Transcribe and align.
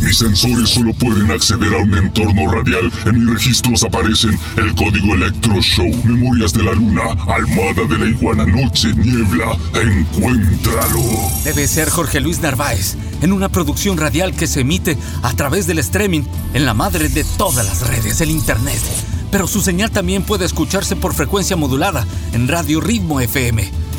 Mis 0.00 0.18
sensores 0.18 0.70
solo 0.70 0.92
pueden 0.94 1.30
acceder 1.30 1.74
a 1.74 1.78
un 1.78 1.94
entorno 1.96 2.50
radial. 2.50 2.92
En 3.06 3.24
mis 3.24 3.34
registros 3.34 3.82
aparecen 3.82 4.38
el 4.56 4.74
código 4.74 5.14
Electro 5.14 5.60
Show, 5.60 5.88
Memorias 6.04 6.52
de 6.52 6.62
la 6.62 6.72
Luna, 6.72 7.02
Almada 7.26 7.84
de 7.88 7.98
la 7.98 8.06
Iguana, 8.06 8.46
Noche, 8.46 8.92
Niebla. 8.94 9.56
Encuéntralo. 9.74 11.02
Debe 11.44 11.66
ser 11.66 11.88
Jorge 11.88 12.20
Luis 12.20 12.40
Narváez, 12.40 12.96
en 13.22 13.32
una 13.32 13.48
producción 13.48 13.96
radial 13.96 14.34
que 14.34 14.46
se 14.46 14.60
emite 14.60 14.96
a 15.22 15.32
través 15.34 15.66
del 15.66 15.78
streaming 15.78 16.22
en 16.54 16.66
la 16.66 16.74
madre 16.74 17.08
de 17.08 17.24
todas 17.36 17.66
las 17.66 17.88
redes, 17.88 18.20
el 18.20 18.30
Internet. 18.30 18.80
Pero 19.30 19.46
su 19.46 19.60
señal 19.60 19.90
también 19.90 20.22
puede 20.22 20.44
escucharse 20.44 20.96
por 20.96 21.14
frecuencia 21.14 21.56
modulada 21.56 22.06
en 22.32 22.48
Radio 22.48 22.80
Ritmo 22.80 23.20
FM 23.20 23.85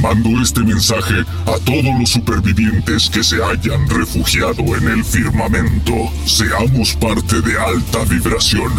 Mando 0.00 0.30
este 0.40 0.60
mensaje 0.60 1.14
a 1.46 1.58
todos 1.64 1.98
los 1.98 2.08
supervivientes 2.08 3.10
que 3.10 3.22
se 3.22 3.36
hayan 3.44 3.86
refugiado 3.88 4.62
en 4.76 4.88
el 4.88 5.04
firmamento. 5.04 5.92
Seamos 6.24 6.94
parte 6.94 7.42
de 7.42 7.58
alta 7.58 8.04
vibración. 8.06 8.72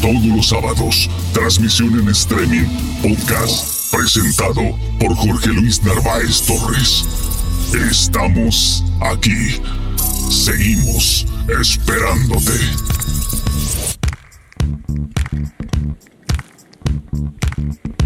Todos 0.00 0.24
los 0.24 0.48
sábados, 0.48 1.10
transmisión 1.34 2.00
en 2.00 2.08
streaming, 2.08 2.64
podcast, 3.02 3.94
presentado 3.94 4.62
por 4.98 5.14
Jorge 5.14 5.48
Luis 5.48 5.82
Narváez 5.82 6.42
Torres. 6.46 7.04
Estamos 7.90 8.82
aquí. 9.00 9.60
Seguimos 10.30 11.26
esperándote. 11.60 12.52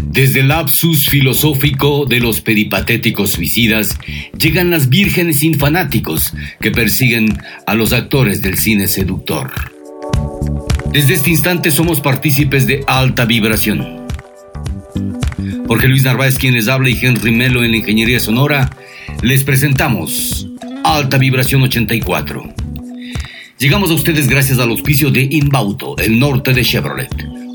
Desde 0.03 0.39
el 0.39 0.47
lapsus 0.47 1.07
filosófico 1.07 2.05
de 2.05 2.19
los 2.19 2.41
peripatéticos 2.41 3.31
suicidas 3.31 3.97
llegan 4.37 4.71
las 4.71 4.89
vírgenes 4.89 5.43
infanáticos 5.43 6.33
que 6.59 6.71
persiguen 6.71 7.37
a 7.65 7.75
los 7.75 7.93
actores 7.93 8.41
del 8.41 8.57
cine 8.57 8.87
seductor. 8.87 9.51
Desde 10.91 11.13
este 11.13 11.29
instante 11.29 11.69
somos 11.69 12.01
partícipes 12.01 12.65
de 12.65 12.83
alta 12.87 13.25
vibración. 13.25 14.07
Jorge 15.67 15.87
Luis 15.87 16.03
Narváez 16.03 16.37
quien 16.37 16.53
les 16.53 16.67
habla 16.67 16.89
y 16.89 16.97
Henry 16.99 17.31
Melo 17.31 17.63
en 17.63 17.71
la 17.71 17.77
Ingeniería 17.77 18.19
Sonora, 18.19 18.71
les 19.21 19.43
presentamos 19.43 20.47
Alta 20.83 21.17
Vibración 21.17 21.61
84. 21.63 22.53
Llegamos 23.59 23.91
a 23.91 23.93
ustedes 23.93 24.27
gracias 24.27 24.59
al 24.59 24.69
auspicio 24.69 25.11
de 25.11 25.27
Inbauto, 25.29 25.97
el 25.97 26.19
norte 26.19 26.53
de 26.53 26.63
Chevrolet, 26.63 27.09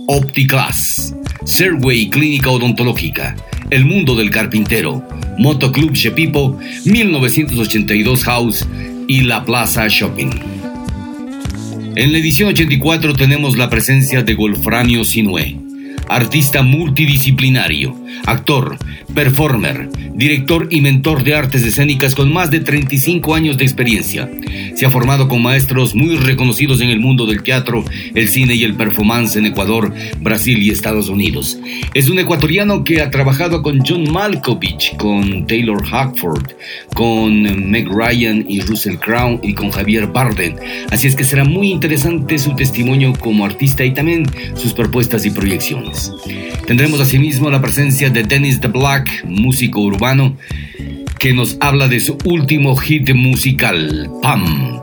OptiClass, 0.09 1.15
Serway 1.45 2.09
Clínica 2.09 2.51
Odontológica, 2.51 3.37
El 3.71 3.85
Mundo 3.85 4.15
del 4.15 4.31
Carpintero, 4.31 5.03
Motoclub 5.39 5.93
Shepipo, 5.93 6.59
1982 6.85 8.25
House 8.25 8.67
y 9.09 9.23
La 9.23 9.45
Plaza 9.45 9.89
Shopping. 9.89 10.31
En 11.97 12.13
la 12.13 12.19
edición 12.19 12.51
84 12.51 13.15
tenemos 13.15 13.59
la 13.59 13.69
presencia 13.69 14.23
de 14.23 14.35
Wolframio 14.35 15.05
Sinue, 15.05 15.62
artista 16.09 16.63
multidisciplinario, 16.63 17.97
actor, 18.27 18.77
performer, 19.15 19.89
director 20.15 20.69
y 20.71 20.81
mentor 20.81 21.25
de 21.25 21.35
artes 21.35 21.63
escénicas 21.63 22.15
con 22.15 22.33
más 22.33 22.51
de 22.51 22.61
35 22.61 23.35
años 23.35 23.57
de 23.57 23.65
experiencia. 23.65 24.29
Se 24.75 24.87
ha 24.87 24.91
formado 24.91 25.29
con 25.29 25.43
maestros 25.43 25.95
muy 25.95 26.17
reconocidos 26.17 26.81
en 26.81 26.89
el 26.89 27.01
mundo 27.01 27.27
del 27.27 27.43
teatro, 27.43 27.85
el 28.15 28.29
cine 28.29 28.55
y 28.55 28.65
el 28.65 28.75
performance 28.75 29.37
en 29.37 29.47
Ecuador, 29.47 29.93
Brasil 30.21 30.63
y 30.63 30.71
Estados 30.71 31.09
Unidos. 31.09 31.59
Es 31.95 32.09
un 32.09 32.19
ecuatoriano 32.19 32.85
que 32.85 33.01
ha 33.01 33.11
trabajado 33.11 33.63
con 33.63 33.81
John 33.87 34.11
Malkovich, 34.11 34.97
con 34.97 35.47
Taylor 35.47 35.85
Hackford, 35.85 36.53
con 36.95 37.71
Meg 37.71 37.89
Ryan 37.89 38.45
y 38.49 38.61
Russell 38.61 38.97
Crown 38.97 39.41
y 39.43 39.55
con 39.55 39.71
Javier 39.71 40.07
Barden. 40.07 40.57
Así 40.91 41.07
es 41.07 41.15
que 41.15 41.25
será 41.25 41.45
muy 41.45 41.71
interesante 41.71 42.39
su 42.39 42.55
testimonio 42.55 43.13
como 43.19 43.45
artista 43.45 43.85
y 43.85 43.93
también 43.93 44.27
sus 44.55 44.73
propuestas 44.73 45.25
y 45.27 45.31
proyecciones. 45.31 46.02
Tendremos 46.67 47.01
asimismo 47.01 47.51
la 47.51 47.61
presencia 47.61 48.11
de 48.11 48.23
Dennis 48.23 48.61
the 48.61 48.69
Black, 48.69 49.25
músico 49.25 49.81
urbano, 49.81 50.37
que 51.19 51.33
nos 51.33 51.57
habla 51.61 51.89
de 51.89 52.01
su 52.01 52.19
último 52.25 52.77
hit 52.77 53.15
musical, 53.15 54.11
Pam. 54.23 54.83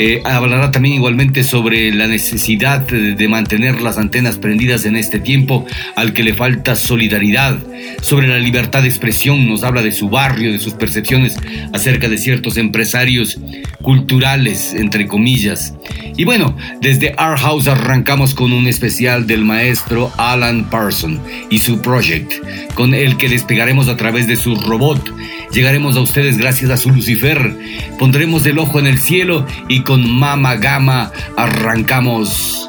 Eh, 0.00 0.22
hablará 0.24 0.70
también 0.70 0.94
igualmente 0.94 1.42
sobre 1.42 1.92
la 1.92 2.06
necesidad 2.06 2.80
de, 2.80 3.28
mantener 3.28 3.82
las 3.82 3.98
antenas 3.98 4.38
prendidas 4.38 4.84
en 4.84 4.96
este 4.96 5.18
tiempo 5.18 5.66
al 5.96 6.12
que 6.12 6.22
le 6.22 6.34
falta 6.34 6.76
solidaridad, 6.76 7.58
sobre 8.00 8.28
la 8.28 8.38
libertad 8.38 8.82
de 8.82 8.88
expresión, 8.88 9.48
nos 9.48 9.64
habla 9.64 9.82
de 9.82 9.92
su 9.92 10.08
barrio, 10.08 10.52
de 10.52 10.60
sus 10.60 10.74
percepciones 10.74 11.36
acerca 11.72 12.08
de 12.08 12.16
ciertos 12.16 12.56
empresarios 12.56 13.38
culturales, 13.82 14.72
entre 14.74 15.06
comillas. 15.06 15.74
Y 16.16 16.24
bueno, 16.24 16.56
desde 16.80 17.14
Our 17.18 17.38
House 17.38 17.68
arrancamos 17.68 18.34
con 18.34 18.52
un 18.52 18.66
especial 18.66 19.26
del 19.26 19.44
maestro 19.44 20.12
Alan 20.16 20.68
Parson 20.70 21.20
y 21.50 21.58
su 21.58 21.80
project, 21.80 22.32
con 22.74 22.94
el 22.94 23.16
que 23.16 23.28
despegaremos 23.28 23.88
a 23.88 23.96
través 23.96 24.26
de 24.26 24.36
su 24.36 24.54
robot. 24.56 25.12
Llegaremos 25.52 25.96
a 25.96 26.00
ustedes 26.00 26.36
gracias 26.38 26.70
a 26.70 26.76
su 26.76 26.90
Lucifer. 26.90 27.56
Pondremos 27.98 28.44
el 28.46 28.58
ojo 28.58 28.78
en 28.78 28.86
el 28.86 28.98
cielo 28.98 29.46
y 29.68 29.80
con 29.80 30.08
Mama 30.08 30.56
Gama 30.56 31.10
arrancamos 31.36 32.68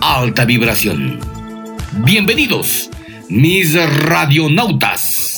alta 0.00 0.44
vibración. 0.44 1.18
Bienvenidos, 2.04 2.90
mis 3.28 3.74
radionautas. 4.04 5.32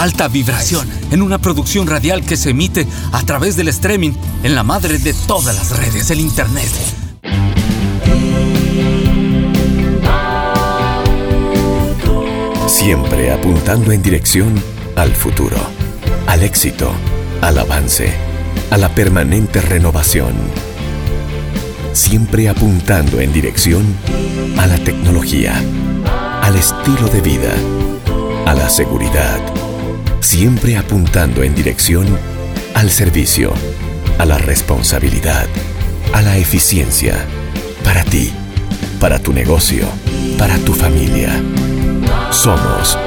Alta 0.00 0.28
vibración 0.28 0.88
en 1.10 1.20
una 1.20 1.38
producción 1.38 1.86
radial 1.86 2.24
que 2.24 2.38
se 2.38 2.50
emite 2.50 2.86
a 3.12 3.22
través 3.24 3.56
del 3.56 3.68
streaming 3.68 4.12
en 4.42 4.54
la 4.54 4.62
madre 4.62 4.98
de 4.98 5.12
todas 5.12 5.54
las 5.54 5.76
redes, 5.76 6.10
el 6.10 6.20
Internet. 6.20 6.70
Siempre 12.66 13.30
apuntando 13.30 13.92
en 13.92 14.00
dirección 14.00 14.54
al 14.96 15.14
futuro, 15.14 15.58
al 16.26 16.42
éxito, 16.44 16.90
al 17.42 17.58
avance, 17.58 18.14
a 18.70 18.78
la 18.78 18.88
permanente 18.94 19.60
renovación. 19.60 20.32
Siempre 21.92 22.48
apuntando 22.48 23.20
en 23.20 23.34
dirección 23.34 23.84
a 24.56 24.66
la 24.66 24.78
tecnología, 24.78 25.62
al 26.40 26.56
estilo 26.56 27.08
de 27.08 27.20
vida, 27.20 27.52
a 28.46 28.54
la 28.54 28.70
seguridad 28.70 29.59
siempre 30.20 30.76
apuntando 30.76 31.42
en 31.42 31.54
dirección 31.54 32.06
al 32.74 32.90
servicio, 32.90 33.52
a 34.18 34.24
la 34.26 34.38
responsabilidad, 34.38 35.46
a 36.12 36.22
la 36.22 36.36
eficiencia, 36.36 37.14
para 37.82 38.04
ti, 38.04 38.32
para 39.00 39.18
tu 39.18 39.32
negocio, 39.32 39.86
para 40.38 40.56
tu 40.58 40.72
familia. 40.72 41.32
Somos 42.30 42.98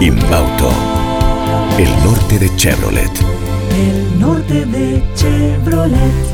Inbauto, 0.00 0.70
el 1.78 1.90
norte 2.04 2.38
de 2.38 2.54
Chevrolet. 2.56 3.10
El 3.72 4.20
norte 4.20 4.66
de 4.66 5.02
Chevrolet. 5.14 6.33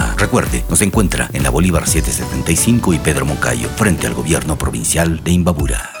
Recuerde, 0.17 0.63
nos 0.69 0.81
encuentra 0.81 1.29
en 1.33 1.43
la 1.43 1.49
Bolívar 1.49 1.87
775 1.87 2.93
y 2.93 2.99
Pedro 2.99 3.25
Moncayo, 3.25 3.69
frente 3.75 4.07
al 4.07 4.13
gobierno 4.13 4.57
provincial 4.57 5.23
de 5.23 5.31
Imbabura. 5.31 6.00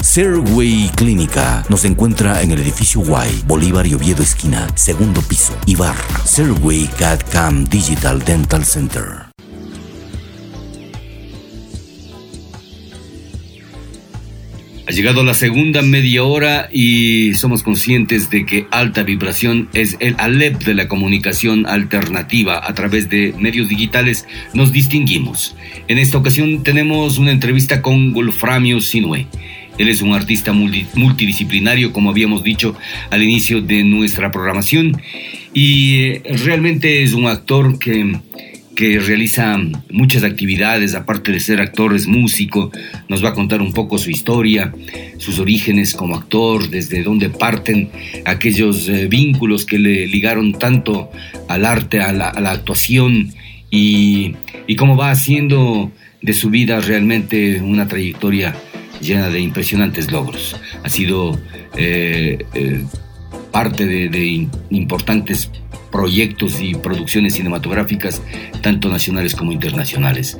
Serway 0.00 0.90
Clínica 0.96 1.64
nos 1.68 1.84
encuentra 1.84 2.42
en 2.42 2.50
el 2.50 2.60
edificio 2.60 3.02
Y, 3.02 3.42
Bolívar 3.46 3.86
y 3.86 3.94
Oviedo 3.94 4.22
esquina, 4.22 4.66
segundo 4.74 5.20
piso, 5.22 5.52
Ibarra. 5.66 6.24
Serway 6.24 6.88
CAD 6.98 7.20
CAM 7.30 7.64
Digital 7.68 8.24
Dental 8.24 8.64
Center. 8.64 9.27
Ha 14.88 14.90
llegado 14.90 15.22
la 15.22 15.34
segunda 15.34 15.82
media 15.82 16.22
hora 16.24 16.70
y 16.72 17.34
somos 17.34 17.62
conscientes 17.62 18.30
de 18.30 18.46
que 18.46 18.66
alta 18.70 19.02
vibración 19.02 19.68
es 19.74 19.98
el 20.00 20.14
Alep 20.16 20.64
de 20.64 20.72
la 20.72 20.88
comunicación 20.88 21.66
alternativa. 21.66 22.66
A 22.66 22.72
través 22.72 23.10
de 23.10 23.34
medios 23.38 23.68
digitales 23.68 24.26
nos 24.54 24.72
distinguimos. 24.72 25.54
En 25.88 25.98
esta 25.98 26.16
ocasión 26.16 26.62
tenemos 26.62 27.18
una 27.18 27.32
entrevista 27.32 27.82
con 27.82 28.14
Wolframio 28.14 28.80
Sinue. 28.80 29.26
Él 29.76 29.90
es 29.90 30.00
un 30.00 30.14
artista 30.14 30.54
multidisciplinario, 30.54 31.92
como 31.92 32.08
habíamos 32.08 32.42
dicho 32.42 32.74
al 33.10 33.22
inicio 33.22 33.60
de 33.60 33.84
nuestra 33.84 34.32
programación, 34.32 35.02
y 35.52 35.96
eh, 35.96 36.22
realmente 36.46 37.02
es 37.02 37.12
un 37.12 37.26
actor 37.26 37.78
que 37.78 38.18
que 38.78 39.00
realiza 39.00 39.58
muchas 39.90 40.22
actividades, 40.22 40.94
aparte 40.94 41.32
de 41.32 41.40
ser 41.40 41.60
actor, 41.60 41.96
es 41.96 42.06
músico, 42.06 42.70
nos 43.08 43.24
va 43.24 43.30
a 43.30 43.34
contar 43.34 43.60
un 43.60 43.72
poco 43.72 43.98
su 43.98 44.08
historia, 44.08 44.72
sus 45.16 45.40
orígenes 45.40 45.94
como 45.94 46.14
actor, 46.14 46.70
desde 46.70 47.02
dónde 47.02 47.28
parten 47.28 47.90
aquellos 48.24 48.88
eh, 48.88 49.08
vínculos 49.08 49.66
que 49.66 49.80
le 49.80 50.06
ligaron 50.06 50.52
tanto 50.52 51.10
al 51.48 51.64
arte, 51.64 52.02
a 52.02 52.12
la, 52.12 52.28
actuación 52.28 53.34
y, 53.68 54.36
cómo 54.76 54.96
va 54.96 55.10
haciendo 55.10 55.90
de 56.22 56.32
su 56.32 56.48
vida 56.48 56.78
realmente 56.78 57.60
una 57.60 57.88
trayectoria 57.88 58.54
llena 59.00 59.28
de 59.28 59.40
impresionantes 59.40 60.12
logros. 60.12 60.54
Ha 60.84 60.88
sido 60.88 61.36
eh, 61.76 62.46
eh, 62.54 62.84
parte 63.50 63.86
de 63.86 64.46
importantes 64.70 65.50
proyectos 65.90 66.60
y 66.60 66.74
producciones 66.74 67.34
cinematográficas, 67.34 68.22
tanto 68.60 68.88
nacionales 68.88 69.34
como 69.34 69.52
internacionales. 69.52 70.38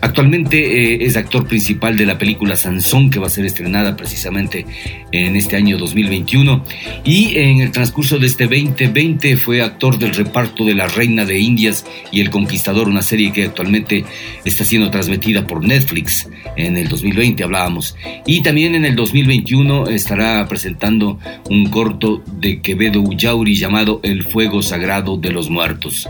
Actualmente 0.00 0.94
eh, 0.94 1.04
es 1.04 1.16
actor 1.16 1.46
principal 1.46 1.96
de 1.96 2.06
la 2.06 2.18
película 2.18 2.56
Sansón, 2.56 3.10
que 3.10 3.18
va 3.18 3.26
a 3.26 3.30
ser 3.30 3.44
estrenada 3.44 3.96
precisamente 3.96 4.66
en 5.12 5.36
este 5.36 5.56
año 5.56 5.78
2021. 5.78 6.64
Y 7.04 7.38
en 7.38 7.60
el 7.60 7.70
transcurso 7.70 8.18
de 8.18 8.26
este 8.26 8.44
2020 8.44 9.36
fue 9.36 9.62
actor 9.62 9.98
del 9.98 10.14
reparto 10.14 10.64
de 10.64 10.74
La 10.74 10.88
Reina 10.88 11.24
de 11.24 11.38
Indias 11.38 11.84
y 12.12 12.20
El 12.20 12.30
Conquistador, 12.30 12.88
una 12.88 13.02
serie 13.02 13.32
que 13.32 13.44
actualmente 13.44 14.04
está 14.44 14.64
siendo 14.64 14.90
transmitida 14.90 15.46
por 15.46 15.64
Netflix. 15.64 16.28
En 16.56 16.76
el 16.76 16.88
2020 16.88 17.42
hablábamos. 17.44 17.96
Y 18.26 18.42
también 18.42 18.74
en 18.74 18.84
el 18.84 18.96
2021 18.96 19.88
estará 19.88 20.46
presentando 20.48 21.18
un 21.48 21.70
corto 21.70 22.22
de 22.40 22.60
Quevedo 22.60 23.00
Ullauri 23.00 23.54
llamado 23.54 24.00
El 24.02 24.24
Fuego 24.24 24.62
Sagrado 24.62 24.89
de 24.90 25.30
los 25.30 25.48
Muertos. 25.48 26.08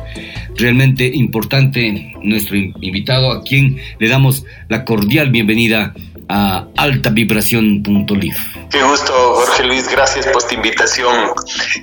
Realmente 0.57 1.05
importante 1.07 2.14
nuestro 2.23 2.57
invitado 2.57 3.31
a 3.31 3.43
quien 3.43 3.79
le 3.99 4.09
damos 4.09 4.45
la 4.69 4.87
cordial 4.87 5.31
bienvenida 5.31 5.93
a 6.31 6.66
altavibración.live. 6.77 8.37
Qué 8.71 8.83
gusto, 8.83 9.12
Jorge 9.12 9.64
Luis, 9.64 9.88
gracias 9.90 10.27
por 10.29 10.38
esta 10.38 10.55
invitación. 10.55 11.14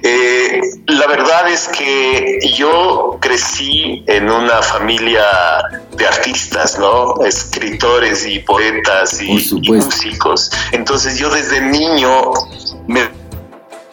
Eh, 0.02 0.60
la 0.88 1.06
verdad 1.06 1.52
es 1.52 1.68
que 1.68 2.40
yo 2.56 3.18
crecí 3.22 4.04
en 4.08 4.30
una 4.32 4.64
familia 4.64 5.22
de 5.98 6.08
artistas, 6.08 6.80
¿no? 6.80 7.24
Escritores 7.26 8.26
y 8.26 8.40
poetas 8.40 9.22
y, 9.22 9.34
músicos. 9.68 10.50
Entonces 10.72 11.20
yo 11.20 11.30
desde 11.30 11.62
niño 11.62 12.32
me, 12.88 13.02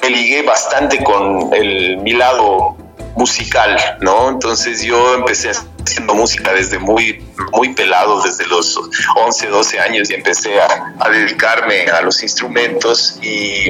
me 0.03 0.11
ligué 0.11 0.43
bastante 0.43 1.03
con 1.03 1.53
el, 1.53 1.99
mi 1.99 2.13
lado 2.13 2.77
musical, 3.17 3.77
¿no? 4.01 4.31
Entonces 4.31 4.83
yo 4.83 5.15
empecé 5.15 5.53
haciendo 5.85 6.15
música 6.15 6.53
desde 6.53 6.79
muy, 6.79 7.25
muy 7.53 7.75
pelado, 7.75 8.23
desde 8.23 8.47
los 8.47 8.79
11, 9.17 9.49
12 9.49 9.81
años 9.81 10.11
y 10.11 10.15
empecé 10.15 10.51
a, 10.61 11.09
dedicarme 11.11 11.85
a 11.85 12.01
los 12.03 12.23
instrumentos 12.23 13.19
y 13.23 13.69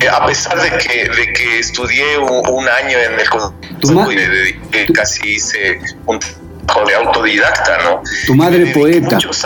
eh, 0.00 0.08
a 0.10 0.24
pesar 0.26 0.60
de 0.60 0.70
que, 0.78 1.08
de 1.08 1.32
que 1.32 1.58
estudié 1.58 2.18
un, 2.18 2.68
año 2.68 2.98
en 2.98 3.18
el 3.18 3.28
conservatorio 3.30 4.12
y 4.12 4.16
me 4.16 4.28
dediqué, 4.28 4.92
casi 4.92 5.28
hice 5.34 5.80
un 6.06 6.20
trabajo 6.20 6.88
de 6.88 6.94
autodidacta, 6.94 7.78
¿no? 7.84 8.02
Tu 8.26 8.34
madre 8.34 8.66
poeta. 8.66 9.16
Muchos 9.16 9.44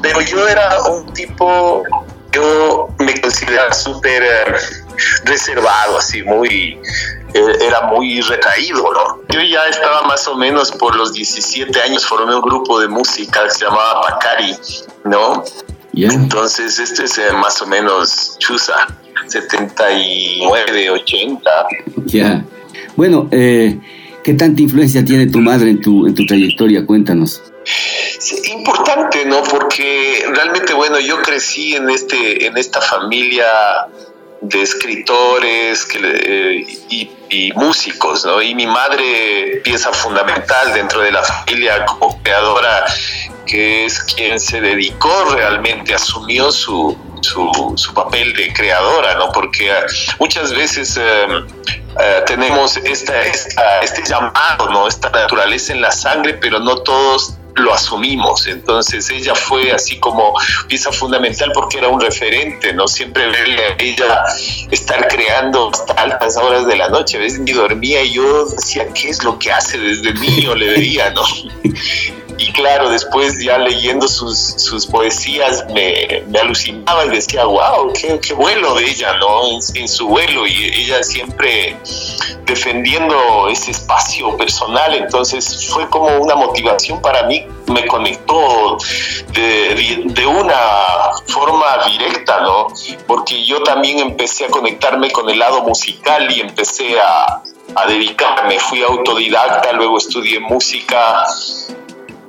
pero 0.00 0.20
yo 0.22 0.48
era 0.48 0.82
un 0.84 1.12
tipo, 1.12 1.82
yo 2.32 2.88
me 2.98 3.20
consideraba 3.20 3.72
súper 3.72 4.22
eh, 4.22 4.54
reservado, 5.24 5.98
así, 5.98 6.22
muy 6.22 6.78
era 7.34 7.82
muy 7.88 8.20
retraído, 8.20 8.82
¿no? 8.92 9.20
Yo 9.28 9.40
ya 9.40 9.66
estaba 9.66 10.02
más 10.02 10.26
o 10.28 10.36
menos 10.36 10.70
por 10.70 10.94
los 10.96 11.12
17 11.12 11.80
años, 11.80 12.06
formé 12.06 12.34
un 12.34 12.42
grupo 12.42 12.80
de 12.80 12.88
música 12.88 13.44
que 13.44 13.50
se 13.50 13.64
llamaba 13.64 14.02
Pacari, 14.02 14.56
¿no? 15.04 15.44
Entonces, 15.92 16.78
este 16.78 17.04
es 17.04 17.18
eh, 17.18 17.32
más 17.32 17.60
o 17.62 17.66
menos 17.66 18.36
Chusa, 18.38 18.74
79, 19.26 20.90
80. 20.90 21.50
Ya. 22.06 22.44
Bueno, 22.96 23.28
eh, 23.30 23.78
¿qué 24.22 24.34
tanta 24.34 24.62
influencia 24.62 25.04
tiene 25.04 25.26
tu 25.26 25.38
madre 25.38 25.70
en 25.70 25.80
tu, 25.80 26.06
en 26.06 26.14
tu 26.14 26.26
trayectoria? 26.26 26.84
Cuéntanos. 26.86 27.42
importante, 28.52 29.24
¿no? 29.24 29.42
Porque 29.42 30.24
realmente, 30.34 30.72
bueno, 30.74 30.98
yo 30.98 31.22
crecí 31.22 31.74
en, 31.74 31.90
este, 31.90 32.46
en 32.46 32.56
esta 32.56 32.80
familia 32.80 33.46
de 34.48 34.62
escritores 34.62 35.84
que, 35.86 36.66
y, 36.90 37.10
músicos, 37.56 38.24
¿no? 38.24 38.40
Y 38.40 38.54
mi 38.54 38.66
madre, 38.66 39.60
pieza 39.64 39.92
fundamental 39.92 40.72
dentro 40.72 41.00
de 41.00 41.10
la 41.10 41.22
familia 41.22 41.84
como 41.84 42.22
creadora, 42.22 42.84
que 43.44 43.86
es 43.86 43.98
quien 44.00 44.38
se 44.38 44.60
dedicó 44.60 45.12
realmente, 45.34 45.94
asumió 45.94 46.52
su, 46.52 46.96
su, 47.22 47.92
papel 47.92 48.34
de 48.34 48.52
creadora, 48.52 49.14
¿no? 49.16 49.32
Porque 49.32 49.70
eh, 49.70 49.74
muchas 50.20 50.54
veces 50.54 50.96
eh, 50.96 51.26
eh, 52.00 52.22
tenemos 52.26 52.76
esta, 52.76 53.20
esta, 53.22 53.80
este 53.80 54.04
llamado, 54.04 54.70
¿no? 54.70 54.86
Esta 54.86 55.10
naturaleza 55.10 55.72
en 55.72 55.80
la 55.80 55.90
sangre, 55.90 56.34
pero 56.34 56.60
no 56.60 56.76
todos 56.78 57.36
lo 57.56 57.72
asumimos. 57.72 58.46
Entonces 58.46 59.08
ella 59.10 59.34
fue 59.34 59.72
así 59.72 59.98
como 59.98 60.34
pieza 60.68 60.92
fundamental 60.92 61.50
porque 61.54 61.78
era 61.78 61.88
un 61.88 62.00
referente, 62.00 62.72
¿no? 62.72 62.86
Siempre 62.86 63.26
verle 63.28 63.64
a 63.64 63.76
ella 63.78 64.24
estar 64.70 65.08
creando 65.08 65.70
hasta 65.72 65.92
altas 65.94 66.36
horas 66.36 66.66
de 66.66 66.76
la 66.76 66.88
noche. 66.88 67.16
A 67.16 67.20
veces 67.20 67.40
ni 67.40 67.52
dormía 67.52 68.02
y 68.02 68.12
yo 68.14 68.46
decía, 68.46 68.86
¿qué 68.92 69.10
es 69.10 69.22
lo 69.24 69.38
que 69.38 69.50
hace 69.52 69.78
desde 69.78 70.14
niño? 70.14 70.54
Le 70.54 70.70
veía, 70.70 71.10
¿no? 71.10 71.22
Y 72.36 72.52
claro, 72.52 72.90
después 72.90 73.38
ya 73.42 73.58
leyendo 73.58 74.08
sus, 74.08 74.38
sus 74.38 74.86
poesías 74.86 75.64
me, 75.72 76.22
me, 76.28 76.40
alucinaba 76.40 77.04
y 77.06 77.10
decía, 77.10 77.44
wow, 77.44 77.92
qué, 77.92 78.18
qué 78.18 78.34
vuelo 78.34 78.74
de 78.74 78.88
ella, 78.88 79.16
¿no? 79.18 79.42
En, 79.74 79.88
su 79.88 80.08
vuelo 80.08 80.46
y 80.46 80.64
ella 80.64 81.02
siempre 81.02 81.76
defendiendo 82.44 83.48
ese 83.48 83.70
espacio 83.70 84.36
personal. 84.36 84.94
Entonces 84.94 85.68
fue 85.68 85.88
como 85.88 86.08
una 86.18 86.34
motivación 86.34 87.00
para 87.00 87.24
mí, 87.24 87.46
me 87.68 87.86
conectó 87.86 88.78
de, 89.32 90.04
de, 90.06 90.26
una 90.26 90.58
forma 91.26 91.66
directa, 91.86 92.40
¿no? 92.40 92.66
Porque 93.06 93.44
yo 93.44 93.62
también 93.62 94.00
empecé 94.00 94.46
a 94.46 94.48
conectarme 94.48 95.10
con 95.12 95.30
el 95.30 95.38
lado 95.38 95.62
musical 95.62 96.30
y 96.32 96.40
empecé 96.40 96.98
a, 96.98 97.42
a 97.76 97.86
dedicarme. 97.86 98.58
Fui 98.58 98.82
autodidacta, 98.82 99.72
luego 99.72 99.98
estudié 99.98 100.40
música 100.40 101.24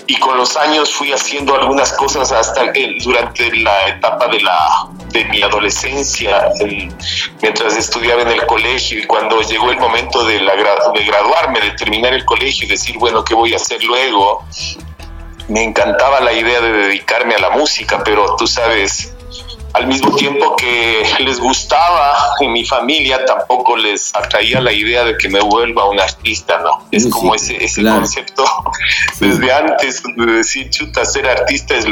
y 0.07 0.19
con 0.19 0.37
los 0.37 0.55
años 0.57 0.93
fui 0.93 1.11
haciendo 1.11 1.55
algunas 1.55 1.93
cosas 1.93 2.31
hasta 2.31 2.71
que 2.71 2.97
durante 3.03 3.55
la 3.57 3.87
etapa 3.87 4.27
de 4.27 4.41
la 4.41 4.87
de 5.09 5.25
mi 5.25 5.41
adolescencia 5.41 6.49
mientras 7.41 7.77
estudiaba 7.77 8.21
en 8.21 8.27
el 8.29 8.45
colegio 8.45 8.99
y 8.99 9.05
cuando 9.05 9.41
llegó 9.41 9.71
el 9.71 9.79
momento 9.79 10.25
de, 10.25 10.41
la, 10.41 10.53
de 10.55 11.03
graduarme 11.05 11.61
de 11.61 11.71
terminar 11.71 12.13
el 12.13 12.25
colegio 12.25 12.65
y 12.65 12.69
decir 12.69 12.97
bueno 12.97 13.23
qué 13.23 13.33
voy 13.33 13.53
a 13.53 13.55
hacer 13.55 13.83
luego 13.83 14.43
me 15.47 15.63
encantaba 15.63 16.19
la 16.19 16.33
idea 16.33 16.59
de 16.59 16.71
dedicarme 16.71 17.35
a 17.35 17.39
la 17.39 17.49
música 17.51 18.03
pero 18.03 18.35
tú 18.35 18.45
sabes 18.45 19.14
al 19.75 19.87
mismo 19.87 20.15
tiempo 20.15 20.55
que 20.55 21.03
les 21.19 21.39
gustaba 21.39 22.15
en 22.39 22.53
mi 22.53 22.63
familia, 22.63 23.25
tampoco 23.25 23.75
les 23.75 24.15
atraía 24.15 24.61
la 24.61 24.71
idea 24.71 25.03
de 25.03 25.17
que 25.17 25.27
me 25.27 25.41
vuelva 25.41 25.89
un 25.89 25.99
artista, 25.99 26.59
¿no? 26.59 26.87
Es 26.91 27.07
como 27.07 27.35
ese, 27.35 27.61
ese 27.61 27.83
concepto 27.83 28.45
desde 29.19 29.51
antes 29.51 30.01
de 30.15 30.25
decir, 30.25 30.69
chuta, 30.69 31.03
ser 31.03 31.27
artista 31.27 31.75
es, 31.75 31.85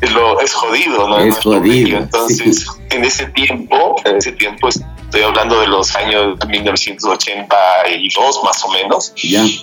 es, 0.00 0.12
lo, 0.12 0.40
es 0.40 0.54
jodido, 0.54 1.08
¿no? 1.08 1.18
Es 1.18 1.38
jodido. 1.38 1.98
Entonces, 1.98 2.66
en 2.90 3.04
ese 3.04 3.26
tiempo, 3.26 3.96
en 4.04 4.16
ese 4.16 4.32
tiempo 4.32 4.68
estoy 5.14 5.28
hablando 5.28 5.60
de 5.60 5.68
los 5.68 5.94
años 5.94 6.36
1982 6.44 8.40
más 8.42 8.64
o 8.64 8.68
menos. 8.70 9.12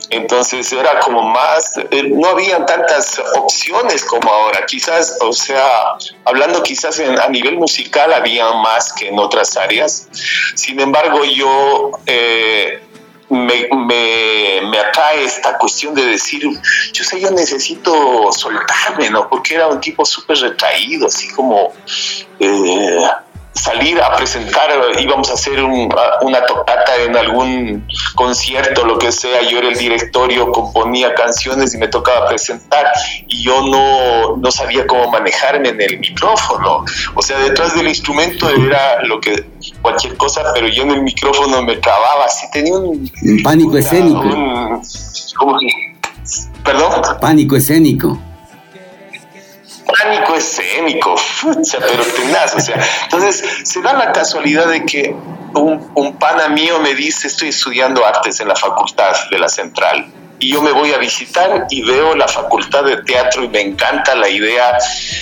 Entonces 0.09 0.71
era 0.71 1.01
como 1.01 1.23
más, 1.23 1.77
eh, 1.91 2.03
no 2.03 2.29
habían 2.29 2.65
tantas 2.65 3.21
opciones 3.35 4.05
como 4.05 4.31
ahora. 4.31 4.65
Quizás, 4.65 5.17
o 5.19 5.33
sea, 5.33 5.97
hablando 6.23 6.63
quizás 6.63 7.01
a 7.01 7.27
nivel 7.27 7.57
musical 7.57 8.13
había 8.13 8.49
más 8.53 8.93
que 8.93 9.09
en 9.09 9.19
otras 9.19 9.57
áreas. 9.57 10.07
Sin 10.55 10.79
embargo, 10.79 11.25
yo... 11.25 11.91
Eh, 12.05 12.83
me, 13.29 13.69
me, 13.71 14.77
atrae 14.77 15.23
esta 15.23 15.57
cuestión 15.57 15.95
de 15.95 16.05
decir, 16.05 16.43
yo 16.91 17.03
sé, 17.05 17.21
yo 17.21 17.31
necesito 17.31 18.29
soltarme, 18.33 19.09
¿no? 19.09 19.29
Porque 19.29 19.55
era 19.55 19.69
un 19.69 19.79
tipo 19.79 20.03
súper 20.03 20.37
retraído, 20.39 21.07
así 21.07 21.29
como 21.29 21.71
eh, 22.39 23.07
salir 23.53 24.01
a 24.01 24.15
presentar, 24.15 24.69
íbamos 24.99 25.29
a 25.29 25.33
hacer 25.33 25.61
una 25.61 26.45
tocata 26.45 26.95
en 27.03 27.15
algún 27.17 27.85
concierto, 28.15 28.85
lo 28.85 28.97
que 28.97 29.11
sea, 29.11 29.41
yo 29.49 29.59
era 29.59 29.69
el 29.69 29.77
directorio, 29.77 30.51
componía 30.51 31.13
canciones 31.13 31.73
y 31.73 31.77
me 31.77 31.87
tocaba 31.87 32.27
presentar 32.27 32.85
y 33.27 33.43
yo 33.43 33.61
no, 33.67 34.37
no 34.37 34.51
sabía 34.51 34.87
cómo 34.87 35.11
manejarme 35.11 35.69
en 35.69 35.81
el 35.81 35.99
micrófono. 35.99 36.85
O 37.15 37.21
sea, 37.21 37.39
detrás 37.39 37.75
del 37.75 37.87
instrumento 37.87 38.49
era 38.49 39.03
lo 39.03 39.19
que 39.19 39.45
cualquier 39.81 40.15
cosa, 40.17 40.43
pero 40.53 40.67
yo 40.67 40.83
en 40.83 40.91
el 40.91 41.01
micrófono 41.03 41.61
me 41.61 41.75
trababa, 41.77 42.25
así 42.25 42.47
tenía 42.51 42.75
un... 42.75 43.11
pánico 43.43 43.77
escénico. 43.77 44.81
¿Perdón? 46.63 47.01
Pánico 47.19 47.55
escénico 47.57 48.17
pánico 49.91 50.36
escénico, 50.36 51.15
sea, 51.63 51.80
pero 51.80 52.04
tenaz, 52.04 52.56
o 52.56 52.60
sea, 52.60 52.80
entonces 53.04 53.43
se 53.63 53.82
da 53.82 53.93
la 53.93 54.12
casualidad 54.12 54.67
de 54.67 54.86
que 54.86 55.15
un, 55.54 55.91
un 55.95 56.17
pana 56.17 56.49
mío 56.49 56.80
me 56.80 56.95
dice, 56.95 57.27
estoy 57.27 57.49
estudiando 57.49 58.06
artes 58.06 58.39
en 58.39 58.47
la 58.47 58.56
facultad 58.56 59.13
de 59.30 59.39
la 59.39 59.49
central, 59.49 60.12
y 60.41 60.54
yo 60.54 60.62
me 60.62 60.71
voy 60.71 60.91
a 60.91 60.97
visitar 60.97 61.67
y 61.69 61.84
veo 61.84 62.15
la 62.15 62.27
facultad 62.27 62.84
de 62.84 62.97
teatro 63.04 63.43
y 63.43 63.47
me 63.47 63.62
encanta 63.62 64.15
la 64.15 64.27
idea 64.27 64.75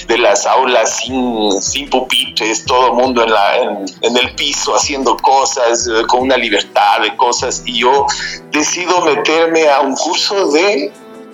de 0.08 0.18
las 0.18 0.46
aulas 0.46 0.96
sin, 0.96 1.62
sin 1.62 1.90
pupitres, 1.90 2.64
todo 2.64 2.94
mundo 2.94 3.24
en, 3.24 3.32
la, 3.32 3.58
en, 3.58 4.18
el 4.18 4.34
piso 4.36 4.74
haciendo 4.74 5.18
cosas, 5.18 5.88
eh, 5.88 6.08
con 6.08 6.22
una 6.22 6.38
libertad 6.38 7.02
de 7.02 7.16
cosas 7.18 7.62
y 7.66 7.80
yo 7.80 8.08
decido 8.52 9.02
meterme 9.02 9.68
a 9.68 9.82
un 9.82 9.94
curso 9.94 10.52
de 10.52 10.90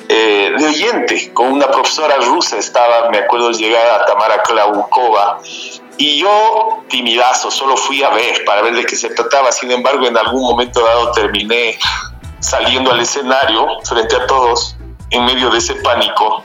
eh, 0.08 0.54
de 0.58 0.66
oyente 0.66 1.34
con 1.34 1.52
una 1.52 1.68
profesora 1.68 2.18
rusa, 2.18 2.58
estaba, 2.58 3.10
me 3.10 3.20
acuerdo 3.20 3.52
llegar 3.52 4.02
a 4.02 4.06
Tamara 4.06 4.44
Klaukova, 4.44 5.40
y 5.98 6.20
yo, 6.20 6.84
timidazo, 6.90 7.50
solo 7.50 7.78
fui 7.78 8.04
a 8.04 8.10
ver, 8.10 8.44
para 8.46 8.62
ver 8.62 8.76
de 8.76 8.86
qué 8.86 8.96
se 8.96 9.10
trataba, 9.10 9.52
sin 9.52 9.72
embargo, 9.72 10.06
en 10.06 10.18
algún 10.18 10.42
momento 10.42 10.84
dado 10.84 11.12
terminé 11.12 11.78
saliendo 12.40 12.92
al 12.92 13.00
escenario 13.00 13.68
frente 13.84 14.16
a 14.16 14.28
todos, 14.28 14.76
en 15.10 15.26
medio 15.26 15.50
de 15.50 15.58
ese 15.58 15.76
pánico, 15.76 16.44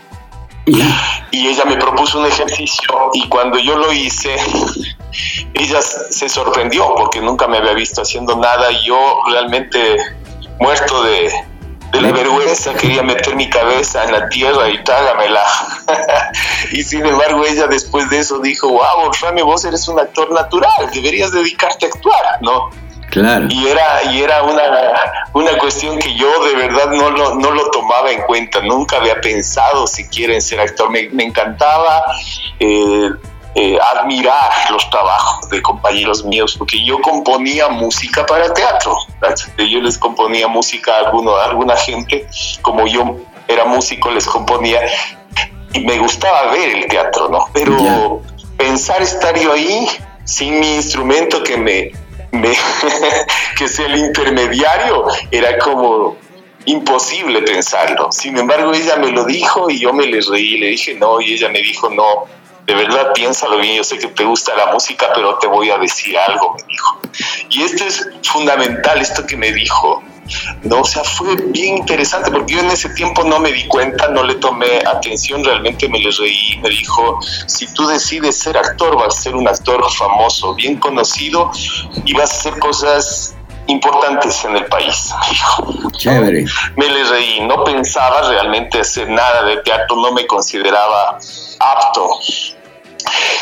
y 1.32 1.48
ella 1.48 1.64
me 1.64 1.76
propuso 1.76 2.20
un 2.20 2.26
ejercicio, 2.26 3.10
y 3.12 3.28
cuando 3.28 3.58
yo 3.58 3.76
lo 3.76 3.92
hice, 3.92 4.36
ella 5.54 5.82
se 5.82 6.28
sorprendió 6.28 6.94
porque 6.94 7.20
nunca 7.20 7.48
me 7.48 7.58
había 7.58 7.74
visto 7.74 8.02
haciendo 8.02 8.36
nada, 8.36 8.70
y 8.70 8.86
yo 8.86 9.22
realmente 9.28 9.96
muerto 10.60 11.02
de, 11.02 11.30
de 11.92 12.00
la 12.00 12.12
vergüenza 12.12 12.74
quería 12.74 13.02
meter 13.02 13.34
mi 13.34 13.48
cabeza 13.48 14.04
en 14.04 14.12
la 14.12 14.28
tierra 14.28 14.68
y 14.68 14.82
trágamela. 14.84 15.42
y 16.72 16.82
sin 16.82 17.04
embargo 17.04 17.44
ella 17.44 17.66
después 17.66 18.08
de 18.10 18.18
eso 18.20 18.38
dijo, 18.38 18.68
wow, 18.68 19.10
Rami, 19.20 19.42
vos 19.42 19.64
eres 19.64 19.86
un 19.88 19.98
actor 19.98 20.30
natural, 20.32 20.90
deberías 20.92 21.32
dedicarte 21.32 21.86
a 21.86 21.88
actuar, 21.88 22.24
¿no? 22.42 22.70
Claro. 23.10 23.48
Y 23.50 23.66
era, 23.66 24.04
y 24.12 24.22
era 24.22 24.44
una, 24.44 24.62
una 25.32 25.58
cuestión 25.58 25.98
que 25.98 26.14
yo 26.14 26.44
de 26.44 26.54
verdad 26.54 26.90
no 26.92 27.10
lo, 27.10 27.34
no 27.34 27.50
lo 27.50 27.68
tomaba 27.70 28.12
en 28.12 28.22
cuenta, 28.22 28.60
nunca 28.60 28.98
había 28.98 29.20
pensado 29.20 29.88
siquiera 29.88 30.32
en 30.32 30.40
ser 30.40 30.60
actor, 30.60 30.90
me, 30.90 31.08
me 31.08 31.24
encantaba 31.24 32.04
eh, 32.60 33.10
eh, 33.54 33.78
admirar 33.94 34.70
los 34.70 34.88
trabajos 34.90 35.48
de 35.50 35.60
compañeros 35.60 36.24
míos, 36.24 36.54
porque 36.56 36.84
yo 36.84 37.00
componía 37.00 37.68
música 37.68 38.24
para 38.24 38.52
teatro. 38.52 38.96
Yo 39.58 39.80
les 39.80 39.98
componía 39.98 40.46
música 40.46 40.94
a, 40.94 40.98
alguno, 41.06 41.36
alguna 41.36 41.76
gente, 41.76 42.26
como 42.62 42.86
yo 42.86 43.16
era 43.48 43.64
músico, 43.64 44.10
les 44.10 44.26
componía 44.26 44.80
y 45.72 45.80
me 45.80 45.98
gustaba 45.98 46.52
ver 46.52 46.76
el 46.76 46.86
teatro, 46.86 47.28
¿no? 47.28 47.46
Pero 47.52 48.22
pensar 48.56 49.02
estar 49.02 49.38
yo 49.38 49.52
ahí 49.52 49.88
sin 50.24 50.60
mi 50.60 50.76
instrumento 50.76 51.42
que 51.42 51.56
me, 51.56 51.90
me 52.30 52.56
que 53.58 53.68
sea 53.68 53.86
el 53.86 53.96
intermediario 53.98 55.06
era 55.30 55.58
como 55.58 56.16
imposible 56.66 57.42
pensarlo. 57.42 58.12
Sin 58.12 58.38
embargo, 58.38 58.72
ella 58.72 58.96
me 58.96 59.10
lo 59.10 59.24
dijo 59.24 59.70
y 59.70 59.80
yo 59.80 59.92
me 59.92 60.06
le 60.06 60.20
reí, 60.20 60.58
le 60.58 60.68
dije 60.68 60.94
no, 60.94 61.20
y 61.20 61.34
ella 61.34 61.48
me 61.48 61.60
dijo 61.60 61.88
no, 61.90 62.26
de 62.70 62.76
verdad 62.76 63.12
piénsalo 63.12 63.58
bien, 63.58 63.78
yo 63.78 63.82
sé 63.82 63.98
que 63.98 64.06
te 64.06 64.22
gusta 64.22 64.54
la 64.54 64.72
música, 64.72 65.08
pero 65.12 65.36
te 65.38 65.48
voy 65.48 65.70
a 65.70 65.78
decir 65.78 66.16
algo, 66.16 66.54
me 66.56 66.62
dijo. 66.68 67.00
Y 67.50 67.62
esto 67.62 67.84
es 67.84 68.08
fundamental, 68.22 69.00
esto 69.00 69.26
que 69.26 69.36
me 69.36 69.50
dijo. 69.50 70.00
No, 70.62 70.82
o 70.82 70.84
sea, 70.84 71.02
fue 71.02 71.34
bien 71.34 71.78
interesante 71.78 72.30
porque 72.30 72.54
yo 72.54 72.60
en 72.60 72.70
ese 72.70 72.90
tiempo 72.90 73.24
no 73.24 73.40
me 73.40 73.50
di 73.50 73.66
cuenta, 73.66 74.06
no 74.06 74.22
le 74.22 74.36
tomé 74.36 74.78
atención, 74.86 75.42
realmente 75.42 75.88
me 75.88 75.98
le 75.98 76.12
reí, 76.12 76.60
me 76.62 76.68
dijo, 76.68 77.18
si 77.46 77.66
tú 77.74 77.88
decides 77.88 78.38
ser 78.38 78.56
actor, 78.56 78.96
vas 78.96 79.18
a 79.18 79.20
ser 79.22 79.34
un 79.34 79.48
actor 79.48 79.82
famoso, 79.90 80.54
bien 80.54 80.76
conocido 80.76 81.50
y 82.04 82.14
vas 82.14 82.30
a 82.30 82.36
hacer 82.36 82.58
cosas 82.60 83.34
importantes 83.66 84.44
en 84.44 84.58
el 84.58 84.66
país. 84.66 85.12
Chévere. 85.96 86.44
Me 86.76 86.88
le 86.88 87.02
reí, 87.02 87.40
no 87.40 87.64
pensaba 87.64 88.28
realmente 88.28 88.78
hacer 88.78 89.08
nada 89.08 89.42
de 89.42 89.56
teatro, 89.56 89.96
no 89.96 90.12
me 90.12 90.24
consideraba 90.28 91.18
apto 91.58 92.20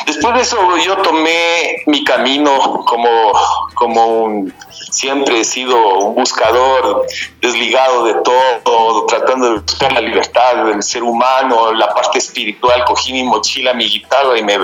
Después 0.06 0.34
de 0.34 0.40
eso 0.40 0.76
yo 0.78 0.96
tomé 0.98 1.82
mi 1.86 2.04
camino 2.04 2.84
como, 2.86 3.32
como 3.74 4.06
un, 4.24 4.54
siempre 4.90 5.40
he 5.40 5.44
sido 5.44 5.76
un 5.98 6.14
buscador 6.14 7.06
desligado 7.40 8.04
de 8.04 8.14
todo, 8.14 9.06
tratando 9.06 9.50
de 9.50 9.60
buscar 9.60 9.92
la 9.92 10.00
libertad 10.00 10.64
del 10.64 10.82
ser 10.82 11.02
humano, 11.02 11.72
la 11.72 11.92
parte 11.94 12.18
espiritual, 12.18 12.84
cogí 12.84 13.12
mi 13.12 13.22
mochila, 13.22 13.74
mi 13.74 13.88
guitarra 13.88 14.38
y 14.38 14.42
me, 14.42 14.58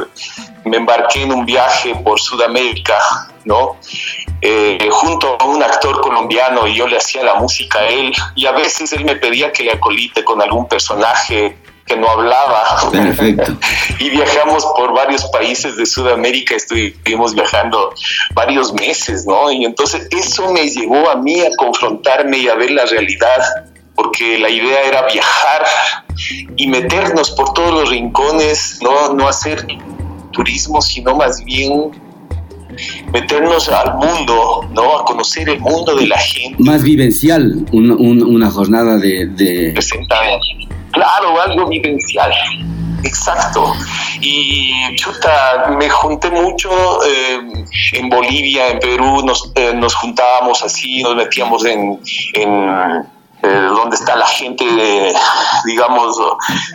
me 0.64 0.76
embarqué 0.76 1.22
en 1.22 1.32
un 1.32 1.44
viaje 1.44 1.94
por 1.96 2.20
Sudamérica, 2.20 2.98
¿no? 3.44 3.76
Eh, 4.40 4.88
junto 4.90 5.36
a 5.40 5.44
un 5.44 5.62
actor 5.62 6.00
colombiano 6.00 6.66
y 6.66 6.74
yo 6.74 6.86
le 6.86 6.96
hacía 6.96 7.22
la 7.22 7.34
música 7.34 7.78
a 7.78 7.86
él 7.88 8.12
y 8.34 8.46
a 8.46 8.52
veces 8.52 8.92
él 8.92 9.04
me 9.04 9.16
pedía 9.16 9.52
que 9.52 9.64
le 9.64 9.72
acolite 9.72 10.22
con 10.22 10.42
algún 10.42 10.68
personaje 10.68 11.56
que 11.86 11.96
no 11.96 12.08
hablaba. 12.08 12.90
Perfecto. 12.90 13.56
y 13.98 14.10
viajamos 14.10 14.64
por 14.76 14.94
varios 14.94 15.24
países 15.26 15.76
de 15.76 15.86
Sudamérica, 15.86 16.54
estuvimos 16.54 17.34
viajando 17.34 17.92
varios 18.34 18.72
meses, 18.72 19.26
¿no? 19.26 19.50
Y 19.50 19.64
entonces 19.64 20.08
eso 20.10 20.52
me 20.52 20.68
llevó 20.68 21.10
a 21.10 21.16
mí 21.16 21.40
a 21.40 21.50
confrontarme 21.56 22.38
y 22.38 22.48
a 22.48 22.54
ver 22.54 22.70
la 22.70 22.86
realidad, 22.86 23.66
porque 23.94 24.38
la 24.38 24.48
idea 24.48 24.82
era 24.82 25.06
viajar 25.06 25.64
y 26.56 26.66
meternos 26.66 27.30
por 27.32 27.52
todos 27.52 27.72
los 27.72 27.90
rincones, 27.90 28.78
no, 28.82 29.12
no 29.14 29.28
hacer 29.28 29.66
turismo, 30.32 30.80
sino 30.80 31.14
más 31.14 31.44
bien 31.44 31.92
meternos 33.12 33.68
al 33.68 33.94
mundo, 33.94 34.68
¿no? 34.72 34.98
A 34.98 35.04
conocer 35.04 35.48
el 35.48 35.60
mundo 35.60 35.94
de 35.94 36.06
la 36.06 36.18
gente. 36.18 36.62
Más 36.62 36.82
vivencial, 36.82 37.64
una 37.72 38.50
jornada 38.50 38.98
de... 38.98 39.26
de... 39.26 39.74
Claro, 40.94 41.40
algo 41.40 41.66
vivencial. 41.68 42.32
Exacto. 43.02 43.74
Y 44.20 44.72
chuta, 44.96 45.66
me 45.78 45.90
junté 45.90 46.30
mucho 46.30 46.70
eh, 47.04 47.40
en 47.92 48.08
Bolivia, 48.08 48.68
en 48.68 48.78
Perú, 48.78 49.22
nos, 49.24 49.52
eh, 49.54 49.74
nos 49.74 49.94
juntábamos 49.94 50.62
así, 50.62 51.02
nos 51.02 51.14
metíamos 51.14 51.64
en, 51.66 52.00
en 52.32 53.04
eh, 53.44 53.68
donde 53.68 53.96
está 53.96 54.16
la 54.16 54.26
gente, 54.26 54.64
digamos, 55.66 56.16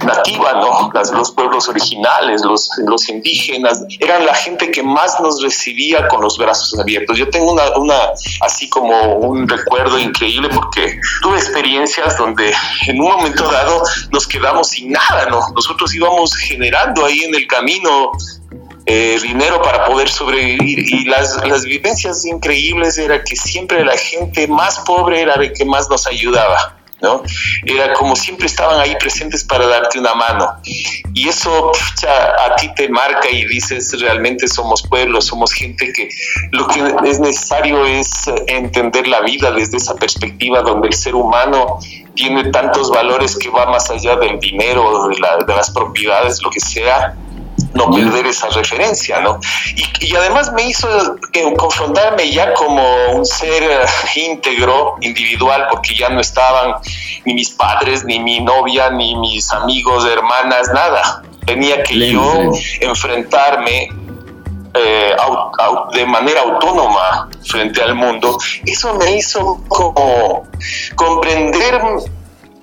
nativa, 0.06 0.54
¿no? 0.54 0.92
los 1.14 1.32
pueblos 1.32 1.68
originales, 1.68 2.44
los, 2.44 2.70
los 2.86 3.10
indígenas, 3.10 3.84
eran 4.00 4.26
la 4.26 4.36
gente 4.36 4.70
que 4.70 4.84
más 4.84 5.20
nos 5.20 5.42
recibía 5.42 6.08
con 6.08 6.22
los 6.22 6.38
brazos 6.38 6.80
abiertos. 6.80 7.18
Yo 7.18 7.30
tengo 7.30 7.54
una, 7.54 7.76
una, 7.78 7.96
así 8.42 8.70
como 8.70 9.16
un 9.16 9.48
recuerdo 9.48 9.98
increíble 9.98 10.50
porque 10.50 11.00
tuve 11.22 11.38
experiencias 11.38 12.18
donde 12.18 12.54
en 12.88 13.02
un 13.02 13.10
momento 13.10 13.50
dado 13.52 13.82
nos 14.12 14.28
quedamos 14.28 14.70
sin 14.70 14.92
nada, 14.92 15.26
¿no? 15.30 15.42
Nosotros 15.56 15.94
íbamos 15.96 16.36
generando 16.36 17.06
ahí 17.06 17.24
en 17.24 17.34
el 17.34 17.48
camino 17.48 18.12
eh, 18.86 19.18
dinero 19.22 19.62
para 19.62 19.86
poder 19.86 20.10
sobrevivir. 20.10 20.80
Y 20.80 21.06
las, 21.06 21.46
las 21.48 21.64
vivencias 21.64 22.26
increíbles 22.26 22.98
era 22.98 23.24
que 23.24 23.36
siempre 23.36 23.84
la 23.86 23.98
gente 23.98 24.48
más 24.48 24.80
pobre 24.80 25.22
era 25.22 25.38
la 25.38 25.52
que 25.52 25.66
más 25.66 25.90
nos 25.90 26.08
ayudaba. 26.08 26.80
¿no? 27.02 27.24
Era 27.66 27.94
como 27.94 28.16
siempre 28.16 28.48
estaban 28.48 28.80
ahí 28.80 28.96
presentes 29.00 29.44
para 29.44 29.68
darte 29.68 30.00
una 30.00 30.14
mano. 30.16 30.48
Y 31.14 31.28
eso 31.28 31.72
a 32.08 32.56
ti 32.56 32.70
te 32.76 32.90
marca 32.90 33.30
y 33.30 33.46
dices, 33.46 34.00
realmente 34.00 34.48
somos 34.48 34.84
pueblos, 34.84 35.26
somos 35.26 35.54
gente 35.54 35.92
que 35.94 36.10
lo 36.52 36.68
que 36.68 36.82
es 37.06 37.20
necesario 37.20 37.86
es 37.86 38.10
entender 38.48 39.08
la 39.08 39.22
vida 39.22 39.52
desde 39.52 39.78
esa 39.78 39.96
perspectiva 39.96 40.62
donde 40.62 40.90
el 40.90 40.94
ser 40.94 41.16
humano 41.16 41.80
tiene 42.16 42.52
tantos 42.52 42.90
valores 42.90 43.38
que 43.38 43.50
va 43.50 43.66
más 43.68 43.90
allá 43.90 44.16
del 44.18 44.40
dinero, 44.40 45.08
de, 45.08 45.46
de 45.46 45.56
las 45.56 45.72
propiedades, 45.72 46.42
lo 46.42 46.50
que 46.50 46.60
sea, 46.60 47.16
no 47.74 47.92
perder 47.92 48.26
esa 48.26 48.50
referencia, 48.50 49.20
¿no? 49.20 49.40
Y, 50.02 50.16
además 50.16 50.52
me 50.54 50.64
hizo 50.64 50.88
confrontarme 51.58 52.32
ya 52.32 52.54
como 52.54 52.84
un 53.14 53.26
ser 53.26 53.64
eh, 53.64 53.86
íntegro, 54.16 54.96
individual, 55.02 55.68
porque 55.70 55.96
ya 55.96 56.10
no 56.10 56.20
estaban 56.20 56.76
ni 57.26 57.34
mis 57.34 57.52
padres, 57.52 58.04
ni 58.06 58.20
mi 58.20 58.40
novia, 58.40 58.90
ni 58.90 59.16
mis 59.16 59.52
amigos, 59.52 60.06
hermanas, 60.06 60.70
nada. 60.74 61.24
Tenía 61.46 61.84
que 61.84 62.12
yo 62.12 62.52
enfrentarme 62.82 63.90
eh, 64.74 65.16
de 65.94 66.06
manera 66.06 66.42
autónoma 66.42 67.30
frente 67.46 67.82
al 67.82 67.96
mundo. 67.96 68.38
Eso 68.66 68.94
me 68.96 69.18
hizo 69.18 69.62
como 69.68 70.48
comprender 70.96 71.82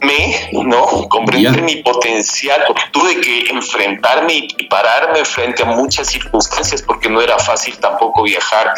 me, 0.00 0.50
¿no? 0.64 1.08
Comprender 1.08 1.62
mi 1.62 1.76
potencial, 1.76 2.64
porque 2.66 2.82
tuve 2.92 3.20
que 3.20 3.48
enfrentarme 3.50 4.46
y 4.56 4.64
pararme 4.64 5.24
frente 5.24 5.62
a 5.62 5.66
muchas 5.66 6.08
circunstancias, 6.08 6.82
porque 6.82 7.08
no 7.08 7.20
era 7.20 7.38
fácil 7.38 7.76
tampoco 7.78 8.22
viajar 8.22 8.72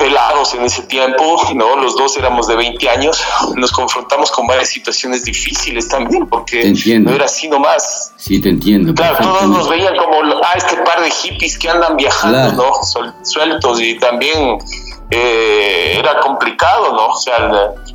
pelados 0.00 0.54
en 0.54 0.62
ese 0.64 0.82
tiempo, 0.84 1.40
¿no? 1.54 1.76
Los 1.76 1.94
dos 1.94 2.16
éramos 2.16 2.48
de 2.48 2.56
20 2.56 2.88
años, 2.88 3.22
nos 3.54 3.70
confrontamos 3.70 4.30
con 4.30 4.46
varias 4.46 4.70
situaciones 4.70 5.24
difíciles 5.24 5.88
también, 5.88 6.26
porque 6.26 6.72
no 7.00 7.12
era 7.12 7.26
así 7.26 7.48
nomás. 7.48 8.12
Sí, 8.16 8.40
te 8.40 8.48
entiendo. 8.48 8.94
Claro, 8.94 9.18
todos 9.20 9.46
nos 9.46 9.68
veían 9.68 9.94
como, 9.96 10.22
ah, 10.42 10.54
este 10.56 10.76
par 10.78 11.02
de 11.02 11.10
hippies 11.10 11.58
que 11.58 11.68
andan 11.68 11.96
viajando, 11.96 12.52
¿no? 12.52 12.70
sueltos 13.22 13.80
y 13.80 13.98
también 13.98 14.58
eh, 15.10 15.96
era 15.98 16.20
complicado, 16.20 16.92
¿no? 16.92 17.08
O 17.08 17.16
sea, 17.16 17.38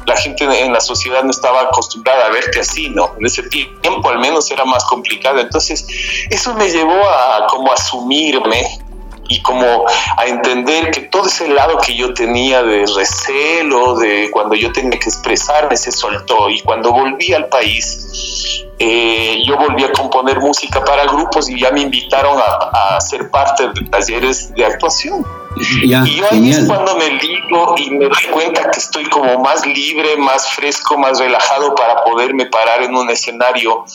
la, 0.05 0.17
gente 0.17 0.43
en 0.43 0.73
la 0.73 0.81
sociedad 0.81 1.23
no 1.23 1.31
estaba 1.31 1.61
acostumbrada 1.61 2.25
a 2.25 2.29
verte 2.29 2.59
así, 2.59 2.89
¿no? 2.89 3.15
En 3.17 3.25
ese 3.25 3.43
tiempo 3.43 4.09
al 4.09 4.19
menos 4.19 4.51
era 4.51 4.65
más 4.65 4.83
complicado. 4.85 5.39
Entonces, 5.39 5.87
eso 6.29 6.53
me 6.55 6.69
llevó 6.69 7.01
a 7.09 7.47
como 7.47 7.71
asumirme 7.71 8.79
y 9.27 9.41
como 9.41 9.85
a 10.17 10.25
entender 10.25 10.91
que 10.91 11.01
todo 11.01 11.27
ese 11.27 11.47
lado 11.47 11.77
que 11.79 11.95
yo 11.95 12.13
tenía 12.13 12.61
de 12.61 12.85
recelo, 12.95 13.95
de 13.95 14.29
cuando 14.31 14.55
yo 14.55 14.71
tenía 14.71 14.99
que 14.99 15.09
expresarme, 15.09 15.77
se 15.77 15.91
soltó. 15.91 16.49
Y 16.49 16.61
cuando 16.61 16.91
volví 16.91 17.33
al 17.33 17.47
país, 17.47 18.65
eh, 18.77 19.41
yo 19.45 19.57
volví 19.57 19.85
a 19.85 19.91
componer 19.93 20.39
música 20.41 20.83
para 20.83 21.05
grupos 21.05 21.49
y 21.49 21.59
ya 21.59 21.71
me 21.71 21.81
invitaron 21.81 22.37
a, 22.37 22.95
a 22.95 23.01
ser 23.01 23.31
parte 23.31 23.69
de 23.69 23.89
talleres 23.89 24.53
de 24.53 24.65
actuación. 24.65 25.25
Y 25.55 25.89
yo 25.89 26.25
ahí 26.31 26.51
es 26.51 26.65
cuando 26.65 26.97
me 26.97 27.09
ligo 27.11 27.75
y 27.77 27.91
me 27.91 28.05
doy 28.05 28.25
cuenta 28.31 28.69
que 28.71 28.79
estoy 28.79 29.05
como 29.05 29.39
más 29.39 29.65
libre, 29.65 30.17
más 30.17 30.49
fresco, 30.51 30.97
más 30.97 31.19
relajado 31.19 31.73
para 31.75 32.03
poderme 32.03 32.45
parar 32.47 32.83
en 32.83 32.95
un 32.95 33.09
escenario 33.09 33.85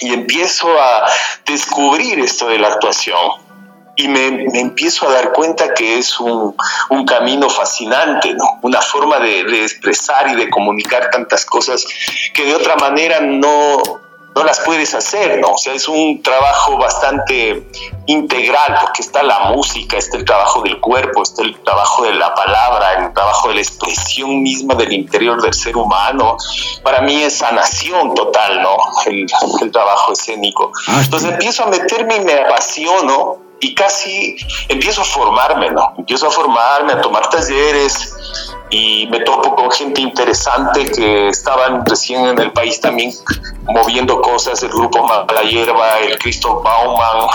y 0.00 0.12
empiezo 0.12 0.68
a 0.80 1.06
descubrir 1.44 2.18
esto 2.20 2.48
de 2.48 2.58
la 2.58 2.68
actuación 2.68 3.18
y 3.96 4.06
me, 4.06 4.46
empiezo 4.60 5.08
a 5.08 5.12
dar 5.12 5.32
cuenta 5.32 5.74
que 5.74 5.98
es 5.98 6.20
un, 6.20 6.54
un 6.90 7.04
camino 7.04 7.50
fascinante, 7.50 8.32
¿no? 8.32 8.60
Una 8.62 8.80
forma 8.80 9.18
de, 9.18 9.42
de, 9.42 9.64
expresar 9.64 10.28
y 10.28 10.36
de 10.36 10.48
comunicar 10.48 11.10
tantas 11.10 11.44
cosas 11.44 11.84
que 12.32 12.44
de 12.44 12.54
otra 12.54 12.76
manera 12.76 13.18
no, 13.20 13.82
no 14.38 14.44
las 14.44 14.60
puedes 14.60 14.94
hacer, 14.94 15.40
¿no? 15.40 15.54
O 15.54 15.58
sea, 15.58 15.74
es 15.74 15.88
un 15.88 16.22
trabajo 16.22 16.78
bastante 16.78 17.66
integral 18.06 18.78
porque 18.80 19.02
está 19.02 19.22
la 19.22 19.50
música, 19.50 19.98
está 19.98 20.16
el 20.16 20.24
trabajo 20.24 20.62
del 20.62 20.80
cuerpo, 20.80 21.22
está 21.22 21.42
el 21.42 21.58
trabajo 21.62 22.04
de 22.04 22.14
la 22.14 22.34
palabra, 22.34 23.04
el 23.04 23.12
trabajo 23.12 23.48
de 23.48 23.56
la 23.56 23.60
expresión 23.60 24.42
misma 24.42 24.74
del 24.74 24.92
interior 24.92 25.42
del 25.42 25.52
ser 25.52 25.76
humano. 25.76 26.36
Para 26.82 27.00
mí 27.00 27.22
es 27.22 27.38
sanación 27.38 28.14
total, 28.14 28.62
¿no? 28.62 28.76
El, 29.06 29.26
el 29.60 29.72
trabajo 29.72 30.12
escénico. 30.12 30.72
Ah, 30.86 31.00
Entonces 31.04 31.32
empiezo 31.32 31.64
a 31.64 31.66
meterme 31.66 32.16
y 32.16 32.20
me 32.20 32.34
apasiono 32.34 33.38
y 33.60 33.74
casi 33.74 34.36
empiezo 34.68 35.02
a 35.02 35.04
formarme, 35.04 35.70
¿no? 35.70 35.94
Empiezo 35.98 36.28
a 36.28 36.30
formarme, 36.30 36.92
a 36.92 37.00
tomar 37.00 37.28
talleres 37.28 38.14
y 38.70 39.06
me 39.10 39.20
topo 39.20 39.54
con 39.54 39.70
gente 39.70 40.00
interesante 40.00 40.90
que 40.90 41.28
estaban 41.28 41.84
recién 41.86 42.26
en 42.26 42.38
el 42.38 42.52
país 42.52 42.80
también 42.80 43.12
moviendo 43.66 44.20
cosas, 44.20 44.62
el 44.62 44.70
grupo 44.70 45.02
Mala 45.06 45.42
Hierba, 45.42 45.98
el 46.00 46.18
Cristo 46.18 46.60
Bauman, 46.62 47.28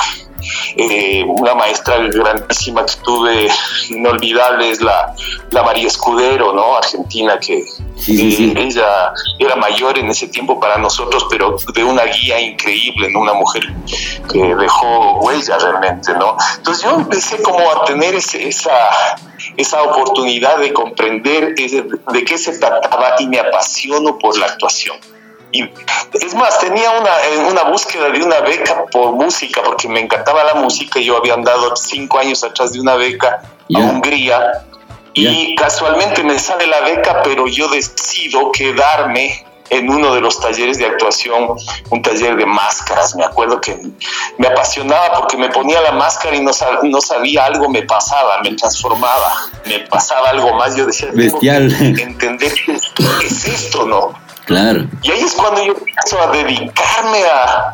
eh, 0.76 1.24
una 1.26 1.54
maestra 1.56 1.98
grandísima 2.08 2.86
que 2.86 2.94
tuve, 3.04 3.50
inolvidable, 3.90 4.70
es 4.70 4.82
la, 4.82 5.14
la 5.52 5.64
María 5.64 5.88
Escudero, 5.88 6.54
¿no? 6.54 6.78
Argentina, 6.78 7.38
que 7.40 7.64
ella 8.08 9.14
era 9.40 9.56
mayor 9.56 9.98
en 9.98 10.10
ese 10.10 10.28
tiempo 10.28 10.60
para 10.60 10.78
nosotros, 10.78 11.26
pero 11.30 11.58
de 11.74 11.84
una 11.84 12.04
guía 12.06 12.40
increíble, 12.40 13.10
¿no? 13.12 13.22
Una 13.22 13.34
mujer 13.34 13.64
que 14.32 14.56
dejó 14.56 15.20
huella 15.20 15.58
realmente, 15.58 16.14
¿no? 16.14 16.36
Entonces 16.58 16.84
yo 16.84 16.96
empecé 16.96 17.42
como 17.42 17.60
a 17.60 17.86
tener 17.86 18.16
esa, 18.16 18.72
esa 19.58 19.84
oportunidad 19.84 20.58
de 20.58 20.74
comprender 20.74 21.56
de 21.56 22.24
qué 22.26 22.38
se 22.38 22.58
trataba 22.58 23.16
y 23.20 23.28
me 23.28 23.40
apasiono 23.40 24.18
por 24.18 24.38
la 24.38 24.48
actuación. 24.48 24.98
Y 25.54 25.70
es 26.20 26.34
más, 26.34 26.60
tenía 26.60 26.92
una, 26.92 27.10
eh, 27.10 27.38
una 27.50 27.64
búsqueda 27.64 28.10
de 28.10 28.24
una 28.24 28.42
beca 28.42 28.86
por 28.92 29.14
música, 29.14 29.62
porque 29.64 29.88
me 29.88 30.00
encantaba 30.00 30.44
la 30.44 30.56
música. 30.56 31.00
Yo 31.00 31.16
había 31.16 31.36
andado 31.36 31.76
cinco 31.76 32.18
años 32.20 32.44
atrás 32.44 32.74
de 32.74 32.82
una 32.82 32.96
beca 32.96 33.42
a 33.74 33.80
Hungría 33.80 34.66
y 35.14 35.56
casualmente 35.56 36.24
me 36.24 36.40
sale 36.40 36.66
la 36.66 36.82
beca, 36.82 37.22
pero 37.24 37.48
yo 37.48 37.68
decido 37.68 38.52
quedarme 38.52 39.46
en 39.70 39.90
uno 39.90 40.14
de 40.14 40.22
los 40.22 40.40
talleres 40.40 40.78
de 40.78 40.86
actuación, 40.86 41.50
un 41.90 42.02
taller 42.02 42.36
de 42.36 42.46
máscaras. 42.46 43.16
Me 43.16 43.24
acuerdo 43.24 43.62
que 43.62 43.80
me 44.38 44.48
apasionaba 44.48 45.20
porque 45.20 45.38
me 45.38 45.50
ponía 45.50 45.82
la 45.82 45.92
máscara 45.92 46.36
y 46.36 46.42
no, 46.42 46.52
no 46.84 47.02
sabía 47.02 47.46
algo, 47.46 47.70
me 47.70 47.84
pasaba, 47.84 48.42
me 48.42 48.54
transformaba, 48.56 49.34
me 49.66 49.80
pasaba 49.82 50.30
algo 50.30 50.54
más. 50.56 50.76
Yo 50.76 50.88
decía, 50.88 51.10
Bestial. 51.14 51.72
entender 52.00 52.54
qué 52.66 53.28
es 53.28 53.46
esto, 53.46 53.86
¿no? 53.86 54.14
Claro. 54.46 54.86
Y 55.02 55.12
ahí 55.12 55.22
es 55.22 55.34
cuando 55.34 55.64
yo 55.64 55.74
empiezo 55.74 56.22
a 56.22 56.32
dedicarme 56.32 57.24
a, 57.26 57.74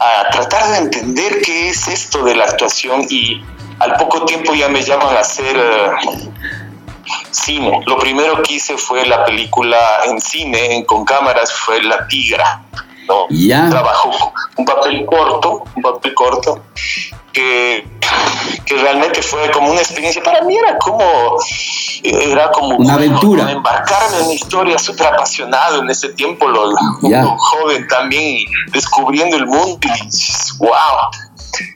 a, 0.00 0.30
tratar 0.30 0.70
de 0.72 0.78
entender 0.78 1.40
qué 1.42 1.68
es 1.68 1.88
esto 1.88 2.24
de 2.24 2.34
la 2.34 2.44
actuación 2.44 3.06
y 3.10 3.42
al 3.78 3.94
poco 3.96 4.24
tiempo 4.24 4.54
ya 4.54 4.68
me 4.68 4.82
llaman 4.82 5.16
a 5.16 5.20
hacer 5.20 5.56
eh, 5.56 6.30
cine. 7.30 7.82
Lo 7.86 7.98
primero 7.98 8.42
que 8.42 8.54
hice 8.54 8.76
fue 8.76 9.06
la 9.06 9.24
película 9.24 9.78
en 10.06 10.20
cine, 10.20 10.84
con 10.86 11.04
cámaras, 11.04 11.52
fue 11.52 11.82
La 11.82 12.06
Tigra. 12.08 12.62
¿no? 13.06 13.26
Ya. 13.30 13.68
Trabajo 13.70 14.32
un 14.56 14.64
papel 14.64 15.06
corto, 15.06 15.64
un 15.74 15.82
papel 15.82 16.14
corto, 16.14 16.62
que, 17.38 17.86
que, 18.66 18.76
realmente 18.76 19.22
fue 19.22 19.50
como 19.52 19.70
una 19.70 19.80
experiencia, 19.80 20.22
para 20.22 20.42
mí 20.42 20.56
era 20.56 20.76
como, 20.78 21.38
era 22.02 22.50
como 22.50 22.76
una 22.76 22.94
aventura. 22.94 23.50
Embarcarme 23.50 24.18
en 24.18 24.24
una 24.24 24.34
historia 24.34 24.78
súper 24.78 25.06
apasionado 25.06 25.82
en 25.82 25.90
ese 25.90 26.08
tiempo, 26.10 26.48
lo, 26.48 26.74
joven 27.36 27.86
también, 27.88 28.44
descubriendo 28.72 29.36
el 29.36 29.46
mundo 29.46 29.78
y 29.82 30.58
wow. 30.58 30.68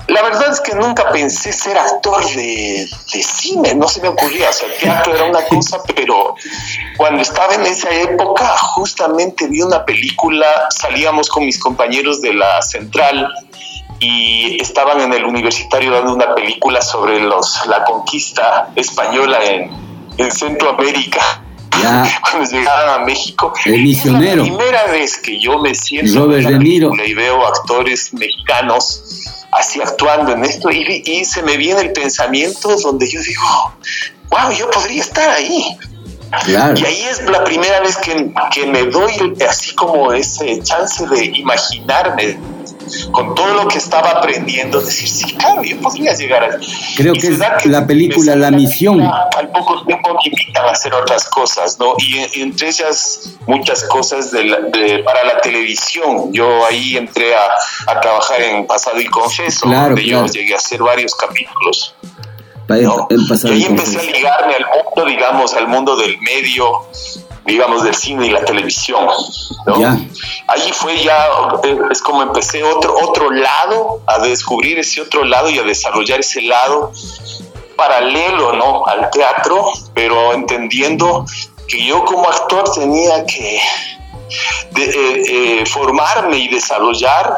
La 0.08 0.22
verdad 0.22 0.52
es 0.52 0.60
que 0.60 0.74
nunca 0.74 1.10
pensé 1.10 1.52
ser 1.52 1.78
actor 1.78 2.24
de, 2.34 2.88
de, 3.12 3.22
cine, 3.22 3.74
no 3.74 3.88
se 3.88 4.00
me 4.00 4.08
ocurría, 4.08 4.50
o 4.50 4.52
sea, 4.52 4.68
el 4.68 4.78
teatro 4.78 5.14
era 5.14 5.24
una 5.24 5.42
cosa, 5.46 5.78
pero 5.96 6.34
cuando 6.96 7.22
estaba 7.22 7.54
en 7.54 7.62
esa 7.62 7.90
época 7.90 8.56
justamente 8.58 9.48
vi 9.48 9.62
una 9.62 9.84
película, 9.84 10.46
salíamos 10.70 11.28
con 11.28 11.46
mis 11.46 11.58
compañeros 11.58 12.20
de 12.20 12.34
la 12.34 12.60
central 12.62 13.28
y 14.02 14.60
estaban 14.60 15.00
en 15.00 15.12
el 15.12 15.24
universitario 15.24 15.92
dando 15.92 16.12
una 16.12 16.34
película 16.34 16.82
sobre 16.82 17.20
los, 17.20 17.64
la 17.68 17.84
conquista 17.84 18.70
española 18.74 19.38
en, 19.44 19.70
en 20.18 20.30
Centroamérica. 20.30 21.20
Cuando 22.30 22.50
llegaron 22.50 23.02
a 23.02 23.04
México. 23.04 23.52
El 23.64 23.82
misionero. 23.82 24.42
Es 24.42 24.48
la 24.50 24.56
primera 24.56 24.86
vez 24.86 25.18
que 25.18 25.38
yo 25.38 25.58
me 25.58 25.74
siento 25.74 26.32
en 26.36 26.58
De 26.58 27.06
y 27.06 27.14
veo 27.14 27.46
actores 27.46 28.12
mexicanos 28.12 29.24
así 29.52 29.80
actuando 29.80 30.32
en 30.32 30.44
esto 30.44 30.70
y, 30.70 31.02
y, 31.04 31.24
se 31.24 31.42
me 31.42 31.56
viene 31.56 31.82
el 31.82 31.92
pensamiento 31.92 32.74
donde 32.76 33.08
yo 33.08 33.20
digo, 33.20 33.72
wow, 34.30 34.50
yo 34.56 34.70
podría 34.70 35.00
estar 35.00 35.28
ahí. 35.30 35.76
Y 36.46 36.54
ahí 36.54 37.02
es 37.02 37.22
la 37.28 37.44
primera 37.44 37.80
vez 37.80 37.96
que, 37.98 38.30
que 38.52 38.66
me 38.66 38.84
doy 38.84 39.12
así 39.48 39.74
como 39.74 40.12
ese 40.12 40.62
chance 40.62 41.06
de 41.06 41.26
imaginarme 41.26 42.38
con 43.10 43.34
todo 43.34 43.54
lo 43.54 43.68
que 43.68 43.78
estaba 43.78 44.10
aprendiendo, 44.10 44.80
decir, 44.80 45.08
sí, 45.08 45.34
claro, 45.34 45.62
yo 45.62 45.78
podría 45.80 46.14
llegar 46.14 46.44
a... 46.44 46.58
Creo 46.96 47.14
que 47.14 47.28
es 47.28 47.38
la 47.38 47.86
película 47.86 48.36
La 48.36 48.50
Misión. 48.50 49.00
Al 49.00 49.50
poco 49.50 49.84
tiempo 49.84 50.14
me 50.14 50.20
invitan 50.24 50.66
a 50.66 50.70
hacer 50.70 50.92
otras 50.94 51.24
cosas, 51.26 51.78
¿no? 51.78 51.94
Y, 51.98 52.40
entre 52.40 52.68
ellas 52.68 53.34
muchas 53.46 53.84
cosas 53.84 54.30
de 54.30 55.02
para 55.04 55.24
la 55.24 55.40
televisión. 55.40 56.32
Yo 56.32 56.66
ahí 56.66 56.96
entré 56.96 57.34
a, 57.34 57.92
a 57.92 58.00
trabajar 58.00 58.40
en 58.42 58.66
Pasado 58.66 59.00
y 59.00 59.06
Confeso, 59.06 59.68
donde 59.68 60.04
yo 60.04 60.26
llegué 60.26 60.54
a 60.54 60.56
hacer 60.56 60.82
varios 60.82 61.14
capítulos. 61.14 61.94
¿No? 62.80 63.08
y 63.10 63.48
ahí 63.48 63.64
empecé 63.64 63.98
a 63.98 64.02
ligarme 64.02 64.54
al 64.54 64.66
mundo, 64.66 65.04
digamos, 65.10 65.54
al 65.54 65.68
mundo 65.68 65.96
del 65.96 66.18
medio, 66.20 66.86
digamos, 67.44 67.84
del 67.84 67.94
cine 67.94 68.26
y 68.26 68.30
la 68.30 68.44
televisión, 68.44 69.06
¿no? 69.66 69.74
Allí 70.48 70.72
fue 70.72 71.02
ya, 71.02 71.26
es 71.90 72.02
como 72.02 72.22
empecé 72.22 72.62
otro, 72.62 72.94
otro 73.02 73.30
lado, 73.30 74.00
a 74.06 74.18
descubrir 74.18 74.78
ese 74.78 75.00
otro 75.00 75.24
lado 75.24 75.50
y 75.50 75.58
a 75.58 75.62
desarrollar 75.62 76.20
ese 76.20 76.42
lado 76.42 76.92
paralelo, 77.76 78.52
¿no? 78.52 78.86
Al 78.86 79.10
teatro, 79.10 79.64
pero 79.94 80.32
entendiendo 80.34 81.24
que 81.66 81.84
yo 81.84 82.04
como 82.04 82.28
actor 82.28 82.70
tenía 82.74 83.24
que 83.26 83.56
eh, 84.76 85.22
eh, 85.28 85.66
formarme 85.66 86.38
y 86.38 86.48
desarrollar 86.48 87.34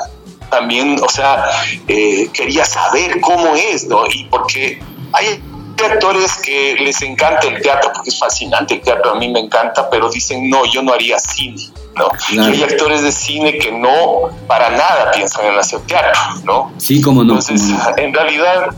también, 0.51 1.01
o 1.03 1.09
sea, 1.09 1.47
eh, 1.89 2.29
quería 2.33 2.65
saber 2.65 3.21
cómo 3.21 3.55
es, 3.57 3.87
¿no? 3.87 4.07
Y 4.07 4.25
porque 4.25 4.81
hay 5.15 5.41
actores 5.85 6.37
que 6.45 6.77
les 6.81 7.01
encanta 7.03 7.47
el 7.49 7.61
teatro 7.61 7.91
porque 7.95 8.11
es 8.11 8.19
fascinante 8.19 8.75
el 8.75 8.81
teatro, 8.81 9.13
a 9.13 9.19
mí 9.19 9.29
me 9.29 9.41
encanta, 9.41 9.89
pero 9.91 10.11
dicen, 10.11 10.49
no, 10.49 10.65
yo 10.73 10.83
no 10.83 10.93
haría 10.93 11.19
cine, 11.19 11.71
¿no? 11.97 12.09
Y 12.31 12.39
hay 12.39 12.63
actores 12.63 13.03
de 13.03 13.13
cine 13.13 13.59
que 13.59 13.73
no, 13.73 14.31
para 14.47 14.71
nada 14.71 15.13
piensan 15.15 15.47
en 15.47 15.59
hacer 15.59 15.81
teatro, 15.81 16.21
¿no? 16.45 16.73
Sí, 16.79 17.01
como 17.01 17.25
no. 17.25 17.35
Entonces, 17.35 17.63
en 17.97 18.13
realidad... 18.13 18.75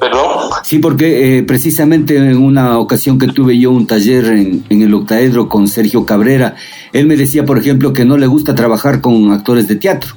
¿Perdón? 0.00 0.50
Sí, 0.64 0.80
porque 0.80 1.38
eh, 1.38 1.42
precisamente 1.44 2.16
en 2.16 2.36
una 2.36 2.78
ocasión 2.78 3.18
que 3.18 3.28
tuve 3.28 3.58
yo 3.58 3.70
un 3.70 3.86
taller 3.86 4.26
en, 4.26 4.66
en 4.68 4.82
el 4.82 4.92
octaedro 4.92 5.48
con 5.48 5.66
Sergio 5.66 6.04
Cabrera, 6.04 6.56
él 6.92 7.06
me 7.06 7.16
decía, 7.16 7.46
por 7.46 7.58
ejemplo, 7.58 7.92
que 7.92 8.04
no 8.04 8.18
le 8.18 8.26
gusta 8.26 8.54
trabajar 8.54 9.00
con 9.00 9.32
actores 9.32 9.66
de 9.66 9.76
teatro 9.76 10.14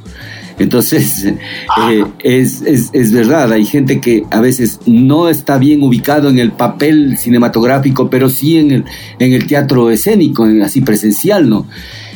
entonces, 0.60 1.26
eh, 1.26 2.06
es, 2.20 2.62
es, 2.62 2.90
es, 2.94 3.12
verdad, 3.12 3.52
hay 3.52 3.66
gente 3.66 4.00
que 4.02 4.24
a 4.32 4.42
veces 4.42 4.80
no 4.86 5.30
está 5.30 5.58
bien 5.58 5.84
ubicado 5.84 6.30
en 6.30 6.40
el 6.40 6.52
papel 6.52 7.18
cinematográfico, 7.18 8.10
pero 8.10 8.30
sí 8.30 8.58
en 8.58 8.72
el, 8.72 8.86
en 9.20 9.34
el 9.34 9.46
teatro 9.46 9.90
escénico, 9.90 10.48
en, 10.48 10.64
así 10.64 10.82
presencial, 10.82 11.50
¿no? 11.50 11.68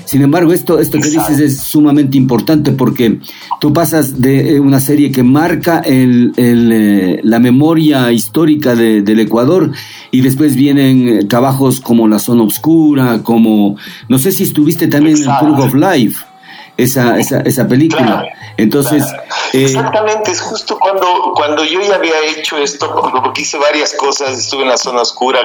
Sin 0.06 0.24
embargo, 0.24 0.52
esto, 0.52 0.80
esto 0.80 1.00
que 1.00 1.10
dices 1.10 1.40
es 1.40 1.60
sumamente 1.60 2.18
importante 2.18 2.72
porque 2.72 3.20
tú 3.62 3.72
pasas 3.72 4.20
de 4.20 4.56
eh, 4.56 4.60
una 4.60 4.82
serie 4.82 5.12
que 5.12 5.24
marca 5.24 5.80
el, 5.80 6.34
el, 6.36 6.72
eh, 6.74 7.20
la 7.24 7.40
memoria 7.40 8.12
histórica 8.12 8.76
de, 8.76 9.04
del 9.04 9.22
Ecuador 9.22 9.72
y 10.10 10.20
después 10.20 10.56
vienen 10.56 11.28
trabajos 11.30 11.80
como 11.80 12.10
La 12.10 12.20
Zona 12.20 12.44
Obscura, 12.44 13.22
como, 13.24 13.78
no 14.10 14.20
sé 14.20 14.34
si 14.34 14.44
estuviste 14.44 14.88
también 14.88 15.16
en 15.18 15.30
Proof 15.40 15.60
of 15.60 15.76
Life 15.76 16.31
esa, 16.78 17.20
esa, 17.20 17.42
esa 17.42 17.68
película. 17.68 18.26
Entonces... 18.58 19.04
Eh, 19.54 19.64
Exactamente, 19.64 20.32
es 20.32 20.42
justo 20.42 20.78
cuando, 20.80 21.34
cuando 21.36 21.64
yo 21.64 21.82
ya 21.82 21.96
había 21.96 22.20
hecho 22.26 22.58
esto, 22.58 22.94
porque 23.24 23.42
hice 23.42 23.58
varias 23.58 23.94
cosas, 23.94 24.38
estuve 24.38 24.64
en 24.64 24.70
la 24.70 24.78
zona 24.78 25.02
oscura 25.02 25.40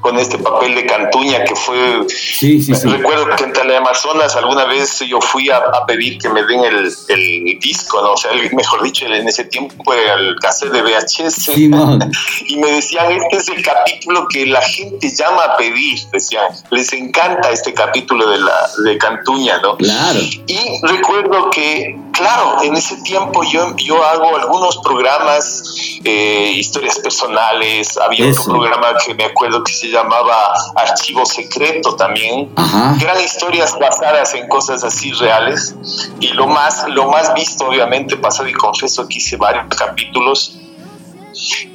con 0.00 0.18
este 0.18 0.38
papel 0.38 0.74
de 0.74 0.86
Cantuña 0.86 1.44
que 1.44 1.54
fue... 1.54 2.04
Sí, 2.08 2.62
sí, 2.62 2.74
sí. 2.74 2.88
Recuerdo 2.88 3.26
que 3.36 3.44
en 3.44 3.52
Teleamazonas 3.52 4.34
alguna 4.36 4.64
vez 4.64 5.00
yo 5.00 5.20
fui 5.20 5.50
a, 5.50 5.60
pedir 5.86 6.18
que 6.18 6.28
me 6.28 6.42
den 6.44 6.64
el, 6.64 6.92
el, 7.08 7.58
disco, 7.60 8.00
¿no? 8.02 8.12
o 8.12 8.16
sea, 8.16 8.30
mejor 8.52 8.82
dicho, 8.82 9.06
en 9.06 9.28
ese 9.28 9.44
tiempo 9.44 9.92
el 9.94 10.36
cassette 10.40 10.72
de 10.72 10.82
VHS. 10.82 11.48
y 12.46 12.56
me 12.56 12.72
decían, 12.72 13.10
este 13.12 13.36
es 13.36 13.48
el 13.48 13.62
capítulo 13.62 14.26
que 14.28 14.46
la 14.46 14.62
gente 14.62 15.12
llama 15.14 15.44
a 15.44 15.56
pedir, 15.56 15.98
decían, 16.12 16.46
les 16.70 16.92
encanta 16.92 17.50
este 17.50 17.72
capítulo 17.74 18.28
de, 18.30 18.38
la, 18.38 18.70
de 18.84 18.98
Cantuña, 18.98 19.58
¿no? 19.58 19.76
Claro. 19.76 20.20
Y 20.20 20.80
recuerdo 20.82 21.50
que, 21.50 21.98
claro, 22.20 22.62
en 22.62 22.76
ese 22.76 22.96
tiempo 22.98 23.42
yo, 23.42 23.74
yo 23.76 24.04
hago 24.04 24.36
algunos 24.36 24.78
programas, 24.78 26.00
eh, 26.04 26.52
historias 26.54 26.98
personales, 26.98 27.96
había 27.98 28.30
otro 28.30 28.44
programa 28.44 28.88
que 29.04 29.14
me 29.14 29.24
acuerdo 29.24 29.64
que 29.64 29.72
se 29.72 29.88
llamaba 29.88 30.52
Archivo 30.76 31.24
Secreto 31.24 31.96
también, 31.96 32.54
que 32.98 33.04
eran 33.04 33.20
historias 33.20 33.76
basadas 33.78 34.34
en 34.34 34.48
cosas 34.48 34.84
así 34.84 35.12
reales, 35.12 35.74
y 36.20 36.28
lo 36.28 36.46
más, 36.46 36.86
lo 36.88 37.10
más 37.10 37.32
visto 37.34 37.66
obviamente, 37.66 38.16
pasado 38.16 38.48
y 38.48 38.52
confieso 38.52 39.08
que 39.08 39.18
hice 39.18 39.36
varios 39.36 39.66
capítulos, 39.74 40.58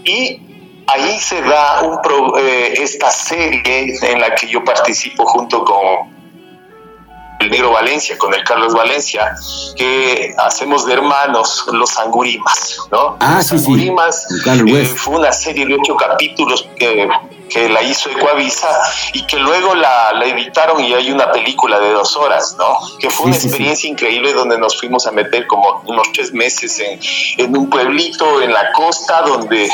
y 0.04 0.40
ahí 0.88 1.20
se 1.20 1.42
da 1.42 1.82
un 1.82 2.00
eh, 2.40 2.74
esta 2.78 3.10
serie 3.10 3.98
en 4.02 4.22
la 4.22 4.36
que 4.36 4.48
yo 4.48 4.64
participo 4.64 5.26
junto 5.26 5.64
con 5.64 6.15
el 7.40 7.50
Negro 7.50 7.72
Valencia, 7.72 8.18
con 8.18 8.34
el 8.34 8.44
Carlos 8.44 8.74
Valencia, 8.74 9.36
que 9.76 10.34
hacemos 10.38 10.86
de 10.86 10.94
hermanos 10.94 11.66
los 11.72 11.98
Angurimas, 11.98 12.78
¿no? 12.92 13.18
Ah, 13.20 13.36
los 13.38 13.48
sí, 13.48 13.56
Angurimas 13.56 14.26
eh, 14.46 14.86
fue 14.86 15.18
una 15.18 15.32
serie 15.32 15.66
de 15.66 15.76
ocho 15.76 15.96
capítulos 15.96 16.68
que, 16.78 17.08
que 17.50 17.70
la 17.70 17.82
hizo 17.84 18.10
Ecuavisa 18.10 18.70
y 19.14 19.26
que 19.28 19.38
luego 19.38 19.76
la, 19.76 20.14
la, 20.14 20.26
editaron 20.26 20.84
y 20.84 20.94
hay 20.94 21.12
una 21.12 21.32
película 21.32 21.80
de 21.80 21.92
dos 21.92 22.16
horas, 22.16 22.56
¿no? 22.58 22.78
Que 23.00 23.10
fue 23.10 23.28
una 23.28 23.36
experiencia 23.36 23.90
increíble 23.90 24.34
donde 24.34 24.58
nos 24.58 24.80
fuimos 24.80 25.06
a 25.08 25.12
meter 25.12 25.46
como 25.48 25.82
unos 25.86 26.12
tres 26.14 26.34
meses 26.34 26.80
en, 26.80 27.00
en 27.38 27.58
un 27.58 27.70
pueblito 27.70 28.42
en 28.42 28.54
la 28.54 28.72
costa 28.72 29.22
donde 29.22 29.70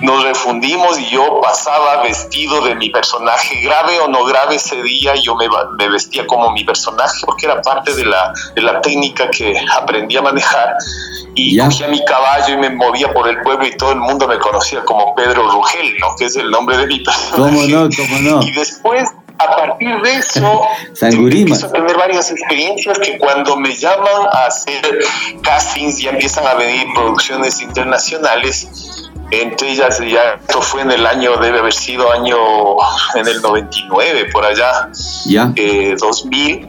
nos 0.00 0.24
refundimos 0.24 0.98
y 0.98 1.10
yo 1.10 1.40
pasaba 1.42 2.02
vestido 2.02 2.64
de 2.64 2.74
mi 2.74 2.90
personaje, 2.90 3.60
grave 3.60 4.00
o 4.00 4.08
no 4.08 4.24
grave 4.24 4.56
ese 4.56 4.82
día, 4.82 5.14
yo 5.14 5.34
me, 5.36 5.48
me 5.78 5.88
vestía 5.88 6.26
como 6.26 6.50
mi 6.52 6.64
personaje 6.64 7.20
porque 7.24 7.46
era 7.46 7.60
parte 7.62 7.94
de 7.94 8.04
la, 8.04 8.32
de 8.54 8.62
la 8.62 8.80
técnica 8.80 9.30
que 9.30 9.54
aprendí 9.72 10.16
a 10.16 10.22
manejar 10.22 10.76
y 11.34 11.58
cogía 11.58 11.88
mi 11.88 12.04
caballo 12.04 12.54
y 12.54 12.56
me 12.56 12.70
movía 12.70 13.12
por 13.12 13.28
el 13.28 13.40
pueblo 13.42 13.66
y 13.66 13.76
todo 13.76 13.92
el 13.92 14.00
mundo 14.00 14.26
me 14.28 14.38
conocía 14.38 14.84
como 14.84 15.14
Pedro 15.14 15.50
Rugel, 15.50 15.96
¿no? 15.98 16.14
que 16.16 16.26
es 16.26 16.36
el 16.36 16.50
nombre 16.50 16.76
de 16.76 16.86
mi 16.86 17.00
personaje. 17.00 17.36
¿Cómo 17.36 17.62
no? 17.64 17.88
¿Cómo 17.96 18.18
no? 18.20 18.42
Y 18.42 18.52
después 18.52 19.08
a 19.38 19.56
partir 19.56 20.00
de 20.00 20.14
eso 20.14 20.62
empiezo 21.00 21.66
a 21.66 21.72
tener 21.72 21.96
varias 21.96 22.30
experiencias 22.30 22.98
que 22.98 23.18
cuando 23.18 23.56
me 23.56 23.74
llaman 23.74 24.28
a 24.32 24.46
hacer 24.46 24.98
castings 25.42 26.00
y 26.00 26.08
empiezan 26.08 26.46
a 26.46 26.54
venir 26.54 26.86
producciones 26.94 27.60
internacionales 27.60 28.68
entre 29.42 29.72
ellas 29.72 29.98
ya 29.98 30.34
esto 30.40 30.60
fue 30.62 30.82
en 30.82 30.90
el 30.90 31.06
año 31.06 31.36
debe 31.36 31.58
haber 31.58 31.72
sido 31.72 32.12
año 32.12 32.36
en 33.14 33.26
el 33.26 33.40
99 33.40 34.30
por 34.32 34.44
allá. 34.44 34.90
Ya. 35.26 35.52
2000 35.98 36.68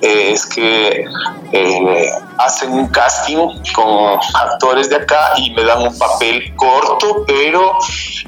eh, 0.00 0.32
es 0.32 0.46
que 0.46 1.04
eh, 1.52 2.10
hacen 2.38 2.72
un 2.72 2.88
casting 2.88 3.48
con 3.74 4.18
actores 4.34 4.90
de 4.90 4.96
acá 4.96 5.32
y 5.36 5.50
me 5.52 5.64
dan 5.64 5.82
un 5.82 5.98
papel 5.98 6.54
corto 6.56 7.24
pero 7.26 7.78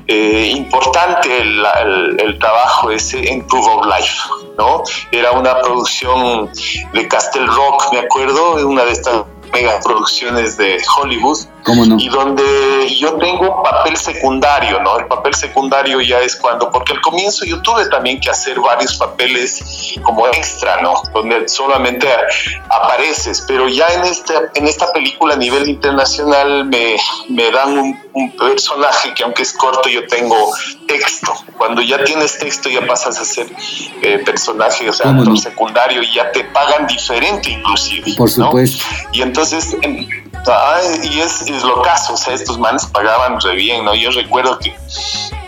eh, 0.06 0.52
importante 0.54 1.40
el, 1.40 1.66
el, 2.18 2.38
trabajo 2.38 2.90
ese 2.90 3.28
en 3.30 3.46
Proof 3.46 3.66
of 3.66 3.86
Life 3.86 4.14
no 4.56 4.82
era 5.10 5.32
una 5.32 5.60
producción 5.60 6.50
de 6.92 7.08
Castle 7.08 7.46
Rock 7.46 7.92
me 7.92 8.00
acuerdo 8.00 8.66
una 8.66 8.84
de 8.84 8.92
estas 8.92 9.24
mega 9.52 9.80
producciones 9.80 10.56
de 10.56 10.78
Hollywood 10.96 11.38
y 11.98 12.08
donde 12.08 12.94
yo 12.96 13.14
tengo 13.14 13.56
un 13.56 13.62
papel 13.62 13.96
secundario, 13.96 14.80
¿no? 14.82 14.98
El 14.98 15.06
papel 15.06 15.34
secundario 15.34 16.00
ya 16.00 16.20
es 16.20 16.36
cuando, 16.36 16.70
porque 16.70 16.92
al 16.92 17.00
comienzo 17.00 17.44
yo 17.44 17.60
tuve 17.60 17.86
también 17.88 18.20
que 18.20 18.30
hacer 18.30 18.60
varios 18.60 18.94
papeles 18.96 19.96
como 20.02 20.28
extra, 20.28 20.80
¿no? 20.80 21.02
Donde 21.12 21.48
solamente 21.48 22.08
apareces, 22.68 23.44
pero 23.48 23.68
ya 23.68 23.86
en 23.88 24.04
esta, 24.04 24.34
en 24.54 24.68
esta 24.68 24.92
película 24.92 25.34
a 25.34 25.36
nivel 25.36 25.68
internacional 25.68 26.66
me, 26.66 26.96
me 27.28 27.50
dan 27.50 27.78
un, 27.78 28.06
personaje 28.38 29.12
que 29.14 29.24
aunque 29.24 29.42
es 29.42 29.52
corto 29.52 29.88
yo 29.90 30.06
tengo 30.06 30.36
texto. 30.86 31.34
Cuando 31.58 31.82
ya 31.82 32.02
tienes 32.02 32.38
texto 32.38 32.70
ya 32.70 32.86
pasas 32.86 33.18
a 33.20 33.24
ser 33.24 33.46
eh, 34.00 34.22
personaje, 34.24 34.88
o 34.88 34.92
sea, 34.92 35.10
actor 35.10 35.38
secundario 35.38 36.02
y 36.02 36.14
ya 36.14 36.32
te 36.32 36.44
pagan 36.44 36.86
diferente 36.86 37.50
inclusive. 37.50 38.14
Por 38.16 38.30
supuesto. 38.30 38.84
Y 39.12 39.22
entonces... 39.22 39.76
Ah, 40.48 40.80
y 41.02 41.20
es, 41.20 41.42
es 41.42 41.62
lo 41.64 41.82
caso, 41.82 42.14
o 42.14 42.16
sea, 42.16 42.34
estos 42.34 42.58
manes 42.58 42.86
pagaban 42.86 43.40
re 43.40 43.54
bien, 43.56 43.84
¿no? 43.84 43.94
Yo 43.94 44.10
recuerdo 44.10 44.58
que, 44.58 44.74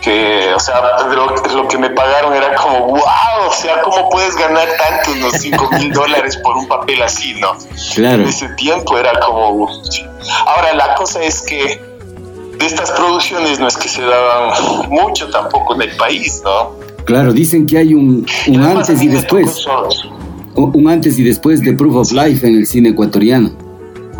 que 0.01 0.53
o 0.53 0.59
sea, 0.59 0.81
lo, 1.09 1.67
que 1.67 1.77
me 1.77 1.89
pagaron 1.89 2.33
era 2.33 2.55
como, 2.55 2.87
wow, 2.87 3.47
o 3.47 3.53
sea, 3.53 3.81
¿cómo 3.81 4.09
puedes 4.09 4.35
ganar 4.35 4.67
tanto, 4.77 5.11
unos 5.11 5.33
5 5.33 5.69
mil 5.77 5.93
dólares 5.93 6.37
por 6.37 6.57
un 6.57 6.67
papel 6.67 7.01
así, 7.01 7.33
¿no? 7.35 7.57
Claro. 7.95 8.23
En 8.23 8.29
ese 8.29 8.49
tiempo 8.49 8.97
era 8.97 9.17
como... 9.19 9.69
Ahora, 10.45 10.73
la 10.73 10.95
cosa 10.95 11.21
es 11.23 11.41
que 11.43 11.81
de 12.57 12.65
estas 12.65 12.91
producciones 12.91 13.59
no 13.59 13.67
es 13.67 13.77
que 13.77 13.87
se 13.87 14.01
daban 14.01 14.89
mucho 14.89 15.29
tampoco 15.29 15.75
en 15.75 15.83
el 15.83 15.95
país, 15.95 16.41
¿no? 16.43 16.71
Claro, 17.05 17.31
dicen 17.31 17.65
que 17.65 17.77
hay 17.77 17.93
un, 17.93 18.25
un 18.47 18.63
antes 18.63 19.01
y 19.01 19.07
después. 19.07 19.65
un 20.55 20.89
antes 20.89 21.17
y 21.17 21.23
después 21.23 21.61
de 21.61 21.73
Proof 21.73 21.95
of 21.95 22.11
Life 22.11 22.45
en 22.45 22.57
el 22.57 22.67
cine 22.67 22.89
ecuatoriano. 22.89 23.68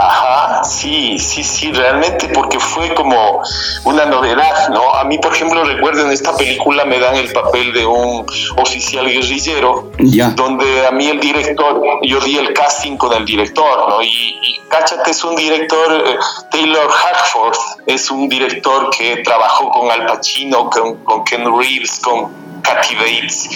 Ajá, 0.01 0.63
sí, 0.63 1.19
sí, 1.19 1.43
sí, 1.43 1.73
realmente 1.73 2.29
porque 2.29 2.57
fue 2.57 2.93
como 2.95 3.41
una 3.83 4.05
novedad, 4.05 4.69
¿no? 4.69 4.93
A 4.95 5.03
mí, 5.03 5.17
por 5.17 5.33
ejemplo, 5.33 5.61
recuerdo 5.65 6.05
en 6.05 6.11
esta 6.11 6.37
película 6.37 6.85
me 6.85 6.99
dan 6.99 7.15
el 7.15 7.33
papel 7.33 7.73
de 7.73 7.85
un 7.85 8.25
oficial 8.55 9.05
guerrillero, 9.07 9.91
donde 10.35 10.87
a 10.87 10.91
mí 10.91 11.07
el 11.07 11.19
director, 11.19 11.81
yo 12.03 12.21
di 12.21 12.37
el 12.37 12.53
casting 12.53 12.95
con 12.95 13.11
el 13.11 13.25
director, 13.25 13.89
¿no? 13.89 14.01
Y, 14.01 14.07
y 14.41 14.61
cáchate, 14.69 15.11
es 15.11 15.21
un 15.25 15.35
director, 15.35 16.03
eh, 16.07 16.17
Taylor 16.49 16.89
Hackford, 16.89 17.57
es 17.85 18.09
un 18.09 18.29
director 18.29 18.89
que 18.91 19.17
trabajó 19.17 19.69
con 19.69 19.91
Al 19.91 20.05
Pacino, 20.05 20.69
con, 20.69 21.03
con 21.03 21.25
Ken 21.25 21.43
Reeves, 21.43 21.99
con 21.99 22.61
Kathy 22.61 22.95
Bates. 22.95 23.49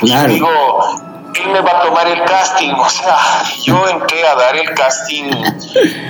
Claro. 0.00 0.30
Y 0.30 0.34
digo, 0.34 1.09
él 1.34 1.48
me 1.50 1.60
va 1.60 1.78
a 1.78 1.82
tomar 1.82 2.06
el 2.08 2.22
casting. 2.24 2.72
O 2.72 2.88
sea, 2.88 3.18
yo 3.64 3.88
entré 3.88 4.26
a 4.26 4.34
dar 4.34 4.56
el 4.56 4.74
casting 4.74 5.30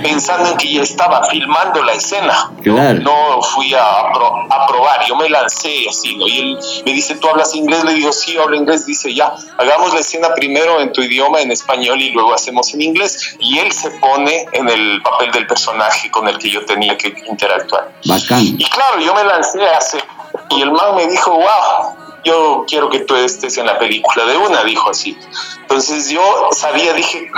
pensando 0.01 0.49
en 0.49 0.57
que 0.57 0.73
ya 0.73 0.81
estaba 0.81 1.23
filmando 1.29 1.83
la 1.83 1.93
escena. 1.93 2.51
Claro. 2.61 2.99
No 3.01 3.41
fui 3.41 3.73
a, 3.73 3.83
a, 3.83 4.67
probar, 4.67 5.05
yo 5.07 5.15
me 5.15 5.29
lancé 5.29 5.85
así, 5.89 6.15
¿no? 6.17 6.27
Y 6.27 6.39
él 6.39 6.59
me 6.85 6.93
dice, 6.93 7.15
¿tú 7.15 7.27
hablas 7.29 7.53
inglés? 7.55 7.83
Le 7.83 7.93
digo, 7.93 8.11
sí, 8.11 8.37
hablo 8.37 8.55
inglés. 8.55 8.85
Dice, 8.85 9.13
ya, 9.13 9.33
hagamos 9.57 9.93
la 9.93 9.99
escena 9.99 10.33
primero 10.33 10.79
en 10.79 10.91
tu 10.91 11.01
idioma, 11.01 11.41
en 11.41 11.51
español, 11.51 12.01
y 12.01 12.11
luego 12.11 12.33
hacemos 12.33 12.73
en 12.73 12.81
inglés. 12.81 13.35
Y 13.39 13.59
él 13.59 13.71
se 13.71 13.91
pone 13.91 14.45
en 14.53 14.69
el 14.69 15.01
papel 15.01 15.31
del 15.31 15.47
personaje 15.47 16.09
con 16.11 16.27
el 16.27 16.37
que 16.37 16.49
yo 16.49 16.65
tenía 16.65 16.97
que 16.97 17.13
interactuar. 17.27 17.91
Bacán. 18.05 18.41
Y 18.41 18.65
claro, 18.65 18.99
yo 18.99 19.13
me 19.13 19.23
lancé 19.23 19.65
a 19.67 19.77
hacer. 19.77 20.03
Y 20.49 20.61
el 20.61 20.71
man 20.71 20.95
me 20.95 21.07
dijo, 21.07 21.31
wow, 21.31 22.00
yo 22.23 22.65
quiero 22.67 22.89
que 22.89 22.99
tú 22.99 23.15
estés 23.15 23.57
en 23.57 23.65
la 23.65 23.79
película 23.79 24.25
de 24.25 24.37
una, 24.37 24.63
dijo 24.63 24.89
así. 24.89 25.17
Entonces 25.61 26.09
yo 26.09 26.49
sabía, 26.51 26.93
dije, 26.93 27.29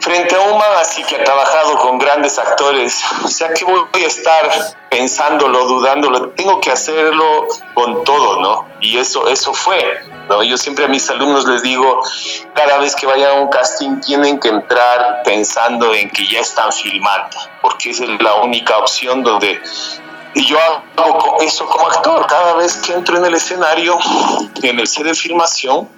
frente 0.00 0.34
a 0.34 0.40
un 0.40 0.58
man 0.58 0.70
así 0.80 1.02
que 1.04 1.16
ha 1.16 1.24
trabajado 1.24 1.76
con 1.78 1.98
grandes 1.98 2.38
actores, 2.38 3.02
o 3.24 3.28
sea 3.28 3.52
que 3.52 3.64
voy 3.64 3.86
a 3.94 4.06
estar 4.06 4.50
pensándolo, 4.90 5.66
dudándolo, 5.66 6.30
tengo 6.30 6.60
que 6.60 6.70
hacerlo 6.70 7.46
con 7.74 8.04
todo, 8.04 8.40
¿no? 8.40 8.66
Y 8.80 8.96
eso, 8.98 9.28
eso 9.28 9.52
fue, 9.52 10.00
¿no? 10.28 10.42
Yo 10.42 10.56
siempre 10.56 10.86
a 10.86 10.88
mis 10.88 11.08
alumnos 11.10 11.46
les 11.46 11.62
digo, 11.62 12.00
cada 12.54 12.78
vez 12.78 12.96
que 12.96 13.06
vayan 13.06 13.30
a 13.30 13.34
un 13.34 13.48
casting 13.48 14.00
tienen 14.00 14.40
que 14.40 14.48
entrar 14.48 15.22
pensando 15.24 15.94
en 15.94 16.10
que 16.10 16.26
ya 16.26 16.40
están 16.40 16.72
filmando, 16.72 17.36
porque 17.60 17.90
es 17.90 18.00
la 18.00 18.36
única 18.36 18.78
opción 18.78 19.22
donde 19.22 19.60
y 20.38 20.46
yo 20.46 20.56
hago 20.96 21.38
eso 21.40 21.66
como 21.66 21.88
actor. 21.88 22.26
Cada 22.26 22.54
vez 22.54 22.76
que 22.76 22.92
entro 22.92 23.18
en 23.18 23.24
el 23.24 23.34
escenario, 23.34 23.98
en 24.62 24.78
el 24.78 24.86
set 24.86 25.04
de 25.04 25.14
filmación, 25.14 25.88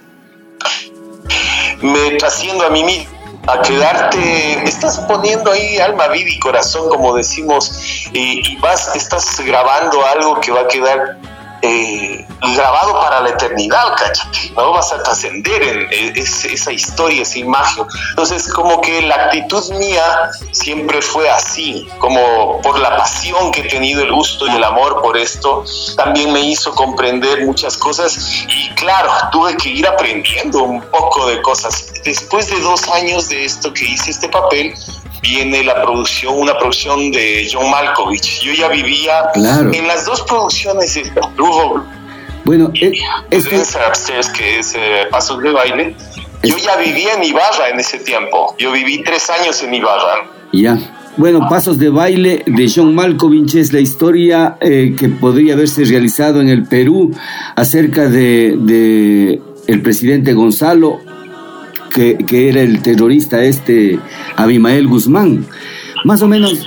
me 1.82 2.12
trasciendo 2.12 2.64
a 2.64 2.70
mí 2.70 2.82
mismo 2.82 3.20
a 3.46 3.60
quedarte, 3.62 4.64
estás 4.64 4.98
poniendo 5.00 5.50
ahí 5.50 5.78
alma, 5.78 6.08
vida 6.08 6.28
y 6.28 6.38
corazón, 6.38 6.88
como 6.88 7.14
decimos, 7.14 7.70
y, 8.12 8.52
y 8.52 8.56
vas, 8.56 8.94
estás 8.94 9.40
grabando 9.40 10.04
algo 10.06 10.40
que 10.40 10.52
va 10.52 10.60
a 10.60 10.68
quedar 10.68 11.18
eh, 11.62 12.26
grabado 12.54 12.94
para 13.00 13.20
la 13.20 13.30
eternidad, 13.30 13.94
cállate, 13.96 14.52
¿no? 14.56 14.72
Vas 14.72 14.92
a 14.92 15.02
trascender 15.02 15.62
en, 15.62 16.16
esa 16.16 16.72
historia, 16.72 17.22
esa 17.22 17.38
imagen. 17.38 17.84
Entonces, 18.10 18.50
como 18.52 18.80
que 18.80 19.02
la 19.02 19.14
actitud 19.16 19.62
mía 19.74 20.30
siempre 20.52 21.02
fue 21.02 21.28
así, 21.28 21.88
como 21.98 22.60
por 22.62 22.78
la 22.78 22.96
pasión 22.96 23.52
que 23.52 23.62
he 23.62 23.68
tenido, 23.68 24.02
el 24.02 24.12
gusto 24.12 24.46
y 24.46 24.50
el 24.50 24.64
amor 24.64 25.02
por 25.02 25.16
esto, 25.16 25.64
también 25.96 26.32
me 26.32 26.40
hizo 26.40 26.74
comprender 26.74 27.44
muchas 27.44 27.76
cosas 27.76 28.44
y 28.48 28.70
claro, 28.74 29.10
tuve 29.32 29.56
que 29.56 29.68
ir 29.68 29.86
aprendiendo 29.86 30.62
un 30.62 30.80
poco 30.82 31.26
de 31.26 31.40
cosas. 31.42 31.92
Después 32.04 32.48
de 32.48 32.60
dos 32.60 32.88
años 32.88 33.28
de 33.28 33.44
esto 33.44 33.72
que 33.72 33.84
hice 33.84 34.10
este 34.10 34.28
papel, 34.28 34.74
viene 35.22 35.62
la 35.64 35.82
producción, 35.82 36.38
una 36.38 36.56
producción 36.58 37.10
de 37.12 37.48
John 37.50 37.70
Malkovich. 37.70 38.40
Yo 38.40 38.52
ya 38.52 38.68
vivía 38.68 39.30
en 39.34 39.86
las 39.86 40.06
dos 40.06 40.22
producciones 40.22 40.94
de 40.94 41.10
Bueno, 42.44 42.70
eh, 42.74 42.92
este... 43.30 43.50
que 44.36 44.58
es 44.58 44.74
eh, 44.74 45.06
Pasos 45.10 45.42
de 45.42 45.50
Baile. 45.50 45.96
Yo 46.42 46.56
ya 46.56 46.76
vivía 46.76 47.14
en 47.14 47.24
Ibarra 47.24 47.68
en 47.72 47.80
ese 47.80 47.98
tiempo. 47.98 48.54
Yo 48.58 48.72
viví 48.72 49.02
tres 49.02 49.28
años 49.30 49.62
en 49.62 49.74
Ibarra. 49.74 50.26
Ya. 50.52 50.78
Bueno, 51.16 51.46
Pasos 51.50 51.78
de 51.78 51.90
Baile 51.90 52.44
de 52.46 52.72
John 52.74 52.94
Malkovich 52.94 53.56
es 53.56 53.72
la 53.72 53.80
historia 53.80 54.56
eh, 54.60 54.94
que 54.98 55.08
podría 55.08 55.54
haberse 55.54 55.84
realizado 55.84 56.40
en 56.40 56.48
el 56.48 56.64
Perú 56.64 57.14
acerca 57.56 58.08
de, 58.08 58.56
de 58.58 59.42
el 59.66 59.82
presidente 59.82 60.32
Gonzalo 60.32 61.00
que, 61.90 62.48
era 62.48 62.62
el 62.62 62.80
terrorista 62.82 63.42
este 63.42 63.98
Abimael 64.36 64.86
Guzmán. 64.86 65.46
Más 66.04 66.22
o 66.22 66.28
menos, 66.28 66.64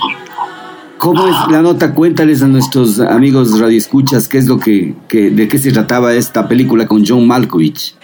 ¿cómo 0.98 1.26
es 1.26 1.34
la 1.50 1.62
nota? 1.62 1.92
Cuéntales 1.92 2.42
a 2.42 2.46
nuestros 2.48 3.00
amigos 3.00 3.58
radioescuchas 3.58 4.28
qué 4.28 4.38
es 4.38 4.46
lo 4.46 4.58
que, 4.58 4.94
que 5.08 5.30
de 5.30 5.48
qué 5.48 5.58
se 5.58 5.72
trataba 5.72 6.14
esta 6.14 6.46
película 6.46 6.86
con 6.86 7.04
John 7.04 7.26
Malkovich. 7.26 7.96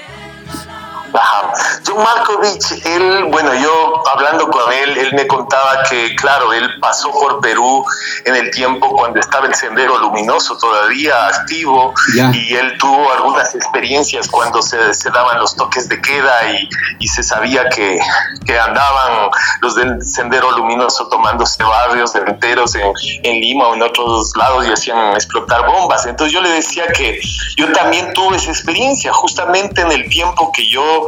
John 2.01 2.17
Malkovich, 2.17 2.85
él, 2.85 3.25
bueno, 3.31 3.55
yo 3.55 4.03
hablando 4.13 4.49
con 4.49 4.73
él, 4.73 4.97
él 4.97 5.15
me 5.15 5.27
contaba 5.27 5.83
que, 5.89 6.15
claro, 6.17 6.53
él 6.53 6.69
pasó 6.81 7.11
por 7.11 7.41
Perú 7.41 7.85
en 8.25 8.37
el 8.37 8.51
tiempo 8.51 8.89
cuando 8.89 9.21
estaba 9.21 9.47
el 9.47 9.55
Sendero 9.55 9.99
Luminoso 9.99 10.57
todavía 10.57 11.27
activo 11.29 11.93
y 12.33 12.55
él 12.55 12.77
tuvo 12.79 13.13
algunas 13.13 13.55
experiencias 13.55 14.29
cuando 14.29 14.63
se, 14.63 14.95
se 14.95 15.11
daban 15.11 15.39
los 15.39 15.57
toques 15.57 15.89
de 15.89 16.01
queda 16.01 16.51
y, 16.53 16.69
y 17.01 17.09
se 17.09 17.23
sabía 17.23 17.69
que, 17.69 17.99
que, 18.47 18.59
andaban 18.59 19.31
los 19.61 19.75
del 19.75 20.03
Sendero 20.03 20.51
Luminoso 20.53 21.09
tomándose 21.09 21.63
barrios 21.63 22.15
enteros 22.15 22.75
en, 22.75 22.93
en 23.23 23.41
Lima 23.41 23.69
o 23.69 23.75
en 23.75 23.83
otros 23.83 24.33
lados 24.37 24.67
y 24.67 24.73
hacían 24.73 25.15
explotar 25.15 25.67
bombas. 25.67 26.07
Entonces 26.07 26.33
yo 26.33 26.41
le 26.41 26.51
decía 26.51 26.87
que 26.89 27.21
yo 27.57 27.71
también 27.73 28.13
tuve 28.13 28.37
esa 28.37 28.51
experiencia 28.51 29.13
justamente 29.13 29.83
en 29.83 29.93
el 29.93 30.09
tiempo 30.09 30.51
que 30.53 30.69
yo 30.69 31.07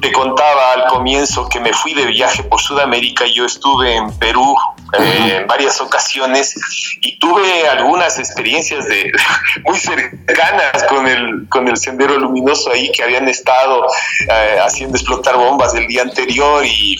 te 0.00 0.12
contaba 0.34 0.72
al 0.72 0.86
comienzo 0.88 1.48
que 1.48 1.60
me 1.60 1.72
fui 1.72 1.94
de 1.94 2.06
viaje 2.06 2.42
por 2.42 2.60
Sudamérica, 2.60 3.24
yo 3.32 3.46
estuve 3.46 3.94
en 3.94 4.12
Perú 4.18 4.56
eh, 4.98 5.38
en 5.40 5.46
varias 5.46 5.80
ocasiones 5.80 6.54
y 7.00 7.18
tuve 7.18 7.68
algunas 7.68 8.18
experiencias 8.18 8.86
de 8.86 9.12
muy 9.64 9.78
cercanas 9.78 10.84
con 10.88 11.06
el 11.06 11.48
con 11.48 11.68
el 11.68 11.76
sendero 11.76 12.18
luminoso 12.18 12.70
ahí 12.72 12.90
que 12.92 13.02
habían 13.02 13.28
estado 13.28 13.86
eh, 14.28 14.58
haciendo 14.60 14.96
explotar 14.96 15.36
bombas 15.36 15.74
el 15.74 15.86
día 15.86 16.02
anterior 16.02 16.64
y 16.64 16.96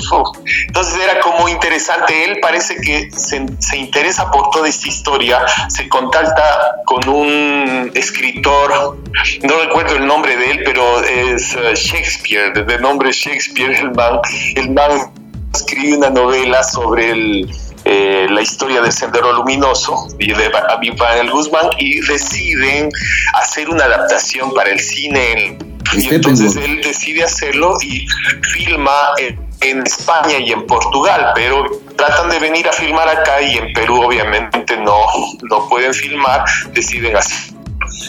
entonces 0.66 0.98
era 1.02 1.20
como 1.20 1.48
interesante. 1.48 2.24
Él 2.24 2.38
parece 2.40 2.76
que 2.76 3.10
se, 3.12 3.46
se, 3.58 3.76
interesa 3.76 4.30
por 4.30 4.50
toda 4.50 4.68
esta 4.68 4.88
historia 4.88 5.44
se 5.68 5.88
contacta 5.88 6.76
con 6.84 7.08
un 7.08 7.90
escritor 7.94 8.98
no 9.42 9.58
recuerdo 9.60 9.96
el 9.96 10.06
nombre 10.06 10.36
de 10.36 10.50
él 10.52 10.62
pero 10.64 11.00
es 11.02 11.54
uh, 11.54 11.74
Shakespeare 11.74 12.52
de 12.52 12.78
nombre 12.78 13.12
Shakespeare 13.14 13.78
el 13.78 13.92
man 13.92 14.20
el 14.56 14.70
man 14.70 15.12
escribe 15.52 15.96
una 15.96 16.10
novela 16.10 16.62
sobre 16.62 17.10
el 17.10 17.48
eh, 17.86 18.26
la 18.30 18.40
historia 18.40 18.80
del 18.80 18.92
Sendero 18.92 19.30
Luminoso 19.34 20.08
y 20.18 20.32
de 20.32 20.50
Abimael 20.70 21.30
Guzmán 21.30 21.68
y 21.78 22.00
deciden 22.00 22.88
hacer 23.34 23.68
una 23.68 23.84
adaptación 23.84 24.54
para 24.54 24.70
el 24.70 24.80
cine. 24.80 25.58
Y 25.92 26.14
entonces 26.14 26.56
él 26.56 26.80
decide 26.82 27.24
hacerlo 27.24 27.76
y 27.82 28.06
filma 28.54 28.90
en, 29.18 29.82
España 29.86 30.38
y 30.38 30.52
en 30.52 30.66
Portugal, 30.66 31.32
pero 31.34 31.64
tratan 31.96 32.30
de 32.30 32.38
venir 32.38 32.66
a 32.68 32.72
filmar 32.72 33.08
acá 33.08 33.40
y 33.42 33.56
en 33.56 33.72
Perú 33.72 34.02
obviamente 34.02 34.76
no, 34.78 34.98
no 35.42 35.68
pueden 35.68 35.94
filmar, 35.94 36.44
deciden 36.72 37.16
hacer 37.16 37.53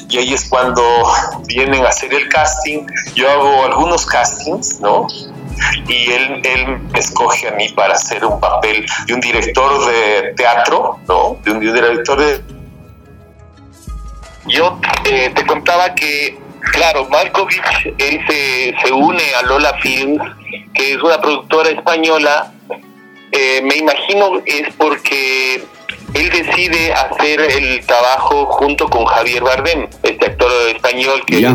y 0.09 0.17
ahí 0.17 0.33
es 0.33 0.49
cuando 0.49 0.83
vienen 1.47 1.86
a 1.86 1.89
hacer 1.89 2.13
el 2.13 2.27
casting. 2.29 2.86
Yo 3.15 3.29
hago 3.29 3.65
algunos 3.65 4.05
castings, 4.05 4.79
¿no? 4.79 5.07
y 5.88 6.11
él, 6.11 6.41
él 6.43 6.79
me 6.91 6.99
escoge 6.99 7.47
a 7.47 7.51
mí 7.51 7.69
para 7.69 7.93
hacer 7.93 8.25
un 8.25 8.39
papel 8.39 8.86
de 9.05 9.13
un 9.13 9.21
director 9.21 9.86
de 9.86 10.33
teatro, 10.36 10.99
¿no? 11.07 11.38
De 11.43 11.51
un, 11.51 11.59
director 11.59 12.19
de... 12.19 12.41
Yo 14.47 14.79
eh, 15.05 15.31
te 15.33 15.45
contaba 15.45 15.93
que, 15.95 16.38
claro, 16.71 17.07
Malkovich, 17.09 17.93
él 17.97 18.21
se, 18.27 18.75
se 18.83 18.91
une 18.91 19.23
a 19.36 19.41
Lola 19.43 19.73
Films, 19.81 20.21
que 20.73 20.93
es 20.93 21.01
una 21.01 21.19
productora 21.19 21.69
española. 21.69 22.51
Eh, 23.31 23.61
me 23.63 23.75
imagino 23.75 24.41
es 24.45 24.73
porque 24.75 25.65
él 26.16 26.30
decide 26.30 26.93
hacer 26.93 27.41
el 27.41 27.86
trabajo 27.86 28.45
junto 28.47 28.88
con 28.88 29.05
Javier 29.05 29.43
Bardem, 29.43 29.88
este 30.03 30.26
actor 30.26 30.51
español 30.74 31.22
que, 31.26 31.53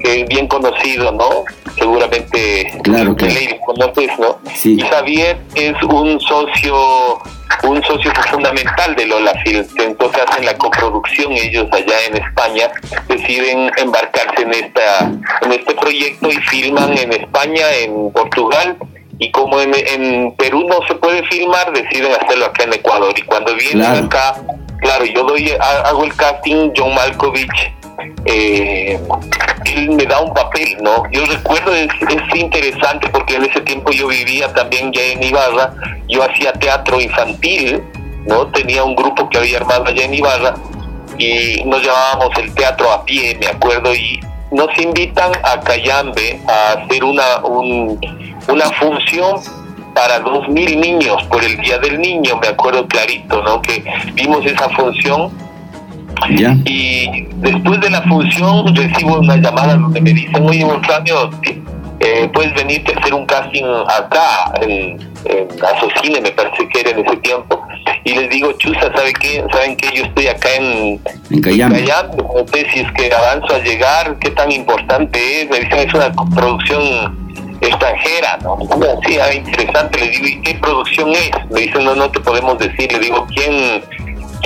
que 0.00 0.20
es 0.22 0.28
bien 0.28 0.46
conocido, 0.46 1.12
¿no? 1.12 1.44
seguramente 1.78 2.72
claro, 2.82 3.14
claro. 3.14 3.34
conoces, 3.64 4.10
¿no? 4.18 4.38
Y 4.64 4.80
Javier 4.80 5.38
es 5.54 5.80
un 5.82 6.20
socio 6.20 7.18
un 7.62 7.82
socio 7.84 8.12
fundamental 8.30 8.94
de 8.96 9.06
Lola 9.06 9.32
Film. 9.44 9.64
Entonces 9.78 10.22
hacen 10.28 10.44
la 10.44 10.56
coproducción 10.56 11.32
ellos 11.32 11.66
allá 11.72 11.94
en 12.08 12.16
España, 12.16 12.70
deciden 13.08 13.70
embarcarse 13.76 14.42
en 14.42 14.52
esta 14.52 15.00
en 15.42 15.52
este 15.52 15.74
proyecto 15.74 16.28
y 16.28 16.36
filman 16.48 16.96
en 16.96 17.12
España, 17.12 17.64
en 17.82 18.10
Portugal 18.12 18.76
y 19.18 19.30
como 19.30 19.60
en, 19.60 20.34
Perú 20.36 20.66
no 20.68 20.86
se 20.86 20.94
puede 20.94 21.22
filmar, 21.24 21.72
deciden 21.72 22.12
hacerlo 22.20 22.46
acá 22.46 22.64
en 22.64 22.74
Ecuador. 22.74 23.14
Y 23.16 23.22
cuando 23.22 23.54
vienen 23.54 24.04
acá, 24.04 24.34
claro, 24.80 25.04
yo 25.04 25.24
doy 25.24 25.52
hago 25.58 26.04
el 26.04 26.14
casting, 26.14 26.72
John 26.76 26.94
Malkovich 26.94 27.76
eh, 28.26 28.98
él 29.64 29.90
me 29.90 30.04
da 30.04 30.20
un 30.20 30.32
papel, 30.34 30.76
¿no? 30.82 31.04
Yo 31.10 31.24
recuerdo, 31.26 31.74
es, 31.74 31.88
es, 32.08 32.38
interesante 32.38 33.08
porque 33.08 33.36
en 33.36 33.44
ese 33.44 33.60
tiempo 33.62 33.90
yo 33.92 34.08
vivía 34.08 34.52
también 34.52 34.92
ya 34.92 35.02
en 35.02 35.22
Ibarra, 35.22 35.72
yo 36.08 36.22
hacía 36.22 36.52
teatro 36.52 37.00
infantil, 37.00 37.82
¿no? 38.26 38.46
Tenía 38.48 38.84
un 38.84 38.94
grupo 38.94 39.28
que 39.28 39.38
había 39.38 39.58
armado 39.58 39.86
allá 39.86 40.04
en 40.04 40.14
Ibarra 40.14 40.54
y 41.18 41.62
nos 41.64 41.82
llamábamos 41.82 42.36
el 42.38 42.54
teatro 42.54 42.92
a 42.92 43.04
pie, 43.04 43.36
me 43.40 43.46
acuerdo, 43.46 43.94
y 43.94 44.20
nos 44.50 44.68
invitan 44.78 45.32
a 45.42 45.60
Cayambe 45.60 46.40
a 46.48 46.72
hacer 46.72 47.04
una, 47.04 47.38
una 47.44 48.64
función 48.78 49.40
para 49.94 50.20
dos 50.20 50.48
mil 50.48 50.80
niños 50.80 51.22
por 51.24 51.42
el 51.42 51.56
Día 51.58 51.78
del 51.78 52.00
Niño, 52.00 52.36
me 52.40 52.48
acuerdo 52.48 52.86
clarito, 52.86 53.42
¿no? 53.42 53.62
Que 53.62 53.82
vimos 54.14 54.44
esa 54.44 54.68
función 54.70 55.32
y 56.64 57.26
después 57.36 57.80
de 57.80 57.90
la 57.90 58.02
función 58.02 58.74
recibo 58.74 59.18
una 59.18 59.36
llamada 59.36 59.76
donde 59.76 60.00
me 60.00 60.12
dicen, 60.12 60.46
oye, 60.46 60.66
Flavio, 60.82 61.30
eh, 62.00 62.28
puedes 62.32 62.54
venirte 62.54 62.94
a 62.94 62.98
hacer 62.98 63.14
un 63.14 63.26
casting 63.26 63.64
acá, 63.88 64.52
en, 64.60 64.98
en 65.24 65.48
Asocine, 65.64 66.20
me 66.20 66.30
parece 66.30 66.68
que 66.68 66.80
era 66.80 66.90
en 66.90 67.04
ese 67.04 67.16
tiempo. 67.18 67.65
Y 68.04 68.14
les 68.14 68.30
digo, 68.30 68.52
Chusa, 68.52 68.92
¿sabe 68.94 69.12
qué? 69.14 69.44
¿saben 69.52 69.76
qué? 69.76 69.96
Yo 69.96 70.04
estoy 70.04 70.28
acá 70.28 70.48
en, 70.54 71.00
en 71.30 71.40
Cayambe. 71.40 71.82
no 71.82 72.46
sé 72.52 72.66
si 72.72 72.80
es 72.80 72.92
que 72.92 73.12
avanzo 73.12 73.54
a 73.54 73.58
llegar, 73.58 74.16
qué 74.20 74.30
tan 74.30 74.50
importante 74.52 75.42
es. 75.42 75.50
Me 75.50 75.60
dicen, 75.60 75.78
es 75.78 75.94
una 75.94 76.12
producción 76.34 77.26
extranjera, 77.60 78.38
¿no? 78.42 78.58
Sí, 79.06 79.18
ah, 79.18 79.32
interesante. 79.32 79.98
Les 79.98 80.10
digo, 80.12 80.26
¿y 80.26 80.42
qué 80.42 80.54
producción 80.54 81.10
es? 81.10 81.30
Me 81.50 81.60
dicen, 81.62 81.84
no, 81.84 81.94
no 81.94 82.10
te 82.10 82.20
podemos 82.20 82.58
decir. 82.58 82.92
Le 82.92 82.98
digo, 82.98 83.26
¿quién 83.34 83.82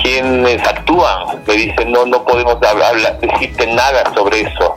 quienes 0.01 0.61
actúan. 0.67 1.41
Me 1.47 1.53
dicen, 1.53 1.91
no, 1.91 2.05
no 2.05 2.23
podemos 2.23 2.57
hablar, 2.63 3.19
decirte 3.19 3.67
nada 3.67 4.11
sobre 4.13 4.41
eso. 4.41 4.75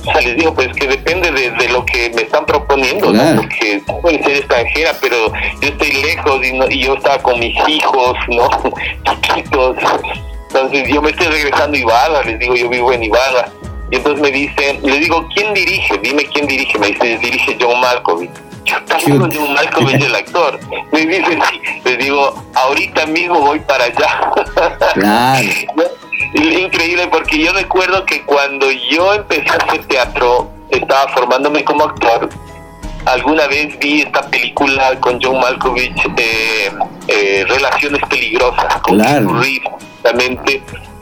O 0.00 0.12
sea, 0.12 0.20
les 0.20 0.36
digo, 0.36 0.54
pues 0.54 0.68
que 0.68 0.86
depende 0.86 1.30
de, 1.30 1.68
lo 1.68 1.84
que 1.84 2.10
me 2.14 2.22
están 2.22 2.46
proponiendo, 2.46 3.12
¿no? 3.12 3.36
Porque 3.36 3.82
puede 4.00 4.22
ser 4.22 4.36
extranjera, 4.36 4.92
pero 5.00 5.32
yo 5.60 5.68
estoy 5.68 5.92
lejos 5.92 6.40
y, 6.44 6.74
y 6.74 6.84
yo 6.84 6.94
estaba 6.94 7.18
con 7.18 7.38
mis 7.38 7.56
hijos, 7.68 8.16
¿no? 8.28 8.48
Chiquitos. 9.20 9.76
Entonces 10.48 10.88
yo 10.88 11.02
me 11.02 11.10
estoy 11.10 11.26
regresando 11.26 11.76
a 11.76 11.80
Ibarra, 11.80 12.22
les 12.24 12.38
digo, 12.38 12.54
yo 12.54 12.68
vivo 12.68 12.92
en 12.92 13.04
Ibarra. 13.04 13.50
Y 13.90 13.96
entonces 13.96 14.20
me 14.20 14.30
dicen, 14.30 14.80
le 14.82 14.98
digo, 14.98 15.26
¿quién 15.34 15.52
dirige? 15.54 15.98
Dime 15.98 16.24
quién 16.26 16.46
dirige. 16.46 16.78
Me 16.78 16.88
dice, 16.88 17.18
dirige 17.18 17.56
John 17.60 17.80
Malkovich 17.80 18.30
yo 18.68 18.84
también 18.84 19.28
de 19.28 19.54
Malcolm 19.54 19.88
es 19.88 20.04
el 20.04 20.14
actor. 20.14 20.60
Me 20.92 21.06
dice, 21.06 21.38
sí, 21.50 21.60
les 21.84 21.98
digo, 21.98 22.44
ahorita 22.54 23.06
mismo 23.06 23.40
voy 23.40 23.60
para 23.60 23.84
allá. 23.84 24.32
Claro. 24.94 25.48
Increíble 26.34 27.08
porque 27.10 27.38
yo 27.38 27.52
recuerdo 27.52 28.04
que 28.04 28.22
cuando 28.22 28.70
yo 28.70 29.14
empecé 29.14 29.48
a 29.50 29.54
hacer 29.54 29.84
teatro, 29.86 30.50
estaba 30.70 31.08
formándome 31.12 31.64
como 31.64 31.84
actor. 31.84 32.28
Alguna 33.06 33.46
vez 33.46 33.78
vi 33.78 34.02
esta 34.02 34.22
película 34.28 34.98
con 35.00 35.18
John 35.22 35.40
Malkovich, 35.40 36.04
eh, 36.18 36.70
eh, 37.06 37.44
Relaciones 37.48 38.02
Peligrosas, 38.10 38.76
con 38.82 38.96
claro. 38.96 39.40
Reed, 39.40 39.62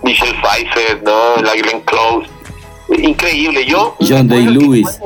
Michelle 0.03 0.37
Pfeiffer, 0.41 1.03
¿no? 1.03 1.37
La 1.43 1.55
Glenn 1.55 1.81
Close. 1.81 2.29
Increíble. 3.03 3.65
Yo. 3.67 3.97
John 4.01 4.29
Day 4.29 4.45
Lewis. 4.45 5.01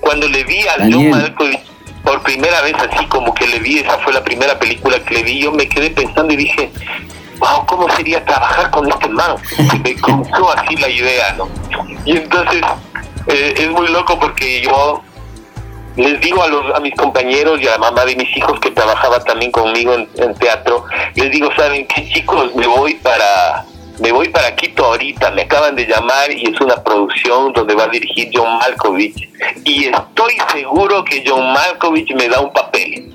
Cuando, 0.00 0.26
le 0.26 0.42
vi 0.42 0.66
a 0.66 0.74
John 0.90 1.10
Malkovich 1.10 1.60
por 2.02 2.20
primera 2.22 2.60
vez 2.62 2.74
así 2.74 3.06
como 3.06 3.32
que 3.34 3.46
le 3.46 3.60
vi, 3.60 3.78
esa 3.78 3.98
fue 3.98 4.12
la 4.12 4.24
primera 4.24 4.58
película 4.58 4.98
que 5.04 5.14
le 5.14 5.22
vi, 5.22 5.38
yo 5.38 5.52
me 5.52 5.68
quedé 5.68 5.90
pensando 5.90 6.32
y 6.34 6.36
dije, 6.36 6.70
wow, 7.42 7.66
¿cómo 7.66 7.90
sería 7.90 8.24
trabajar 8.24 8.70
con 8.70 8.88
este 8.88 9.08
man? 9.08 9.34
Me 9.82 9.94
comenzó 9.96 10.50
así 10.52 10.76
la 10.76 10.88
idea, 10.88 11.34
¿no? 11.36 11.48
Y 12.04 12.16
entonces 12.16 12.62
eh, 13.26 13.54
es 13.56 13.70
muy 13.70 13.88
loco 13.88 14.18
porque 14.18 14.60
yo 14.62 15.02
les 15.96 16.20
digo 16.20 16.42
a, 16.42 16.48
los, 16.48 16.74
a 16.74 16.80
mis 16.80 16.94
compañeros 16.94 17.60
y 17.60 17.66
a 17.66 17.72
la 17.72 17.78
mamá 17.78 18.04
de 18.04 18.16
mis 18.16 18.34
hijos 18.36 18.58
que 18.60 18.70
trabajaba 18.70 19.22
también 19.24 19.50
conmigo 19.50 19.92
en, 19.92 20.08
en 20.16 20.34
teatro, 20.36 20.86
les 21.14 21.30
digo, 21.30 21.50
¿saben 21.56 21.86
qué 21.86 22.08
chicos? 22.08 22.54
Me 22.54 22.66
voy 22.66 22.94
para 22.94 23.66
me 24.00 24.12
voy 24.12 24.28
para 24.28 24.54
Quito 24.56 24.84
ahorita, 24.84 25.30
me 25.30 25.42
acaban 25.42 25.74
de 25.74 25.86
llamar 25.86 26.30
y 26.30 26.46
es 26.46 26.60
una 26.60 26.76
producción 26.82 27.52
donde 27.52 27.74
va 27.74 27.84
a 27.84 27.88
dirigir 27.88 28.30
John 28.32 28.58
Malkovich. 28.58 29.28
Y 29.64 29.86
estoy 29.86 30.36
seguro 30.52 31.04
que 31.04 31.22
John 31.26 31.52
Malkovich 31.52 32.14
me 32.14 32.28
da 32.28 32.40
un 32.40 32.52
papel. 32.52 33.12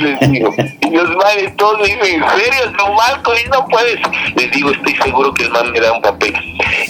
Les 0.00 0.30
digo. 0.30 0.50
Y 0.80 0.90
los 0.90 1.10
manes 1.16 1.56
todos 1.56 1.78
me 1.78 1.86
dicen, 1.86 2.22
¿en 2.22 2.30
serio? 2.30 2.72
John 2.78 2.94
Malkovich 2.94 3.48
no 3.48 3.66
puedes. 3.68 4.00
Les 4.36 4.50
digo, 4.50 4.70
estoy 4.70 4.94
seguro 4.96 5.32
que 5.34 5.44
el 5.44 5.50
man 5.50 5.70
me 5.72 5.80
da 5.80 5.92
un 5.92 6.02
papel. 6.02 6.34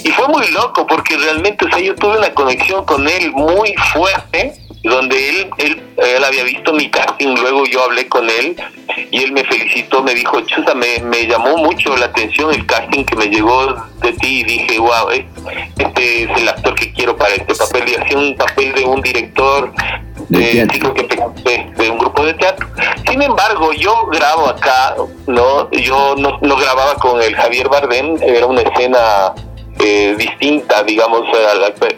Y 0.03 0.09
fue 0.11 0.27
muy 0.27 0.47
loco 0.51 0.85
porque 0.85 1.17
realmente, 1.17 1.65
o 1.65 1.69
sea, 1.69 1.79
yo 1.79 1.95
tuve 1.95 2.17
una 2.17 2.33
conexión 2.33 2.85
con 2.85 3.07
él 3.07 3.31
muy 3.31 3.73
fuerte 3.93 4.62
donde 4.83 5.29
él, 5.29 5.49
él, 5.59 5.81
él, 5.97 6.23
había 6.23 6.43
visto 6.43 6.73
mi 6.73 6.89
casting, 6.89 7.35
luego 7.35 7.65
yo 7.65 7.83
hablé 7.83 8.07
con 8.09 8.29
él 8.29 8.55
y 9.11 9.23
él 9.23 9.31
me 9.31 9.43
felicitó, 9.45 10.03
me 10.03 10.13
dijo, 10.13 10.41
Chusa, 10.41 10.75
me, 10.75 10.99
me 10.99 11.25
llamó 11.25 11.55
mucho 11.57 11.95
la 11.95 12.07
atención 12.07 12.53
el 12.53 12.65
casting 12.65 13.05
que 13.05 13.15
me 13.15 13.27
llegó 13.27 13.73
de 14.01 14.11
ti 14.13 14.41
y 14.41 14.43
dije, 14.43 14.79
wow, 14.79 15.09
este 15.09 16.23
es 16.23 16.29
el 16.37 16.49
actor 16.49 16.75
que 16.75 16.91
quiero 16.91 17.15
para 17.15 17.33
este 17.33 17.55
papel 17.55 17.83
y 17.87 17.95
hacía 17.95 18.17
un 18.17 18.35
papel 18.35 18.73
de 18.73 18.83
un 18.83 19.01
director 19.01 19.73
de, 20.27 20.65
de, 20.65 21.71
de 21.77 21.89
un 21.89 21.97
grupo 21.97 22.25
de 22.25 22.33
teatro. 22.33 22.67
Sin 23.09 23.21
embargo, 23.21 23.71
yo 23.73 24.07
grabo 24.07 24.49
acá, 24.49 24.95
¿no? 25.27 25.69
Yo 25.71 26.15
no, 26.17 26.39
no 26.41 26.55
grababa 26.57 26.95
con 26.95 27.21
el 27.21 27.35
Javier 27.35 27.69
Bardem, 27.69 28.21
era 28.21 28.45
una 28.45 28.61
escena 28.61 29.33
eh, 29.85 30.15
distinta, 30.17 30.81
digamos, 30.83 31.23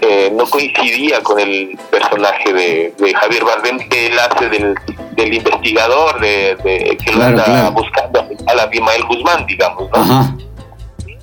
eh, 0.02 0.32
no 0.34 0.46
coincidía 0.48 1.22
con 1.22 1.40
el 1.40 1.78
personaje 1.92 2.52
de, 2.52 3.14
Javier 3.14 3.44
Bardem 3.44 3.78
que 3.90 4.08
él 4.08 4.18
hace 4.18 4.50
del, 4.50 4.76
investigador 5.34 6.20
de, 6.20 6.98
que 7.04 7.12
lo 7.14 7.24
anda 7.24 7.70
buscando 7.70 8.28
a 8.48 8.56
la 8.56 8.66
Bimael 8.66 9.04
Guzmán, 9.06 9.46
digamos, 9.46 9.90
¿no? 9.92 10.38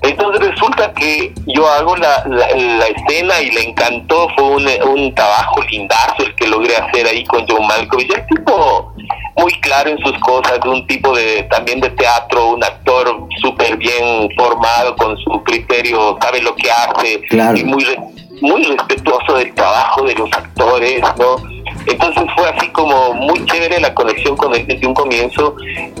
Entonces 0.03 0.49
resulta 0.49 0.93
que 0.93 1.33
yo 1.47 1.67
hago 1.67 1.95
la, 1.95 2.25
la, 2.27 2.87
escena 2.87 3.41
y 3.41 3.51
le 3.51 3.69
encantó, 3.69 4.27
fue 4.35 4.43
un, 4.43 4.67
un, 4.89 5.15
trabajo 5.15 5.61
lindazo 5.69 6.23
el 6.23 6.35
que 6.35 6.47
logré 6.47 6.75
hacer 6.75 7.07
ahí 7.07 7.23
con 7.25 7.45
John 7.47 7.65
Malkovich. 7.67 8.13
El 8.13 8.25
tipo 8.27 8.92
muy 9.35 9.51
claro 9.61 9.89
en 9.89 9.97
sus 9.99 10.17
cosas, 10.19 10.59
un 10.65 10.85
tipo 10.87 11.15
de 11.15 11.43
también 11.43 11.79
de 11.79 11.89
teatro, 11.91 12.49
un 12.53 12.63
actor 12.63 13.27
súper 13.41 13.77
bien 13.77 14.29
formado 14.37 14.95
con 14.95 15.17
su 15.17 15.43
criterio, 15.43 16.17
sabe 16.21 16.41
lo 16.41 16.55
que 16.55 16.71
hace 16.71 17.21
y 17.55 17.63
muy 17.63 17.85
muy 18.41 18.63
respetuoso 18.63 19.37
del 19.37 19.53
trabajo 19.53 20.03
de 20.03 20.15
los 20.15 20.29
actores, 20.33 21.01
¿no? 21.17 21.37
Entonces 21.87 22.23
fue 22.35 22.49
así 22.49 22.67
como 22.69 23.13
muy 23.13 23.45
chévere 23.45 23.79
la 23.79 23.93
conexión 23.93 24.35
con 24.35 24.53
él 24.53 24.65
desde 24.67 24.85
un 24.85 24.93
comienzo. 24.93 25.55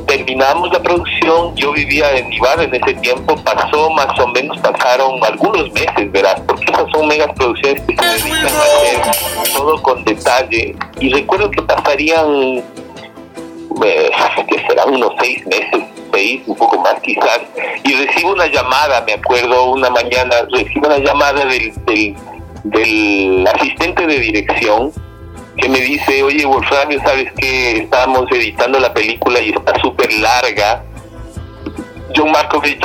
Terminamos 0.07 0.71
la 0.71 0.81
producción, 0.81 1.55
yo 1.55 1.71
vivía 1.71 2.11
en 2.17 2.31
Ibarra 2.31 2.63
en 2.63 2.75
ese 2.75 2.93
tiempo, 2.95 3.35
pasó 3.43 3.89
más 3.91 4.19
o 4.19 4.27
menos, 4.27 4.57
pasaron 4.59 5.23
algunos 5.23 5.71
meses, 5.71 6.11
verás, 6.11 6.39
porque 6.41 6.65
esas 6.71 6.85
son 6.93 7.07
megas 7.07 7.29
producciones 7.35 7.81
que 7.81 7.95
se 7.95 8.05
dedican 8.05 8.55
a 8.55 8.61
hacer 8.61 9.53
todo 9.53 9.81
con 9.81 10.03
detalle. 10.03 10.75
Y 10.99 11.09
recuerdo 11.13 11.49
que 11.49 11.61
pasarían, 11.61 12.63
eh, 13.83 14.11
que 14.47 14.65
serán 14.67 14.93
unos 14.93 15.13
seis 15.19 15.45
meses, 15.47 15.83
seis, 16.11 16.41
un 16.45 16.55
poco 16.55 16.79
más 16.79 16.95
quizás, 17.01 17.41
y 17.83 17.93
recibo 17.93 18.33
una 18.33 18.47
llamada, 18.47 19.01
me 19.01 19.13
acuerdo, 19.13 19.71
una 19.71 19.89
mañana, 19.89 20.35
recibo 20.51 20.87
una 20.87 20.99
llamada 20.99 21.45
del, 21.45 21.73
del, 21.85 22.15
del 22.63 23.47
asistente 23.47 24.05
de 24.05 24.19
dirección 24.19 24.91
que 25.57 25.69
me 25.69 25.79
dice, 25.79 26.23
oye 26.23 26.45
Wolframio, 26.45 26.99
¿sabes 27.01 27.31
que 27.33 27.77
Estábamos 27.77 28.25
editando 28.31 28.79
la 28.79 28.93
película 28.93 29.39
y 29.39 29.51
está 29.51 29.79
súper 29.81 30.11
larga. 30.13 30.83
John 32.15 32.31
Markovich 32.31 32.83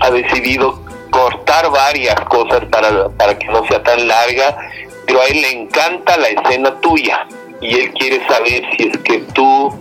ha 0.00 0.10
decidido 0.10 0.82
cortar 1.10 1.70
varias 1.70 2.20
cosas 2.22 2.64
para, 2.66 3.08
para 3.10 3.38
que 3.38 3.46
no 3.46 3.64
sea 3.66 3.82
tan 3.82 4.06
larga, 4.08 4.56
pero 5.06 5.20
a 5.20 5.26
él 5.26 5.40
le 5.40 5.50
encanta 5.52 6.16
la 6.16 6.28
escena 6.28 6.80
tuya 6.80 7.26
y 7.60 7.74
él 7.74 7.92
quiere 7.92 8.26
saber 8.26 8.62
si 8.76 8.88
es 8.88 8.98
que 8.98 9.18
tú 9.34 9.72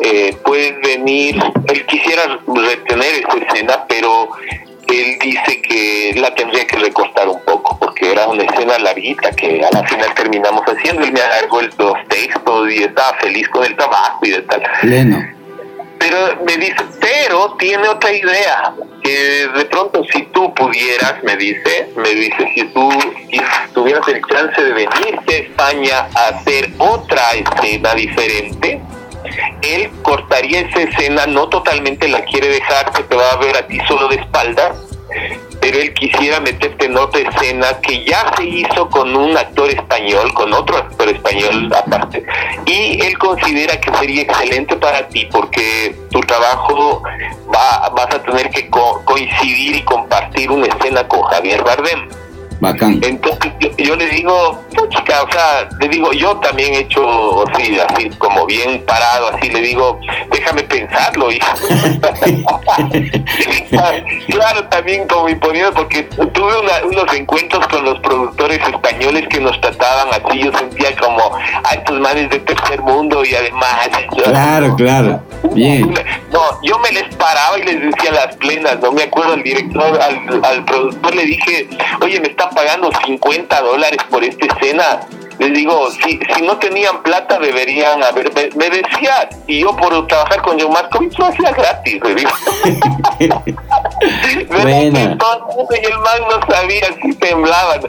eh, 0.00 0.36
puedes 0.44 0.80
venir, 0.82 1.36
él 1.66 1.86
quisiera 1.86 2.40
retener 2.46 3.24
esa 3.24 3.36
escena, 3.38 3.84
pero 3.88 4.30
él 4.86 5.18
dice 5.20 5.60
que 5.62 6.14
la 6.16 6.34
tendría 6.34 6.66
que 6.66 6.76
recortar 6.78 7.28
un 7.28 7.40
poco 7.44 7.78
porque 7.78 8.12
era 8.12 8.26
una 8.28 8.44
escena 8.44 8.78
larguita 8.78 9.30
que 9.32 9.62
a 9.64 9.70
la 9.70 9.86
final 9.86 10.14
terminamos 10.14 10.62
haciendo. 10.62 11.02
Él 11.02 11.12
me 11.12 11.20
alargó 11.20 11.60
los 11.60 12.08
textos 12.08 12.72
y 12.72 12.84
estaba 12.84 13.18
feliz 13.18 13.48
con 13.48 13.64
el 13.64 13.76
trabajo 13.76 14.20
y 14.24 14.30
de 14.30 14.42
tal. 14.42 14.62
Pleno. 14.80 15.37
Pero 15.98 16.44
me 16.44 16.56
dice, 16.56 16.76
pero 17.00 17.56
tiene 17.58 17.88
otra 17.88 18.12
idea, 18.12 18.72
que 19.02 19.48
de 19.48 19.64
pronto 19.66 20.02
si 20.12 20.22
tú 20.26 20.54
pudieras, 20.54 21.22
me 21.22 21.36
dice, 21.36 21.90
me 21.96 22.10
dice, 22.10 22.52
si 22.54 22.64
tú 22.68 22.88
tuvieras 23.74 24.06
el 24.08 24.22
chance 24.26 24.62
de 24.62 24.72
venirte 24.72 25.34
a 25.34 25.38
España 25.38 26.08
a 26.14 26.28
hacer 26.28 26.70
otra 26.78 27.22
escena 27.32 27.94
diferente, 27.94 28.80
él 29.62 29.90
cortaría 30.02 30.60
esa 30.60 30.82
escena, 30.82 31.26
no 31.26 31.48
totalmente 31.48 32.08
la 32.08 32.22
quiere 32.24 32.48
dejar, 32.48 32.92
que 32.92 33.02
te 33.02 33.16
va 33.16 33.30
a 33.30 33.36
ver 33.36 33.56
a 33.56 33.66
ti 33.66 33.78
solo 33.88 34.08
de 34.08 34.16
espaldas, 34.16 34.78
pero 35.60 35.78
él 35.78 35.92
quisiera 35.94 36.40
meterte 36.40 36.86
en 36.86 36.96
otra 36.96 37.20
escena 37.20 37.80
que 37.80 38.04
ya 38.04 38.32
se 38.36 38.44
hizo 38.44 38.88
con 38.88 39.14
un 39.14 39.36
actor 39.36 39.70
español, 39.70 40.32
con 40.34 40.52
otro 40.52 40.76
actor 40.76 41.08
español 41.08 41.70
aparte, 41.74 42.24
y 42.66 43.00
él 43.04 43.18
considera 43.18 43.80
que 43.80 43.94
sería 43.96 44.22
excelente 44.22 44.76
para 44.76 45.08
ti 45.08 45.26
porque 45.30 45.94
tu 46.10 46.20
trabajo 46.20 47.02
va, 47.54 47.88
vas 47.90 48.14
a 48.14 48.22
tener 48.22 48.50
que 48.50 48.68
coincidir 48.68 49.76
y 49.76 49.82
compartir 49.82 50.50
una 50.50 50.66
escena 50.66 51.06
con 51.06 51.22
Javier 51.22 51.62
Bardem. 51.64 52.08
Bacán. 52.60 53.00
Entonces 53.02 53.52
yo, 53.78 53.94
le 53.94 54.06
digo, 54.08 54.64
chica, 54.90 55.22
o 55.22 55.30
sea, 55.30 55.68
le 55.80 55.88
digo, 55.88 56.12
yo 56.12 56.36
también 56.38 56.74
he 56.74 56.78
hecho 56.80 57.48
así, 57.48 57.78
así 57.78 58.10
como 58.18 58.46
bien 58.46 58.84
parado, 58.84 59.28
así 59.28 59.48
le 59.48 59.60
digo, 59.60 60.00
déjame 60.32 60.64
pensarlo, 60.64 61.30
hija. 61.30 61.54
claro, 64.28 64.64
también 64.68 65.06
como 65.06 65.28
imponiendo, 65.28 65.72
porque 65.72 66.02
tuve 66.02 66.52
unos 66.84 67.14
encuentros 67.14 67.66
con 67.68 67.84
los 67.84 68.00
productores 68.00 68.60
españoles 68.66 69.26
que 69.28 69.40
nos 69.40 69.60
trataban 69.60 70.08
así, 70.10 70.40
yo 70.40 70.52
sentía 70.58 70.96
como 70.96 71.36
a 71.36 71.74
estos 71.74 72.00
manes 72.00 72.28
de 72.30 72.40
tercer 72.40 72.82
mundo 72.82 73.24
y 73.24 73.34
además... 73.34 73.88
Claro, 74.24 74.74
claro, 74.74 75.22
bien. 75.52 75.94
No, 76.32 76.40
yo 76.62 76.78
me 76.80 76.90
les 76.90 77.14
paraba 77.14 77.58
y 77.58 77.62
les 77.62 77.80
decía 77.80 78.12
las 78.12 78.36
plenas, 78.36 78.78
no 78.80 78.92
me 78.92 79.04
acuerdo 79.04 79.34
al 79.34 79.42
director, 79.42 80.00
al, 80.00 80.44
al 80.44 80.64
productor 80.64 81.14
le 81.14 81.24
dije, 81.24 81.68
oye, 82.00 82.20
me 82.20 82.28
está 82.28 82.47
pagando 82.50 82.90
50 83.06 83.60
dólares 83.60 83.98
por 84.10 84.24
esta 84.24 84.46
escena. 84.46 85.00
Les 85.38 85.54
digo, 85.54 85.88
si, 85.92 86.18
si 86.34 86.42
no 86.42 86.58
tenían 86.58 87.00
plata 87.04 87.38
deberían 87.38 88.02
haber, 88.02 88.32
me, 88.56 88.70
decía, 88.70 89.28
y 89.46 89.60
yo 89.60 89.76
por 89.76 90.06
trabajar 90.08 90.42
con 90.42 90.58
John 90.58 90.72
Markovich 90.72 91.16
lo 91.16 91.26
hacía 91.26 91.52
gratis, 91.52 92.00
le 92.02 92.14
digo. 92.16 92.30
bueno. 94.50 94.80
y 94.80 95.86
el 95.86 95.98
man 95.98 96.20
no 96.28 96.54
sabía, 96.54 96.88
así 96.88 97.14
temblaban. 97.14 97.80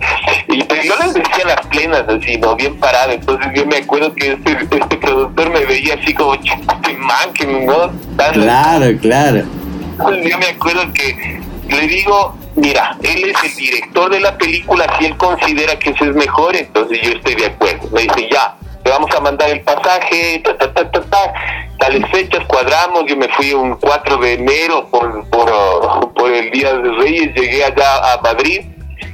Y 0.47 0.63
pero 0.63 0.83
yo 0.83 0.95
les 0.97 1.13
decía 1.15 1.45
las 1.45 1.65
plenas, 1.67 2.03
así, 2.07 2.37
¿no? 2.37 2.55
Bien 2.55 2.79
parado. 2.79 3.13
Entonces 3.13 3.47
yo 3.55 3.65
me 3.65 3.77
acuerdo 3.77 4.13
que 4.13 4.33
este, 4.33 4.51
este 4.51 4.97
productor 4.97 5.49
me 5.49 5.65
veía 5.65 5.95
así 5.95 6.13
como, 6.13 6.35
este 6.35 6.93
man, 6.97 7.33
que 7.33 7.47
no... 7.47 7.91
claro, 8.31 8.85
claro. 9.01 9.43
Entonces 9.91 10.31
yo 10.31 10.37
me 10.37 10.47
acuerdo 10.49 10.93
que 10.93 11.41
le 11.67 11.87
digo, 11.87 12.35
mira, 12.55 12.97
él 13.01 13.25
es 13.25 13.43
el 13.43 13.55
director 13.55 14.11
de 14.11 14.19
la 14.19 14.37
película, 14.37 14.85
si 14.97 15.05
él 15.05 15.17
considera 15.17 15.77
que 15.77 15.91
eso 15.91 16.05
es 16.05 16.15
mejor, 16.15 16.55
entonces 16.55 16.99
yo 17.01 17.11
estoy 17.11 17.35
de 17.35 17.47
acuerdo. 17.47 17.89
Me 17.91 18.01
dice, 18.01 18.29
ya, 18.31 18.55
te 18.83 18.89
vamos 18.89 19.09
a 19.15 19.19
mandar 19.19 19.49
el 19.49 19.61
pasaje, 19.61 20.41
ta, 20.43 20.57
ta, 20.57 20.73
ta, 20.73 20.91
ta, 20.91 21.01
ta. 21.01 21.33
tales 21.79 22.09
fechas, 22.11 22.45
cuadramos, 22.47 23.05
yo 23.07 23.15
me 23.17 23.27
fui 23.29 23.53
un 23.53 23.75
4 23.75 24.17
de 24.17 24.33
enero 24.33 24.87
por, 24.89 25.29
por, 25.29 26.13
por 26.13 26.31
el 26.31 26.51
Día 26.51 26.73
de 26.73 26.91
Reyes, 26.91 27.33
llegué 27.35 27.63
allá 27.63 28.13
a 28.13 28.21
Madrid 28.21 28.61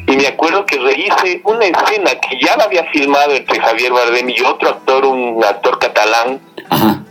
y 0.08 0.18
me 0.18 0.28
acuerdo 0.28 0.66
que 0.66 0.78
rehice 0.78 1.42
una 1.44 1.66
escena 1.66 2.12
que 2.16 2.40
ya 2.40 2.56
la 2.58 2.66
había 2.66 2.84
filmado 2.92 3.32
entre 3.34 3.60
Javier 3.60 3.92
Bardem 3.92 4.30
y 4.30 4.42
otro 4.42 4.70
actor, 4.70 5.06
un 5.06 5.44
actor 5.44 5.80
catalán. 5.80 6.40
Ajá 6.70 7.05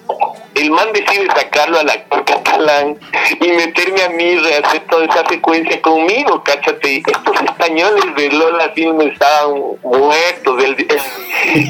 el 0.55 0.71
man 0.71 0.89
decide 0.93 1.27
sacarlo 1.27 1.79
al 1.79 1.91
actor 1.91 2.25
catalán 2.25 2.97
y 3.41 3.49
meterme 3.49 4.03
a 4.03 4.09
mí 4.11 4.37
rehacer 4.37 4.83
toda 4.89 5.05
esa 5.05 5.27
secuencia 5.27 5.81
conmigo, 5.83 6.43
cáchate. 6.45 7.03
Estos 7.07 7.41
españoles 7.43 8.05
de 8.17 8.31
Lola 8.31 8.71
Film 8.75 9.01
estaban 9.03 9.55
muertos. 9.83 10.65
El, 10.65 10.77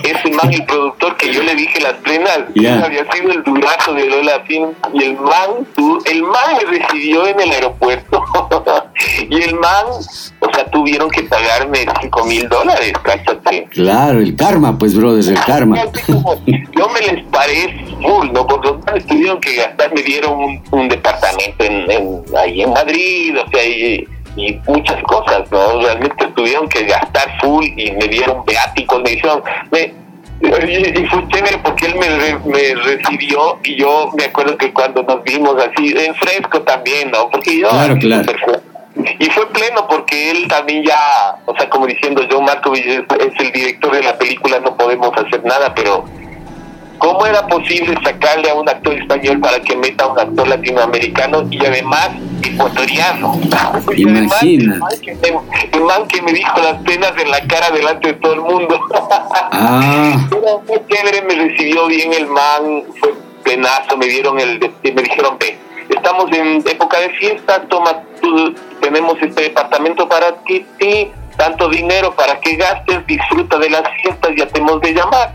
ese 0.04 0.30
man, 0.30 0.52
el 0.52 0.64
productor 0.64 1.16
que 1.16 1.32
yo 1.32 1.42
le 1.42 1.54
dije 1.54 1.80
las 1.80 1.94
plenas, 1.94 2.40
había 2.48 3.10
sido 3.12 3.32
el 3.32 3.42
durazo 3.42 3.94
de 3.94 4.06
Lola 4.06 4.40
Film 4.46 4.72
y 4.92 5.04
el 5.04 5.14
man, 5.14 5.66
el 6.04 6.22
man 6.22 6.56
me 6.58 6.78
recibió 6.78 7.26
en 7.26 7.40
el 7.40 7.50
aeropuerto 7.50 8.24
y 9.30 9.42
el 9.42 9.54
man, 9.54 9.84
o 10.40 10.54
sea, 10.54 10.66
tuvieron 10.70 11.10
que 11.10 11.22
pagarme 11.24 11.86
5 12.00 12.24
mil 12.24 12.48
dólares, 12.48 12.92
cáchate. 13.02 13.68
Claro, 13.70 14.20
el 14.20 14.36
karma, 14.36 14.78
pues, 14.78 14.96
brother, 14.96 15.24
el 15.32 15.40
karma. 15.44 15.78
Yo 16.46 16.88
me 16.88 17.00
les 17.00 17.24
paré 17.26 17.84
full, 18.02 18.30
¿no? 18.32 18.46
Porque 18.46 18.73
tuvieron 19.08 19.40
que 19.40 19.56
gastar, 19.56 19.92
me 19.94 20.02
dieron 20.02 20.62
un, 20.70 20.88
departamento 20.88 21.64
en, 21.64 22.24
ahí 22.36 22.62
en 22.62 22.70
Madrid, 22.70 23.36
o 23.38 23.50
sea, 23.50 23.66
y, 23.66 24.08
muchas 24.66 25.00
cosas, 25.04 25.50
¿no? 25.52 25.80
Realmente 25.80 26.26
tuvieron 26.34 26.68
que 26.68 26.84
gastar 26.84 27.38
full 27.40 27.64
y 27.76 27.92
me 27.92 28.08
dieron 28.08 28.44
beáticos, 28.44 29.00
me 29.02 29.10
dijeron, 29.10 29.42
me, 29.70 29.92
y 30.40 31.06
fue 31.06 31.28
chévere 31.28 31.58
porque 31.58 31.86
él 31.86 31.94
me, 31.94 32.38
me 32.50 32.74
recibió 32.74 33.58
y 33.62 33.76
yo 33.76 34.10
me 34.16 34.24
acuerdo 34.24 34.58
que 34.58 34.72
cuando 34.72 35.02
nos 35.04 35.22
vimos 35.22 35.54
así, 35.62 35.94
en 35.96 36.14
fresco 36.16 36.60
también, 36.62 37.10
¿no? 37.10 37.30
Porque 37.30 37.58
yo... 37.60 37.68
Claro, 37.68 37.96
claro. 37.98 38.32
Y 39.18 39.26
fue 39.26 39.48
pleno 39.50 39.86
porque 39.88 40.30
él 40.30 40.46
también 40.48 40.84
ya, 40.84 41.36
o 41.46 41.56
sea, 41.56 41.68
como 41.68 41.86
diciendo, 41.86 42.22
John 42.30 42.44
Markovich 42.44 42.86
es 42.86 43.40
el 43.40 43.52
director 43.52 43.92
de 43.92 44.02
la 44.02 44.16
película, 44.16 44.60
no 44.60 44.76
podemos 44.76 45.10
hacer 45.16 45.44
nada, 45.44 45.74
pero 45.74 46.04
¿Cómo 46.98 47.26
era 47.26 47.46
posible 47.46 47.96
sacarle 48.04 48.50
a 48.50 48.54
un 48.54 48.68
actor 48.68 48.94
español 48.94 49.40
para 49.40 49.60
que 49.60 49.76
meta 49.76 50.04
a 50.04 50.08
un 50.08 50.18
actor 50.18 50.46
latinoamericano 50.46 51.46
y 51.50 51.64
además 51.64 52.10
ecuatoriano? 52.42 53.40
Imagina. 53.96 54.78
el, 55.72 55.80
man 55.82 56.06
que 56.08 56.22
me, 56.22 56.32
dijo 56.32 56.60
las 56.60 56.82
penas 56.82 57.12
en 57.20 57.30
la 57.30 57.40
cara 57.46 57.70
delante 57.70 58.08
de 58.08 58.14
todo 58.14 58.34
el 58.34 58.40
mundo. 58.40 58.80
Ah. 59.52 60.28
Era 60.30 60.56
muy 60.66 60.80
chévere, 60.88 61.22
me 61.22 61.34
recibió 61.34 61.86
bien 61.86 62.12
el 62.12 62.26
man, 62.26 62.84
fue 63.00 63.14
penazo, 63.42 63.96
me 63.96 64.06
dieron 64.06 64.38
el, 64.38 64.58
me 64.58 65.02
dijeron, 65.02 65.36
ve, 65.38 65.58
estamos 65.88 66.30
en 66.32 66.62
época 66.66 67.00
de 67.00 67.10
fiesta, 67.10 67.62
toma, 67.68 68.02
tenemos 68.80 69.20
este 69.20 69.42
departamento 69.42 70.08
para 70.08 70.32
ti, 70.44 70.64
tanto 71.36 71.68
dinero 71.68 72.14
para 72.14 72.38
que 72.40 72.56
gastes, 72.56 73.06
disfruta 73.06 73.58
de 73.58 73.70
las 73.70 73.82
fiestas, 74.02 74.30
ya 74.36 74.46
tenemos 74.46 74.80
de 74.80 74.94
llamar 74.94 75.34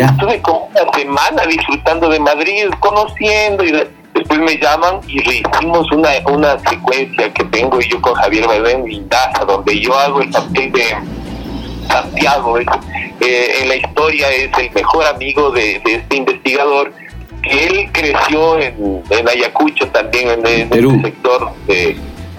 Estuve 0.00 0.40
como 0.40 0.70
una 0.70 0.90
semana 0.92 1.42
disfrutando 1.46 2.08
de 2.08 2.18
Madrid, 2.18 2.64
conociendo 2.80 3.62
y 3.62 3.72
después 4.14 4.40
me 4.40 4.56
llaman 4.56 5.00
y 5.06 5.18
hicimos 5.20 5.90
una, 5.92 6.08
una 6.32 6.58
secuencia 6.60 7.32
que 7.32 7.44
tengo 7.44 7.78
yo 7.80 8.00
con 8.00 8.14
Javier 8.14 8.46
Bardem 8.46 8.86
Lindaza, 8.86 9.44
donde 9.44 9.78
yo 9.78 9.94
hago 9.94 10.22
el 10.22 10.30
papel 10.30 10.72
de 10.72 10.96
Santiago. 11.88 12.58
Eh, 12.58 13.58
en 13.60 13.68
la 13.68 13.76
historia 13.76 14.30
es 14.30 14.50
el 14.58 14.70
mejor 14.72 15.04
amigo 15.04 15.50
de, 15.50 15.82
este 15.84 16.16
investigador 16.16 16.92
que 17.42 17.66
él 17.66 17.90
creció 17.92 18.58
en, 18.58 19.02
Ayacucho 19.28 19.88
también, 19.88 20.30
en, 20.30 20.46
en 20.46 20.72
el 20.72 21.02
sector 21.02 21.52
de 21.66 21.96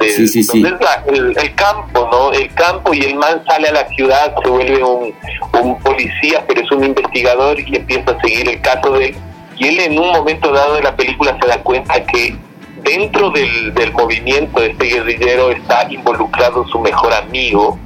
sí, 0.09 0.27
sí, 0.27 0.43
sí. 0.43 0.63
el, 0.63 1.55
campo, 1.55 2.09
¿no? 2.11 2.31
El 2.31 2.53
campo 2.53 2.93
y 2.93 3.01
el 3.01 3.15
man 3.15 3.43
sale 3.47 3.69
a 3.69 3.73
la 3.73 3.87
ciudad, 3.89 4.33
se 4.43 4.49
vuelve 4.49 4.83
un, 4.83 5.13
un 5.61 5.79
policía, 5.79 6.43
pero 6.47 6.61
es 6.61 6.71
un 6.71 6.83
investigador 6.83 7.59
y 7.59 7.75
empieza 7.75 8.11
a 8.11 8.21
seguir 8.21 8.49
el 8.49 8.61
caso 8.61 8.93
de 8.93 9.07
él. 9.07 9.15
Y 9.57 9.67
él 9.67 9.79
en 9.79 9.99
un 9.99 10.11
momento 10.11 10.51
dado 10.51 10.75
de 10.75 10.83
la 10.83 10.95
película 10.95 11.37
se 11.41 11.47
da 11.47 11.57
cuenta 11.59 12.03
que 12.05 12.35
dentro 12.83 13.29
del, 13.31 13.73
del 13.73 13.93
movimiento 13.93 14.59
de 14.59 14.71
este 14.71 14.85
guerrillero 14.85 15.51
está 15.51 15.87
involucrado 15.91 16.67
su 16.67 16.79
mejor 16.79 17.13
amigo, 17.13 17.79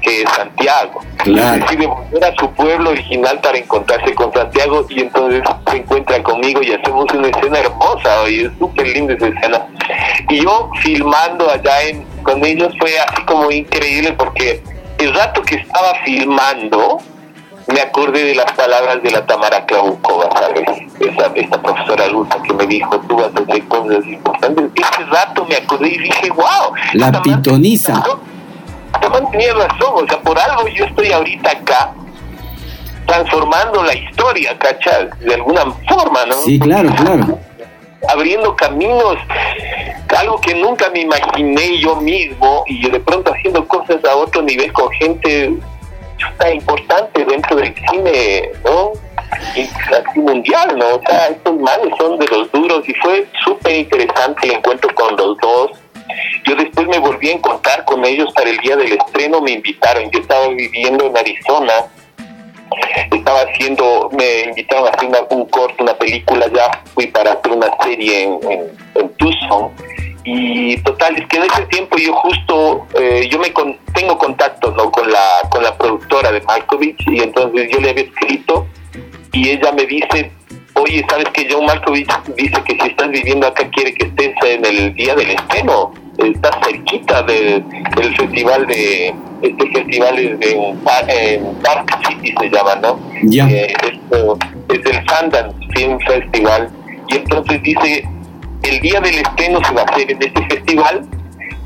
que 0.00 0.22
es 0.22 0.30
Santiago. 0.30 1.00
Claro. 1.18 1.64
Decide 1.64 1.86
volver 1.86 2.24
a 2.24 2.34
su 2.36 2.50
pueblo 2.52 2.90
original 2.90 3.38
para 3.40 3.58
encontrarse 3.58 4.14
con 4.14 4.32
Santiago 4.32 4.86
y 4.88 5.00
entonces 5.00 5.42
se 5.70 5.76
encuentra 5.76 6.22
conmigo 6.22 6.62
y 6.62 6.72
hacemos 6.72 7.06
una 7.12 7.28
escena 7.28 7.58
hermosa 7.58 8.28
y 8.28 8.44
es 8.44 8.52
súper 8.58 8.88
linda 8.88 9.14
esa 9.14 9.28
escena. 9.28 9.66
Y 10.28 10.42
yo 10.42 10.70
filmando 10.82 11.50
allá 11.50 11.82
en, 11.82 12.04
con 12.22 12.44
ellos 12.44 12.72
fue 12.78 12.98
así 12.98 13.22
como 13.24 13.50
increíble 13.50 14.12
porque 14.12 14.62
el 14.98 15.14
rato 15.14 15.42
que 15.42 15.56
estaba 15.56 15.94
filmando 16.04 16.98
me 17.72 17.80
acordé 17.80 18.24
de 18.24 18.34
las 18.34 18.50
palabras 18.52 19.02
de 19.02 19.10
la 19.10 19.24
Tamara 19.26 19.64
Claucova, 19.64 20.28
¿sabes? 20.32 20.64
Esa, 20.98 21.30
esta 21.34 21.62
profesora 21.62 22.04
adulta 22.04 22.42
que 22.42 22.52
me 22.52 22.66
dijo, 22.66 22.98
tú 23.00 23.16
vas 23.16 23.30
a 23.34 23.40
hacer 23.40 23.64
cosas 23.68 24.04
importantes. 24.06 24.70
Ese 24.74 25.04
rato 25.04 25.46
me 25.46 25.56
acordé 25.56 25.88
y 25.88 25.98
dije, 25.98 26.30
wow. 26.30 26.74
La 26.94 27.22
pitoniza 27.22 28.02
tenía 29.30 29.54
razón, 29.54 30.04
o 30.04 30.08
sea, 30.08 30.20
por 30.20 30.38
algo 30.38 30.68
yo 30.68 30.84
estoy 30.84 31.12
ahorita 31.12 31.50
acá 31.50 31.92
transformando 33.06 33.82
la 33.82 33.94
historia, 33.94 34.56
¿cachai? 34.58 35.08
De 35.20 35.34
alguna 35.34 35.62
forma, 35.88 36.26
¿no? 36.26 36.34
Sí, 36.34 36.58
claro, 36.58 36.90
claro. 36.94 37.38
Abriendo 38.08 38.54
caminos, 38.56 39.16
algo 40.16 40.40
que 40.40 40.54
nunca 40.54 40.90
me 40.90 41.00
imaginé 41.00 41.78
yo 41.78 41.96
mismo 41.96 42.64
y 42.66 42.88
de 42.88 43.00
pronto 43.00 43.32
haciendo 43.32 43.66
cosas 43.66 44.04
a 44.04 44.16
otro 44.16 44.42
nivel 44.42 44.72
con 44.72 44.90
gente 44.92 45.52
importante 46.52 47.24
dentro 47.24 47.56
del 47.56 47.74
cine, 47.90 48.50
¿no? 48.64 48.92
mundial, 50.16 50.76
¿no? 50.76 50.96
O 50.96 51.00
sea, 51.06 51.28
estos 51.28 51.56
manes 51.60 51.94
son 51.98 52.18
de 52.18 52.26
los 52.26 52.50
duros 52.52 52.88
y 52.88 52.94
fue 52.94 53.26
súper 53.44 53.76
interesante 53.76 54.48
el 54.48 54.54
encuentro 54.54 54.94
con 54.94 55.16
los 55.16 55.36
dos. 55.38 55.70
Yo 56.44 56.54
después 56.56 56.86
me 56.88 56.98
volví 56.98 57.28
a 57.28 57.32
encontrar 57.32 57.84
con 57.84 58.04
ellos 58.04 58.32
para 58.34 58.50
el 58.50 58.58
día 58.58 58.76
del 58.76 58.92
estreno, 58.92 59.40
me 59.40 59.52
invitaron. 59.52 60.10
Yo 60.10 60.20
estaba 60.20 60.48
viviendo 60.48 61.06
en 61.06 61.16
Arizona, 61.16 61.72
estaba 63.10 63.40
haciendo, 63.42 64.10
me 64.12 64.42
invitaron 64.42 64.86
a 64.86 64.90
hacer 64.90 65.08
un 65.30 65.44
corto, 65.46 65.82
una 65.82 65.94
película, 65.94 66.46
ya 66.52 66.82
fui 66.94 67.06
para 67.06 67.32
hacer 67.32 67.52
una 67.52 67.68
serie 67.82 68.24
en, 68.24 68.40
en, 68.94 69.08
Tucson. 69.16 69.70
Y 70.24 70.76
total, 70.82 71.16
es 71.16 71.26
que 71.28 71.38
en 71.38 71.44
ese 71.44 71.62
tiempo 71.66 71.96
yo 71.96 72.12
justo, 72.12 72.86
eh, 72.94 73.26
yo 73.30 73.38
me 73.38 73.52
tengo 73.94 74.18
contacto 74.18 74.70
¿no? 74.72 74.90
con, 74.90 75.10
la, 75.10 75.48
con 75.48 75.62
la 75.62 75.74
productora 75.76 76.30
de 76.30 76.42
Malkovich 76.42 77.02
y 77.08 77.20
entonces 77.22 77.70
yo 77.72 77.80
le 77.80 77.90
había 77.90 78.04
escrito 78.04 78.66
y 79.32 79.50
ella 79.50 79.72
me 79.72 79.86
dice, 79.86 80.30
oye, 80.82 81.04
¿sabes 81.08 81.26
que 81.32 81.46
John 81.50 81.66
Malkovich 81.66 82.10
dice 82.36 82.62
que 82.66 82.76
si 82.80 82.88
estás 82.88 83.10
viviendo 83.10 83.46
acá 83.46 83.68
quiere 83.70 83.94
que 83.94 84.06
estés 84.06 84.34
en 84.44 84.64
el 84.64 84.94
día 84.94 85.14
del 85.14 85.30
estreno? 85.30 85.92
Está 86.18 86.50
cerquita 86.64 87.22
de, 87.22 87.62
del 87.96 88.16
festival 88.16 88.66
de, 88.66 89.14
este 89.42 89.70
festival 89.70 90.18
es 90.18 90.52
en, 90.52 90.78
Park 91.62 91.98
City 92.06 92.34
se 92.38 92.50
llama, 92.50 92.74
¿no? 92.82 93.00
Ya. 93.22 93.48
Eh, 93.48 93.72
es, 93.82 94.78
es 94.78 94.86
el 94.86 95.06
Sundance 95.08 95.56
Film 95.74 95.98
Festival. 96.00 96.70
Y 97.08 97.16
entonces 97.16 97.62
dice, 97.62 98.04
el 98.62 98.80
día 98.80 99.00
del 99.00 99.14
estreno 99.16 99.60
se 99.64 99.74
va 99.74 99.82
a 99.82 99.84
hacer 99.84 100.10
en 100.10 100.22
este 100.22 100.46
festival 100.46 101.06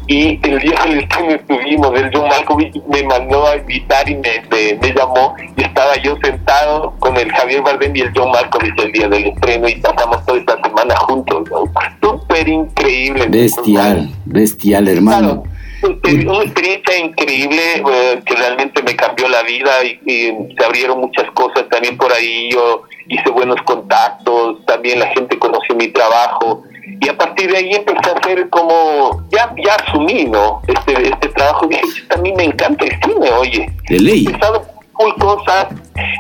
y 0.07 0.39
el 0.43 0.59
día 0.59 0.79
del 0.85 0.99
estreno 0.99 1.31
estuvimos, 1.31 1.99
el 1.99 2.11
John 2.13 2.29
Malkovich 2.29 2.75
me 2.89 3.03
mandó 3.05 3.47
a 3.47 3.57
invitar 3.57 4.09
y 4.09 4.17
me, 4.17 4.43
me, 4.51 4.93
llamó 4.93 5.35
y 5.57 5.63
estaba 5.63 5.97
yo 6.03 6.17
sentado 6.23 6.95
con 6.99 7.17
el 7.17 7.33
Javier 7.33 7.63
Bardem 7.63 7.97
y 7.97 8.01
el 8.01 8.13
John 8.15 8.31
Malkovich 8.31 8.79
el 8.83 8.93
día 8.93 9.09
del 9.09 9.29
estreno 9.29 9.67
y 9.67 9.77
pasamos 9.77 10.25
toda 10.27 10.39
esta 10.39 10.61
semana 10.63 10.95
juntos, 10.97 11.49
¿no? 11.51 11.65
Súper 12.03 12.49
increíble. 12.49 13.27
Bestial, 13.29 14.11
bestial, 14.27 14.89
hermano. 14.89 15.45
una 15.83 16.43
experiencia 16.43 16.99
increíble 16.99 17.63
eh, 17.77 18.21
que 18.27 18.35
realmente 18.35 18.83
me 18.83 18.95
cambió 18.97 19.27
la 19.29 19.43
vida 19.43 19.71
y, 19.85 20.01
y, 20.05 20.55
se 20.55 20.65
abrieron 20.65 21.01
muchas 21.01 21.31
cosas 21.31 21.67
también 21.71 21.97
por 21.97 22.13
ahí. 22.13 22.51
Yo 22.53 22.83
hice 23.09 23.31
buenos 23.31 23.61
contactos, 23.63 24.65
también 24.67 24.99
la 24.99 25.07
gente 25.09 25.39
conoció 25.39 25.75
mi 25.75 25.89
trabajo 25.89 26.63
y 27.05 27.09
a 27.09 27.17
partir 27.17 27.51
de 27.51 27.59
ahí 27.59 27.75
empecé 27.75 28.11
a 28.11 28.19
hacer 28.19 28.49
como, 28.51 29.25
ya, 29.31 29.55
ya 29.65 29.75
asumí, 29.75 30.25
¿no? 30.25 30.63
Este, 30.67 31.09
este 31.09 31.29
trabajo, 31.29 31.67
dije, 31.67 31.83
también 32.09 32.37
me 32.37 32.45
encanta 32.45 32.85
el 32.85 32.99
cine, 33.03 33.31
oye. 33.33 33.73
De 33.89 33.99
ley. 33.99 34.25
He 34.25 34.31
empezado 34.31 34.65
muy 34.99 35.13
cosas. 35.17 35.67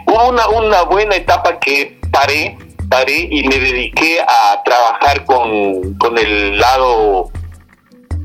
Hubo 0.06 0.28
una, 0.28 0.48
una 0.48 0.82
buena 0.82 1.16
etapa 1.16 1.58
que 1.58 1.98
paré, 2.10 2.58
paré 2.88 3.28
y 3.30 3.48
me 3.48 3.58
dediqué 3.58 4.20
a 4.20 4.62
trabajar 4.64 5.24
con, 5.24 5.94
con 5.94 6.18
el 6.18 6.58
lado 6.58 7.30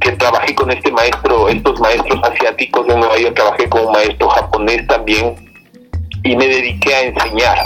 que 0.01 0.11
trabajé 0.13 0.55
con 0.55 0.71
este 0.71 0.91
maestro, 0.91 1.49
estos 1.49 1.79
maestros 1.79 2.19
asiáticos 2.23 2.87
de 2.87 2.95
Nueva 2.95 3.17
York, 3.17 3.35
trabajé 3.35 3.69
con 3.69 3.85
un 3.85 3.91
maestro 3.91 4.29
japonés 4.29 4.87
también, 4.87 5.48
y 6.23 6.35
me 6.35 6.47
dediqué 6.47 6.93
a 6.93 7.01
enseñar. 7.03 7.57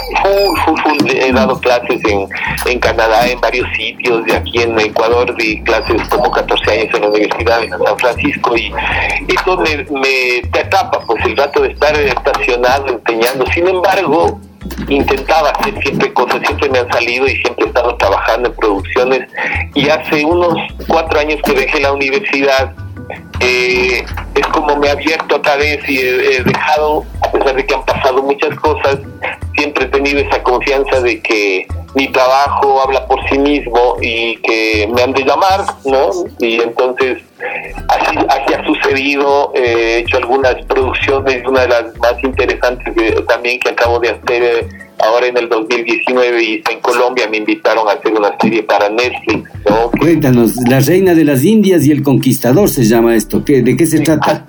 he 1.08 1.32
dado 1.32 1.58
clases 1.60 2.00
en, 2.04 2.28
en 2.66 2.78
Canadá, 2.78 3.26
en 3.28 3.40
varios 3.40 3.66
sitios, 3.76 4.22
y 4.26 4.32
aquí 4.32 4.62
en 4.62 4.78
Ecuador 4.78 5.34
di 5.36 5.62
clases 5.62 6.08
como 6.08 6.30
14 6.30 6.70
años 6.70 6.94
en 6.94 7.00
la 7.02 7.08
Universidad 7.08 7.60
de 7.60 7.68
San 7.68 7.98
Francisco 7.98 8.56
y 8.56 8.72
eso 9.28 9.56
me, 9.58 9.76
me 9.98 10.48
te 10.52 10.60
atrapa, 10.60 11.00
pues 11.06 11.24
el 11.24 11.36
rato 11.36 11.62
de 11.62 11.72
estar 11.72 11.94
estacionado 11.96 12.88
enseñando. 12.88 13.44
Sin 13.52 13.66
embargo, 13.66 14.40
intentaba 14.88 15.50
hacer 15.50 15.74
siempre 15.82 16.12
cosas, 16.12 16.40
siempre 16.46 16.68
me 16.70 16.78
han 16.78 16.92
salido 16.92 17.26
y 17.26 17.36
siempre 17.36 17.64
he 17.64 17.68
estado 17.68 17.96
trabajando 17.96 18.48
en 18.48 18.56
producciones 18.56 19.28
y 19.74 19.88
hace 19.88 20.24
unos 20.24 20.54
cuatro 20.86 21.18
años 21.18 21.40
que 21.44 21.52
dejé 21.52 21.80
la 21.80 21.92
universidad 21.92 22.72
eh, 23.40 24.04
es 24.34 24.46
como 24.48 24.76
me 24.76 24.88
ha 24.88 24.92
abierto 24.92 25.36
otra 25.36 25.56
vez 25.56 25.86
y 25.88 25.98
he, 25.98 26.42
dejado, 26.42 27.04
a 27.22 27.30
pesar 27.30 27.56
de 27.56 27.66
que 27.66 27.74
han 27.74 27.84
pasado 27.84 28.22
muchas 28.22 28.54
cosas, 28.58 28.98
siempre 29.56 29.84
he 29.84 29.88
tenido 29.88 30.20
esa 30.20 30.42
confianza 30.42 31.00
de 31.00 31.20
que 31.20 31.66
mi 31.94 32.10
trabajo 32.10 32.82
habla 32.82 33.06
por 33.06 33.26
sí 33.28 33.38
mismo 33.38 33.96
y 34.00 34.36
que 34.38 34.90
me 34.92 35.02
han 35.02 35.12
de 35.12 35.24
llamar, 35.24 35.60
¿no? 35.84 36.10
Y 36.40 36.60
entonces 36.60 37.22
así, 37.88 38.16
así 38.28 38.54
ha 38.54 38.64
sucedido, 38.64 39.52
he 39.54 39.98
hecho 39.98 40.16
algunas 40.16 40.56
producciones, 40.66 41.46
una 41.46 41.62
de 41.62 41.68
las 41.68 41.96
más 41.98 42.14
interesantes 42.22 42.94
también 43.26 43.60
que 43.60 43.70
acabo 43.70 44.00
de 44.00 44.10
hacer. 44.10 44.42
Eh, 44.42 44.83
ahora 44.98 45.26
en 45.26 45.36
el 45.36 45.48
2019 45.48 46.42
y 46.42 46.62
en 46.70 46.80
Colombia 46.80 47.28
me 47.28 47.38
invitaron 47.38 47.88
a 47.88 47.92
hacer 47.92 48.12
una 48.12 48.36
serie 48.40 48.62
para 48.62 48.88
Netflix. 48.88 49.50
Cuéntanos, 49.98 50.56
La 50.68 50.80
Reina 50.80 51.14
de 51.14 51.24
las 51.24 51.44
Indias 51.44 51.84
y 51.86 51.92
El 51.92 52.02
Conquistador 52.02 52.68
se 52.68 52.84
llama 52.84 53.14
esto. 53.14 53.44
¿Qué, 53.44 53.62
¿De 53.62 53.76
qué 53.76 53.86
se 53.86 54.00
trata? 54.00 54.44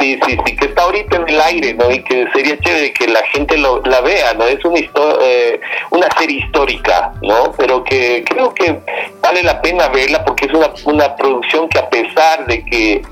Sí, 0.00 0.18
sí, 0.26 0.36
sí, 0.44 0.56
que 0.56 0.66
está 0.66 0.82
ahorita 0.82 1.16
en 1.16 1.28
el 1.28 1.40
aire, 1.40 1.74
¿no? 1.74 1.90
Y 1.90 2.02
que 2.02 2.26
sería 2.34 2.58
chévere 2.58 2.92
que 2.92 3.06
la 3.06 3.22
gente 3.32 3.56
lo, 3.56 3.80
la 3.82 4.00
vea, 4.00 4.34
¿no? 4.34 4.44
Es 4.44 4.62
una, 4.64 4.80
eh, 5.22 5.60
una 5.90 6.08
serie 6.18 6.40
histórica, 6.40 7.12
¿no? 7.22 7.52
Pero 7.56 7.84
que 7.84 8.24
creo 8.28 8.52
que 8.52 8.80
vale 9.22 9.42
la 9.42 9.62
pena 9.62 9.88
verla 9.88 10.24
porque 10.24 10.46
es 10.46 10.52
una, 10.52 10.70
una 10.84 11.16
producción 11.16 11.68
que 11.68 11.78
a 11.78 11.88
pesar 11.88 12.44
de 12.46 12.64
que 12.64 13.02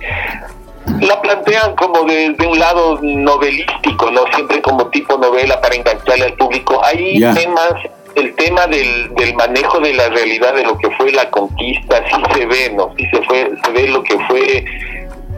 la 1.01 1.21
plantean 1.21 1.75
como 1.77 2.03
desde 2.05 2.47
un 2.47 2.59
lado 2.59 2.99
novelístico, 3.03 4.11
no 4.11 4.25
siempre 4.35 4.61
como 4.63 4.87
tipo 4.89 5.17
novela 5.17 5.61
para 5.61 5.75
engancharle 5.75 6.25
al 6.25 6.35
público. 6.35 6.81
Hay 6.85 7.21
temas, 7.35 7.75
el 8.15 8.35
tema 8.35 8.67
del, 8.67 9.13
del 9.15 9.35
manejo 9.35 9.81
de 9.81 9.95
la 9.95 10.09
realidad 10.09 10.55
de 10.55 10.65
lo 10.65 10.77
que 10.79 10.91
fue 10.91 11.13
la 11.13 11.29
conquista, 11.31 12.03
sí 12.09 12.23
se 12.35 12.47
ve, 12.47 12.73
¿no? 12.77 12.93
Sí 12.97 13.05
se, 13.13 13.23
fue, 13.23 13.51
se 13.65 13.73
ve 13.73 13.89
lo 13.89 14.03
que 14.03 14.19
fue 14.29 14.65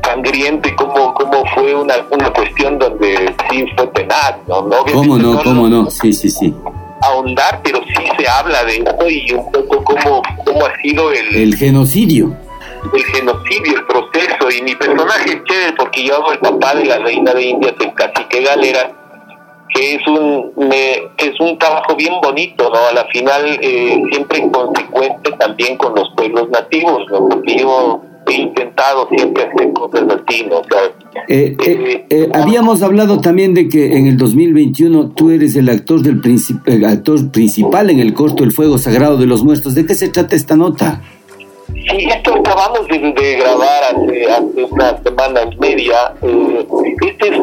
sangriento 0.03 0.69
y 0.69 0.73
cómo, 0.77 1.15
cómo 1.15 1.45
fue 1.55 1.75
una, 1.75 1.95
una 2.11 2.31
cuestión 2.31 2.79
donde 2.79 3.35
sí 3.51 3.65
fue 3.77 3.87
penal, 3.93 4.37
¿no? 4.47 4.63
¿No? 4.63 4.85
¿Cómo 4.93 5.19
no? 5.19 5.43
¿Cómo 5.43 5.69
no? 5.69 5.91
Sí, 5.91 6.13
sí, 6.13 6.31
sí. 6.31 6.55
Ahondar, 7.03 7.61
pero 7.63 7.81
sí 7.85 8.05
se 8.19 8.29
habla 8.29 8.65
de 8.65 8.77
eso 8.77 9.09
y 9.09 9.33
un 9.33 9.51
poco 9.53 9.85
cómo, 9.85 10.23
cómo 10.45 10.67
ha 10.67 10.77
sido 10.81 11.13
el... 11.13 11.37
El 11.37 11.57
genocidio 11.57 12.35
el 12.93 13.05
genocidio, 13.05 13.79
el 13.79 13.87
proceso, 13.87 14.51
y 14.51 14.63
mi 14.63 14.75
personaje 14.75 15.31
es 15.31 15.45
chévere 15.45 15.73
porque 15.77 16.05
yo 16.05 16.17
hago 16.17 16.33
el 16.33 16.39
papá 16.39 16.75
de 16.75 16.85
la 16.85 16.99
reina 16.99 17.33
de 17.33 17.43
Indias, 17.43 17.75
el 17.81 17.95
cacique 17.95 18.43
Galera, 18.43 18.91
que 19.75 19.95
es 19.95 20.07
un 20.07 20.53
es 20.73 21.41
un 21.41 21.59
trabajo 21.59 21.97
bien 21.97 22.15
bonito, 22.23 22.71
¿no? 22.71 22.79
A 22.91 22.93
la 22.93 23.05
final 23.07 23.59
eh, 23.61 24.01
siempre 24.11 24.49
consecuente 24.51 25.33
también 25.39 25.77
con 25.77 25.95
los 25.95 26.09
pueblos 26.17 26.49
nativos, 26.51 27.03
¿no? 27.11 27.29
Porque 27.29 27.59
yo 27.59 28.03
he 28.29 28.35
intentado 28.35 29.09
siempre 29.09 29.45
hacer 29.45 29.73
cosas 29.73 30.05
así, 30.09 30.45
¿no? 30.45 30.63
Eh, 31.29 31.57
eh, 32.11 32.31
habíamos 32.35 32.83
hablado 32.83 33.21
también 33.21 33.55
de 33.55 33.69
que 33.69 33.97
en 33.97 34.07
el 34.07 34.17
2021 34.17 35.11
tú 35.11 35.31
eres 35.31 35.57
el 35.57 35.69
actor 35.69 36.03
del 36.03 36.21
el 36.67 36.85
actor 36.85 37.31
principal 37.31 37.91
en 37.91 38.01
el 38.01 38.15
corto 38.15 38.45
El 38.45 38.53
Fuego 38.53 38.79
Sagrado 38.79 39.17
de 39.17 39.27
los 39.27 39.43
Muertos. 39.43 39.75
¿De 39.75 39.87
qué 39.87 39.95
se 39.95 40.09
trata 40.09 40.37
esta 40.37 40.57
nota? 40.57 41.03
Sí, 41.75 42.09
esto 42.09 42.35
acabamos 42.35 42.87
de, 42.89 43.37
grabar 43.37 43.85
hace, 43.85 44.31
hace, 44.31 44.65
una 44.71 45.03
semana 45.03 45.43
y 45.43 45.57
media. 45.57 46.15
Eh, 46.23 46.67
esta 47.03 47.27
es 47.27 47.41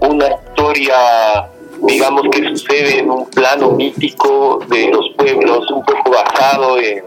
una 0.00 0.28
historia, 0.28 1.48
digamos, 1.82 2.22
que 2.32 2.48
sucede 2.48 3.00
en 3.00 3.10
un 3.10 3.26
plano 3.26 3.72
mítico 3.72 4.60
de 4.68 4.88
los 4.88 5.10
pueblos, 5.16 5.70
un 5.70 5.84
poco 5.84 6.10
basado 6.10 6.78
en, 6.78 7.04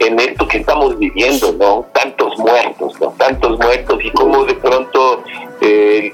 en 0.00 0.18
esto 0.18 0.48
que 0.48 0.58
estamos 0.58 0.98
viviendo, 0.98 1.52
¿no? 1.52 1.86
Tantos 1.92 2.38
muertos, 2.38 2.98
¿no? 3.00 3.08
Tantos 3.18 3.58
muertos 3.58 3.98
y 4.02 4.10
cómo 4.12 4.44
de 4.44 4.54
pronto 4.54 5.22
eh, 5.60 6.12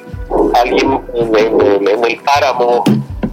alguien 0.54 1.00
en, 1.14 1.88
en 1.88 2.04
el 2.04 2.20
páramo 2.20 2.84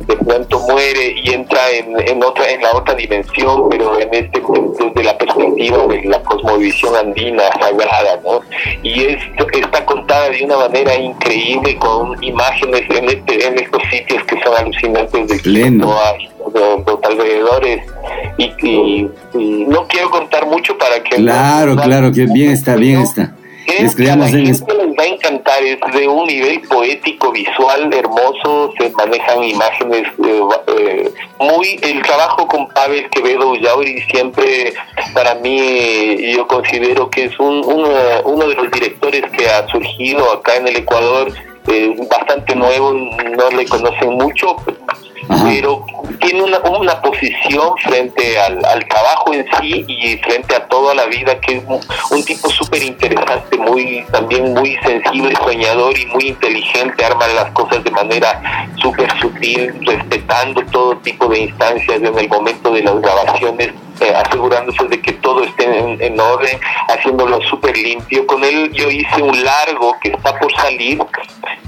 de 0.08 0.16
pronto 0.18 0.60
muere 0.60 1.16
y 1.24 1.34
entra 1.34 1.60
en, 1.72 2.24
otra 2.24 2.50
en 2.50 2.62
la 2.62 2.72
otra 2.74 2.96
dimensión 2.96 3.70
pero 3.70 4.00
en 4.00 4.14
este 4.14 4.42
desde 4.80 5.04
la 5.04 5.18
perspectiva 5.18 5.86
de 5.88 6.04
la 6.06 6.22
cosmovisión 6.24 6.96
andina 6.96 7.44
sagrada 7.60 8.20
no 8.24 8.42
y 8.84 9.04
esto 9.04 9.48
está 9.54 9.86
contada 9.86 10.30
de 10.30 10.46
una 10.46 10.58
manera 10.58 10.96
increíble 10.96 11.78
con 11.78 12.22
imágenes 12.24 12.84
en 12.90 13.10
este 13.10 13.48
en 13.48 13.60
estos 13.60 13.82
sitios 13.92 14.24
que 14.26 14.42
son 14.42 14.56
alucinantes 14.58 15.28
de 15.28 15.40
los 16.86 17.04
alrededores. 17.04 17.82
Y, 18.38 19.08
no 19.68 19.88
quiero 19.88 20.10
contar 20.10 20.46
mucho 20.48 20.78
para 20.78 21.04
que 21.04 21.16
claro 21.18 21.76
claro 21.76 22.12
que 22.12 22.26
bien 22.26 22.52
está 22.52 22.76
bien 22.76 23.02
está 23.02 23.34
les 23.68 24.10
a 24.10 24.16
la 24.16 24.28
gente 24.28 24.48
les 24.48 24.64
va 24.98 25.04
a 25.04 25.08
encantar, 25.08 25.64
es 25.64 25.80
de 25.94 26.08
un 26.08 26.26
nivel 26.28 26.62
poético, 26.62 27.32
visual, 27.32 27.94
hermoso, 27.94 28.74
se 28.78 28.90
manejan 28.92 29.44
imágenes 29.44 30.08
eh, 30.26 30.42
eh, 30.68 31.14
muy... 31.40 31.80
El 31.82 32.02
trabajo 32.02 32.48
con 32.48 32.68
Pavel 32.70 33.10
Quevedo 33.10 33.52
Ullauri 33.52 34.02
siempre 34.10 34.74
para 35.14 35.36
mí 35.36 36.34
yo 36.34 36.48
considero 36.48 37.10
que 37.10 37.26
es 37.26 37.40
un, 37.40 37.64
uno 37.66 38.48
de 38.48 38.56
los 38.56 38.72
directores 38.72 39.24
que 39.32 39.48
ha 39.48 39.68
surgido 39.68 40.32
acá 40.32 40.56
en 40.56 40.68
el 40.68 40.78
Ecuador, 40.78 41.32
eh, 41.68 41.96
bastante 42.10 42.56
nuevo, 42.56 42.94
no 42.94 43.50
le 43.52 43.66
conocen 43.66 44.12
mucho, 44.12 44.56
pero 45.28 45.86
tiene 46.20 46.44
una, 46.44 46.60
una 46.60 47.02
posición 47.02 47.78
frente 47.78 48.40
al, 48.40 48.86
trabajo 48.88 49.34
en 49.34 49.46
sí 49.60 49.86
y 49.88 50.18
frente 50.18 50.56
a 50.56 50.68
toda 50.68 50.94
la 50.96 51.06
vida 51.06 51.40
que 51.40 51.58
es 51.58 51.64
un, 52.10 52.24
tipo 52.26 52.50
súper 52.50 52.84
interesante, 52.84 53.58
muy 53.58 54.06
también 54.12 54.54
muy 54.54 54.78
sensible, 54.84 55.36
soñador 55.36 55.98
y 55.98 56.06
muy 56.08 56.28
inteligente, 56.30 57.06
arma 57.06 57.28
las 57.28 57.52
cosas 57.52 57.84
de 57.84 57.92
manera 57.92 58.70
súper 58.82 59.10
sutil, 59.20 59.74
respetando 59.86 60.62
todo 60.72 60.98
tipo 60.98 61.28
de 61.28 61.40
instancias 61.40 61.98
en 61.98 62.18
el 62.18 62.30
momento 62.30 62.72
de 62.72 62.84
las 62.84 63.00
grabaciones 63.02 63.74
eh, 64.00 64.14
asegurándose 64.16 64.84
de 64.86 65.02
que 65.02 65.14
todo 65.14 65.44
esté 65.44 65.66
en, 65.80 66.20
orden, 66.20 66.60
haciéndolo 66.90 67.42
súper 67.42 67.78
limpio. 67.78 68.26
Con 68.28 68.44
él 68.44 68.72
yo 68.74 68.90
hice 68.90 69.22
un 69.22 69.44
largo 69.44 69.96
que 70.02 70.10
está 70.10 70.38
por 70.40 70.54
salir 70.56 71.00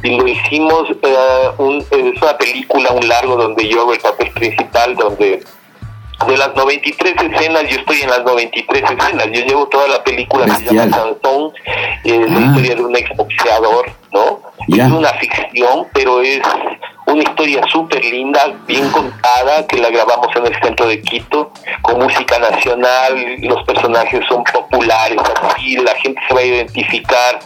y 0.04 0.18
lo 0.18 0.28
hicimos, 0.28 0.90
eh, 0.90 1.50
un, 1.58 1.80
es 1.80 2.22
una 2.22 2.38
película, 2.38 2.92
un 2.92 3.08
largo 3.08 3.36
donde 3.36 3.68
yo 3.68 3.82
hago 3.82 3.94
el 3.94 4.00
papel 4.00 4.32
principal, 4.32 4.96
donde 4.96 5.44
de 6.28 6.38
las 6.38 6.54
93 6.54 7.16
escenas, 7.32 7.64
yo 7.70 7.78
estoy 7.78 8.02
en 8.02 8.10
las 8.10 8.24
93 8.24 8.84
escenas, 8.84 9.26
yo 9.28 9.46
llevo 9.46 9.68
toda 9.68 9.88
la 9.88 10.04
película, 10.04 10.48
se 10.56 10.66
llama 10.66 10.96
Sansón, 10.96 11.54
es 12.04 12.32
la 12.32 12.38
ah. 12.38 12.42
historia 12.42 12.76
de 12.76 12.82
un 12.84 12.96
exboxeador, 12.96 13.86
¿no? 14.12 14.40
Es 14.68 14.92
una 14.92 15.10
ficción, 15.14 15.88
pero 15.94 16.22
es 16.22 16.42
una 17.12 17.24
historia 17.24 17.62
súper 17.72 18.04
linda, 18.04 18.40
bien 18.68 18.90
contada, 18.92 19.66
que 19.68 19.78
la 19.78 19.90
grabamos 19.90 20.28
en 20.36 20.46
el 20.46 20.62
centro 20.62 20.88
de 20.88 21.02
Quito, 21.02 21.52
con 21.82 22.00
música 22.00 22.38
nacional, 22.38 23.38
los 23.42 23.64
personajes 23.64 24.22
son 24.28 24.44
populares, 24.44 25.20
así 25.42 25.78
la 25.78 25.96
gente 25.96 26.22
se 26.28 26.34
va 26.34 26.42
a 26.42 26.44
identificar 26.44 27.40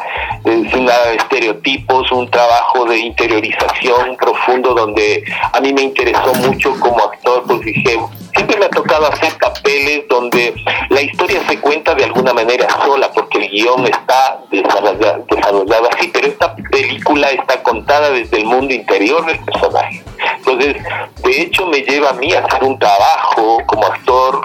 eh, 0.45 0.64
sin 0.72 0.86
nada 0.86 1.07
de 1.07 1.16
estereotipos, 1.16 2.11
un 2.11 2.30
trabajo 2.30 2.86
de 2.86 2.97
interiorización 2.97 4.18
profundo 4.18 4.74
donde 4.74 5.24
a 5.53 5.59
mí 5.61 5.74
me 5.74 5.84
interesó 5.84 6.34
mucho 6.36 6.78
como 6.80 6.99
actor, 6.99 7.43
pues 7.47 7.61
dije, 7.61 7.99
siempre 8.34 8.57
me 8.57 8.66
ha 8.66 8.70
tocado 8.70 9.07
hacer 9.07 9.34
papeles 9.38 10.03
donde 10.09 10.53
la 10.89 11.01
historia 11.01 11.41
se 11.47 11.59
cuenta 11.59 11.95
de 11.95 12.03
alguna 12.03 12.34
manera 12.34 12.68
sola, 12.84 13.09
guion 13.54 13.86
está 13.86 14.39
desarrollado, 14.51 15.26
desarrollado 15.30 15.89
así, 15.95 16.10
pero 16.12 16.28
esta 16.28 16.56
película 16.56 17.28
está 17.28 17.62
contada 17.62 18.10
desde 18.10 18.38
el 18.38 18.45
mundo 18.45 18.74
interior 18.74 19.26
del 19.26 19.39
personaje. 19.39 20.04
Entonces, 20.38 20.76
de 21.24 21.41
hecho, 21.41 21.68
me 21.68 21.82
lleva 21.82 22.10
a 22.10 22.14
mí 22.14 22.34
a 22.34 22.39
hacer 22.39 22.64
un 22.64 22.78
trabajo 22.80 23.60
como 23.68 23.86
actor 23.86 24.41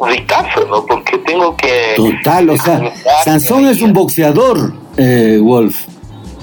ricazo, 0.00 0.66
¿no? 0.66 0.84
Porque 0.84 1.18
tengo 1.18 1.56
que... 1.56 1.94
Total, 1.96 2.50
o 2.50 2.56
sea, 2.56 2.92
Sansón 3.24 3.66
es 3.66 3.80
un 3.80 3.92
boxeador, 3.92 4.72
eh, 4.96 5.38
Wolf. 5.40 5.86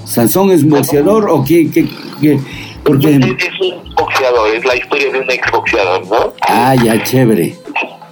¿Sansón 0.06 0.52
es 0.52 0.64
un 0.64 0.70
boxeador 0.70 1.30
o 1.30 1.44
qué, 1.44 1.70
qué, 1.72 1.88
qué? 2.20 2.40
Porque... 2.84 3.16
Es, 3.16 3.62
un 3.62 3.94
boxeador, 3.96 4.56
es 4.56 4.66
la 4.66 4.76
historia 4.76 5.12
de 5.12 5.20
un 5.20 5.30
exboxeador, 5.30 6.08
¿no? 6.08 6.34
Ah, 6.48 6.74
ya, 6.76 7.04
chévere. 7.04 7.56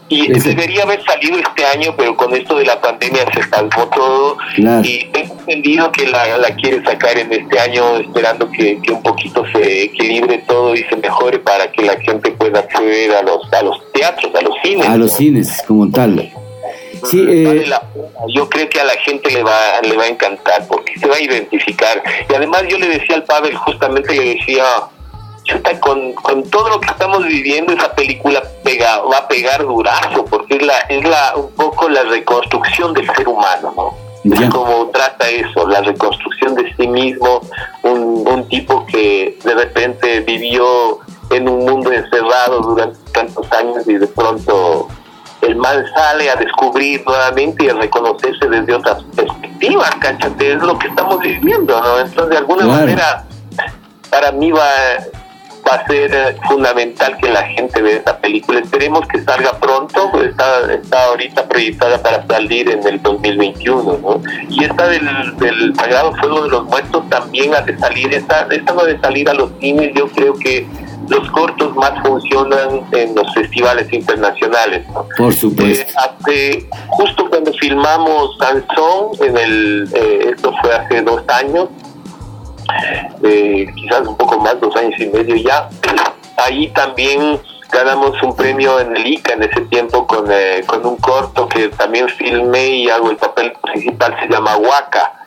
Y 0.10 0.28
debería 0.40 0.84
haber 0.84 1.04
salido 1.04 1.38
este 1.38 1.66
año, 1.66 1.94
pero 1.98 2.16
con 2.16 2.34
esto 2.34 2.58
de 2.58 2.66
la 2.66 2.80
pandemia 2.80 3.26
se 3.34 3.50
calmó 3.50 3.90
todo. 3.90 4.38
Y 4.84 5.06
tengo 5.06 5.36
entendido 5.40 5.92
que 5.92 6.08
la, 6.08 6.38
la 6.38 6.56
quiere 6.56 6.82
sacar 6.84 7.18
en 7.18 7.32
este 7.34 7.60
año, 7.60 7.98
esperando 7.98 8.50
que, 8.50 8.80
que, 8.82 8.94
un 8.94 9.04
poquito 9.04 9.44
se 9.52 9.84
equilibre 9.84 10.44
todo 10.48 10.76
y 10.76 10.84
se 10.84 10.96
mejore 10.96 11.40
para 11.40 11.70
que 11.72 11.84
la 11.84 12.00
gente 12.00 12.32
pueda 12.32 12.60
acceder 12.60 13.12
a 13.16 13.22
los, 13.22 13.52
a 13.52 13.62
los 13.64 13.92
teatros, 13.92 14.34
a 14.34 14.42
los 14.42 14.54
cines. 14.64 14.88
A 14.88 14.96
los 14.96 15.14
cines, 15.14 15.62
como 15.68 15.90
tal. 15.90 16.32
Sí, 17.06 17.26
eh, 17.30 17.66
yo 18.30 18.50
creo 18.50 18.70
que 18.70 18.80
a 18.80 18.86
la 18.86 18.96
gente 18.98 19.30
le 19.32 19.44
va, 19.44 19.82
le 19.82 19.96
va 19.96 20.04
a 20.04 20.08
encantar 20.08 20.68
porque 20.68 20.98
se 20.98 21.08
va 21.08 21.16
a 21.16 21.22
identificar. 21.22 22.02
Y 22.30 22.34
además 22.34 22.64
yo 22.68 22.78
le 22.80 22.88
decía 22.88 23.16
al 23.16 23.24
Pavel, 23.24 23.56
justamente 23.56 24.16
le 24.16 24.36
decía, 24.36 24.64
chuta, 25.48 25.80
con, 25.80 26.14
con 26.14 26.44
todo 26.50 26.70
lo 26.70 26.80
que 26.80 26.88
estamos 26.88 27.26
viviendo, 27.26 27.74
esa 27.74 27.94
película 27.94 28.44
pega, 28.64 29.00
va 29.00 29.18
a 29.18 29.28
pegar 29.28 29.64
durazo, 29.66 30.26
porque 30.26 30.58
es 30.58 30.62
la, 30.62 30.78
es 30.90 31.04
la, 31.04 31.34
un 31.36 31.52
poco 31.54 31.90
la 31.90 32.04
reconstrucción 32.04 32.94
del 32.94 33.08
ser 33.16 33.28
humano, 33.28 33.74
¿no? 33.76 34.08
Es 34.24 34.50
como 34.50 34.88
trata 34.88 35.30
eso, 35.30 35.66
la 35.68 35.82
reconstrucción 35.82 36.56
de 36.56 36.74
sí 36.76 36.86
mismo, 36.86 37.42
un, 37.84 38.28
un 38.28 38.48
tipo 38.50 38.86
que 38.86 39.40
de 39.44 39.56
repente 39.56 40.20
vivió 40.20 41.00
en 41.30 41.48
un 41.48 41.66
mundo 41.66 41.92
encerrado 41.94 42.60
durante 42.60 43.00
tantos 43.12 43.50
años 43.54 43.88
y 43.88 43.94
de 43.94 44.08
pronto 44.08 44.90
el 45.42 45.56
mal 45.56 45.86
sale 45.94 46.30
a 46.30 46.36
descubrir 46.36 47.04
nuevamente 47.06 47.66
y 47.66 47.70
a 47.70 47.76
reconocerse 47.76 48.48
desde 48.50 48.74
otras 48.74 49.04
perspectivas, 49.16 49.92
cáchate, 50.02 50.54
es 50.54 50.62
lo 50.62 50.78
que 50.78 50.88
estamos 50.88 51.20
viviendo, 51.20 51.80
¿no? 51.80 52.00
Entonces, 52.00 52.30
de 52.30 52.38
alguna 52.38 52.66
manera, 52.66 53.24
para 54.10 54.32
mí 54.32 54.52
va, 54.52 54.68
va 55.68 55.76
a 55.76 55.88
ser 55.88 56.14
eh, 56.14 56.36
fundamental 56.48 57.18
que 57.18 57.30
la 57.30 57.44
gente 57.44 57.82
vea 57.82 57.98
esta 57.98 58.18
película. 58.18 58.60
Esperemos 58.60 59.08
que 59.08 59.22
salga 59.24 59.52
pronto, 59.60 60.12
está, 60.22 60.72
está 60.74 61.06
ahorita 61.06 61.48
proyectada 61.48 62.02
para 62.02 62.26
salir 62.26 62.70
en 62.70 62.86
el 62.88 63.02
2021, 63.02 63.98
¿no? 64.02 64.22
Y 64.50 64.64
esta 64.64 64.88
del, 64.88 65.38
del 65.38 65.76
Sagrado 65.76 66.16
Fuego 66.16 66.44
de 66.44 66.50
los 66.50 66.66
Muertos 66.66 67.10
también 67.10 67.54
ha 67.56 67.62
de 67.62 67.78
salir, 67.78 68.14
esta, 68.14 68.48
esta 68.52 68.74
no 68.74 68.82
ha 68.82 68.86
de 68.86 69.00
salir 69.00 69.30
a 69.30 69.34
los 69.34 69.52
cines, 69.60 69.92
yo 69.96 70.08
creo 70.10 70.34
que 70.34 70.68
los 71.10 71.30
cortos 71.32 71.76
más 71.76 71.94
funcionan 72.06 72.82
en 72.92 73.16
los 73.16 73.34
festivales 73.34 73.92
internacionales. 73.92 74.86
Por 75.18 75.34
supuesto. 75.34 75.94
Eh, 76.30 76.68
justo 76.88 77.30
cuando 77.30 77.54
filmamos 77.54 78.38
Sansón, 78.38 79.12
en 79.22 79.38
el, 79.38 79.90
eh, 79.94 80.32
esto 80.36 80.54
fue 80.62 80.74
hace 80.74 81.02
dos 81.02 81.24
años, 81.30 81.70
eh, 83.24 83.68
quizás 83.76 84.08
un 84.08 84.18
poco 84.18 84.40
más, 84.40 84.60
dos 84.60 84.76
años 84.76 85.00
y 85.00 85.08
medio 85.08 85.36
ya, 85.36 85.70
ahí 86.38 86.68
también 86.70 87.40
ganamos 87.72 88.22
un 88.24 88.36
premio 88.36 88.80
en 88.80 88.96
el 88.96 89.06
ICA 89.06 89.34
en 89.34 89.44
ese 89.44 89.62
tiempo 89.62 90.08
con, 90.08 90.26
con 90.66 90.86
un 90.86 90.96
corto 90.98 91.48
que 91.48 91.70
también 91.70 92.08
filmé 92.10 92.68
y 92.68 92.90
hago 92.90 93.12
el 93.12 93.18
papel 93.18 93.54
principal, 93.64 94.16
se 94.22 94.34
llama 94.34 94.58
Huaca 94.58 95.18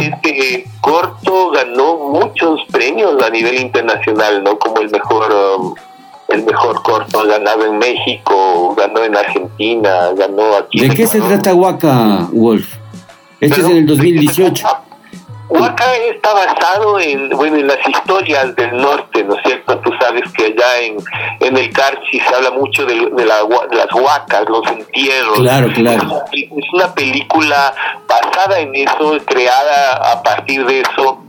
este 0.00 0.66
corto 0.80 1.50
ganó 1.50 1.96
muchos 1.96 2.60
premios 2.70 3.20
a 3.22 3.30
nivel 3.30 3.60
internacional, 3.60 4.42
¿no? 4.42 4.58
Como 4.58 4.80
el 4.80 4.90
mejor 4.90 5.32
um, 5.58 5.74
el 6.28 6.44
mejor 6.44 6.82
corto 6.82 7.26
ganado 7.26 7.64
en 7.64 7.78
México, 7.78 8.74
ganó 8.76 9.02
en 9.02 9.16
Argentina, 9.16 10.10
ganó 10.16 10.56
aquí. 10.56 10.80
¿De 10.80 10.94
qué 10.94 11.06
se 11.06 11.20
trata 11.20 11.54
Waka 11.54 12.28
Wolf? 12.32 12.74
Este 13.40 13.60
es 13.60 13.66
en 13.66 13.76
el 13.78 13.86
2018. 13.86 14.66
Huaca 15.48 15.96
está 15.96 16.34
basado 16.34 17.00
en, 17.00 17.30
bueno, 17.30 17.56
en 17.56 17.66
las 17.66 17.78
historias 17.88 18.54
del 18.56 18.76
norte, 18.76 19.24
¿no 19.24 19.34
es 19.34 19.42
cierto? 19.44 19.78
Tú 19.78 19.90
sabes 20.00 20.22
que 20.32 20.46
allá 20.46 20.80
en, 20.80 20.96
en 21.40 21.56
el 21.56 21.72
Carchi 21.72 22.20
se 22.20 22.34
habla 22.34 22.50
mucho 22.50 22.84
de, 22.84 22.94
de, 22.94 23.24
la, 23.24 23.36
de 23.70 23.76
las 23.76 23.92
huacas, 23.92 24.44
los 24.48 24.66
entierros. 24.66 25.38
Claro, 25.38 25.68
claro. 25.72 26.22
Es 26.32 26.72
una 26.72 26.92
película 26.94 27.74
basada 28.06 28.58
en 28.60 28.74
eso, 28.74 29.16
creada 29.24 30.12
a 30.12 30.22
partir 30.22 30.66
de 30.66 30.80
eso. 30.82 31.22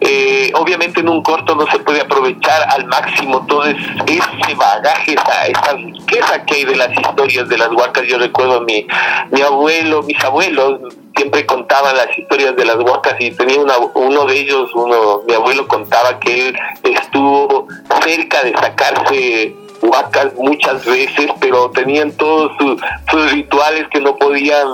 Eh, 0.00 0.52
obviamente 0.54 1.00
en 1.00 1.08
un 1.08 1.22
corto 1.22 1.54
no 1.54 1.66
se 1.70 1.78
puede 1.78 2.02
aprovechar 2.02 2.68
al 2.68 2.84
máximo 2.86 3.46
todo 3.46 3.64
ese 3.64 4.54
bagaje, 4.54 5.14
esa, 5.14 5.46
esa 5.46 5.72
riqueza 5.72 6.44
que 6.44 6.56
hay 6.56 6.64
de 6.66 6.76
las 6.76 6.90
historias 6.92 7.48
de 7.48 7.58
las 7.58 7.70
huacas. 7.72 8.04
Yo 8.06 8.18
recuerdo 8.18 8.58
a 8.58 8.60
mi, 8.60 8.86
mi 9.30 9.40
abuelo, 9.40 10.02
mis 10.02 10.22
abuelos, 10.22 10.80
siempre 11.16 11.46
contaban 11.46 11.96
las 11.96 12.16
historias 12.16 12.54
de 12.56 12.64
las 12.64 12.76
huacas 12.76 13.16
y 13.18 13.30
tenía 13.32 13.60
una, 13.60 13.78
uno 13.94 14.24
de 14.26 14.40
ellos, 14.40 14.70
uno, 14.74 15.22
mi 15.26 15.34
abuelo 15.34 15.66
contaba 15.66 16.18
que 16.20 16.48
él 16.48 16.56
estuvo 16.82 17.66
cerca 18.02 18.44
de 18.44 18.52
sacarse 18.52 19.54
huacas 19.82 20.34
muchas 20.36 20.84
veces, 20.84 21.30
pero 21.40 21.70
tenían 21.70 22.12
todos 22.12 22.52
sus, 22.58 22.80
rituales 23.32 23.88
que 23.88 24.00
no 24.00 24.16
podían 24.16 24.66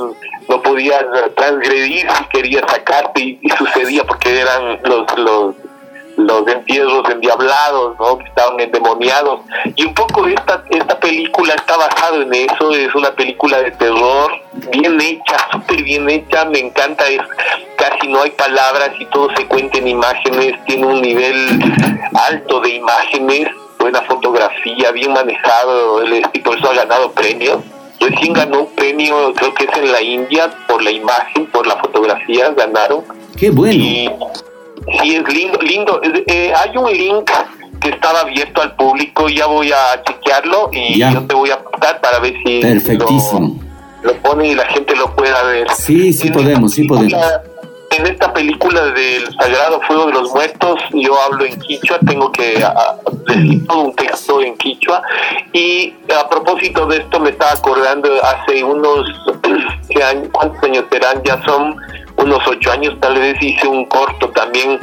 no 0.48 0.60
podían 0.60 1.06
transgredir 1.36 2.06
si 2.10 2.24
quería 2.24 2.66
sacarte 2.66 3.22
y, 3.22 3.38
y 3.40 3.48
sucedía 3.50 4.04
porque 4.04 4.40
eran 4.40 4.80
los, 4.82 5.18
los 5.18 5.54
los 6.16 6.46
entierros 6.46 7.08
endiablados, 7.10 7.98
¿no? 7.98 8.18
que 8.18 8.24
estaban 8.24 8.60
endemoniados. 8.60 9.40
Y 9.76 9.86
un 9.86 9.94
poco 9.94 10.26
esta, 10.26 10.62
esta 10.70 10.98
película 10.98 11.54
está 11.54 11.76
basada 11.76 12.16
en 12.16 12.32
eso, 12.34 12.70
es 12.72 12.94
una 12.94 13.10
película 13.12 13.62
de 13.62 13.70
terror, 13.72 14.32
bien 14.70 15.00
hecha, 15.00 15.36
súper 15.50 15.82
bien 15.82 16.08
hecha, 16.08 16.44
me 16.44 16.58
encanta, 16.58 17.06
es 17.08 17.20
casi 17.76 18.08
no 18.08 18.22
hay 18.22 18.30
palabras 18.30 18.90
y 18.98 19.06
todo 19.06 19.28
se 19.36 19.46
cuenta 19.46 19.78
en 19.78 19.88
imágenes, 19.88 20.64
tiene 20.66 20.86
un 20.86 21.00
nivel 21.00 21.60
alto 22.28 22.60
de 22.60 22.70
imágenes, 22.70 23.48
buena 23.78 24.02
fotografía, 24.02 24.92
bien 24.92 25.12
manejado, 25.12 26.04
y 26.32 26.38
por 26.40 26.58
eso 26.58 26.70
ha 26.70 26.74
ganado 26.74 27.12
premios. 27.12 27.58
Recién 27.98 28.32
ganó 28.32 28.62
un 28.62 28.74
premio, 28.74 29.32
creo 29.34 29.54
que 29.54 29.64
es 29.64 29.76
en 29.76 29.92
la 29.92 30.02
India, 30.02 30.50
por 30.66 30.82
la 30.82 30.90
imagen, 30.90 31.46
por 31.46 31.66
la 31.66 31.76
fotografía, 31.76 32.50
ganaron. 32.50 33.04
Qué 33.36 33.50
bueno. 33.50 34.32
Sí, 35.00 35.16
es 35.16 35.34
lindo, 35.34 35.58
lindo. 35.60 36.00
Eh, 36.26 36.52
hay 36.54 36.76
un 36.76 36.90
link 36.90 37.30
que 37.80 37.90
estaba 37.90 38.20
abierto 38.20 38.62
al 38.62 38.74
público, 38.76 39.28
ya 39.28 39.46
voy 39.46 39.72
a 39.72 40.02
chequearlo 40.02 40.70
y 40.72 40.98
yo 40.98 41.22
te 41.26 41.34
voy 41.34 41.50
a 41.50 41.54
apuntar 41.54 42.00
para 42.00 42.20
ver 42.20 42.34
si 42.44 42.60
Perfectísimo. 42.60 43.60
Lo, 44.02 44.12
lo 44.12 44.18
pone 44.18 44.48
y 44.48 44.54
la 44.54 44.66
gente 44.66 44.94
lo 44.94 45.14
pueda 45.14 45.42
ver. 45.44 45.68
Sí, 45.76 46.12
sí 46.12 46.30
podemos, 46.30 46.72
sí 46.72 46.84
podemos. 46.84 47.12
en 47.90 48.06
esta 48.06 48.32
película 48.32 48.86
del 48.86 49.26
Sagrado 49.34 49.80
Fuego 49.82 50.06
de 50.06 50.12
los 50.12 50.30
Muertos, 50.30 50.80
yo 50.92 51.20
hablo 51.20 51.44
en 51.44 51.58
quichua, 51.58 51.98
tengo 52.06 52.30
que 52.30 52.64
decir 53.26 53.66
todo 53.66 53.80
un 53.80 53.96
texto 53.96 54.40
en 54.40 54.56
quichua. 54.56 55.02
Y 55.52 55.94
a 56.16 56.28
propósito 56.28 56.86
de 56.86 56.98
esto, 56.98 57.18
me 57.20 57.30
estaba 57.30 57.52
acordando 57.52 58.08
hace 58.24 58.62
unos, 58.62 59.06
¿qué 59.88 60.02
años, 60.02 60.28
¿cuántos 60.32 60.62
años 60.62 60.84
serán? 60.90 61.20
Ya 61.24 61.42
son 61.44 61.76
unos 62.16 62.46
ocho 62.46 62.70
años, 62.72 62.96
tal 63.00 63.18
vez 63.18 63.36
hice 63.42 63.66
un 63.66 63.84
corto 63.86 64.28
también 64.30 64.78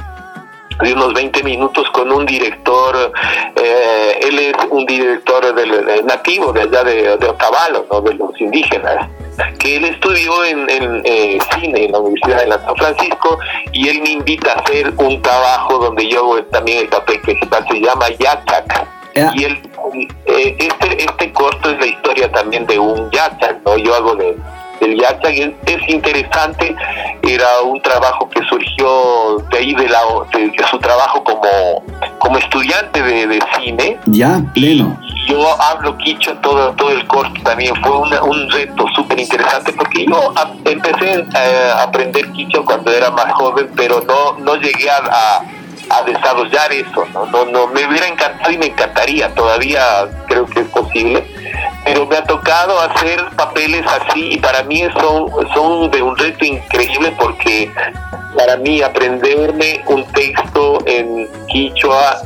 de 0.82 0.94
unos 0.94 1.14
20 1.14 1.44
minutos 1.44 1.90
con 1.92 2.12
un 2.12 2.26
director, 2.26 3.12
eh, 3.56 4.20
él 4.22 4.40
es 4.40 4.56
un 4.70 4.86
director 4.86 5.54
del, 5.54 6.06
nativo 6.06 6.54
de 6.54 6.62
allá 6.62 6.84
de, 6.84 7.18
de 7.18 7.28
Otavalo, 7.28 7.86
¿no? 7.92 8.02
de 8.02 8.14
los 8.14 8.40
indígenas, 8.40 9.10
que 9.60 9.78
él 9.78 9.86
estudió 9.86 10.46
en, 10.46 10.68
eh, 11.06 11.38
cine 11.56 11.86
en 11.86 11.92
la 11.92 12.00
Universidad 12.00 12.46
de 12.46 12.52
San 12.52 12.76
Francisco 12.76 13.40
y 13.72 13.90
él 13.90 14.02
me 14.02 14.12
invita 14.12 14.54
a 14.54 14.56
hacer 14.60 14.94
un 14.98 15.22
trabajo 15.22 15.80
donde 15.80 16.08
yo 16.08 16.44
también 16.46 16.80
el 16.80 16.88
papel 16.88 17.20
principal 17.22 17.66
se 17.70 17.80
llama 17.80 18.10
Yachak. 18.10 18.88
Y 19.36 19.44
él, 19.44 19.62
eh, 20.28 20.56
este, 20.60 21.04
este 21.04 21.34
corto 21.34 21.72
es 21.72 21.80
la 21.80 21.88
historia 21.88 22.32
también 22.32 22.66
de 22.68 22.80
un 22.80 23.10
Yachak, 23.12 23.58
¿no? 23.66 23.76
Yo 23.78 23.94
hago 23.96 24.16
de 24.16 24.38
del 24.80 25.00
Yachag 25.00 25.56
es, 25.66 25.90
interesante, 25.90 26.76
era 27.24 27.62
un 27.64 27.82
trabajo 27.82 28.30
que 28.30 28.42
surgió 28.44 29.38
de 29.52 29.58
ahí 29.58 29.74
de, 29.76 29.90
la, 29.90 30.00
de, 30.34 30.52
su 30.70 30.78
trabajo 30.80 31.24
como, 31.24 31.84
como 32.20 32.38
estudiante 32.38 33.02
de, 33.02 33.40
cine. 33.60 33.98
Ya, 34.06 34.42
pleno. 34.54 35.00
Yo 35.28 35.62
hablo 35.62 35.96
quicho 35.98 36.36
todo, 36.38 36.72
todo 36.74 36.92
el 36.92 37.06
corto 37.08 37.40
también, 37.44 37.76
fue 37.84 37.92
un 37.98 38.50
reto 38.50 38.86
súper 38.96 39.20
interesante 39.20 39.72
porque 39.74 40.06
yo 40.06 40.34
empecé 40.66 41.20
eh, 41.20 41.72
a 41.76 41.84
aprender 41.84 42.32
quicho 42.32 42.66
cuando 42.66 42.92
era 42.92 43.12
más 43.12 43.32
joven, 43.34 43.70
pero 43.76 44.02
no, 44.02 44.40
no 44.40 44.56
llegué 44.56 44.90
a, 44.90 45.44
a 45.90 46.04
desarrollar 46.04 46.72
eso, 46.72 47.06
¿no? 47.14 47.26
No, 47.26 47.46
no, 47.46 47.68
me 47.68 47.86
hubiera 47.88 48.08
encantado 48.08 48.52
y 48.52 48.58
me 48.58 48.68
encantaría, 48.68 49.34
todavía 49.34 50.08
creo 50.28 50.46
que 50.46 50.62
es 50.62 50.68
posible, 50.68 51.26
pero 51.86 52.06
me 52.06 52.18
ha 52.18 52.24
tocado 52.24 52.80
hacer 52.80 53.20
papeles 53.36 53.86
así 53.88 54.34
y 54.34 54.38
para 54.38 54.64
mí 54.64 54.84
son, 55.00 55.30
son 55.54 55.92
de 55.92 56.02
un 56.02 56.18
reto 56.18 56.46
increíble 56.46 57.14
porque 57.20 57.72
para 58.36 58.58
mí 58.58 58.82
aprenderme 58.82 59.82
un 59.88 60.06
texto 60.14 60.80
en 60.86 61.28
quichua, 61.48 62.22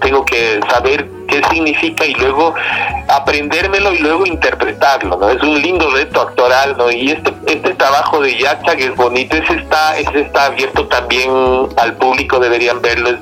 tengo 0.00 0.24
que 0.24 0.60
saber 0.70 1.08
qué 1.28 1.42
significa 1.52 2.06
y 2.06 2.14
luego 2.14 2.54
aprendérmelo 3.08 3.94
y 3.94 3.98
luego 3.98 4.26
interpretarlo, 4.26 5.16
¿no? 5.18 5.28
Es 5.28 5.42
un 5.42 5.60
lindo 5.60 5.90
reto 5.90 6.22
actoral, 6.22 6.76
¿no? 6.76 6.90
Y 6.90 7.10
este, 7.10 7.32
este 7.46 7.74
trabajo 7.74 8.20
de 8.20 8.38
Yacha 8.38 8.76
que 8.76 8.86
es 8.86 8.96
bonito, 8.96 9.36
ese 9.36 9.54
está, 9.54 9.98
ese 9.98 10.22
está 10.22 10.46
abierto 10.46 10.86
también 10.86 11.30
al 11.76 11.96
público, 11.96 12.40
deberían 12.40 12.80
verlo, 12.80 13.10
es, 13.10 13.18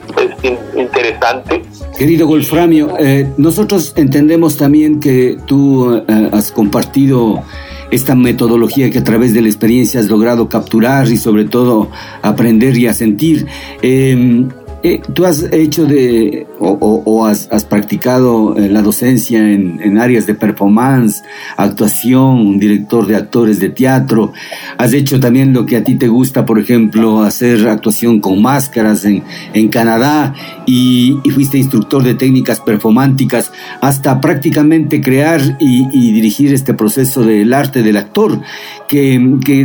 interesante. 0.77 1.63
Querido 1.99 2.27
Wolframio, 2.27 2.97
eh, 2.99 3.29
nosotros 3.37 3.93
entendemos 3.97 4.57
también 4.57 5.01
que 5.01 5.37
tú 5.47 5.97
eh, 5.97 6.31
has 6.33 6.53
compartido 6.53 7.43
esta 7.91 8.15
metodología 8.15 8.91
que 8.91 8.99
a 8.99 9.05
través 9.05 9.33
de 9.33 9.43
la 9.43 9.49
experiencia 9.49 10.01
has 10.01 10.07
logrado 10.07 10.49
capturar 10.49 11.09
y 11.09 11.17
sobre 11.17 11.45
todo 11.45 11.89
aprender 12.23 12.77
y 12.77 12.87
a 12.89 12.95
sentir. 12.95 13.47
Eh, 13.83 14.47
eh, 14.83 15.01
¿Tú 15.15 15.25
has 15.25 15.43
hecho 15.53 15.87
de 15.87 16.47
o, 16.59 17.27
has, 17.27 17.47
practicado 17.65 18.57
eh, 18.57 18.69
la 18.69 18.83
docencia 18.83 19.39
en, 19.41 19.99
áreas 19.99 20.27
de 20.27 20.35
performance, 20.35 21.23
actuación, 21.57 22.59
director 22.59 23.07
de 23.07 23.17
actores 23.17 23.59
de 23.59 23.71
teatro? 23.71 24.33
¿Has 24.79 24.93
hecho 24.93 25.21
también 25.21 25.53
lo 25.53 25.67
que 25.67 25.77
a 25.77 25.85
ti 25.85 25.97
te 25.97 26.09
gusta, 26.09 26.45
por 26.45 26.59
ejemplo, 26.59 27.23
hacer 27.23 27.69
actuación 27.69 28.21
con 28.21 28.41
máscaras 28.43 29.05
en, 29.05 29.23
en 29.53 29.69
Canadá 29.69 30.35
y, 30.67 31.19
fuiste 31.37 31.59
instructor 31.59 32.03
de 32.03 32.15
técnicas 32.15 32.61
performánticas 32.61 33.53
hasta 33.83 34.23
prácticamente 34.23 35.03
crear 35.03 35.59
y, 35.61 36.13
dirigir 36.13 36.55
este 36.55 36.73
proceso 36.73 37.23
del 37.23 37.53
arte 37.53 37.83
del 37.83 37.97
actor? 37.97 38.41
Que, 38.89 39.17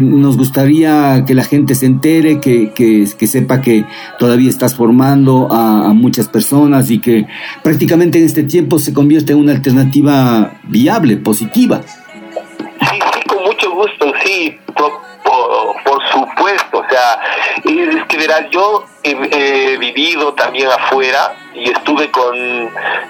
nos 0.01 0.37
gustaría 0.37 1.23
que 1.25 1.33
la 1.33 1.43
gente 1.43 1.75
se 1.75 1.85
entere, 1.85 2.39
que, 2.39 2.71
que 2.73 3.27
sepa 3.27 3.61
que 3.61 3.85
todavía 4.19 4.49
estás 4.49 4.75
formando 4.75 5.47
a, 5.51 5.93
muchas 5.93 6.27
personas 6.27 6.80
y 6.89 6.99
que 6.99 7.25
prácticamente 7.63 8.17
en 8.17 8.25
este 8.25 8.43
tiempo 8.43 8.79
se 8.79 8.93
convierte 8.93 9.33
en 9.33 9.39
una 9.39 9.51
alternativa 9.53 10.53
viable, 10.63 11.17
positiva. 11.17 11.81
Sí, 11.83 12.99
sí, 13.13 13.21
con 13.27 13.43
mucho 13.43 13.71
gusto, 13.71 14.13
sí, 14.23 14.57
por, 14.73 16.01
supuesto, 16.11 16.79
o 16.79 16.85
sea, 16.89 17.19
es 17.63 18.05
que 18.05 18.17
verás, 18.17 18.49
yo 18.51 18.85
he, 19.03 19.77
vivido 19.77 20.33
también 20.33 20.67
afuera 20.67 21.35
y 21.53 21.69
estuve 21.69 22.09
con 22.11 22.35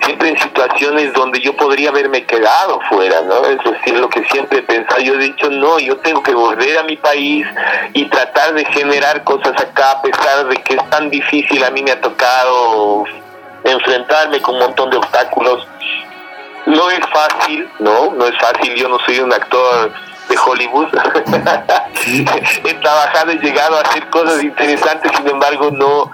siempre 0.03 0.29
en 0.29 0.37
situaciones 0.37 1.13
donde 1.13 1.39
yo 1.39 1.55
podría 1.55 1.89
haberme 1.89 2.25
quedado 2.25 2.79
fuera, 2.89 3.21
¿no? 3.21 3.45
Es 3.45 3.57
decir, 3.63 3.97
lo 3.99 4.09
que 4.09 4.23
siempre 4.25 4.59
he 4.59 4.63
pensado, 4.63 5.01
yo 5.01 5.15
he 5.15 5.17
dicho, 5.17 5.49
no, 5.49 5.79
yo 5.79 5.97
tengo 5.97 6.21
que 6.21 6.33
volver 6.33 6.77
a 6.77 6.83
mi 6.83 6.97
país 6.97 7.45
y 7.93 8.05
tratar 8.05 8.53
de 8.53 8.65
generar 8.65 9.23
cosas 9.23 9.53
acá, 9.59 9.91
a 9.91 10.01
pesar 10.01 10.47
de 10.47 10.57
que 10.57 10.75
es 10.75 10.89
tan 10.89 11.09
difícil, 11.09 11.63
a 11.63 11.71
mí 11.71 11.81
me 11.81 11.91
ha 11.91 12.01
tocado 12.01 13.05
enfrentarme 13.63 14.41
con 14.41 14.55
un 14.55 14.61
montón 14.61 14.89
de 14.89 14.97
obstáculos. 14.97 15.67
No 16.65 16.89
es 16.89 16.99
fácil, 17.11 17.67
¿no? 17.79 18.11
No 18.11 18.25
es 18.25 18.37
fácil, 18.39 18.75
yo 18.75 18.87
no 18.87 18.99
soy 19.05 19.19
un 19.19 19.33
actor 19.33 19.91
de 20.29 20.37
Hollywood. 20.37 20.87
He 22.65 22.73
trabajado, 22.75 23.31
he 23.31 23.39
llegado 23.39 23.77
a 23.77 23.81
hacer 23.81 24.09
cosas 24.09 24.43
interesantes, 24.43 25.11
sin 25.15 25.27
embargo, 25.27 25.69
no. 25.71 26.11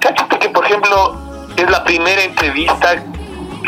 Cáchate 0.00 0.38
que, 0.38 0.48
por 0.48 0.64
ejemplo, 0.64 1.16
es 1.56 1.70
la 1.70 1.84
primera 1.84 2.22
entrevista 2.22 3.02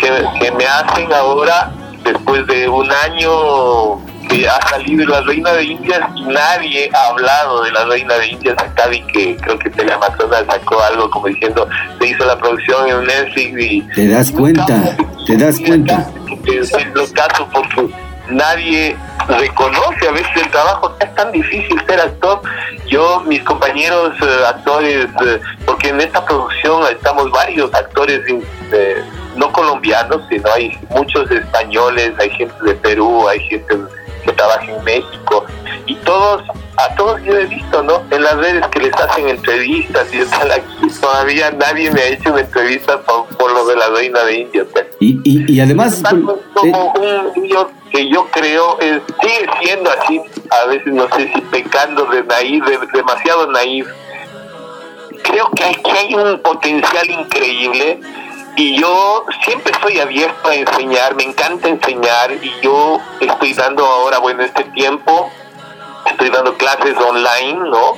que, 0.00 0.50
me 0.52 0.66
hacen 0.66 1.12
ahora, 1.12 1.70
después 2.02 2.46
de 2.46 2.68
un 2.68 2.90
año 2.90 4.00
que 4.28 4.48
ha 4.48 4.60
salido 4.68 5.06
la 5.06 5.20
reina 5.22 5.52
de 5.52 5.64
Indias 5.64 6.00
y 6.14 6.22
nadie 6.22 6.90
ha 6.94 7.08
hablado 7.08 7.62
de 7.62 7.72
la 7.72 7.84
reina 7.84 8.14
de 8.14 8.28
Indias 8.28 8.56
acá 8.58 8.86
vi 8.88 9.02
que 9.02 9.36
creo 9.36 9.58
que 9.58 9.70
Teleamazonas 9.70 10.44
sacó 10.46 10.80
algo 10.82 11.10
como 11.10 11.28
diciendo 11.28 11.68
se 11.98 12.06
hizo 12.06 12.24
la 12.24 12.38
producción 12.38 12.88
en 12.88 13.04
Netflix 13.04 13.60
y 13.60 13.80
te 13.94 14.08
das 14.08 14.30
cuenta 14.30 14.96
te 15.26 15.36
das 15.36 15.58
cuenta 15.58 16.10
los 16.94 17.10
casos 17.12 17.46
porque 17.52 17.88
nadie 18.28 18.96
reconoce 19.28 20.08
a 20.08 20.12
veces 20.12 20.30
el 20.36 20.50
trabajo, 20.50 20.94
es 21.00 21.14
tan 21.14 21.32
difícil 21.32 21.80
ser 21.86 22.00
actor. 22.00 22.40
Yo, 22.86 23.22
mis 23.26 23.42
compañeros 23.42 24.14
eh, 24.20 24.44
actores, 24.46 25.06
eh, 25.26 25.40
porque 25.64 25.88
en 25.88 26.00
esta 26.00 26.24
producción 26.24 26.82
estamos 26.90 27.30
varios 27.30 27.72
actores 27.74 28.20
no 29.36 29.52
colombianos, 29.52 30.22
sino 30.28 30.50
hay 30.52 30.78
muchos 30.90 31.30
españoles, 31.30 32.12
hay 32.18 32.30
gente 32.30 32.54
de 32.62 32.74
Perú, 32.74 33.28
hay 33.28 33.40
gente 33.40 33.76
que 34.24 34.32
trabaja 34.32 34.64
en 34.64 34.82
México, 34.84 35.44
y 35.86 35.94
todos, 35.96 36.42
a 36.76 36.94
todos 36.96 37.22
yo 37.22 37.34
he 37.34 37.46
visto, 37.46 37.82
¿no? 37.82 38.02
En 38.10 38.22
las 38.22 38.36
redes 38.36 38.66
que 38.68 38.80
les 38.80 38.94
hacen 38.94 39.28
entrevistas 39.28 40.06
y 40.12 40.18
están 40.18 40.50
aquí, 40.50 40.88
todavía 41.00 41.50
nadie 41.50 41.90
me 41.90 42.00
ha 42.00 42.06
hecho 42.08 42.32
una 42.32 42.40
entrevista 42.40 43.00
por, 43.02 43.52
lo 43.52 43.66
de 43.66 43.76
la 43.76 43.88
reina 43.90 44.22
de 44.24 44.40
India. 44.40 44.64
Pues. 44.72 44.86
Y, 45.00 45.20
y, 45.24 45.60
además... 45.60 46.02
como 46.54 46.92
un 46.94 47.42
niño 47.42 47.68
que 47.90 48.08
yo 48.08 48.26
creo 48.30 48.78
es, 48.80 49.00
sigue 49.20 49.48
siendo 49.62 49.90
así, 49.90 50.20
a 50.50 50.66
veces 50.66 50.92
no 50.92 51.06
sé 51.14 51.30
si 51.34 51.40
pecando 51.42 52.06
de 52.06 52.24
naif, 52.24 52.64
demasiado 52.92 53.46
naif. 53.52 53.86
Creo 55.22 55.48
que 55.50 55.64
aquí 55.64 55.90
hay 55.90 56.14
un 56.14 56.40
potencial 56.40 57.10
increíble 57.10 58.00
y 58.56 58.80
yo 58.80 59.24
siempre 59.44 59.72
estoy 59.72 59.98
abierto 59.98 60.48
a 60.48 60.54
enseñar, 60.54 61.14
me 61.14 61.24
encanta 61.24 61.68
enseñar 61.68 62.32
y 62.32 62.52
yo 62.62 63.00
estoy 63.20 63.52
dando 63.54 63.84
ahora, 63.84 64.18
bueno, 64.18 64.42
este 64.42 64.64
tiempo, 64.64 65.30
estoy 66.06 66.30
dando 66.30 66.56
clases 66.56 66.96
online, 66.96 67.68
¿no? 67.70 67.96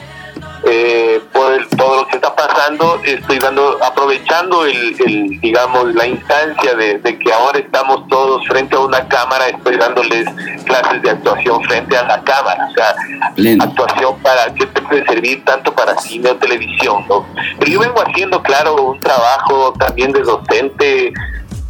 Eh, 0.65 1.21
por 1.33 1.67
todo 1.77 1.97
lo 1.97 2.07
que 2.09 2.17
está 2.17 2.35
pasando, 2.35 3.01
estoy 3.05 3.39
dando, 3.39 3.79
aprovechando 3.83 4.65
el, 4.65 5.39
digamos, 5.41 5.95
la 5.95 6.07
instancia 6.07 6.75
de, 6.75 7.01
que 7.19 7.33
ahora 7.33 7.59
estamos 7.59 8.07
todos 8.09 8.47
frente 8.47 8.77
a 8.77 8.81
una 8.81 9.07
cámara, 9.09 9.49
estoy 9.49 9.77
dándoles 9.77 10.27
clases 10.65 11.03
de 11.03 11.11
actuación 11.11 11.63
frente 11.65 11.97
a 11.97 12.05
la 12.05 12.23
cámara, 12.23 12.69
o 12.71 12.75
sea, 12.75 13.65
actuación 13.65 14.19
para 14.23 14.53
que 14.55 14.67
te 14.67 14.83
puede 14.83 15.05
servir 15.07 15.45
tanto 15.45 15.75
para 15.75 15.97
cine 15.99 16.31
o 16.31 16.37
televisión, 16.37 17.05
¿no? 17.09 17.27
Pero 17.59 17.73
yo 17.73 17.81
vengo 17.81 18.03
haciendo, 18.03 18.43
claro, 18.43 18.77
un 18.77 19.01
trabajo 19.01 19.73
también 19.79 20.13
de 20.13 20.21
docente 20.21 21.13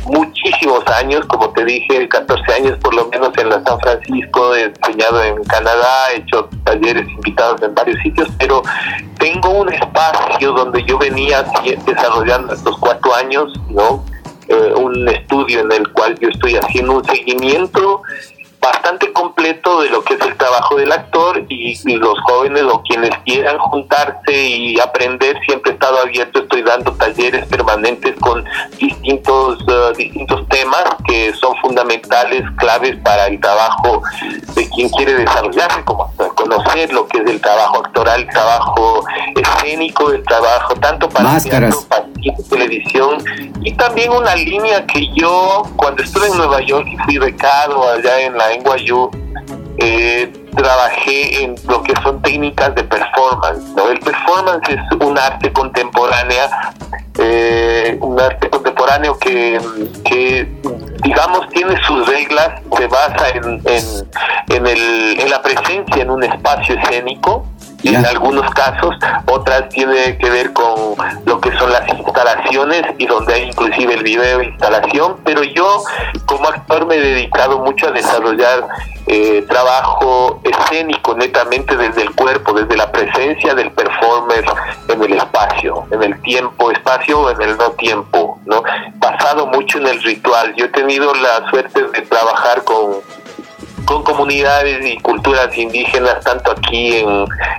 muchísimos 0.06 0.86
años, 0.88 1.24
como 1.26 1.50
te 1.50 1.64
dije, 1.64 2.08
14 2.08 2.52
años 2.54 2.78
por 2.78 2.94
lo 2.94 3.06
menos 3.08 3.30
en 3.38 3.48
la 3.48 3.62
San 3.64 3.78
Francisco, 3.80 4.54
he 4.54 4.64
enseñado 4.64 5.22
en 5.22 5.42
Canadá, 5.44 6.12
he 6.12 6.18
hecho 6.18 6.48
talleres 6.64 7.08
invitados 7.08 7.62
en 7.62 7.74
varios 7.74 7.98
sitios, 8.02 8.28
pero 8.38 8.62
tengo 9.18 9.50
un 9.50 9.72
espacio 9.72 10.52
donde 10.52 10.84
yo 10.84 10.98
venía 10.98 11.44
desarrollando 11.84 12.54
estos 12.54 12.78
cuatro 12.78 13.14
años, 13.14 13.52
¿no? 13.70 14.04
Eh, 14.48 14.74
un 14.76 15.08
estudio 15.08 15.60
en 15.60 15.72
el 15.72 15.92
cual 15.92 16.16
yo 16.20 16.28
estoy 16.28 16.54
haciendo 16.54 16.98
un 16.98 17.04
seguimiento 17.04 18.02
bastante 18.72 19.12
completo 19.12 19.82
de 19.82 19.90
lo 19.90 20.02
que 20.02 20.14
es 20.14 20.20
el 20.20 20.36
trabajo 20.36 20.76
del 20.76 20.92
actor 20.92 21.44
y, 21.48 21.76
los 21.96 22.20
jóvenes 22.22 22.62
o 22.64 22.82
quienes 22.82 23.10
quieran 23.24 23.58
juntarse 23.58 24.32
y 24.32 24.78
aprender, 24.80 25.38
siempre 25.46 25.72
he 25.72 25.74
estado 25.74 25.98
abierto, 25.98 26.40
estoy 26.40 26.62
dando 26.62 26.92
talleres 26.92 27.46
permanentes 27.46 28.14
con 28.20 28.44
distintos, 28.78 29.62
uh, 29.62 29.96
distintos 29.96 30.46
temas 30.48 30.84
que 31.06 31.32
son 31.34 31.54
fundamentales, 31.62 32.42
claves 32.58 32.96
para 33.02 33.26
el 33.26 33.40
trabajo 33.40 34.02
de 34.54 34.68
quien 34.70 34.88
quiere 34.90 35.14
desarrollarse, 35.14 35.84
como 35.84 36.12
conocer 36.34 36.92
lo 36.92 37.06
que 37.08 37.18
es 37.18 37.30
el 37.30 37.40
trabajo 37.40 37.78
actoral, 37.78 38.20
el 38.22 38.28
trabajo 38.28 39.04
escénico, 39.34 40.10
el 40.10 40.22
trabajo 40.22 40.74
tanto 40.74 41.08
para 41.08 41.40
teatro, 41.40 41.78
para 41.88 42.06
televisión. 42.48 43.22
Y 43.62 43.72
también 43.72 44.12
una 44.12 44.34
línea 44.34 44.84
que 44.86 45.08
yo 45.14 45.62
cuando 45.76 46.02
estuve 46.02 46.28
en 46.28 46.36
Nueva 46.36 46.60
York 46.60 46.86
y 46.90 46.96
fui 46.98 47.18
becado 47.18 47.88
allá 47.90 48.20
en 48.20 48.36
la 48.36 48.52
NYU, 48.58 49.10
eh, 49.78 50.32
trabajé 50.56 51.44
en 51.44 51.54
lo 51.68 51.82
que 51.82 51.92
son 52.02 52.20
técnicas 52.22 52.74
de 52.74 52.84
performance. 52.84 53.62
¿no? 53.76 53.88
El 53.90 53.98
performance 54.00 54.68
es 54.68 55.06
un 55.06 55.18
arte 55.18 55.52
contemporánea, 55.52 56.48
eh, 57.18 57.98
un 58.00 58.20
arte 58.20 58.48
contemporáneo 58.48 59.18
que, 59.18 59.60
digamos, 61.02 61.48
tiene 61.50 61.76
sus 61.84 62.06
reglas, 62.06 62.62
se 62.76 62.86
basa 62.86 63.28
en, 63.30 63.62
en, 63.66 64.66
el, 64.66 65.20
en 65.20 65.30
la 65.30 65.42
presencia 65.42 66.02
en 66.02 66.10
un 66.10 66.24
espacio 66.24 66.74
escénico 66.78 67.46
en 67.82 68.04
algunos 68.04 68.50
casos, 68.50 68.96
otras 69.26 69.68
tiene 69.68 70.18
que 70.18 70.30
ver 70.30 70.52
con 70.52 70.96
lo 71.24 71.40
que 71.40 71.56
son 71.58 71.70
las 71.72 71.88
instalaciones 71.88 72.82
y 72.98 73.06
donde 73.06 73.34
hay 73.34 73.42
inclusive 73.48 73.94
el 73.94 74.02
video 74.02 74.38
de 74.38 74.46
instalación, 74.46 75.16
pero 75.24 75.42
yo 75.42 75.84
como 76.24 76.48
actor 76.48 76.86
me 76.86 76.96
he 76.96 77.00
dedicado 77.00 77.58
mucho 77.60 77.88
a 77.88 77.90
desarrollar 77.92 78.66
eh, 79.06 79.44
trabajo 79.48 80.40
escénico 80.42 81.14
netamente 81.14 81.76
desde 81.76 82.02
el 82.02 82.14
cuerpo, 82.14 82.52
desde 82.52 82.76
la 82.76 82.90
presencia 82.90 83.54
del 83.54 83.70
performer 83.70 84.44
en 84.88 85.02
el 85.02 85.12
espacio, 85.12 85.86
en 85.92 86.02
el 86.02 86.20
tiempo, 86.22 86.72
espacio, 86.72 87.30
en 87.30 87.40
el 87.42 87.56
no 87.56 87.70
tiempo, 87.72 88.40
¿no? 88.46 88.62
Basado 88.96 89.46
mucho 89.46 89.78
en 89.78 89.86
el 89.86 90.02
ritual. 90.02 90.54
Yo 90.56 90.64
he 90.64 90.68
tenido 90.70 91.14
la 91.14 91.48
suerte 91.50 91.84
de 91.84 92.02
trabajar 92.02 92.64
con 92.64 92.96
con 93.86 94.02
comunidades 94.02 94.84
y 94.84 94.98
culturas 94.98 95.56
indígenas, 95.56 96.22
tanto 96.22 96.50
aquí 96.50 96.96
en, 96.98 97.08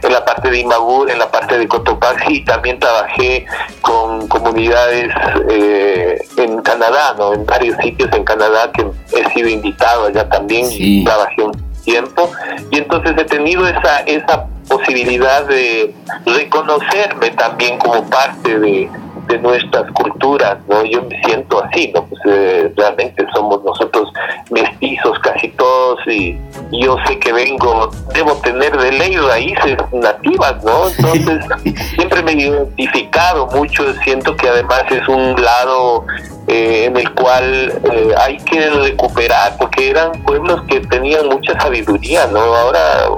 en 0.03 0.11
la 0.11 0.23
parte 0.23 0.51
de 0.51 0.59
Imbabur, 0.59 1.09
en 1.09 1.17
la 1.17 1.31
parte 1.31 1.57
de 1.57 1.67
Cotopaxi, 1.67 2.35
y 2.35 2.45
también 2.45 2.79
trabajé 2.79 3.45
con 3.81 4.27
comunidades 4.27 5.09
eh, 5.49 6.19
en 6.37 6.61
Canadá, 6.61 7.15
¿no? 7.17 7.33
en 7.33 7.45
varios 7.45 7.77
sitios 7.77 8.09
en 8.13 8.23
Canadá 8.23 8.71
que 8.73 8.85
he 9.17 9.29
sido 9.31 9.47
invitado 9.47 10.07
allá 10.07 10.27
también 10.29 10.67
y 10.69 11.03
trabajé 11.05 11.41
un 11.41 11.53
tiempo. 11.83 12.29
Y 12.71 12.77
entonces 12.77 13.13
he 13.17 13.23
tenido 13.23 13.65
esa, 13.65 13.99
esa 14.01 14.45
posibilidad 14.67 15.45
de 15.45 15.95
reconocerme 16.25 17.29
también 17.31 17.79
como 17.79 18.07
parte 18.09 18.59
de, 18.59 18.89
de 19.27 19.37
nuestras 19.39 19.91
culturas, 19.91 20.57
¿no? 20.67 20.83
Yo 20.85 21.03
me 21.03 21.21
siento 21.23 21.63
así, 21.63 21.91
¿no? 21.93 22.05
Pues 22.05 22.21
eh, 22.25 22.71
realmente 22.75 23.25
somos 23.33 23.63
nosotros 23.63 24.11
mestizos 24.49 25.17
casi 25.19 25.49
todos 25.49 25.99
y, 26.07 26.37
yo 26.71 26.97
sé 27.05 27.17
que 27.19 27.33
vengo, 27.33 27.89
debo 28.13 28.33
tener 28.37 28.75
de 28.77 28.91
ley 28.91 29.15
raíces 29.17 29.77
nativas, 29.91 30.63
¿no? 30.63 30.89
Entonces 30.89 31.45
siempre 31.95 32.23
me 32.23 32.31
he 32.31 32.47
identificado 32.47 33.47
mucho, 33.47 33.93
siento 34.03 34.35
que 34.35 34.49
además 34.49 34.83
es 34.89 35.07
un 35.07 35.41
lado 35.41 36.05
eh, 36.47 36.85
en 36.85 36.97
el 36.97 37.13
cual 37.13 37.73
eh, 37.91 38.13
hay 38.17 38.37
que 38.37 38.69
recuperar, 38.69 39.57
porque 39.57 39.89
eran 39.89 40.11
pueblos 40.23 40.61
que 40.67 40.79
tenían 40.81 41.27
mucha 41.27 41.59
sabiduría, 41.59 42.27
¿no? 42.27 42.39
Ahora 42.39 43.09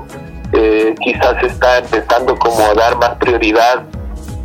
quizás 1.00 1.44
está 1.44 1.78
empezando 1.78 2.36
como 2.38 2.60
a 2.66 2.74
dar 2.74 2.98
más 2.98 3.12
prioridad 3.20 3.84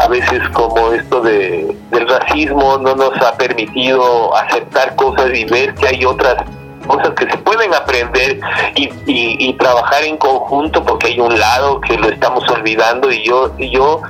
a 0.04 0.08
veces 0.08 0.46
como 0.52 0.92
esto 0.92 1.22
de, 1.22 1.74
del 1.90 2.08
racismo 2.08 2.76
no 2.78 2.94
nos 2.94 3.16
ha 3.22 3.34
permitido 3.38 4.36
aceptar 4.36 4.94
cosas 4.96 5.30
y 5.34 5.44
ver 5.46 5.74
que 5.74 5.88
hay 5.88 6.04
otras 6.04 6.44
cosas 6.86 7.10
que 7.14 7.30
se 7.30 7.38
pueden 7.38 7.72
aprender 7.72 8.38
y, 8.74 8.90
y, 9.06 9.52
trabajar 9.54 10.04
en 10.04 10.18
conjunto 10.18 10.84
porque 10.84 11.06
hay 11.08 11.20
un 11.20 11.38
lado 11.38 11.80
que 11.80 11.96
lo 11.96 12.08
estamos 12.10 12.46
olvidando 12.50 13.10
y 13.10 13.24
yo 13.24 13.50
y 13.56 13.70
yo 13.70 14.02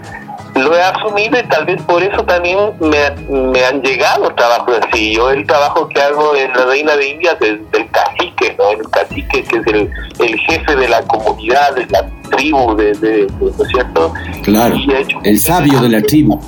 lo 0.54 0.74
he 0.74 0.82
asumido 0.82 1.38
y 1.38 1.42
tal 1.44 1.64
vez 1.64 1.82
por 1.82 2.02
eso 2.02 2.22
también 2.24 2.58
me, 2.80 3.10
me 3.28 3.64
han 3.64 3.82
llegado 3.82 4.32
trabajos 4.34 4.78
así. 4.88 5.14
Yo 5.14 5.30
el 5.30 5.46
trabajo 5.46 5.88
que 5.88 6.00
hago 6.00 6.34
en 6.36 6.52
la 6.52 6.64
Reina 6.66 6.96
de 6.96 7.08
Indias 7.08 7.36
es 7.40 7.70
del 7.72 7.90
cacique, 7.90 8.54
¿no? 8.58 8.70
El 8.70 8.88
cacique 8.90 9.42
que 9.42 9.56
es 9.56 9.66
el, 9.66 9.90
el 10.20 10.38
jefe 10.40 10.76
de 10.76 10.88
la 10.88 11.02
comunidad, 11.02 11.74
de 11.74 11.86
la 11.86 12.06
tribu, 12.30 12.74
de, 12.76 12.92
de, 12.94 13.26
¿no 13.40 13.48
es 13.48 13.68
cierto? 13.68 14.12
Claro, 14.42 14.76
el 15.24 15.38
sabio 15.38 15.80
de 15.80 15.88
la 15.88 16.02
tribu. 16.02 16.40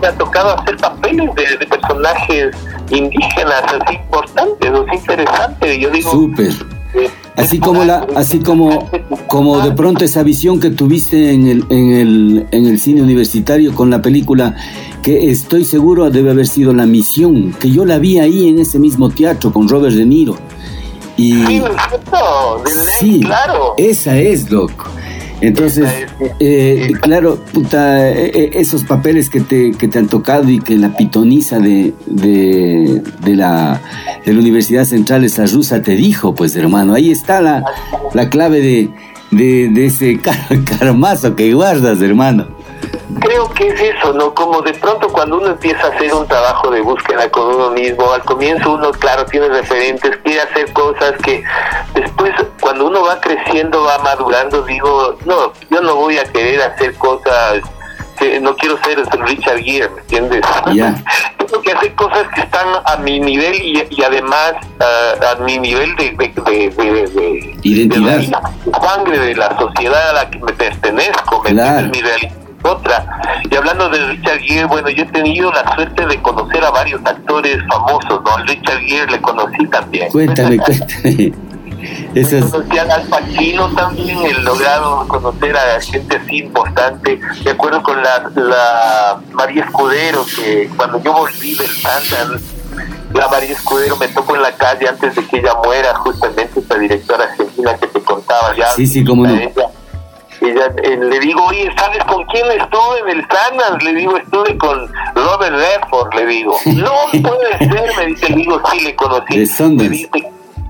Me 0.00 0.06
ha 0.06 0.12
tocado 0.12 0.58
hacer 0.58 0.76
papeles 0.76 1.28
de, 1.34 1.66
personajes 1.66 2.56
indígenas 2.90 3.62
así 3.64 3.94
importantes, 3.94 4.70
o 4.70 4.86
interesantes. 4.92 5.78
Yo 5.78 5.90
digo... 5.90 6.10
Súper 6.10 6.79
Así 7.36 7.58
como 7.58 7.84
la, 7.84 8.06
así 8.16 8.40
como, 8.40 8.90
como 9.26 9.60
de 9.60 9.72
pronto 9.72 10.04
esa 10.04 10.22
visión 10.22 10.60
que 10.60 10.70
tuviste 10.70 11.32
en 11.32 11.46
el, 11.46 11.64
en 11.70 11.90
el, 11.92 12.46
en 12.50 12.66
el 12.66 12.78
cine 12.78 13.02
universitario 13.02 13.74
con 13.74 13.88
la 13.88 14.02
película, 14.02 14.56
que 15.02 15.30
estoy 15.30 15.64
seguro 15.64 16.10
debe 16.10 16.30
haber 16.30 16.46
sido 16.46 16.74
la 16.74 16.86
misión, 16.86 17.52
que 17.58 17.70
yo 17.70 17.84
la 17.84 17.98
vi 17.98 18.18
ahí 18.18 18.48
en 18.48 18.58
ese 18.58 18.78
mismo 18.78 19.08
teatro 19.08 19.52
con 19.52 19.68
Robert 19.68 19.94
De 19.94 20.04
Niro. 20.04 20.36
Y, 21.16 21.62
sí, 22.98 23.20
claro. 23.20 23.74
Esa 23.76 24.18
es, 24.18 24.50
loco. 24.50 24.86
Entonces, 25.40 25.88
eh, 26.38 26.92
claro, 27.00 27.38
puta, 27.52 28.10
eh, 28.10 28.30
eh, 28.34 28.50
esos 28.54 28.84
papeles 28.84 29.30
que 29.30 29.40
te, 29.40 29.72
que 29.72 29.88
te 29.88 29.98
han 29.98 30.06
tocado 30.06 30.50
y 30.50 30.60
que 30.60 30.76
la 30.76 30.96
pitoniza 30.96 31.58
de, 31.58 31.94
de, 32.06 33.02
la, 33.34 33.80
de 34.24 34.32
la 34.32 34.38
Universidad 34.38 34.84
Central 34.84 35.24
esa 35.24 35.46
rusa 35.46 35.82
te 35.82 35.96
dijo, 35.96 36.34
pues 36.34 36.54
hermano, 36.56 36.94
ahí 36.94 37.10
está 37.10 37.40
la, 37.40 37.64
la 38.12 38.28
clave 38.28 38.60
de, 38.60 39.68
de, 39.70 39.86
ese 39.86 40.20
carmazo 40.78 41.34
que 41.36 41.54
guardas, 41.54 42.02
hermano 42.02 42.59
creo 43.20 43.48
que 43.50 43.68
es 43.68 43.80
eso, 43.80 44.12
¿no? 44.12 44.34
Como 44.34 44.60
de 44.62 44.72
pronto 44.74 45.08
cuando 45.08 45.38
uno 45.38 45.48
empieza 45.48 45.86
a 45.86 45.90
hacer 45.90 46.12
un 46.14 46.26
trabajo 46.26 46.70
de 46.70 46.80
búsqueda 46.80 47.30
con 47.30 47.54
uno 47.54 47.70
mismo, 47.70 48.12
al 48.12 48.22
comienzo 48.22 48.72
uno, 48.72 48.90
claro, 48.92 49.24
tiene 49.26 49.48
referentes, 49.48 50.16
quiere 50.24 50.40
hacer 50.40 50.72
cosas 50.72 51.12
que 51.22 51.42
después, 51.94 52.32
cuando 52.60 52.86
uno 52.86 53.02
va 53.02 53.20
creciendo, 53.20 53.82
va 53.84 53.98
madurando, 53.98 54.62
digo, 54.62 55.16
no, 55.24 55.52
yo 55.70 55.80
no 55.80 55.96
voy 55.96 56.18
a 56.18 56.24
querer 56.24 56.62
hacer 56.62 56.94
cosas 56.96 57.60
que 58.18 58.38
no 58.38 58.54
quiero 58.56 58.78
ser 58.84 58.98
Richard 59.24 59.58
Gere, 59.58 59.88
¿me 59.90 60.00
entiendes? 60.02 60.42
Tengo 61.38 61.62
que 61.62 61.72
hacer 61.72 61.94
cosas 61.94 62.28
que 62.34 62.42
están 62.42 62.66
a 62.84 62.96
mi 62.98 63.18
nivel 63.18 63.54
y, 63.54 64.02
además 64.02 64.54
a 64.78 65.34
mi 65.42 65.58
nivel 65.58 65.96
de, 65.96 66.10
de, 66.10 67.58
identidad, 67.62 68.18
de 68.18 68.28
la 68.28 68.80
sangre 68.80 69.18
de 69.18 69.34
la 69.34 69.58
sociedad 69.58 70.10
a 70.10 70.12
la 70.12 70.30
que 70.30 70.38
me 70.38 70.52
pertenezco, 70.52 71.42
¿me 71.42 71.50
entiendes? 71.50 71.90
Mi 71.90 72.00
realidad 72.02 72.40
otra. 72.62 73.20
Y 73.50 73.54
hablando 73.54 73.88
de 73.88 74.06
Richard 74.06 74.40
Gere, 74.40 74.64
bueno, 74.64 74.88
yo 74.90 75.02
he 75.02 75.06
tenido 75.06 75.52
la 75.52 75.74
suerte 75.74 76.06
de 76.06 76.20
conocer 76.22 76.64
a 76.64 76.70
varios 76.70 77.00
actores 77.04 77.58
famosos, 77.68 78.20
¿no? 78.24 78.36
Richard 78.44 78.80
Gere 78.80 79.10
le 79.10 79.20
conocí 79.20 79.66
también. 79.66 80.10
Cuéntame, 80.10 80.56
cuéntame. 80.58 81.32
Conocí 82.50 82.78
a 82.78 82.82
Al 82.82 83.02
Pacino 83.08 83.68
también, 83.74 84.18
he 84.18 84.34
logrado 84.42 85.06
conocer 85.08 85.56
a 85.56 85.80
gente 85.80 86.16
así 86.16 86.38
importante. 86.38 87.18
De 87.42 87.50
acuerdo 87.50 87.82
con 87.82 88.02
la, 88.02 88.30
la 88.34 89.20
María 89.32 89.64
Escudero, 89.64 90.24
que 90.36 90.68
cuando 90.76 91.02
yo 91.02 91.12
volví 91.14 91.54
del 91.54 91.68
Santa, 91.68 92.38
la 93.14 93.28
María 93.28 93.52
Escudero 93.52 93.96
me 93.96 94.08
tocó 94.08 94.36
en 94.36 94.42
la 94.42 94.52
calle 94.52 94.88
antes 94.88 95.14
de 95.14 95.26
que 95.26 95.38
ella 95.38 95.54
muera, 95.64 95.94
justamente 95.94 96.60
esta 96.60 96.78
directora 96.78 97.24
argentina 97.24 97.74
que 97.74 97.86
te 97.86 98.00
contaba 98.00 98.54
ya. 98.56 98.70
Sí, 98.72 98.86
sí, 98.86 99.04
cómo 99.04 99.26
no. 99.26 99.38
Ya, 100.40 100.72
eh, 100.82 100.96
le 100.96 101.20
digo, 101.20 101.44
oye, 101.44 101.70
¿sabes 101.76 102.02
con 102.04 102.24
quién 102.26 102.46
estuve 102.50 103.00
en 103.00 103.18
el 103.18 103.26
Sanas? 103.28 103.82
Le 103.82 103.94
digo, 103.94 104.16
estuve 104.16 104.56
con 104.56 104.90
Robert 105.14 105.54
Redford, 105.54 106.14
le 106.14 106.26
digo. 106.26 106.56
No 106.66 106.92
puede 107.22 107.58
ser, 107.58 107.90
me 107.98 108.06
dice, 108.06 108.28
le 108.30 108.36
digo, 108.36 108.60
sí, 108.70 108.80
le 108.80 108.96
conocí. 108.96 109.36
Me 109.68 109.88
dice, 109.88 110.10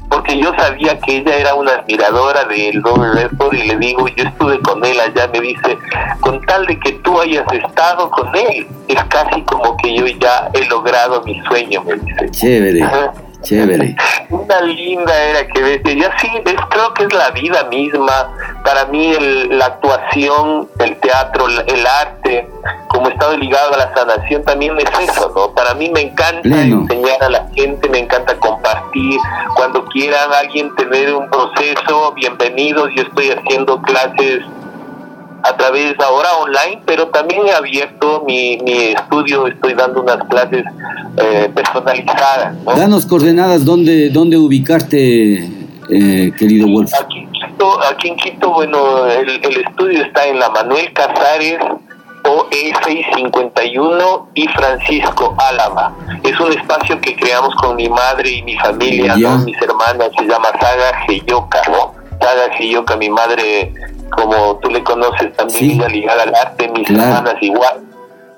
porque 0.08 0.36
yo 0.38 0.52
sabía 0.58 0.98
que 0.98 1.18
ella 1.18 1.36
era 1.36 1.54
una 1.54 1.72
admiradora 1.72 2.44
de 2.44 2.72
Robert 2.82 3.14
Redford 3.14 3.54
y 3.54 3.68
le 3.68 3.76
digo, 3.76 4.08
yo 4.08 4.24
estuve 4.24 4.60
con 4.60 4.84
él 4.84 4.98
allá, 4.98 5.28
me 5.32 5.40
dice, 5.40 5.78
con 6.20 6.44
tal 6.46 6.66
de 6.66 6.78
que 6.80 6.92
tú 6.94 7.20
hayas 7.20 7.46
estado 7.52 8.10
con 8.10 8.34
él, 8.34 8.66
es 8.88 9.04
casi 9.04 9.40
como 9.42 9.76
que 9.76 9.94
yo 9.96 10.06
ya 10.06 10.50
he 10.52 10.64
logrado 10.66 11.22
mi 11.22 11.40
sueño, 11.42 11.84
me 11.84 11.94
dice. 11.94 12.30
Chévere. 12.30 12.84
Chévere. 13.42 13.96
Una 14.28 14.60
linda 14.60 15.16
era 15.22 15.46
que 15.46 15.62
decía, 15.62 16.08
ya 16.08 16.18
sí, 16.18 16.28
es, 16.44 16.54
creo 16.70 16.94
que 16.94 17.04
es 17.04 17.12
la 17.12 17.30
vida 17.30 17.64
misma. 17.64 18.34
Para 18.64 18.84
mí 18.86 19.14
la 19.50 19.66
actuación, 19.66 20.68
el 20.78 20.96
teatro, 20.96 21.46
el 21.48 21.86
arte, 21.86 22.48
como 22.88 23.08
estado 23.08 23.36
ligado 23.36 23.74
a 23.74 23.78
la 23.78 23.94
sanación, 23.94 24.44
también 24.44 24.76
es 24.78 25.08
eso, 25.08 25.32
¿no? 25.34 25.52
Para 25.54 25.74
mí 25.74 25.90
me 25.90 26.02
encanta 26.02 26.48
enseñar 26.48 27.22
a 27.22 27.28
la 27.30 27.48
gente, 27.54 27.88
me 27.88 28.00
encanta 28.00 28.36
compartir. 28.36 29.18
Cuando 29.56 29.84
quieran 29.86 30.32
alguien 30.32 30.74
tener 30.76 31.14
un 31.14 31.28
proceso, 31.30 32.12
bienvenidos. 32.12 32.90
Yo 32.94 33.02
estoy 33.02 33.30
haciendo 33.30 33.80
clases 33.82 34.42
a 35.42 35.56
través 35.56 35.94
ahora 36.00 36.28
online, 36.40 36.82
pero 36.86 37.08
también 37.08 37.46
he 37.46 37.52
abierto 37.52 38.24
mi, 38.26 38.58
mi 38.58 38.72
estudio, 38.72 39.46
estoy 39.46 39.74
dando 39.74 40.02
unas 40.02 40.18
clases 40.28 40.64
eh, 41.16 41.50
personalizadas. 41.54 42.64
Danos 42.64 43.06
coordenadas, 43.06 43.64
¿dónde, 43.64 44.10
dónde 44.10 44.36
ubicarte, 44.36 45.50
eh, 45.90 46.32
querido 46.38 46.68
Wolf? 46.68 46.92
Aquí 47.00 47.20
en 47.20 47.32
Quito, 47.32 47.84
aquí 47.84 48.08
en 48.08 48.16
Quito 48.16 48.52
bueno, 48.52 49.06
el, 49.06 49.28
el 49.28 49.66
estudio 49.66 50.02
está 50.02 50.26
en 50.26 50.38
la 50.38 50.50
Manuel 50.50 50.92
Casares 50.92 51.58
OE651 52.22 54.26
y 54.34 54.46
Francisco 54.48 55.34
Álava. 55.38 55.94
Es 56.22 56.38
un 56.38 56.52
espacio 56.52 57.00
que 57.00 57.16
creamos 57.16 57.54
con 57.56 57.76
mi 57.76 57.88
madre 57.88 58.30
y 58.30 58.42
mi 58.42 58.58
familia, 58.58 59.16
mis 59.16 59.56
hermanas, 59.60 60.10
se 60.18 60.26
llama 60.26 60.48
Saga 60.60 60.98
Geyoka, 61.06 61.62
¿no? 61.70 61.99
Saga 62.20 62.52
Geyoka, 62.56 62.96
mi 62.96 63.08
madre 63.08 63.72
como 64.10 64.58
tú 64.60 64.70
le 64.70 64.82
conoces 64.82 65.32
también, 65.36 65.80
ligada 65.90 66.24
al 66.24 66.34
arte, 66.34 66.68
mis 66.68 66.88
hermanas 66.90 67.36
igual. 67.40 67.80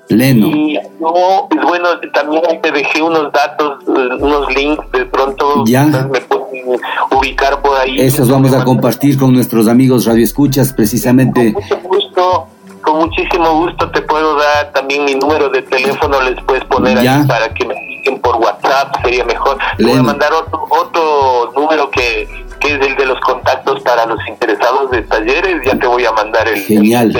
Leno. 0.09 0.47
Y 0.47 0.79
yo, 0.99 1.47
pues 1.49 1.65
bueno, 1.65 1.89
también 2.13 2.43
te 2.61 2.71
dejé 2.71 3.01
unos 3.01 3.31
datos, 3.31 3.79
unos 3.87 4.53
links, 4.53 4.91
de 4.91 5.05
pronto 5.05 5.63
ya. 5.65 5.85
me 5.85 6.21
pueden 6.21 6.79
ubicar 7.11 7.61
por 7.61 7.77
ahí. 7.77 7.99
Esos 7.99 8.29
vamos 8.29 8.53
a 8.53 8.63
compartir 8.63 9.17
con 9.17 9.33
nuestros 9.33 9.67
amigos 9.67 10.05
radioescuchas, 10.05 10.73
precisamente. 10.73 11.53
Con 11.53 11.63
mucho 11.63 11.79
gusto, 11.83 12.47
con 12.81 12.97
muchísimo 12.99 13.61
gusto 13.61 13.89
te 13.91 14.01
puedo 14.01 14.35
dar 14.35 14.71
también 14.73 15.05
mi 15.05 15.15
número 15.15 15.49
de 15.49 15.61
teléfono, 15.63 16.21
les 16.21 16.39
puedes 16.43 16.63
poner 16.65 16.97
ahí 16.97 17.25
para 17.25 17.53
que 17.53 17.65
me 17.65 17.93
por 18.21 18.35
WhatsApp, 18.37 18.95
sería 19.03 19.23
mejor. 19.25 19.57
Te 19.77 19.83
voy 19.83 19.97
a 19.97 20.03
mandar 20.03 20.33
otro, 20.33 20.65
otro 20.69 21.51
número 21.55 21.89
que 21.89 22.27
que 22.63 22.75
es 22.75 22.87
el 22.87 22.95
de 22.95 23.05
los 23.05 23.19
contactos 23.19 23.81
para 23.81 24.05
los 24.05 24.17
interesados 24.27 24.89
de 24.91 25.01
talleres, 25.03 25.61
ya 25.65 25.77
te 25.77 25.85
voy 25.85 26.05
a 26.05 26.11
mandar 26.13 26.47
el, 26.47 26.57
Genial. 26.61 27.13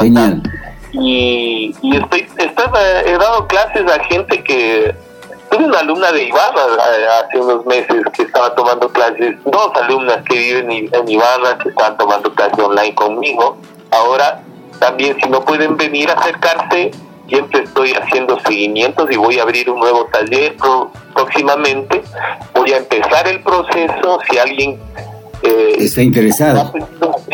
Genial. 0.00 0.42
Y, 0.92 1.74
y 1.82 1.96
estoy, 1.96 2.26
estoy, 2.38 2.64
he 3.04 3.18
dado 3.18 3.46
clases 3.46 3.90
a 3.90 4.02
gente 4.04 4.42
que 4.42 4.94
tuve 5.50 5.64
una 5.64 5.80
alumna 5.80 6.10
de 6.12 6.24
Ibarra 6.24 6.62
eh, 6.62 7.06
hace 7.20 7.40
unos 7.40 7.66
meses 7.66 8.02
que 8.14 8.22
estaba 8.22 8.54
tomando 8.54 8.88
clases, 8.88 9.36
dos 9.44 9.70
alumnas 9.74 10.22
que 10.24 10.38
viven 10.38 10.70
en 10.70 11.08
Ibarra 11.08 11.58
que 11.58 11.68
estaban 11.68 11.96
tomando 11.98 12.32
clases 12.32 12.58
online 12.58 12.94
conmigo. 12.94 13.58
Ahora 13.90 14.42
también 14.78 15.16
si 15.22 15.28
no 15.28 15.44
pueden 15.44 15.76
venir 15.76 16.10
a 16.10 16.14
acercarse, 16.14 16.90
siempre 17.28 17.62
estoy 17.62 17.92
haciendo 17.92 18.38
seguimientos 18.40 19.10
y 19.10 19.16
voy 19.16 19.38
a 19.38 19.42
abrir 19.42 19.70
un 19.70 19.80
nuevo 19.80 20.06
taller 20.12 20.56
próximamente. 21.14 22.02
Voy 22.54 22.72
a 22.72 22.78
empezar 22.78 23.28
el 23.28 23.42
proceso. 23.42 24.18
Si 24.30 24.38
alguien 24.38 24.78
eh, 25.42 25.76
está 25.78 26.02
interesado 26.02 26.72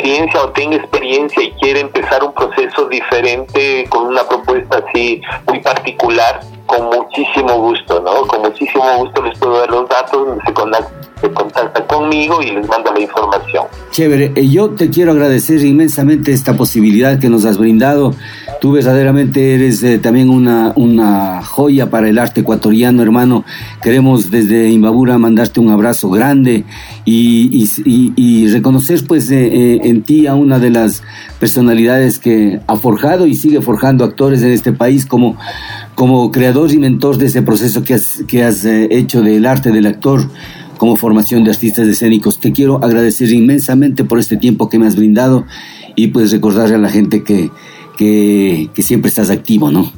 experiencia 0.05 0.43
o 0.43 0.51
tenga 0.51 0.77
experiencia 0.77 1.43
y 1.43 1.51
quiere 1.53 1.81
empezar 1.81 2.23
un 2.23 2.35
proceso 2.35 2.87
diferente 2.89 3.87
con 3.89 4.07
una 4.07 4.23
propuesta 4.25 4.83
así 4.87 5.21
muy 5.47 5.61
particular, 5.61 6.41
con 6.67 6.87
muchísimo 6.87 7.59
gusto, 7.59 8.01
¿no? 8.01 8.27
Con 8.27 8.43
muchísimo 8.43 8.85
gusto 8.99 9.23
les 9.23 9.39
puedo 9.39 9.59
dar 9.59 9.71
los 9.71 9.89
datos, 9.89 10.39
se 10.45 10.53
se 11.21 11.31
contacta 11.31 11.87
conmigo 11.87 12.43
y 12.43 12.51
les 12.51 12.69
mando 12.69 12.93
la 12.93 13.01
información. 13.01 13.65
Chévere, 13.93 14.33
eh, 14.35 14.49
yo 14.49 14.71
te 14.71 14.91
quiero 14.91 15.13
agradecer 15.13 15.63
inmensamente 15.65 16.33
esta 16.33 16.55
posibilidad 16.55 17.19
que 17.19 17.31
nos 17.31 17.45
has 17.47 17.57
brindado. 17.57 18.15
Tú 18.61 18.73
verdaderamente 18.73 19.55
eres 19.55 19.83
eh, 19.83 19.99
también 19.99 20.31
una, 20.31 20.73
una 20.77 21.43
joya 21.43 21.91
para 21.91 22.09
el 22.09 22.19
arte 22.19 22.41
ecuatoriano, 22.41 23.03
hermano. 23.03 23.45
Queremos 23.83 24.31
desde 24.31 24.71
Imbabura 24.71 25.19
mandarte 25.19 25.61
un 25.61 25.71
abrazo 25.71 26.09
grande 26.11 26.65
y, 27.05 28.49
reconocer 28.49 29.05
pues 29.07 29.31
eh, 29.31 29.81
en 29.83 30.03
ti 30.03 30.27
a 30.27 30.35
una 30.35 30.59
de 30.59 30.71
las 30.71 31.03
personalidades 31.39 32.19
que 32.19 32.61
ha 32.67 32.77
forjado 32.77 33.27
y 33.27 33.35
sigue 33.35 33.61
forjando 33.61 34.05
actores 34.05 34.43
en 34.43 34.53
este 34.53 34.73
país 34.73 35.05
como, 35.05 35.37
como 35.95 36.31
creador 36.31 36.73
y 36.73 36.79
mentor 36.79 37.19
de 37.19 37.27
ese 37.27 37.43
proceso 37.43 37.83
que 37.83 37.95
has, 37.95 38.23
que 38.27 38.45
has 38.45 38.65
hecho 38.65 39.23
del 39.23 39.45
arte 39.47 39.73
del 39.73 39.87
actor 39.87 40.29
como 40.79 40.97
formación 40.97 41.45
de 41.45 41.51
artistas 41.51 41.87
escénicos. 41.89 42.41
Te 42.41 42.53
quiero 42.53 42.83
agradecer 42.83 43.31
inmensamente 43.31 44.05
por 44.05 44.19
este 44.19 44.37
tiempo 44.37 44.69
que 44.69 44.79
me 44.79 44.87
has 44.87 44.97
brindado 44.97 45.45
y 45.97 46.09
pues 46.09 46.33
recordarle 46.33 46.75
a 46.75 46.79
la 46.79 46.91
gente 46.91 47.23
que, 47.23 47.51
que, 47.97 48.69
que 48.75 48.83
siempre 48.83 49.09
estás 49.09 49.31
activo, 49.31 49.71
¿no? 49.71 49.93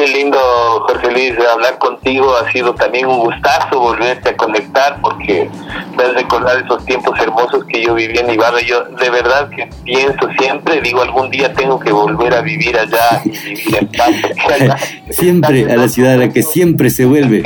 Qué 0.00 0.06
lindo, 0.06 0.38
Jorge 0.86 1.10
Luis, 1.10 1.34
hablar 1.52 1.76
contigo. 1.76 2.34
Ha 2.34 2.50
sido 2.52 2.74
también 2.74 3.06
un 3.06 3.18
gustazo 3.18 3.78
volverte 3.78 4.30
a 4.30 4.36
conectar 4.36 4.98
porque 5.02 5.46
me 5.94 6.02
has 6.02 6.14
recordar 6.14 6.64
esos 6.64 6.82
tiempos 6.86 7.18
hermosos 7.20 7.66
que 7.66 7.84
yo 7.84 7.92
viví 7.92 8.18
en 8.18 8.30
Ibarra. 8.30 8.62
Yo 8.62 8.84
de 8.84 9.10
verdad 9.10 9.50
que 9.50 9.68
pienso 9.84 10.26
siempre, 10.38 10.80
digo, 10.80 11.02
algún 11.02 11.28
día 11.30 11.52
tengo 11.52 11.78
que 11.78 11.92
volver 11.92 12.32
a 12.32 12.40
vivir 12.40 12.78
allá 12.78 13.20
y 13.26 13.30
vivir 13.30 13.76
en 13.78 13.88
paz. 13.88 14.80
siempre 15.10 15.70
a 15.70 15.76
la 15.76 15.88
ciudad 15.88 16.14
a 16.14 16.16
la 16.16 16.32
que 16.32 16.42
siempre 16.42 16.88
se 16.88 17.04
vuelve. 17.04 17.42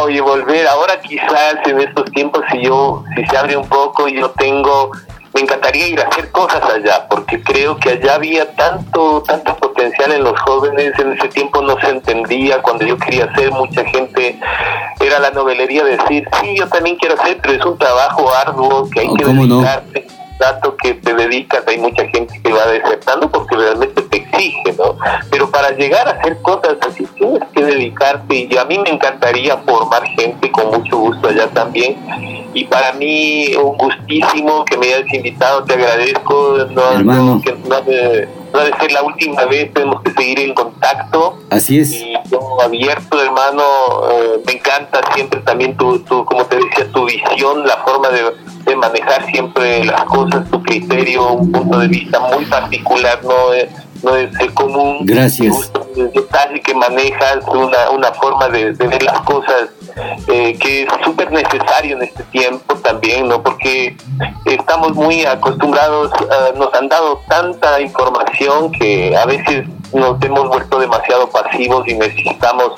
Oye, 0.00 0.22
volver. 0.22 0.66
Ahora 0.66 0.98
quizás 1.02 1.56
en 1.66 1.80
estos 1.80 2.10
tiempos, 2.12 2.42
si 2.50 2.62
yo, 2.62 3.04
si 3.14 3.26
se 3.26 3.36
abre 3.36 3.58
un 3.58 3.68
poco, 3.68 4.08
yo 4.08 4.30
tengo 4.30 4.90
me 5.34 5.40
encantaría 5.40 5.88
ir 5.88 6.00
a 6.00 6.04
hacer 6.04 6.30
cosas 6.30 6.62
allá, 6.62 7.08
porque 7.08 7.42
creo 7.42 7.76
que 7.76 7.90
allá 7.90 8.14
había 8.14 8.52
tanto, 8.52 9.22
tanto 9.22 9.56
potencial 9.56 10.12
en 10.12 10.22
los 10.22 10.38
jóvenes, 10.40 10.92
en 10.98 11.12
ese 11.12 11.28
tiempo 11.28 11.60
no 11.60 11.78
se 11.80 11.88
entendía, 11.88 12.62
cuando 12.62 12.86
yo 12.86 12.96
quería 12.96 13.24
hacer, 13.24 13.50
mucha 13.50 13.84
gente 13.84 14.38
era 15.00 15.18
la 15.18 15.32
novelería 15.32 15.82
decir, 15.84 16.28
sí, 16.40 16.56
yo 16.56 16.68
también 16.68 16.96
quiero 16.96 17.20
hacer, 17.20 17.38
pero 17.42 17.54
es 17.54 17.64
un 17.64 17.76
trabajo 17.76 18.32
arduo 18.32 18.88
que 18.88 19.00
hay 19.00 19.08
oh, 19.10 19.14
que 19.16 19.24
dedicarse. 19.24 20.06
Dato 20.38 20.76
que 20.76 20.94
te 20.94 21.14
dedicas, 21.14 21.62
hay 21.66 21.78
mucha 21.78 22.06
gente 22.08 22.40
que 22.42 22.52
va 22.52 22.66
desertando 22.66 23.30
porque 23.30 23.56
realmente 23.56 24.02
te 24.02 24.16
exige, 24.18 24.72
¿no? 24.76 24.96
Pero 25.30 25.50
para 25.50 25.70
llegar 25.70 26.08
a 26.08 26.12
hacer 26.12 26.40
cosas 26.42 26.76
así 26.86 27.06
tienes 27.16 27.42
que 27.52 27.64
dedicarte 27.64 28.48
y 28.50 28.56
a 28.56 28.64
mí 28.64 28.78
me 28.78 28.90
encantaría 28.90 29.56
formar 29.58 30.04
gente 30.04 30.50
con 30.50 30.66
mucho 30.68 30.98
gusto 30.98 31.28
allá 31.28 31.48
también 31.48 31.96
y 32.52 32.64
para 32.64 32.92
mí 32.92 33.54
un 33.56 33.76
gustísimo 33.76 34.64
que 34.64 34.76
me 34.76 34.86
hayas 34.86 35.12
invitado, 35.12 35.64
te 35.64 35.74
agradezco, 35.74 36.58
no, 36.70 37.40
que 37.40 37.52
no, 37.68 37.82
debe, 38.60 38.76
ser 38.78 38.92
la 38.92 39.02
última 39.02 39.44
vez, 39.44 39.72
tenemos 39.72 40.02
que 40.02 40.12
seguir 40.12 40.40
en 40.40 40.54
contacto. 40.54 41.38
Así 41.50 41.80
es. 41.80 41.92
Y 41.92 42.14
yo 42.30 42.60
abierto, 42.62 43.20
hermano, 43.22 43.62
eh, 44.10 44.42
me 44.46 44.52
encanta 44.54 45.00
siempre 45.14 45.40
también 45.40 45.76
tu, 45.76 45.98
tu, 46.00 46.24
como 46.24 46.44
te 46.46 46.56
decía, 46.56 46.90
tu 46.92 47.04
visión, 47.06 47.66
la 47.66 47.78
forma 47.78 48.08
de, 48.08 48.32
de 48.64 48.76
manejar 48.76 49.26
siempre 49.26 49.84
las 49.84 50.04
cosas, 50.04 50.48
tu 50.50 50.62
criterio, 50.62 51.32
un 51.32 51.52
punto 51.52 51.78
de 51.78 51.88
vista 51.88 52.20
muy 52.20 52.44
particular, 52.46 53.20
no 53.24 53.52
es, 53.52 53.68
no 54.02 54.16
es 54.16 54.30
el 54.40 54.52
común. 54.54 54.98
Gracias. 55.02 55.72
El 55.96 56.12
detalle 56.12 56.60
que 56.60 56.74
manejas, 56.74 57.38
una, 57.46 57.90
una 57.90 58.12
forma 58.12 58.48
de, 58.48 58.72
de 58.72 58.88
ver 58.88 59.02
las 59.02 59.20
cosas 59.20 59.70
eh, 60.28 60.58
que 60.58 60.82
es 60.82 60.88
súper 61.04 61.30
necesario 61.30 61.96
en 61.96 62.02
este 62.02 62.22
tiempo 62.24 62.74
también, 62.76 63.28
¿no? 63.28 63.42
Porque 63.42 63.96
estamos 64.44 64.94
muy 64.94 65.24
acostumbrados, 65.24 66.10
uh, 66.20 66.58
nos 66.58 66.72
han 66.74 66.88
dado 66.88 67.20
tanta 67.28 67.80
información 67.80 68.72
que 68.72 69.16
a 69.16 69.24
veces 69.24 69.66
nos 69.92 70.20
hemos 70.22 70.48
vuelto 70.48 70.78
demasiado 70.78 71.28
pasivos 71.30 71.86
y 71.86 71.94
necesitamos 71.94 72.72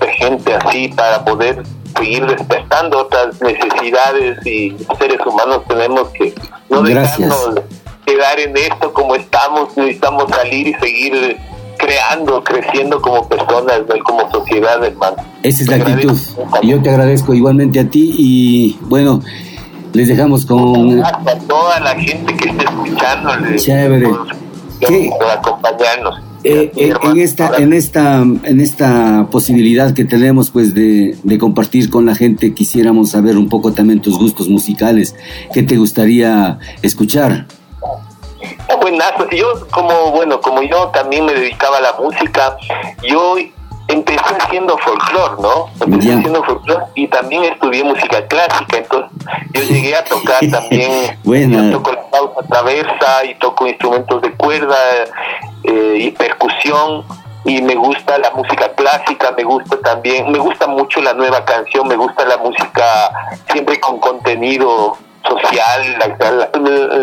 de 0.00 0.12
gente 0.12 0.54
así 0.54 0.88
para 0.88 1.24
poder 1.24 1.62
seguir 1.96 2.26
despertando 2.26 3.00
otras 3.00 3.40
necesidades 3.40 4.44
y 4.46 4.76
seres 4.98 5.18
humanos 5.26 5.62
tenemos 5.68 6.08
que 6.10 6.34
no 6.70 6.82
dejarnos 6.82 7.60
quedar 8.06 8.38
en 8.40 8.56
esto 8.56 8.92
como 8.92 9.14
estamos, 9.14 9.76
necesitamos 9.76 10.28
salir 10.30 10.68
y 10.68 10.74
seguir 10.74 11.38
creando, 11.82 12.42
creciendo 12.44 13.00
como 13.00 13.28
personas, 13.28 13.80
como 14.04 14.30
sociedad, 14.30 14.82
hermano. 14.84 15.16
Esa 15.42 15.62
es 15.62 15.68
la 15.68 15.76
actitud. 15.76 16.18
Yo 16.62 16.80
te 16.80 16.90
agradezco 16.90 17.34
igualmente 17.34 17.80
a 17.80 17.88
ti 17.88 18.14
y 18.16 18.78
bueno, 18.82 19.20
les 19.92 20.08
dejamos 20.08 20.46
con... 20.46 21.02
A 21.02 21.38
toda 21.48 21.80
la 21.80 21.94
gente 21.96 22.36
que 22.36 22.50
esté 22.50 22.64
escuchando. 22.64 23.30
Chévere. 23.56 24.08
Por, 24.08 25.30
acompañarnos. 25.30 26.20
Eh, 26.44 26.72
eh, 26.74 26.92
en 27.04 27.20
esta 27.20 27.56
en 27.56 27.72
esta 27.72 28.20
en 28.22 28.60
esta 28.60 29.28
posibilidad 29.30 29.94
que 29.94 30.04
tenemos 30.04 30.50
pues 30.50 30.74
de, 30.74 31.16
de, 31.22 31.38
compartir 31.38 31.88
con 31.88 32.04
la 32.04 32.16
gente 32.16 32.52
quisiéramos 32.52 33.10
saber 33.10 33.36
un 33.36 33.48
poco 33.48 33.70
también 33.70 34.02
tus 34.02 34.18
gustos 34.18 34.48
musicales 34.48 35.14
qué 35.54 35.62
te 35.62 35.76
gustaría 35.76 36.58
escuchar 36.82 37.46
Yo 39.30 39.66
como, 39.70 40.10
bueno, 40.10 40.40
como 40.40 40.62
yo 40.62 40.88
también 40.88 41.24
me 41.24 41.32
dedicaba 41.32 41.78
a 41.78 41.80
la 41.80 41.92
música, 41.94 42.56
yo 43.02 43.36
empecé 43.88 44.20
haciendo 44.38 44.76
folclore, 44.78 45.40
¿no? 45.40 45.68
Empecé 45.80 46.12
haciendo 46.12 46.42
folclore 46.44 46.84
y 46.94 47.06
también 47.08 47.44
estudié 47.44 47.84
música 47.84 48.26
clásica, 48.26 48.78
entonces 48.78 49.10
yo 49.52 49.62
llegué 49.62 49.96
a 49.96 50.04
tocar 50.04 50.40
también, 50.50 51.18
bueno. 51.24 51.62
yo 51.62 51.78
toco 51.78 51.92
la 51.92 52.10
pausa 52.10 52.48
traversa 52.48 53.24
y 53.24 53.34
toco 53.36 53.66
instrumentos 53.66 54.22
de 54.22 54.32
cuerda 54.32 54.76
eh, 55.64 55.96
y 55.98 56.10
percusión 56.10 57.04
y 57.44 57.60
me 57.60 57.74
gusta 57.74 58.18
la 58.18 58.30
música 58.30 58.72
clásica, 58.74 59.32
me 59.36 59.42
gusta 59.42 59.76
también, 59.80 60.30
me 60.30 60.38
gusta 60.38 60.66
mucho 60.66 61.00
la 61.00 61.12
nueva 61.12 61.44
canción, 61.44 61.88
me 61.88 61.96
gusta 61.96 62.24
la 62.24 62.36
música 62.36 63.10
siempre 63.50 63.80
con 63.80 63.98
contenido 63.98 64.96
social, 65.28 65.98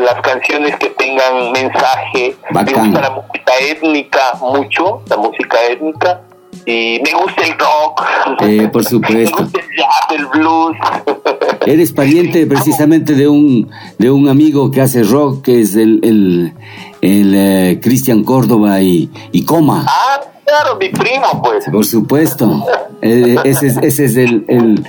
las 0.03 0.21
canciones 0.21 0.75
que 0.77 0.89
tengan 0.89 1.51
mensaje, 1.51 2.35
me 2.51 2.63
gusta 2.63 3.01
la 3.01 3.09
música 3.09 3.53
étnica 3.61 4.33
mucho, 4.41 5.01
la 5.07 5.17
música 5.17 5.57
étnica 5.69 6.21
y 6.65 7.01
me 7.03 7.13
gusta 7.13 7.43
el 7.43 7.57
rock. 7.57 8.41
Eh, 8.41 8.69
por 8.71 8.83
supuesto. 8.85 9.37
me 9.37 9.43
gusta 9.43 9.59
el 9.59 9.67
jazz, 9.77 10.19
el 10.19 10.25
blues. 10.27 10.77
Eres 11.65 11.91
pariente 11.91 12.45
precisamente 12.45 13.13
de 13.13 13.27
un 13.27 13.69
de 13.97 14.09
un 14.09 14.27
amigo 14.29 14.71
que 14.71 14.81
hace 14.81 15.03
rock, 15.03 15.43
que 15.43 15.61
es 15.61 15.75
el, 15.75 15.99
el, 16.03 16.53
el 17.01 17.35
eh, 17.35 17.79
Cristian 17.81 18.23
Córdoba 18.23 18.81
y, 18.81 19.09
y 19.31 19.43
Coma. 19.45 19.85
Ah, 19.87 20.21
claro, 20.49 20.77
mi 20.77 20.89
primo, 20.89 21.41
pues. 21.43 21.65
Por 21.71 21.85
supuesto. 21.85 22.65
Eh, 23.01 23.37
ese, 23.45 23.67
es, 23.67 23.77
ese 23.77 24.05
es 24.05 24.17
el, 24.17 24.45
el, 24.47 24.83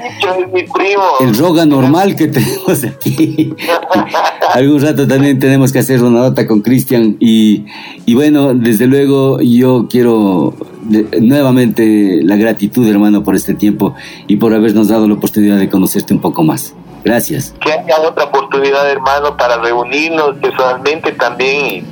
mi 0.53 0.63
primo. 0.65 1.03
el 1.21 1.37
roga 1.37 1.65
normal 1.65 2.17
que 2.17 2.27
tenemos 2.29 2.85
aquí. 2.85 3.55
Algún 4.53 4.81
rato 4.81 5.07
también 5.07 5.39
tenemos 5.39 5.73
que 5.73 5.79
hacer 5.79 6.03
una 6.03 6.21
nota 6.21 6.47
con 6.47 6.61
Cristian. 6.63 7.17
Y, 7.21 7.67
y 8.07 8.15
bueno, 8.15 8.55
desde 8.55 8.87
luego 8.87 9.41
yo 9.41 9.87
quiero 9.89 10.55
nuevamente 11.21 12.21
la 12.23 12.37
gratitud, 12.37 12.89
hermano, 12.89 13.23
por 13.23 13.37
este 13.37 13.55
tiempo 13.55 13.95
y 14.27 14.37
por 14.37 14.55
habernos 14.55 14.89
dado 14.89 15.07
la 15.07 15.15
oportunidad 15.15 15.59
de 15.59 15.69
conocerte 15.69 16.15
un 16.15 16.21
poco 16.21 16.43
más. 16.43 16.75
Gracias. 17.05 17.55
Que 17.61 17.73
haya 17.73 18.01
otra 18.09 18.25
oportunidad, 18.25 18.91
hermano, 18.91 19.37
para 19.37 19.57
reunirnos 19.59 20.37
personalmente 20.37 21.13
también. 21.13 21.87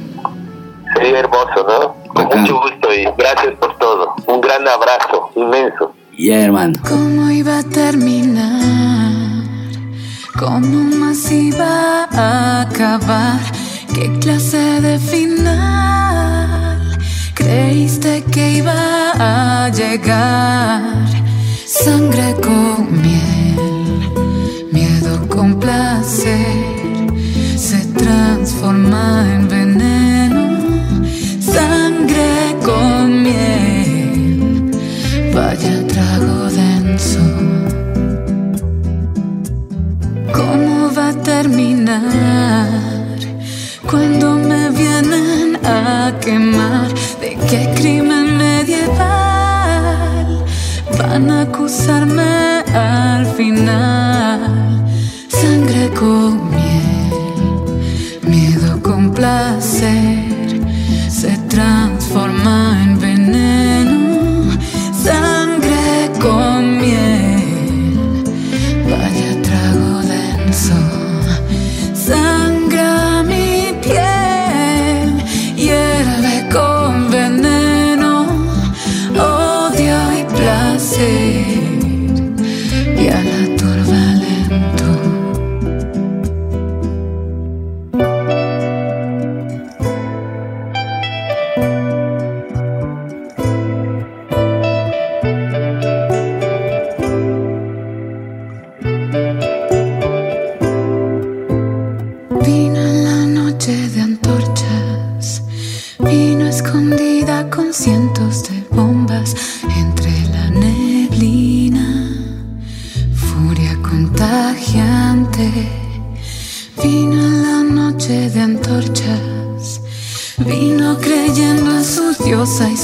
Sería 0.95 1.21
hermoso, 1.21 1.67
¿no? 1.67 1.98
Con 2.27 2.41
mucho 2.41 2.61
gusto 2.61 2.93
y 2.93 3.05
gracias 3.17 3.55
por 3.61 3.79
todo. 3.79 4.15
Un 4.27 4.41
gran 4.41 4.67
abrazo 4.67 5.31
inmenso. 5.37 5.95
Ya, 6.19 6.43
hermano. 6.45 6.81
¿Cómo 6.89 7.31
iba 7.31 7.59
a 7.59 7.63
terminar? 7.63 9.45
¿Cómo 10.37 10.97
más 10.97 11.31
iba 11.31 12.05
a 12.11 12.63
acabar? 12.63 13.39
¿Qué 13.95 14.19
clase 14.19 14.81
de 14.81 14.99
final? 14.99 16.99
¿Creíste 17.35 18.25
que 18.25 18.51
iba 18.53 18.73
a 19.15 19.69
llegar? 19.69 21.07
Sangre 21.67 22.35
con 22.43 23.01
miel, 23.01 24.11
miedo 24.73 25.29
con 25.29 25.61
placer, 25.61 27.07
se 27.57 27.87
transforma 27.95 29.25
en 29.35 29.49
veneno. 29.49 30.08
¿Cómo 40.39 40.91
va 40.97 41.09
a 41.09 41.15
terminar? 41.15 42.69
Cuando 43.91 44.35
me 44.35 44.71
vienen 44.71 45.59
a 45.65 46.13
quemar, 46.21 46.87
¿de 47.21 47.37
qué 47.51 47.69
crimen 47.75 48.39
medieval 48.39 50.45
van 50.97 51.29
a 51.29 51.41
acusarme 51.43 52.63
al 52.73 53.27
final? 53.37 54.87
Sangre 55.29 55.91
con 55.99 56.51
miel, 56.51 57.11
miedo 58.23 58.81
con 58.81 59.13
placer, 59.13 60.63
se 61.11 61.37
transforma 61.49 62.85
en 62.85 62.88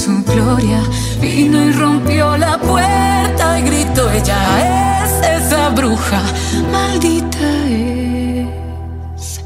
su 0.05 0.23
gloria, 0.23 0.83
vino 1.19 1.65
y 1.65 1.73
rompió 1.73 2.37
la 2.37 2.59
puerta 2.59 3.59
y 3.59 3.63
gritó, 3.63 4.11
ella 4.11 5.03
es 5.03 5.43
esa 5.43 5.71
bruja, 5.71 6.21
maldita 6.71 7.49
es. 7.71 9.41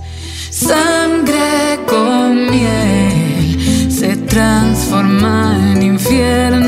Sangre 0.50 1.78
con 1.86 2.50
miel 2.50 3.88
se 3.88 4.16
transforma 4.16 5.56
en 5.74 5.82
infierno. 5.94 6.67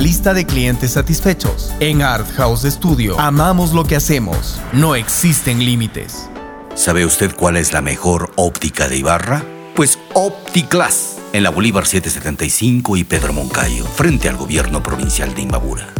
lista 0.00 0.34
de 0.34 0.46
clientes 0.46 0.92
satisfechos. 0.92 1.72
En 1.78 2.02
Art 2.02 2.26
House 2.36 2.62
Studio 2.62 3.20
amamos 3.20 3.72
lo 3.72 3.84
que 3.84 3.96
hacemos. 3.96 4.60
No 4.72 4.94
existen 4.94 5.64
límites. 5.64 6.28
¿Sabe 6.74 7.04
usted 7.04 7.34
cuál 7.36 7.56
es 7.56 7.72
la 7.72 7.82
mejor 7.82 8.32
óptica 8.36 8.88
de 8.88 8.96
Ibarra? 8.96 9.44
Pues 9.76 9.98
OptiClass 10.14 11.18
en 11.32 11.42
la 11.42 11.50
Bolívar 11.50 11.86
775 11.86 12.96
y 12.96 13.04
Pedro 13.04 13.32
Moncayo, 13.32 13.84
frente 13.84 14.28
al 14.28 14.36
gobierno 14.36 14.82
provincial 14.82 15.34
de 15.34 15.42
Imbabura. 15.42 15.99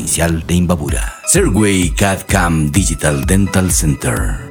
de 0.47 0.55
Imbabura. 0.55 1.19
Serway 1.27 1.91
CAD-CAM 1.91 2.71
Digital 2.71 3.25
Dental 3.25 3.71
Center. 3.71 4.50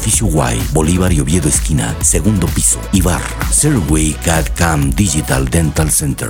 edificio 0.01 0.27
Y, 0.27 0.73
Bolívar 0.73 1.13
y 1.13 1.19
Oviedo 1.19 1.47
esquina, 1.47 1.95
segundo 2.01 2.47
piso, 2.47 2.81
Ibarra, 2.91 3.51
Serway 3.51 4.15
CAD 4.23 4.47
CAM 4.55 4.89
Digital 4.91 5.47
Dental 5.47 5.91
Center. 5.91 6.29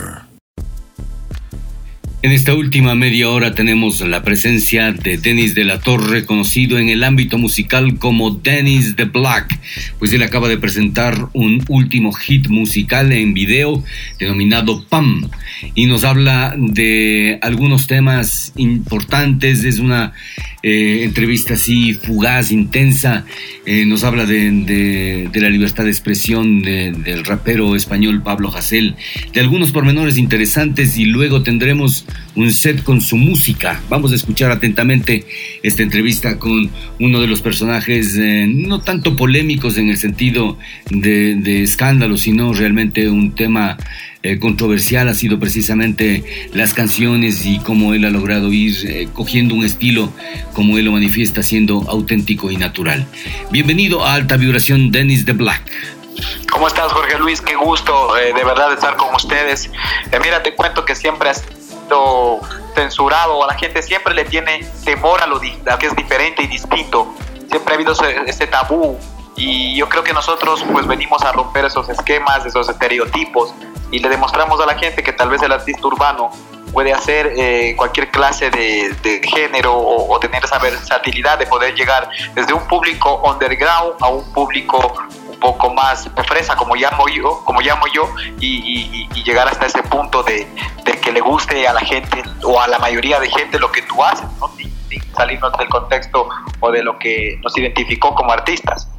En 2.23 2.31
esta 2.31 2.53
última 2.53 2.93
media 2.95 3.29
hora 3.29 3.55
tenemos 3.55 4.01
la 4.01 4.23
presencia 4.23 4.91
de 4.91 5.17
Dennis 5.17 5.55
de 5.55 5.63
la 5.63 5.79
Torre, 5.79 6.25
conocido 6.25 6.77
en 6.77 6.89
el 6.89 7.03
ámbito 7.03 7.37
musical 7.37 7.97
como 7.97 8.31
Dennis 8.31 8.95
the 8.95 9.05
Black, 9.05 9.59
pues 9.97 10.11
él 10.13 10.21
acaba 10.21 10.49
de 10.49 10.57
presentar 10.57 11.29
un 11.33 11.63
último 11.69 12.11
hit 12.11 12.47
musical 12.49 13.11
en 13.11 13.33
video 13.33 13.83
denominado 14.19 14.85
Pam 14.87 15.29
y 15.73 15.85
nos 15.85 16.03
habla 16.03 16.53
de 16.57 17.39
algunos 17.41 17.87
temas 17.87 18.51
importantes, 18.55 19.63
es 19.63 19.79
una 19.79 20.13
eh, 20.63 21.03
entrevista 21.03 21.55
así 21.55 21.95
fugaz, 21.95 22.51
intensa, 22.51 23.25
eh, 23.65 23.85
nos 23.85 24.03
habla 24.03 24.25
de, 24.25 25.29
la 25.33 25.49
libertad 25.49 25.85
de 25.85 25.89
expresión 25.89 26.61
del 26.61 27.25
rapero 27.25 27.75
español 27.75 28.21
Pablo 28.21 28.55
Hasél, 28.55 28.95
de 29.33 29.39
algunos 29.39 29.71
pormenores 29.71 30.17
interesantes 30.17 30.97
y 30.97 31.05
luego 31.05 31.41
tendremos 31.41 32.05
un 32.35 32.51
set 32.51 32.83
con 32.83 33.01
su 33.01 33.17
música. 33.17 33.81
Vamos 33.89 34.11
a 34.11 34.15
escuchar 34.15 34.51
atentamente 34.51 35.25
esta 35.63 35.81
entrevista 35.83 36.37
con 36.37 36.69
uno 36.99 37.21
de 37.21 37.27
los 37.27 37.41
personajes 37.41 38.15
eh, 38.17 38.45
no 38.47 38.81
tanto 38.81 39.15
polémicos 39.15 39.77
en 39.77 39.89
el 39.89 39.97
sentido 39.97 40.57
de, 40.89 41.35
de 41.35 41.63
escándalo, 41.63 42.17
sino 42.17 42.53
realmente 42.53 43.09
un 43.09 43.33
tema 43.33 43.77
eh, 44.23 44.39
controversial 44.39 45.07
ha 45.07 45.13
sido 45.13 45.39
precisamente 45.39 46.49
las 46.53 46.73
canciones 46.73 47.45
y 47.45 47.59
cómo 47.59 47.93
él 47.93 48.05
ha 48.05 48.09
logrado 48.09 48.51
ir 48.51 48.75
eh, 48.87 49.07
cogiendo 49.13 49.55
un 49.55 49.65
estilo 49.65 50.09
como 50.53 50.77
él 50.77 50.85
lo 50.85 50.91
manifiesta 50.91 51.41
siendo 51.41 51.85
auténtico 51.89 52.51
y 52.51 52.57
natural. 52.57 53.05
Bienvenido 53.49 54.05
a 54.05 54.13
Alta 54.13 54.37
Vibración, 54.37 54.91
Dennis 54.91 55.25
de 55.25 55.33
Black. 55.33 55.61
¿Cómo 56.51 56.67
estás, 56.67 56.91
Jorge 56.91 57.17
Luis? 57.17 57.41
Qué 57.41 57.55
gusto 57.55 58.13
de 58.13 58.43
verdad 58.43 58.73
estar 58.73 58.95
con 58.95 59.15
ustedes. 59.15 59.71
mira, 60.21 60.43
te 60.43 60.53
cuento 60.53 60.85
que 60.85 60.93
siempre 60.93 61.29
has 61.29 61.43
censurado, 62.75 63.43
a 63.43 63.47
la 63.47 63.53
gente 63.57 63.81
siempre 63.81 64.13
le 64.13 64.25
tiene 64.25 64.65
temor 64.85 65.21
a 65.21 65.27
lo, 65.27 65.39
que 65.39 65.87
es 65.87 65.95
diferente 65.95 66.43
y 66.43 66.47
distinto. 66.47 67.13
Siempre 67.49 67.73
ha 67.73 67.75
habido 67.75 67.93
ese, 68.25 68.47
tabú 68.47 68.97
y 69.35 69.75
yo 69.75 69.89
creo 69.89 70.03
que 70.03 70.13
nosotros 70.13 70.63
pues 70.71 70.87
venimos 70.87 71.21
a 71.23 71.31
romper 71.31 71.65
esos 71.65 71.89
esquemas, 71.89 72.45
esos 72.45 72.69
estereotipos 72.69 73.53
y 73.91 73.99
le 73.99 74.09
demostramos 74.09 74.59
a 74.61 74.65
la 74.65 74.77
gente 74.77 75.03
que 75.03 75.13
tal 75.13 75.29
vez 75.29 75.41
el 75.43 75.51
artista 75.51 75.85
urbano 75.85 76.31
puede 76.71 76.93
hacer 76.93 77.33
eh, 77.37 77.75
cualquier 77.75 78.09
clase 78.09 78.49
de, 78.49 79.21
género 79.23 79.77
o, 79.77 80.19
tener 80.19 80.43
esa 80.43 80.57
versatilidad 80.59 81.37
de 81.37 81.45
poder 81.45 81.75
llegar 81.75 82.09
desde 82.33 82.53
un 82.53 82.65
público 82.67 83.21
underground 83.23 83.95
a 83.99 84.07
un 84.07 84.31
público 84.33 84.93
poco 85.41 85.73
más 85.73 86.09
fresa, 86.27 86.55
como 86.55 86.75
llamo 86.75 87.09
yo, 87.09 87.41
como 87.43 87.61
llamo 87.61 87.87
yo 87.93 88.07
y, 88.39 89.07
llegar 89.23 89.47
hasta 89.47 89.65
ese 89.65 89.83
punto 89.83 90.23
de, 90.23 90.47
que 91.01 91.11
le 91.11 91.21
guste 91.21 91.67
a 91.67 91.73
la 91.73 91.81
gente 91.81 92.23
o 92.43 92.59
a 92.59 92.67
la 92.67 92.79
mayoría 92.79 93.19
de 93.19 93.29
gente 93.29 93.59
lo 93.59 93.71
que 93.71 93.81
tú 93.83 94.03
haces, 94.03 94.27
¿no? 94.39 94.49
sin, 94.55 94.71
salirnos 95.15 95.57
del 95.57 95.69
contexto 95.69 96.27
o 96.59 96.71
de 96.71 96.83
lo 96.83 96.97
que 96.97 97.39
nos 97.43 97.57
identificó 97.57 98.13
como 98.13 98.31
artistas. 98.31 98.89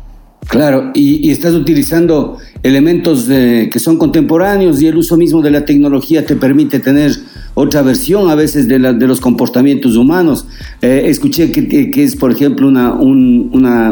Claro, 0.48 0.90
y, 0.94 1.30
estás 1.30 1.54
utilizando 1.54 2.38
elementos 2.62 3.26
que 3.26 3.78
son 3.78 3.96
contemporáneos 3.96 4.82
y 4.82 4.88
el 4.88 4.96
uso 4.96 5.16
mismo 5.16 5.40
de 5.40 5.50
la 5.50 5.64
tecnología 5.64 6.26
te 6.26 6.36
permite 6.36 6.78
tener 6.78 7.12
otra 7.54 7.82
versión 7.82 8.30
a 8.30 8.34
veces 8.34 8.68
de, 8.68 8.78
de 8.78 9.06
los 9.06 9.20
comportamientos 9.20 9.96
humanos. 9.96 10.46
Eh, 10.80 11.04
escuché 11.06 11.52
que, 11.52 11.90
que, 11.90 12.02
es, 12.02 12.16
por 12.16 12.32
ejemplo, 12.32 12.68
una, 12.68 12.92
un, 12.92 13.50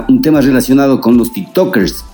un 0.08 0.22
tema 0.22 0.40
relacionado 0.40 1.00
con 1.00 1.16
los 1.16 1.32
TikTokers. 1.32 2.04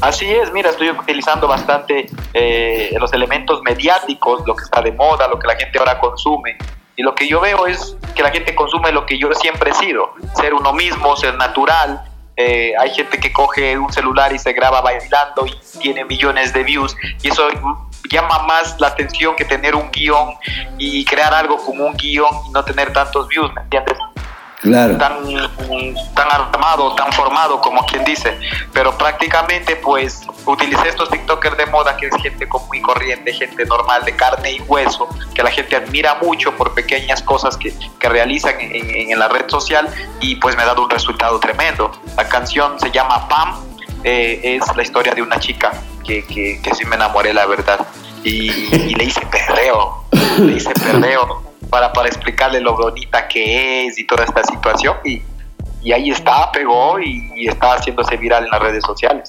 Así 0.00 0.26
es, 0.26 0.52
mira, 0.52 0.70
estoy 0.70 0.90
utilizando 0.90 1.46
bastante 1.46 2.10
eh, 2.34 2.94
los 2.98 3.12
elementos 3.12 3.62
mediáticos, 3.62 4.42
lo 4.46 4.56
que 4.56 4.64
está 4.64 4.82
de 4.82 4.92
moda, 4.92 5.28
lo 5.28 5.38
que 5.38 5.46
la 5.46 5.54
gente 5.54 5.78
ahora 5.78 5.98
consume. 5.98 6.56
Y 6.96 7.02
lo 7.02 7.14
que 7.14 7.26
yo 7.26 7.40
veo 7.40 7.66
es 7.66 7.96
que 8.14 8.22
la 8.22 8.30
gente 8.30 8.54
consume 8.54 8.92
lo 8.92 9.06
que 9.06 9.18
yo 9.18 9.32
siempre 9.34 9.70
he 9.70 9.74
sido, 9.74 10.10
ser 10.34 10.54
uno 10.54 10.72
mismo, 10.72 11.16
ser 11.16 11.36
natural. 11.36 12.02
Eh, 12.36 12.72
hay 12.78 12.90
gente 12.90 13.18
que 13.18 13.32
coge 13.32 13.76
un 13.76 13.92
celular 13.92 14.32
y 14.32 14.38
se 14.38 14.52
graba 14.52 14.80
bailando 14.80 15.46
y 15.46 15.54
tiene 15.78 16.04
millones 16.04 16.52
de 16.54 16.62
views 16.62 16.96
y 17.22 17.28
eso 17.28 17.46
llama 18.10 18.38
más 18.46 18.80
la 18.80 18.88
atención 18.88 19.36
que 19.36 19.44
tener 19.44 19.74
un 19.74 19.90
guion 19.90 20.34
y 20.78 21.04
crear 21.04 21.34
algo 21.34 21.58
con 21.58 21.80
un 21.80 21.94
guion 21.94 22.30
y 22.48 22.50
no 22.52 22.64
tener 22.64 22.92
tantos 22.92 23.28
views, 23.28 23.52
¿me 23.54 23.62
entiendes? 23.62 23.98
Claro. 24.62 24.96
Tan, 24.96 25.14
tan 26.14 26.30
armado, 26.30 26.94
tan 26.94 27.12
formado, 27.12 27.60
como 27.60 27.84
quien 27.84 28.04
dice. 28.04 28.38
Pero 28.72 28.96
prácticamente, 28.96 29.74
pues, 29.74 30.22
utilicé 30.46 30.88
estos 30.88 31.10
TikTokers 31.10 31.56
de 31.56 31.66
moda, 31.66 31.96
que 31.96 32.06
es 32.06 32.22
gente 32.22 32.46
muy 32.68 32.80
corriente, 32.80 33.32
gente 33.32 33.64
normal, 33.66 34.04
de 34.04 34.14
carne 34.16 34.52
y 34.52 34.60
hueso, 34.62 35.08
que 35.34 35.42
la 35.42 35.50
gente 35.50 35.76
admira 35.76 36.16
mucho 36.22 36.52
por 36.56 36.74
pequeñas 36.74 37.22
cosas 37.22 37.56
que, 37.56 37.74
que 37.98 38.08
realizan 38.08 38.60
en, 38.60 39.10
en, 39.10 39.18
la 39.18 39.28
red 39.28 39.48
social 39.48 39.88
y 40.20 40.36
pues 40.36 40.56
me 40.56 40.62
ha 40.62 40.66
dado 40.66 40.82
un 40.84 40.90
resultado 40.90 41.38
tremendo. 41.38 41.92
La 42.16 42.28
canción 42.28 42.78
se 42.80 42.90
llama 42.90 43.28
Pam, 43.28 43.64
eh, 44.04 44.40
es 44.42 44.76
la 44.76 44.82
historia 44.82 45.14
de 45.14 45.22
una 45.22 45.38
chica 45.38 45.72
que, 46.04 46.24
que, 46.24 46.60
que 46.62 46.74
sí 46.74 46.84
me 46.86 46.96
enamoré, 46.96 47.32
la 47.32 47.46
verdad. 47.46 47.86
Y, 48.24 48.94
le 48.94 49.04
hice 49.04 49.24
perreo, 49.26 50.04
le 50.38 50.52
hice 50.52 50.70
perreo 50.74 51.42
para, 51.70 51.92
para 51.92 52.08
explicarle 52.08 52.60
lo 52.60 52.76
bonita 52.76 53.26
que 53.26 53.86
es 53.86 53.98
y 53.98 54.06
toda 54.06 54.24
esta 54.24 54.42
situación. 54.44 54.96
Y, 55.04 55.22
y 55.82 55.92
ahí 55.92 56.10
está, 56.10 56.50
pegó 56.52 57.00
y, 57.00 57.32
y, 57.34 57.48
está 57.48 57.74
haciéndose 57.74 58.16
viral 58.16 58.44
en 58.44 58.50
las 58.50 58.60
redes 58.60 58.84
sociales. 58.84 59.28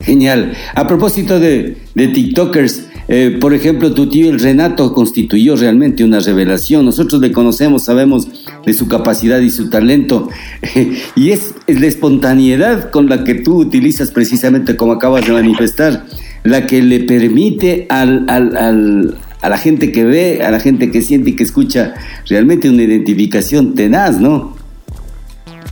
Genial. 0.00 0.54
A 0.74 0.86
propósito 0.86 1.40
de, 1.40 1.76
de 1.94 2.08
TikTokers, 2.08 2.88
eh, 3.08 3.38
por 3.40 3.54
ejemplo, 3.54 3.92
tu 3.94 4.08
tío 4.08 4.30
el 4.30 4.40
Renato 4.40 4.92
constituyó 4.92 5.56
realmente 5.56 6.04
una 6.04 6.20
revelación. 6.20 6.84
Nosotros 6.84 7.20
le 7.20 7.32
conocemos, 7.32 7.84
sabemos 7.84 8.28
de 8.64 8.72
su 8.74 8.88
capacidad 8.88 9.40
y 9.40 9.50
su 9.50 9.70
talento. 9.70 10.28
y 11.16 11.30
es, 11.30 11.54
es 11.66 11.80
la 11.80 11.86
espontaneidad 11.86 12.90
con 12.90 13.08
la 13.08 13.24
que 13.24 13.34
tú 13.34 13.56
utilizas 13.56 14.10
precisamente 14.10 14.76
como 14.76 14.92
acabas 14.92 15.26
de 15.26 15.32
manifestar, 15.32 16.04
la 16.42 16.66
que 16.66 16.82
le 16.82 17.00
permite 17.00 17.86
al, 17.88 18.26
al, 18.28 18.56
al 18.56 19.18
a 19.44 19.50
la 19.50 19.58
gente 19.58 19.92
que 19.92 20.04
ve, 20.04 20.42
a 20.42 20.50
la 20.50 20.58
gente 20.58 20.90
que 20.90 21.02
siente 21.02 21.30
y 21.30 21.36
que 21.36 21.42
escucha, 21.44 21.92
realmente 22.26 22.70
una 22.70 22.82
identificación 22.82 23.74
tenaz, 23.74 24.18
¿no? 24.18 24.56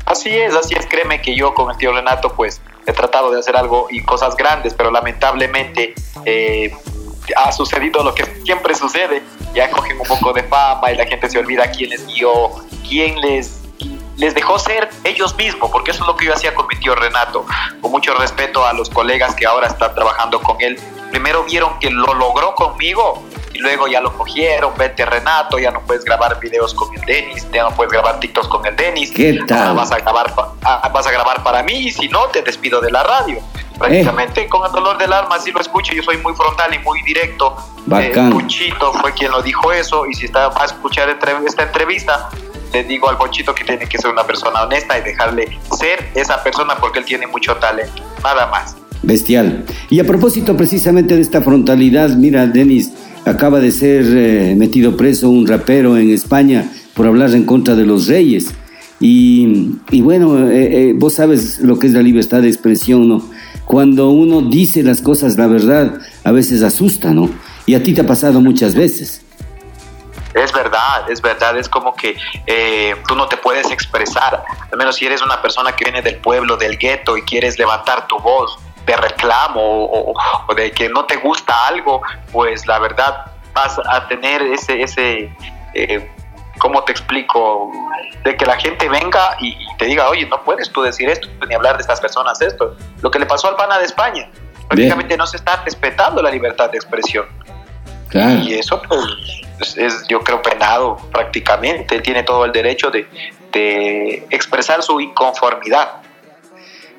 Así 0.04 0.28
es, 0.28 0.54
así 0.54 0.74
es, 0.78 0.84
créeme 0.84 1.22
que 1.22 1.34
yo 1.34 1.54
con 1.54 1.70
el 1.70 1.78
tío 1.78 1.90
Renato 1.90 2.34
pues 2.36 2.60
he 2.86 2.92
tratado 2.92 3.30
de 3.30 3.38
hacer 3.38 3.56
algo 3.56 3.86
y 3.90 4.02
cosas 4.02 4.36
grandes, 4.36 4.74
pero 4.74 4.90
lamentablemente 4.90 5.94
eh, 6.24 6.74
ha 7.36 7.52
sucedido 7.52 8.02
lo 8.02 8.14
que 8.14 8.24
siempre 8.44 8.74
sucede, 8.74 9.22
ya 9.54 9.70
cogen 9.70 10.00
un 10.00 10.06
poco 10.06 10.32
de 10.32 10.42
fama 10.44 10.90
y 10.92 10.96
la 10.96 11.06
gente 11.06 11.28
se 11.30 11.38
olvida 11.38 11.70
quién 11.70 11.90
les 11.90 12.06
dio, 12.06 12.50
quién 12.88 13.20
les 13.20 13.62
les 14.16 14.34
dejó 14.34 14.58
ser 14.58 14.88
ellos 15.04 15.34
mismos, 15.36 15.70
porque 15.70 15.90
eso 15.90 16.02
es 16.02 16.06
lo 16.06 16.16
que 16.16 16.26
yo 16.26 16.34
hacía 16.34 16.54
con 16.54 16.66
mi 16.68 16.76
tío 16.76 16.94
Renato, 16.94 17.44
con 17.80 17.90
mucho 17.90 18.14
respeto 18.14 18.64
a 18.64 18.72
los 18.72 18.90
colegas 18.90 19.34
que 19.34 19.46
ahora 19.46 19.68
están 19.68 19.94
trabajando 19.94 20.40
con 20.40 20.60
él. 20.60 20.78
Primero 21.12 21.44
vieron 21.44 21.78
que 21.78 21.90
lo 21.90 22.14
logró 22.14 22.54
conmigo 22.54 23.22
y 23.52 23.58
luego 23.58 23.86
ya 23.86 24.00
lo 24.00 24.16
cogieron, 24.16 24.72
vete 24.78 25.04
Renato, 25.04 25.58
ya 25.58 25.70
no 25.70 25.82
puedes 25.82 26.06
grabar 26.06 26.40
videos 26.40 26.72
con 26.72 26.88
el 26.94 27.02
Denis, 27.02 27.46
ya 27.52 27.64
no 27.64 27.70
puedes 27.76 27.92
grabar 27.92 28.18
TikToks 28.18 28.48
con 28.48 28.64
el 28.64 28.74
Denis, 28.74 29.12
¿Qué 29.14 29.38
tal? 29.46 29.76
vas 29.76 29.92
a 29.92 29.98
grabar 29.98 30.34
vas 30.34 31.06
a 31.06 31.10
grabar 31.10 31.42
para 31.42 31.62
mí 31.62 31.74
y 31.74 31.92
si 31.92 32.08
no 32.08 32.28
te 32.28 32.40
despido 32.40 32.80
de 32.80 32.90
la 32.90 33.02
radio. 33.02 33.40
Prácticamente 33.78 34.40
eh. 34.40 34.48
con 34.48 34.64
el 34.64 34.72
dolor 34.72 34.96
del 34.96 35.12
alma, 35.12 35.38
si 35.38 35.52
lo 35.52 35.60
escucho, 35.60 35.92
yo 35.92 36.02
soy 36.02 36.16
muy 36.16 36.32
frontal 36.32 36.72
y 36.72 36.78
muy 36.78 37.02
directo. 37.02 37.56
Bacán. 37.84 38.28
Eh, 38.28 38.32
Puchito 38.32 38.94
fue 38.94 39.12
quien 39.12 39.32
lo 39.32 39.42
dijo 39.42 39.70
eso 39.70 40.06
y 40.06 40.14
si 40.14 40.24
está 40.24 40.48
va 40.48 40.62
a 40.62 40.64
escuchar 40.64 41.10
esta 41.10 41.62
entrevista, 41.62 42.30
le 42.72 42.84
digo 42.84 43.10
al 43.10 43.18
Ponchito 43.18 43.54
que 43.54 43.64
tiene 43.64 43.86
que 43.86 43.98
ser 43.98 44.10
una 44.10 44.24
persona 44.24 44.62
honesta 44.62 44.98
y 44.98 45.02
dejarle 45.02 45.58
ser 45.76 46.10
esa 46.14 46.42
persona 46.42 46.74
porque 46.76 47.00
él 47.00 47.04
tiene 47.04 47.26
mucho 47.26 47.54
talento, 47.56 48.02
nada 48.22 48.46
más. 48.46 48.76
Bestial. 49.02 49.64
Y 49.90 50.00
a 50.00 50.06
propósito 50.06 50.56
precisamente 50.56 51.16
de 51.16 51.22
esta 51.22 51.42
frontalidad, 51.42 52.10
mira, 52.10 52.46
Denis, 52.46 52.92
acaba 53.24 53.60
de 53.60 53.72
ser 53.72 54.04
eh, 54.06 54.54
metido 54.56 54.96
preso 54.96 55.28
un 55.28 55.46
rapero 55.46 55.96
en 55.96 56.10
España 56.10 56.70
por 56.94 57.06
hablar 57.06 57.30
en 57.30 57.44
contra 57.44 57.74
de 57.74 57.84
los 57.84 58.06
reyes. 58.06 58.54
Y, 59.00 59.78
y 59.90 60.00
bueno, 60.00 60.48
eh, 60.48 60.90
eh, 60.90 60.92
vos 60.94 61.14
sabes 61.14 61.58
lo 61.58 61.78
que 61.78 61.88
es 61.88 61.92
la 61.92 62.02
libertad 62.02 62.40
de 62.40 62.48
expresión, 62.48 63.08
¿no? 63.08 63.28
Cuando 63.64 64.10
uno 64.10 64.42
dice 64.42 64.82
las 64.84 65.00
cosas, 65.00 65.36
la 65.36 65.48
verdad, 65.48 66.00
a 66.22 66.30
veces 66.30 66.62
asusta, 66.62 67.10
¿no? 67.12 67.28
Y 67.66 67.74
a 67.74 67.82
ti 67.82 67.94
te 67.94 68.02
ha 68.02 68.06
pasado 68.06 68.40
muchas 68.40 68.74
veces. 68.76 69.22
Es 70.34 70.52
verdad, 70.52 71.10
es 71.10 71.20
verdad, 71.20 71.58
es 71.58 71.68
como 71.68 71.94
que 71.94 72.16
eh, 72.46 72.94
tú 73.06 73.14
no 73.14 73.26
te 73.26 73.36
puedes 73.36 73.70
expresar, 73.70 74.42
al 74.70 74.78
menos 74.78 74.96
si 74.96 75.04
eres 75.04 75.20
una 75.20 75.42
persona 75.42 75.72
que 75.72 75.84
viene 75.84 76.00
del 76.00 76.16
pueblo, 76.16 76.56
del 76.56 76.78
gueto 76.78 77.16
y 77.16 77.22
quieres 77.22 77.58
levantar 77.58 78.06
tu 78.06 78.18
voz 78.18 78.58
de 78.86 78.96
reclamo 78.96 79.84
o, 79.84 80.14
o, 80.48 80.54
de 80.54 80.70
que 80.72 80.88
no 80.88 81.04
te 81.04 81.16
gusta 81.16 81.66
algo, 81.66 82.02
pues 82.32 82.66
la 82.66 82.78
verdad 82.78 83.26
vas 83.52 83.78
a 83.78 84.08
tener 84.08 84.42
ese, 84.42 84.82
ese 84.82 85.34
eh, 85.74 86.10
¿cómo 86.58 86.82
te 86.84 86.92
explico? 86.92 87.70
De 88.24 88.36
que 88.36 88.46
la 88.46 88.56
gente 88.56 88.88
venga 88.88 89.36
y, 89.40 89.48
y, 89.48 89.66
te 89.78 89.86
diga, 89.86 90.08
oye, 90.08 90.26
no 90.26 90.42
puedes 90.42 90.70
tú 90.70 90.82
decir 90.82 91.08
esto, 91.08 91.28
ni 91.48 91.54
hablar 91.54 91.76
de 91.76 91.82
estas 91.82 92.00
personas 92.00 92.40
esto. 92.40 92.76
Lo 93.00 93.10
que 93.10 93.18
le 93.18 93.26
pasó 93.26 93.48
al 93.48 93.56
pana 93.56 93.78
de 93.78 93.84
España, 93.84 94.28
prácticamente 94.68 95.08
Bien. 95.08 95.18
no 95.18 95.26
se 95.26 95.36
está 95.36 95.62
respetando 95.64 96.22
la 96.22 96.30
libertad 96.30 96.70
de 96.70 96.78
expresión. 96.78 97.26
Claro. 98.08 98.40
Y 98.42 98.54
eso 98.54 98.80
pues 98.82 99.76
es, 99.76 100.06
yo 100.08 100.20
creo 100.20 100.42
penado 100.42 100.96
prácticamente. 101.10 101.94
Él 101.94 102.02
tiene 102.02 102.22
todo 102.22 102.44
el 102.44 102.52
derecho 102.52 102.90
de, 102.90 103.06
de 103.52 104.26
expresar 104.30 104.82
su 104.82 105.00
inconformidad. 105.00 106.02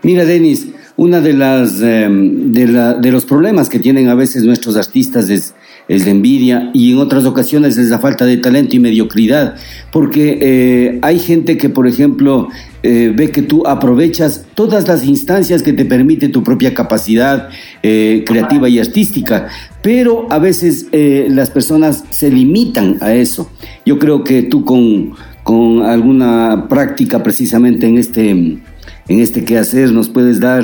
Mira, 0.01 0.26
Denis, 0.26 0.68
una 0.95 1.22
de 1.22 1.34
las 1.34 1.82
eh, 1.82 2.07
de, 2.10 2.68
la, 2.68 2.94
de, 2.94 3.11
los 3.11 3.26
problemas 3.26 3.70
que 3.70 3.80
tienen 3.80 4.10
a 4.10 4.15
veces 4.15 4.44
nuestros 4.44 4.78
artistas 4.78 5.30
es, 5.30 5.56
es 5.88 6.06
de 6.06 6.11
envidia 6.11 6.72
y 6.74 6.91
en 6.91 6.99
otras 6.99 7.26
ocasiones 7.26 7.78
es 7.78 7.90
la 7.90 7.99
falta 7.99 8.26
de 8.26 8.38
talento 8.38 8.76
y 8.76 8.80
mediocridad, 8.80 9.56
porque 9.91 10.38
eh, 10.41 10.99
hay 11.02 11.20
gente 11.20 11.57
que, 11.57 11.70
por 11.70 11.88
ejemplo, 11.88 12.49
eh, 12.84 13.11
ve 13.15 13.32
que 13.32 13.41
tú 13.41 13.65
aprovechas 13.65 14.45
todas 14.56 14.88
las 14.88 15.03
instancias 15.06 15.64
que 15.64 15.74
te 15.74 15.86
permite 15.86 16.30
tu 16.30 16.44
propia 16.44 16.74
capacidad 16.74 17.49
eh, 17.82 18.24
creativa 18.26 18.70
y 18.70 18.80
artística, 18.80 19.48
pero 19.82 20.28
a 20.32 20.40
veces 20.40 20.88
las 20.91 21.49
personas 21.49 22.06
se 22.10 22.30
limitan 22.30 22.98
a 23.02 23.14
eso. 23.14 23.49
Yo 23.86 23.99
creo 23.99 24.24
que 24.24 24.44
tú 24.44 24.64
con, 24.64 25.14
con 25.44 25.82
alguna 25.82 26.68
práctica 26.70 27.22
precisamente 27.22 27.88
en 27.88 27.98
este, 27.98 28.60
en 29.07 29.21
este 29.21 29.43
quehacer 29.43 29.91
nos 29.91 30.09
puedes 30.09 30.39
dar, 30.39 30.63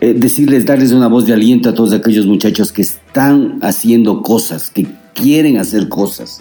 eh, 0.00 0.14
decirles, 0.14 0.66
darles 0.66 0.92
una 0.92 1.08
voz 1.08 1.26
de 1.26 1.32
aliento 1.32 1.70
a 1.70 1.74
todos 1.74 1.92
aquellos 1.92 2.26
muchachos 2.26 2.72
que 2.72 2.82
están 2.82 3.58
haciendo 3.62 4.22
cosas, 4.22 4.70
que 4.70 4.86
quieren 5.14 5.58
hacer 5.58 5.88
cosas. 5.88 6.40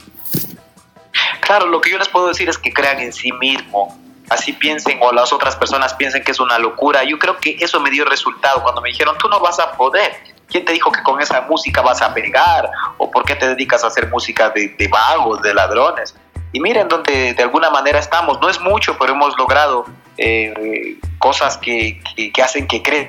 Claro, 1.41 1.68
lo 1.68 1.82
que 1.82 1.90
yo 1.91 1.98
les 1.98 2.07
puedo 2.07 2.28
decir 2.28 2.49
es 2.49 2.57
que 2.57 2.72
crean 2.72 2.99
en 2.99 3.14
sí 3.14 3.32
mismos, 3.34 3.94
así 4.30 4.53
piensen 4.53 4.99
o 5.02 5.11
las 5.11 5.34
otras 5.34 5.56
personas 5.56 5.94
piensen 5.94 6.24
que 6.24 6.32
es 6.32 6.40
una 6.40 6.60
locura. 6.60 7.03
Yo 7.03 7.18
creo 7.18 7.38
que 7.38 7.57
eso 7.60 7.80
me 7.80 7.90
dio 7.90 8.06
resultado 8.06 8.61
cuando 8.61 8.82
me 8.82 8.90
dijeron, 8.90 9.16
tú 9.18 9.28
no 9.28 9.40
vas 9.40 9.60
a 9.60 9.72
poder. 9.72 10.11
¿Quién 10.48 10.66
te 10.66 10.74
dijo 10.74 10.91
que 10.91 11.02
con 11.03 11.22
esa 11.22 11.41
música 11.41 11.82
vas 11.82 12.02
a 12.02 12.14
pegar? 12.14 12.70
¿O 12.98 13.10
por 13.10 13.24
qué 13.24 13.36
te 13.36 13.48
dedicas 13.48 13.84
a 13.84 13.88
hacer 13.88 14.10
música 14.10 14.49
de, 14.49 14.76
de 14.78 14.88
vagos, 14.88 15.41
de 15.41 15.53
ladrones? 15.53 16.16
Y 16.52 16.60
miren 16.60 16.88
donde 16.88 17.34
de 17.34 17.44
alguna 17.44 17.70
manera 17.70 17.99
estamos. 17.99 18.40
No 18.41 18.49
es 18.49 18.60
mucho, 18.60 18.98
pero 18.99 19.14
hemos 19.14 19.38
logrado 19.38 19.86
eh, 20.20 20.98
cosas 21.18 21.58
que, 21.58 22.02
que, 22.16 22.32
que, 22.32 22.41
hacen 22.41 22.68
que 22.68 22.82
crean 22.82 23.08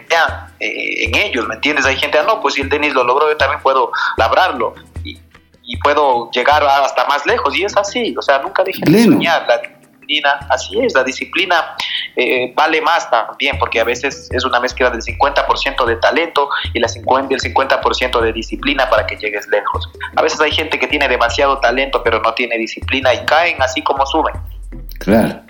eh, 0.60 1.04
en 1.04 1.14
ellos, 1.16 1.46
¿me 1.48 1.56
entiendes? 1.56 1.84
Hay 1.86 1.96
gente, 1.96 2.18
ah, 2.18 2.24
no, 2.26 2.40
pues 2.40 2.54
si 2.54 2.60
el 2.60 2.68
Denis 2.68 2.94
lo 2.94 3.04
logró, 3.04 3.28
yo 3.28 3.36
también 3.36 3.60
puedo 3.62 3.92
labrarlo. 4.16 4.74
Y, 5.04 5.18
y 5.62 5.76
puedo 5.78 6.30
llegar 6.30 6.62
hasta 6.64 7.06
más 7.06 7.24
lejos. 7.26 7.56
Y 7.56 7.64
es 7.64 7.76
así, 7.76 8.14
o 8.16 8.22
sea, 8.22 8.40
nunca 8.40 8.62
dije 8.64 8.82
de 8.84 9.04
soñar. 9.04 9.46
La, 9.48 9.58
disciplina, 10.10 10.46
así 10.48 10.80
es, 10.80 10.94
la 10.94 11.04
disciplina 11.04 11.76
eh, 12.16 12.52
vale 12.56 12.80
más 12.80 13.08
también, 13.10 13.56
porque 13.58 13.80
a 13.80 13.84
veces 13.84 14.28
es 14.32 14.44
una 14.44 14.58
mezcla 14.58 14.90
del 14.90 15.00
50% 15.00 15.86
de 15.86 15.96
talento 15.96 16.48
y 16.74 16.80
la 16.80 16.88
50, 16.88 17.34
el 17.34 17.40
50% 17.40 18.20
de 18.20 18.32
disciplina 18.32 18.88
para 18.90 19.06
que 19.06 19.16
llegues 19.16 19.46
lejos. 19.48 19.88
A 20.16 20.22
veces 20.22 20.40
hay 20.40 20.50
gente 20.50 20.78
que 20.78 20.88
tiene 20.88 21.08
demasiado 21.08 21.58
talento 21.60 22.02
pero 22.02 22.20
no 22.20 22.34
tiene 22.34 22.58
disciplina 22.58 23.14
y 23.14 23.24
caen 23.26 23.62
así 23.62 23.82
como 23.82 24.04
suben. 24.06 24.34
Claro. 24.98 25.40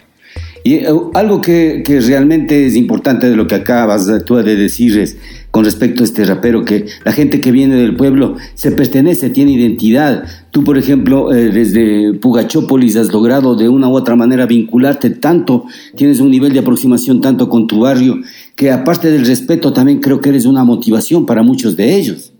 Y 0.62 0.86
uh, 0.86 1.10
algo 1.14 1.40
que, 1.40 1.82
que, 1.84 2.00
realmente 2.00 2.66
es 2.66 2.76
importante 2.76 3.30
de 3.30 3.36
lo 3.36 3.46
que 3.46 3.54
acabas 3.54 4.06
tú 4.24 4.36
de 4.36 4.56
decir 4.56 4.98
es 4.98 5.16
con 5.50 5.64
respecto 5.64 6.02
a 6.02 6.04
este 6.04 6.24
rapero, 6.24 6.64
que 6.64 6.86
la 7.04 7.12
gente 7.12 7.40
que 7.40 7.50
viene 7.50 7.74
del 7.74 7.96
pueblo 7.96 8.36
se 8.54 8.70
pertenece, 8.70 9.30
tiene 9.30 9.52
identidad. 9.52 10.24
Tú, 10.52 10.62
por 10.62 10.78
ejemplo, 10.78 11.32
eh, 11.32 11.50
desde 11.50 12.14
Pugachópolis 12.14 12.96
has 12.96 13.12
logrado 13.12 13.56
de 13.56 13.68
una 13.68 13.88
u 13.88 13.96
otra 13.96 14.14
manera 14.14 14.46
vincularte 14.46 15.10
tanto, 15.10 15.64
tienes 15.96 16.20
un 16.20 16.30
nivel 16.30 16.52
de 16.52 16.60
aproximación 16.60 17.20
tanto 17.20 17.48
con 17.48 17.66
tu 17.66 17.80
barrio, 17.80 18.20
que 18.54 18.70
aparte 18.70 19.10
del 19.10 19.26
respeto 19.26 19.72
también 19.72 20.00
creo 20.00 20.20
que 20.20 20.28
eres 20.28 20.46
una 20.46 20.62
motivación 20.62 21.26
para 21.26 21.42
muchos 21.42 21.76
de 21.76 21.96
ellos. 21.96 22.32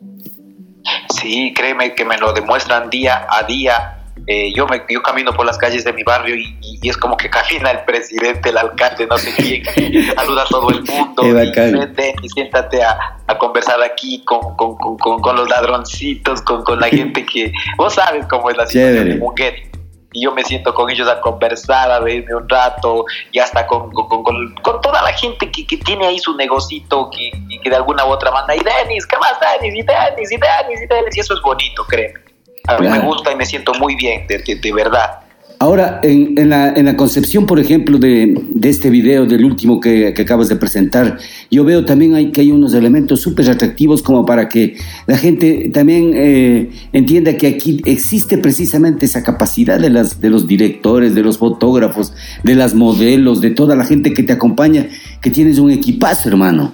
Sí, 1.20 1.52
créeme 1.54 1.94
que 1.94 2.04
me 2.04 2.16
lo 2.16 2.32
demuestran 2.32 2.90
día 2.90 3.26
a 3.28 3.44
día 3.44 3.99
eh, 4.26 4.52
yo, 4.54 4.66
me, 4.66 4.82
yo 4.88 5.02
camino 5.02 5.32
por 5.32 5.46
las 5.46 5.58
calles 5.58 5.84
de 5.84 5.92
mi 5.92 6.02
barrio 6.02 6.36
y, 6.36 6.56
y, 6.60 6.88
es 6.88 6.96
como 6.96 7.16
que 7.16 7.28
camina 7.28 7.70
el 7.70 7.84
presidente, 7.84 8.50
el 8.50 8.58
alcalde, 8.58 9.06
no 9.06 9.18
sé 9.18 9.32
quién, 9.36 9.64
saluda 10.16 10.42
a 10.42 10.46
todo 10.46 10.70
el 10.70 10.82
mundo. 10.82 11.22
y, 11.24 12.28
siéntate 12.28 12.82
a, 12.82 13.18
a, 13.26 13.38
conversar 13.38 13.82
aquí 13.82 14.22
con, 14.24 14.56
con, 14.56 14.76
con, 14.76 15.20
con 15.20 15.36
los 15.36 15.48
ladroncitos, 15.48 16.42
con, 16.42 16.80
la 16.80 16.88
gente 16.90 17.24
que. 17.24 17.52
Vos 17.76 17.94
sabes 17.94 18.26
cómo 18.26 18.50
es 18.50 18.56
la 18.56 18.66
situación 18.66 19.08
de 19.08 19.16
Munguet 19.16 19.70
y 20.12 20.24
yo 20.24 20.32
me 20.32 20.42
siento 20.44 20.74
con 20.74 20.90
ellos 20.90 21.08
a 21.08 21.20
conversar, 21.20 21.90
a 21.90 22.00
reírme 22.00 22.34
un 22.34 22.48
rato, 22.48 23.04
y 23.30 23.38
hasta 23.38 23.66
con, 23.66 23.90
con, 23.92 24.08
con, 24.08 24.54
con 24.62 24.80
toda 24.80 25.02
la 25.02 25.12
gente 25.12 25.50
que, 25.50 25.66
que, 25.66 25.76
tiene 25.76 26.06
ahí 26.06 26.18
su 26.18 26.36
negocito, 26.36 27.08
que, 27.10 27.30
que 27.62 27.70
de 27.70 27.76
alguna 27.76 28.04
u 28.04 28.08
otra 28.08 28.30
manera, 28.30 28.56
y 28.56 28.64
Denis, 28.64 29.06
¿qué 29.06 29.16
más 29.18 29.38
Denis? 29.40 29.74
Y 29.74 29.82
Denis, 29.82 30.32
y 30.32 30.36
Denis, 30.36 30.82
y 30.82 30.86
Denis, 30.86 31.16
y 31.16 31.20
eso 31.20 31.34
es 31.34 31.40
bonito, 31.42 31.84
créeme. 31.86 32.29
A 32.76 32.80
mí 32.80 32.88
me 32.88 33.00
gusta 33.00 33.32
y 33.32 33.36
me 33.36 33.46
siento 33.46 33.72
muy 33.74 33.94
bien, 33.96 34.26
de, 34.26 34.38
de, 34.38 34.56
de 34.56 34.72
verdad. 34.72 35.20
Ahora, 35.62 36.00
en, 36.02 36.38
en, 36.38 36.48
la, 36.48 36.68
en, 36.68 36.86
la, 36.86 36.96
concepción, 36.96 37.44
por 37.44 37.60
ejemplo, 37.60 37.98
de, 37.98 38.32
de 38.48 38.68
este 38.70 38.88
video, 38.88 39.26
del 39.26 39.44
último 39.44 39.78
que, 39.78 40.14
que, 40.14 40.22
acabas 40.22 40.48
de 40.48 40.56
presentar, 40.56 41.18
yo 41.50 41.64
veo 41.64 41.84
también 41.84 42.14
hay, 42.14 42.32
que 42.32 42.40
hay 42.40 42.50
unos 42.50 42.72
elementos 42.72 43.20
súper 43.20 43.50
atractivos 43.50 44.02
como 44.02 44.24
para 44.24 44.48
que 44.48 44.78
la 45.06 45.18
gente 45.18 45.70
también 45.74 46.12
eh, 46.14 46.70
entienda 46.94 47.36
que 47.36 47.46
aquí 47.46 47.82
existe 47.84 48.38
precisamente 48.38 49.04
esa 49.04 49.22
capacidad 49.22 49.78
de, 49.78 49.90
las, 49.90 50.22
de 50.22 50.30
los 50.30 50.46
directores, 50.46 51.14
de 51.14 51.22
los 51.22 51.36
fotógrafos, 51.36 52.14
de 52.42 52.54
las 52.54 52.74
modelos, 52.74 53.42
de 53.42 53.50
toda 53.50 53.76
la 53.76 53.84
gente 53.84 54.14
que 54.14 54.22
te 54.22 54.32
acompaña, 54.32 54.88
que 55.20 55.30
tienes 55.30 55.58
un 55.58 55.70
equipazo, 55.70 56.30
hermano. 56.30 56.72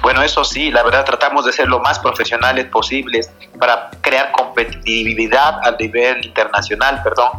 Bueno, 0.00 0.22
eso 0.22 0.44
sí, 0.44 0.70
la 0.70 0.84
verdad 0.84 1.04
tratamos 1.04 1.44
de 1.44 1.52
ser 1.52 1.66
lo 1.66 1.80
más 1.80 1.98
profesionales 1.98 2.66
posibles 2.66 3.28
para 3.58 3.90
crear 4.00 4.32
competitividad 4.32 5.60
a 5.62 5.70
nivel 5.78 6.24
internacional, 6.24 7.00
perdón, 7.02 7.30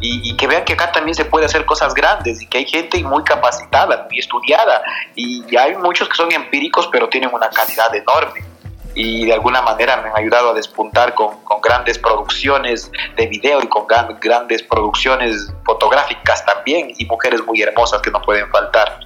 y, 0.00 0.36
que 0.36 0.46
vean 0.46 0.64
que 0.64 0.74
acá 0.74 0.92
también 0.92 1.14
se 1.14 1.24
puede 1.24 1.46
hacer 1.46 1.64
cosas 1.64 1.94
grandes 1.94 2.42
y 2.42 2.46
que 2.46 2.58
hay 2.58 2.66
gente 2.66 3.02
muy 3.02 3.24
capacitada, 3.24 4.06
muy 4.08 4.18
estudiada, 4.18 4.82
y, 5.14 5.44
hay 5.56 5.76
muchos 5.76 6.08
que 6.08 6.14
son 6.14 6.32
empíricos 6.32 6.88
pero 6.92 7.08
tienen 7.08 7.30
una 7.32 7.48
calidad 7.48 7.94
enorme 7.94 8.44
y 8.94 9.26
de 9.26 9.32
alguna 9.34 9.60
manera 9.60 9.98
me 9.98 10.08
han 10.08 10.16
ayudado 10.16 10.50
a 10.50 10.54
despuntar 10.54 11.14
con, 11.14 11.42
con 11.44 11.60
grandes 11.60 11.98
producciones 11.98 12.90
de 13.16 13.26
video 13.26 13.62
y 13.62 13.68
con 13.68 13.86
gran, 13.86 14.18
grandes 14.20 14.62
producciones 14.62 15.52
fotográficas 15.66 16.44
también 16.46 16.92
y 16.96 17.04
mujeres 17.04 17.44
muy 17.44 17.60
hermosas 17.60 18.00
que 18.00 18.10
no 18.10 18.22
pueden 18.22 18.48
faltar. 18.50 19.00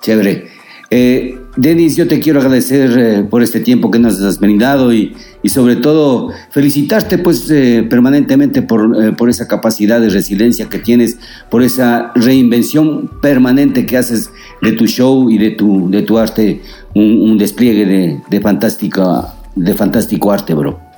Chévere. 0.00 0.61
Eh, 0.94 1.38
Denis, 1.56 1.96
yo 1.96 2.06
te 2.06 2.20
quiero 2.20 2.40
agradecer 2.40 2.98
eh, 2.98 3.22
por 3.22 3.42
este 3.42 3.60
tiempo 3.60 3.90
que 3.90 3.98
nos 3.98 4.20
has 4.20 4.38
brindado 4.38 4.92
y, 4.92 5.16
y 5.42 5.48
sobre 5.48 5.76
todo 5.76 6.28
felicitarte 6.50 7.16
pues 7.16 7.50
eh, 7.50 7.86
permanentemente 7.88 8.60
por, 8.60 9.02
eh, 9.02 9.12
por, 9.12 9.30
esa 9.30 9.48
capacidad 9.48 10.02
de 10.02 10.10
resiliencia 10.10 10.68
que 10.68 10.78
tienes, 10.78 11.16
por 11.48 11.62
esa 11.62 12.12
reinvención 12.14 13.10
permanente 13.22 13.86
que 13.86 13.96
haces 13.96 14.30
de 14.60 14.72
tu 14.72 14.86
show 14.86 15.30
y 15.30 15.38
de 15.38 15.52
tu, 15.52 15.90
de 15.90 16.02
tu 16.02 16.18
arte, 16.18 16.60
un, 16.94 17.22
un 17.22 17.38
despliegue 17.38 17.86
de, 17.86 18.20
de, 18.28 18.40
fantástica, 18.42 19.32
de 19.56 19.72
fantástico 19.72 20.30
arte, 20.30 20.52
bro. 20.52 20.91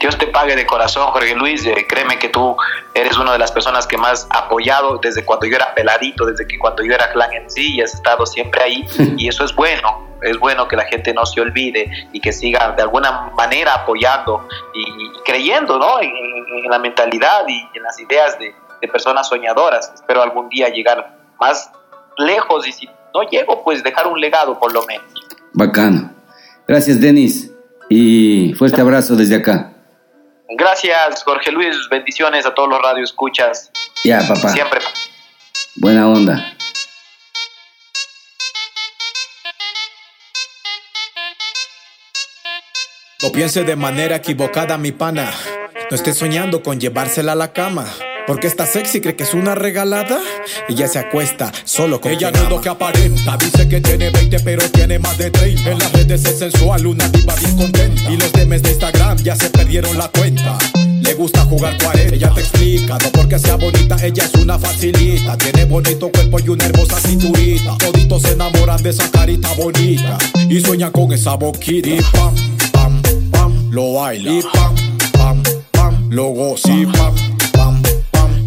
Dios 0.00 0.16
te 0.16 0.26
pague 0.26 0.56
de 0.56 0.66
corazón, 0.66 1.08
Jorge 1.08 1.34
Luis. 1.34 1.64
Eh, 1.66 1.86
créeme 1.88 2.18
que 2.18 2.28
tú 2.28 2.56
eres 2.94 3.16
una 3.18 3.32
de 3.32 3.38
las 3.38 3.52
personas 3.52 3.86
que 3.86 3.96
más 3.96 4.26
apoyado 4.30 4.98
desde 4.98 5.24
cuando 5.24 5.46
yo 5.46 5.56
era 5.56 5.74
peladito, 5.74 6.26
desde 6.26 6.46
que 6.46 6.58
cuando 6.58 6.82
yo 6.84 6.94
era 6.94 7.10
clan 7.10 7.32
en 7.32 7.50
sí, 7.50 7.76
y 7.76 7.80
has 7.80 7.94
estado 7.94 8.26
siempre 8.26 8.62
ahí. 8.62 8.86
y 9.16 9.28
eso 9.28 9.44
es 9.44 9.54
bueno. 9.54 10.06
Es 10.22 10.38
bueno 10.38 10.66
que 10.66 10.76
la 10.76 10.84
gente 10.84 11.14
no 11.14 11.24
se 11.24 11.40
olvide 11.40 11.90
y 12.12 12.20
que 12.20 12.32
siga 12.32 12.72
de 12.72 12.82
alguna 12.82 13.30
manera 13.36 13.74
apoyando 13.74 14.48
y, 14.74 15.22
creyendo 15.24 15.78
¿no? 15.78 16.00
En, 16.00 16.12
la 16.68 16.78
mentalidad 16.78 17.46
y 17.46 17.68
en 17.74 17.82
las 17.82 17.98
ideas 18.00 18.38
de, 18.38 18.52
de 18.80 18.88
personas 18.88 19.28
soñadoras. 19.28 19.92
Espero 19.94 20.22
algún 20.22 20.48
día 20.48 20.68
llegar 20.68 21.16
más 21.38 21.70
lejos 22.16 22.66
y 22.66 22.72
si 22.72 22.86
no 23.14 23.22
llego, 23.30 23.62
pues 23.62 23.82
dejar 23.82 24.06
un 24.06 24.20
legado 24.20 24.58
por 24.58 24.72
lo 24.72 24.84
menos. 24.86 25.06
Bacano. 25.52 26.10
Gracias, 26.66 27.00
Denis. 27.00 27.52
Y 27.88 28.54
fuerte 28.54 28.80
abrazo 28.80 29.16
desde 29.16 29.36
acá. 29.36 29.72
Gracias, 30.50 31.22
Jorge 31.24 31.52
Luis. 31.52 31.76
Bendiciones 31.90 32.46
a 32.46 32.54
todos 32.54 32.68
los 32.68 32.80
radioescuchas. 32.80 33.70
Ya, 34.04 34.20
papá. 34.26 34.50
Siempre. 34.50 34.80
Buena 35.76 36.08
onda. 36.08 36.52
No 43.22 43.32
piense 43.32 43.64
de 43.64 43.76
manera 43.76 44.16
equivocada, 44.16 44.78
mi 44.78 44.92
pana. 44.92 45.32
No 45.90 45.94
esté 45.94 46.12
soñando 46.12 46.62
con 46.62 46.80
llevársela 46.80 47.32
a 47.32 47.34
la 47.34 47.52
cama. 47.52 47.86
Porque 48.28 48.46
está 48.46 48.66
sexy, 48.66 49.00
cree 49.00 49.16
que 49.16 49.22
es 49.22 49.32
una 49.32 49.54
regalada. 49.54 50.20
Ella 50.68 50.86
se 50.86 50.98
acuesta 50.98 51.50
solo 51.64 51.98
con 51.98 52.12
Ella 52.12 52.30
no 52.30 52.42
es 52.42 52.50
lo 52.50 52.60
que 52.60 52.68
aparenta. 52.68 53.38
Dice 53.38 53.66
que 53.66 53.80
tiene 53.80 54.10
20, 54.10 54.40
pero 54.40 54.70
tiene 54.70 54.98
más 54.98 55.16
de 55.16 55.30
30. 55.30 55.70
En 55.70 55.78
las 55.78 55.90
redes 55.94 56.26
es 56.26 56.38
sensual, 56.38 56.86
una 56.86 57.10
tipa 57.10 57.34
bien 57.36 57.56
contenta. 57.56 58.12
Y 58.12 58.18
los 58.18 58.30
DMs 58.30 58.62
de 58.62 58.68
Instagram 58.68 59.16
ya 59.24 59.34
se 59.34 59.48
perdieron 59.48 59.96
la 59.96 60.08
cuenta. 60.08 60.58
Le 61.00 61.14
gusta 61.14 61.40
jugar 61.46 61.78
40, 61.82 62.16
ella 62.16 62.30
te 62.34 62.40
explica. 62.40 62.98
No 63.02 63.10
porque 63.12 63.38
sea 63.38 63.56
bonita, 63.56 63.96
ella 64.04 64.24
es 64.26 64.34
una 64.34 64.58
facilita. 64.58 65.38
Tiene 65.38 65.64
bonito 65.64 66.10
cuerpo 66.10 66.38
y 66.38 66.50
una 66.50 66.66
hermosa 66.66 67.00
cinturita. 67.00 67.78
Toditos 67.78 68.20
se 68.20 68.32
enamoran 68.32 68.82
de 68.82 68.90
esa 68.90 69.10
carita 69.10 69.48
bonita. 69.54 70.18
Y 70.50 70.60
sueñan 70.60 70.92
con 70.92 71.10
esa 71.14 71.34
boquita. 71.36 71.88
Y 71.88 72.02
pam, 72.12 72.34
pam, 72.72 73.02
pam, 73.30 73.70
lo 73.70 73.94
baila. 73.94 74.32
Y 74.32 74.42
pam, 74.42 74.74
pam, 75.12 75.42
pam, 75.70 76.10
lo 76.10 76.24
goza. 76.24 76.70
Y 76.70 76.84
pam 76.84 77.37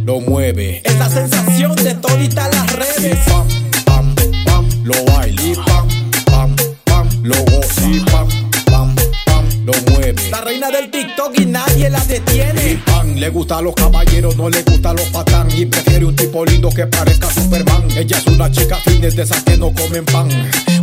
lo 0.03 0.19
mueve. 0.19 0.81
Es 0.83 0.97
la 0.97 1.09
sensación 1.09 1.75
de 1.75 1.93
todita 1.95 2.47
las 2.49 2.73
redes. 2.73 3.17
pam, 3.27 3.47
pam, 3.85 4.15
pam, 4.45 4.67
lo 4.83 4.93
baila. 5.05 5.41
Y 5.41 5.55
pam, 5.55 5.87
pam, 6.25 6.55
pam, 6.85 7.09
lo 7.23 7.35
goza. 7.45 7.81
Y 7.89 7.99
pam, 7.99 8.27
pam, 8.65 8.95
pam, 9.25 9.45
lo 9.65 9.73
mueve. 9.91 10.29
La 10.29 10.41
reina 10.41 10.69
del 10.69 10.89
TikTok 10.89 11.39
y 11.39 11.45
nadie 11.45 11.89
la 11.89 12.03
detiene. 12.05 12.71
Y 12.71 12.75
pam, 12.77 13.15
le 13.15 13.29
gusta 13.29 13.59
a 13.59 13.61
los 13.61 13.75
caballeros, 13.75 14.35
no 14.35 14.49
le 14.49 14.63
gusta 14.63 14.91
a 14.91 14.93
los 14.93 15.05
patán. 15.07 15.47
Y 15.55 15.65
prefiere 15.65 16.05
un 16.05 16.15
tipo 16.15 16.45
lindo 16.45 16.69
que 16.69 16.87
parezca 16.87 17.29
Superman. 17.29 17.85
Ella 17.95 18.17
es 18.17 18.27
una 18.27 18.51
chica 18.51 18.77
fitness 18.77 19.15
de 19.15 19.23
esas 19.23 19.43
que 19.43 19.57
no 19.57 19.73
comen 19.73 20.05
pan. 20.05 20.29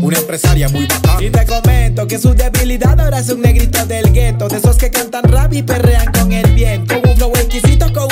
Una 0.00 0.18
empresaria 0.18 0.68
muy 0.68 0.86
bacán. 0.86 1.22
Y 1.22 1.30
te 1.30 1.44
comento 1.44 2.06
que 2.06 2.18
su 2.18 2.34
debilidad 2.34 3.00
ahora 3.00 3.18
es 3.18 3.28
un 3.30 3.42
negrito 3.42 3.84
del 3.86 4.12
gueto. 4.12 4.48
De 4.48 4.58
esos 4.58 4.76
que 4.76 4.90
cantan 4.90 5.24
rap 5.24 5.52
y 5.52 5.62
perrean 5.62 6.12
con 6.12 6.32
el 6.32 6.50
viento. 6.52 7.00
Con 7.00 7.10
un 7.10 7.16
flow 7.16 7.32
exquisito, 7.34 7.92
con 7.92 8.07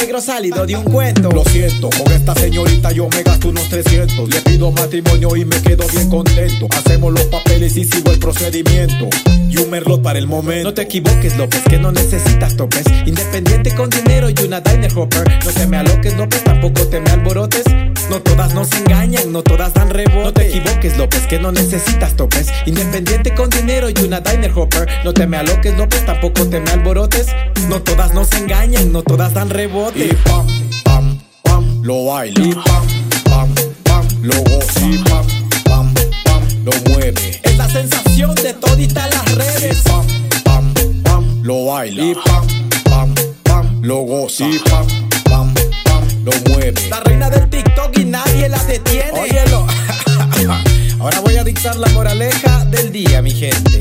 Negro 0.00 0.22
salido 0.22 0.64
de 0.64 0.76
un 0.76 0.84
cuento. 0.84 1.28
Lo 1.30 1.44
siento, 1.44 1.90
con 1.90 2.10
esta 2.10 2.34
señorita 2.34 2.90
yo 2.90 3.06
me 3.10 3.22
gasto 3.22 3.50
unos 3.50 3.68
300. 3.68 4.30
Le 4.30 4.40
pido 4.40 4.72
matrimonio 4.72 5.36
y 5.36 5.44
me 5.44 5.60
quedo 5.60 5.86
bien 5.88 6.08
contento. 6.08 6.68
Hacemos 6.70 7.12
los 7.12 7.24
papeles 7.24 7.76
y 7.76 7.84
sigo 7.84 8.10
el 8.10 8.18
procedimiento. 8.18 9.10
Y 9.50 9.58
un 9.58 9.68
merlot 9.68 10.00
para 10.00 10.18
el 10.18 10.26
momento. 10.26 10.68
No 10.68 10.74
te 10.74 10.82
equivoques, 10.82 11.36
López, 11.36 11.62
que 11.68 11.76
no 11.76 11.92
necesitas 11.92 12.56
topes. 12.56 12.84
Independiente 13.04 13.74
con 13.74 13.90
dinero 13.90 14.30
y 14.30 14.42
una 14.42 14.62
diner 14.62 14.90
hopper. 14.96 15.28
No 15.44 15.52
te 15.52 15.66
me 15.66 15.76
aloques, 15.76 16.16
López, 16.16 16.44
tampoco 16.44 16.86
te 16.86 16.98
me 17.00 17.10
alborotes. 17.10 17.64
No 18.08 18.20
todas 18.22 18.54
nos 18.54 18.72
engañan, 18.72 19.30
no 19.30 19.42
todas 19.42 19.74
dan 19.74 19.90
rebote. 19.90 20.24
No 20.24 20.32
te 20.32 20.48
equivoques, 20.48 20.96
López, 20.96 21.26
que 21.26 21.38
no 21.38 21.52
necesitas 21.52 22.16
topes. 22.16 22.48
Independiente 22.64 23.34
con 23.34 23.50
dinero 23.50 23.90
y 23.90 24.02
una 24.02 24.20
diner 24.20 24.52
hopper. 24.54 24.88
No 25.04 25.12
te 25.12 25.26
me 25.26 25.36
aloques, 25.36 25.76
López, 25.76 26.06
tampoco 26.06 26.48
te 26.48 26.58
me 26.58 26.70
alborotes. 26.70 27.26
No 27.68 27.82
todas 27.82 28.14
nos 28.14 28.32
engañan, 28.32 28.92
no 28.92 29.02
todas 29.02 29.34
dan 29.34 29.50
rebote. 29.50 29.89
Y 29.94 30.14
pam, 30.24 30.46
pam, 30.84 31.18
pam, 31.42 31.82
lo 31.82 32.04
baila. 32.04 32.44
Y 32.44 32.54
pam, 32.54 32.86
pam, 33.24 33.54
pam, 33.82 34.06
lo 34.22 34.34
goza. 34.44 34.86
Y 34.86 34.98
pam, 34.98 35.26
pam, 35.64 35.94
pam, 36.24 36.42
lo 36.64 36.72
mueve. 36.90 37.40
Es 37.42 37.56
la 37.56 37.68
sensación 37.68 38.34
de 38.36 38.54
todita 38.54 39.08
las 39.08 39.34
redes. 39.34 39.78
Y 39.78 39.88
pam, 39.88 40.06
pam, 40.44 40.74
pam, 41.02 41.42
lo 41.42 41.66
baila. 41.66 42.02
Y 42.04 42.14
pam, 42.14 42.46
pam, 42.84 43.14
pam, 43.42 43.82
lo 43.82 43.96
goza. 44.02 44.46
Y 44.46 44.58
pam, 44.60 44.86
pam, 45.24 45.52
pam, 45.84 46.04
lo 46.24 46.32
mueve. 46.48 46.88
La 46.88 47.00
reina 47.00 47.28
del 47.28 47.50
TikTok 47.50 47.98
y 47.98 48.04
nadie 48.04 48.48
la 48.48 48.62
detiene. 48.64 49.20
Óyelo. 49.20 49.66
Ahora 51.00 51.20
voy 51.20 51.36
a 51.36 51.42
dictar 51.42 51.76
la 51.76 51.88
moraleja 51.88 52.64
del 52.66 52.92
día, 52.92 53.22
mi 53.22 53.32
gente. 53.32 53.80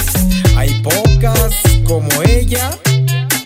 Hay 0.57 0.81
pocas 0.81 1.55
como 1.85 2.09
ella. 2.23 2.71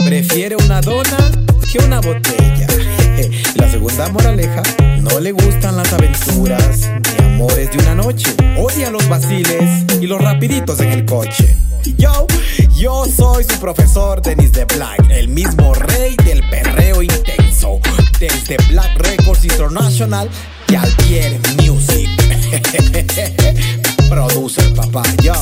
Prefiere 0.05 0.55
una 0.55 0.79
dona 0.79 1.31
una 1.79 1.99
botella. 1.99 2.67
La 3.55 3.69
segunda 3.69 4.09
moraleja, 4.09 4.61
no 5.01 5.19
le 5.19 5.31
gustan 5.31 5.77
las 5.77 5.91
aventuras 5.93 6.89
ni 7.19 7.25
amores 7.25 7.71
de 7.71 7.77
una 7.79 7.95
noche. 7.95 8.35
Odia 8.57 8.91
los 8.91 9.07
vaciles 9.07 9.85
y 10.01 10.07
los 10.07 10.21
rapiditos 10.21 10.79
en 10.81 10.91
el 10.91 11.05
coche. 11.05 11.55
Yo, 11.97 12.27
yo 12.75 13.05
soy 13.05 13.43
su 13.43 13.59
profesor 13.59 14.21
Denis 14.21 14.51
de 14.51 14.65
Black, 14.65 15.09
el 15.09 15.27
mismo 15.29 15.73
rey 15.73 16.15
del 16.25 16.47
perreo 16.49 17.01
intenso. 17.01 17.79
Desde 18.19 18.57
Black 18.69 18.97
Records 18.97 19.43
International 19.43 20.29
y 20.69 20.75
Alpier 20.75 21.39
Music. 21.61 22.09
Produce 24.09 24.61
papá, 24.75 25.03
yo. 25.21 25.33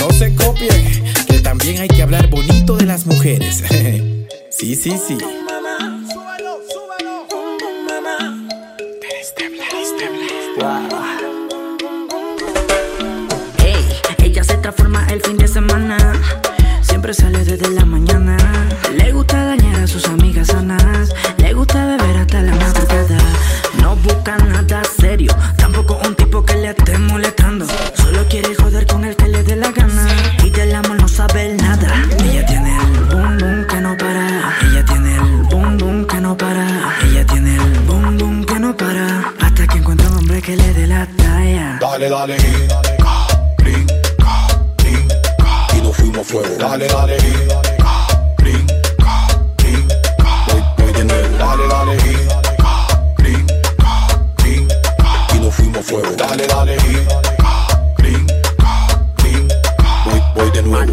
No 0.00 0.10
se 0.10 0.34
copien, 0.34 1.04
que 1.26 1.40
también 1.40 1.80
hay 1.80 1.88
que 1.88 2.02
hablar 2.02 2.28
bonito 2.30 2.76
de 2.76 2.86
las 2.86 3.06
mujeres. 3.06 3.62
Sí, 4.56 4.76
sí, 4.76 4.92
sí. 4.96 5.18
Hey, 13.58 13.76
ella 14.18 14.44
se 14.44 14.56
transforma 14.58 15.04
el 15.08 15.20
fin 15.22 15.36
de 15.38 15.48
semana. 15.48 15.96
Siempre 16.82 17.14
sale 17.14 17.44
desde 17.44 17.68
la 17.70 17.84
mañana. 17.84 18.36
Le 18.94 19.10
gusta 19.10 19.44
dañar 19.44 19.82
a 19.82 19.86
sus 19.88 20.06
amigas 20.06 20.46
sanas. 20.46 21.12
Le 21.38 21.52
gusta 21.52 21.84
beber 21.84 22.16
hasta 22.18 22.40
la 22.42 22.54
madrugada. 22.54 23.18
No 23.82 23.96
busca 23.96 24.36
nada 24.36 24.82
serio. 24.84 25.34
Tampoco 25.56 25.98
un 26.06 26.14
tipo 26.14 26.44
que 26.44 26.54
le 26.54 26.68
Dale, 42.04 42.36
dale, 42.36 42.36
y 45.72 45.80
nos 45.80 45.96
fuimos 45.96 46.26
fuego. 46.26 46.54
Dale, 46.58 46.86
dale, 46.86 47.16
voy 50.76 50.92
de 50.92 51.04
nuevo. 51.04 51.38
Dale, 51.38 51.66
dale, 51.66 51.96
y 55.32 55.38
nos 55.38 55.54
fuimos 55.54 55.86
fuego. 55.86 56.10
Dale, 56.14 56.46
dale, 56.46 56.76
voy, 60.04 60.22
voy 60.34 60.50
de 60.50 60.62
nuevo. 60.62 60.92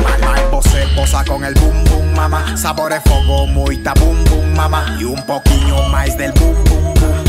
Você 0.52 0.88
posa 0.96 1.26
con 1.26 1.44
el 1.44 1.54
boom 1.56 1.84
boom 1.90 2.14
mama 2.16 2.56
Sabores 2.56 3.02
fogo, 3.04 3.48
muita 3.48 3.94
boom 3.96 4.24
boom 4.26 4.56
mama 4.56 4.96
Y 4.98 5.04
un 5.04 5.22
poquillo 5.26 5.84
más 5.90 6.18
del 6.18 6.32
boom 6.34 6.64
boom 6.64 6.94
boom 6.94 7.21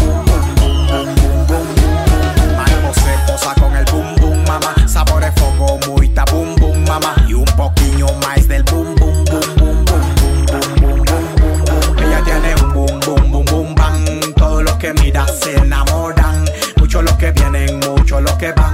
con 3.40 3.74
el 3.74 3.84
boom 3.86 4.14
boom 4.16 4.44
mama 4.46 4.74
Sabores 4.86 5.32
fogo, 5.36 5.78
muita 5.88 6.24
boom 6.26 6.54
boom 6.56 6.84
mama 6.84 7.14
Y 7.26 7.34
un 7.34 7.44
poquillo 7.44 8.06
más 8.20 8.46
del 8.46 8.62
boom 8.64 8.94
boom 8.96 9.24
boom 9.24 9.56
boom 9.56 9.84
boom 9.84 10.14
boom 10.16 10.44
boom 10.46 11.04
boom 11.04 11.04
boom 11.04 11.64
boom 11.64 11.98
Ella 11.98 12.22
tiene 12.24 12.54
un 12.62 12.72
boom 12.74 13.00
boom 13.00 13.30
boom 13.32 13.44
boom 13.46 13.74
bang 13.74 14.34
Todos 14.36 14.62
los 14.62 14.74
que 14.74 14.92
miran 14.94 15.26
se 15.28 15.56
enamoran. 15.56 16.44
Muchos 16.76 17.04
los 17.04 17.14
que 17.14 17.32
vienen, 17.32 17.80
muchos 17.80 18.20
los 18.20 18.34
que 18.34 18.52
van 18.52 18.71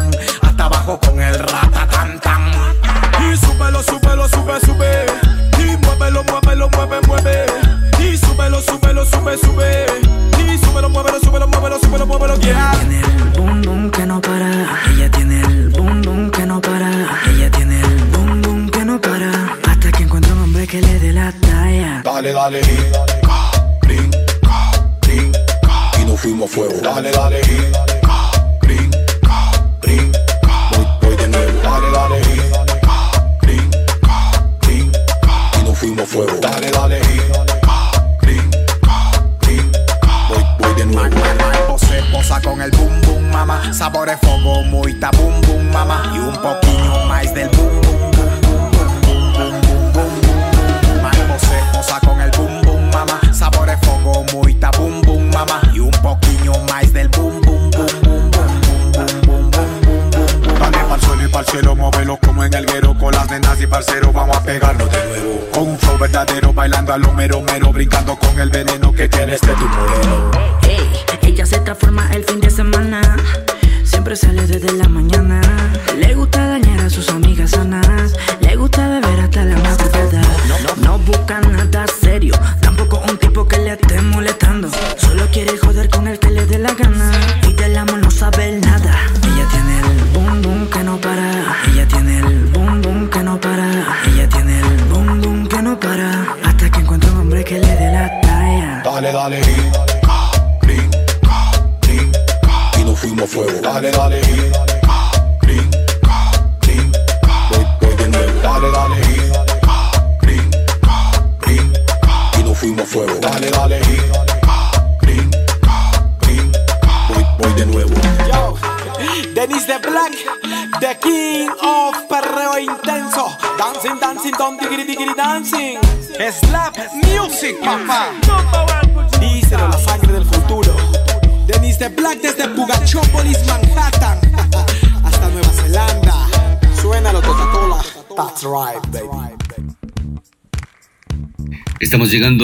a 66.91 66.97
mero 66.97 67.43
mero 67.43 67.71
Brincando 67.71 68.17
con 68.17 68.41
el 68.41 68.49
veneno 68.49 68.93
que 68.93 69.09
tiene 69.09 69.35
este 69.35 69.49
tu 69.49 69.69
modelo 69.69 70.38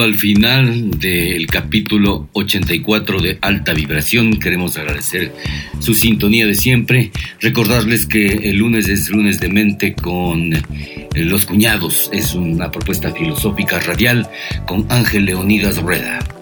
al 0.05 0.14
final 0.16 0.90
del 1.01 1.47
capítulo 1.47 2.28
84 2.32 3.20
de 3.20 3.39
Alta 3.40 3.72
Vibración. 3.72 4.39
Queremos 4.39 4.76
agradecer 4.76 5.32
su 5.81 5.94
sintonía 5.94 6.47
de 6.47 6.55
siempre. 6.55 7.10
Recordarles 7.40 8.06
que 8.06 8.51
el 8.51 8.56
lunes 8.59 8.89
es 8.89 9.09
lunes 9.09 9.40
de 9.40 9.48
mente 9.48 9.94
con 9.94 10.52
eh, 10.52 11.09
Los 11.14 11.47
Cuñados. 11.47 12.10
Es 12.12 12.35
una 12.35 12.70
propuesta 12.70 13.12
filosófica 13.12 13.81
radial 13.81 14.28
con 14.66 14.86
Ángel 14.90 15.24
Leonidas 15.24 15.78
Rueda. 15.78 16.34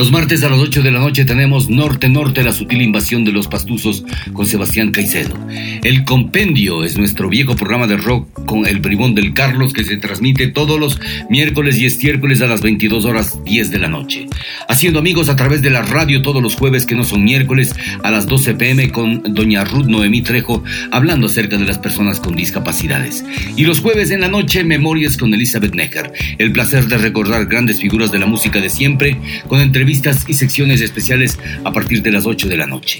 Los 0.00 0.12
martes 0.12 0.42
a 0.44 0.48
las 0.48 0.60
8 0.60 0.80
de 0.80 0.92
la 0.92 0.98
noche 0.98 1.26
tenemos 1.26 1.68
Norte 1.68 2.08
Norte, 2.08 2.42
la 2.42 2.54
sutil 2.54 2.80
invasión 2.80 3.22
de 3.22 3.32
los 3.32 3.48
pastuzos 3.48 4.02
con 4.32 4.46
Sebastián 4.46 4.92
Caicedo. 4.92 5.36
El 5.84 6.04
Compendio 6.06 6.84
es 6.84 6.96
nuestro 6.96 7.28
viejo 7.28 7.54
programa 7.54 7.86
de 7.86 7.98
rock 7.98 8.46
con 8.46 8.66
el 8.66 8.80
bribón 8.80 9.14
del 9.14 9.34
Carlos 9.34 9.74
que 9.74 9.84
se 9.84 9.98
transmite 9.98 10.46
todos 10.46 10.80
los 10.80 10.98
miércoles 11.28 11.76
y 11.76 11.84
estiércoles 11.84 12.40
a 12.40 12.46
las 12.46 12.62
22 12.62 13.04
horas 13.04 13.44
10 13.44 13.70
de 13.70 13.78
la 13.78 13.88
noche. 13.88 14.26
Haciendo 14.70 15.00
amigos 15.00 15.28
a 15.28 15.36
través 15.36 15.60
de 15.60 15.68
la 15.68 15.82
radio 15.82 16.22
todos 16.22 16.42
los 16.42 16.56
jueves 16.56 16.86
que 16.86 16.94
no 16.94 17.04
son 17.04 17.22
miércoles 17.22 17.74
a 18.02 18.10
las 18.10 18.26
12 18.26 18.54
pm 18.54 18.90
con 18.92 19.22
doña 19.34 19.64
Ruth 19.64 19.84
Noemí 19.84 20.22
Trejo 20.22 20.64
hablando 20.92 21.26
acerca 21.26 21.58
de 21.58 21.66
las 21.66 21.76
personas 21.76 22.20
con 22.20 22.34
discapacidades. 22.34 23.22
Y 23.54 23.66
los 23.66 23.80
jueves 23.80 24.10
en 24.10 24.22
la 24.22 24.28
noche 24.28 24.64
Memorias 24.64 25.18
con 25.18 25.34
Elizabeth 25.34 25.74
Necker. 25.74 26.10
El 26.38 26.52
placer 26.52 26.86
de 26.86 26.96
recordar 26.96 27.44
grandes 27.44 27.80
figuras 27.80 28.10
de 28.10 28.18
la 28.18 28.24
música 28.24 28.62
de 28.62 28.70
siempre 28.70 29.18
con 29.46 29.60
entrevistas 29.60 29.89
y 29.90 30.34
secciones 30.34 30.80
especiales 30.80 31.38
a 31.64 31.72
partir 31.72 32.02
de 32.02 32.12
las 32.12 32.26
8 32.26 32.48
de 32.48 32.56
la 32.56 32.66
noche. 32.66 32.98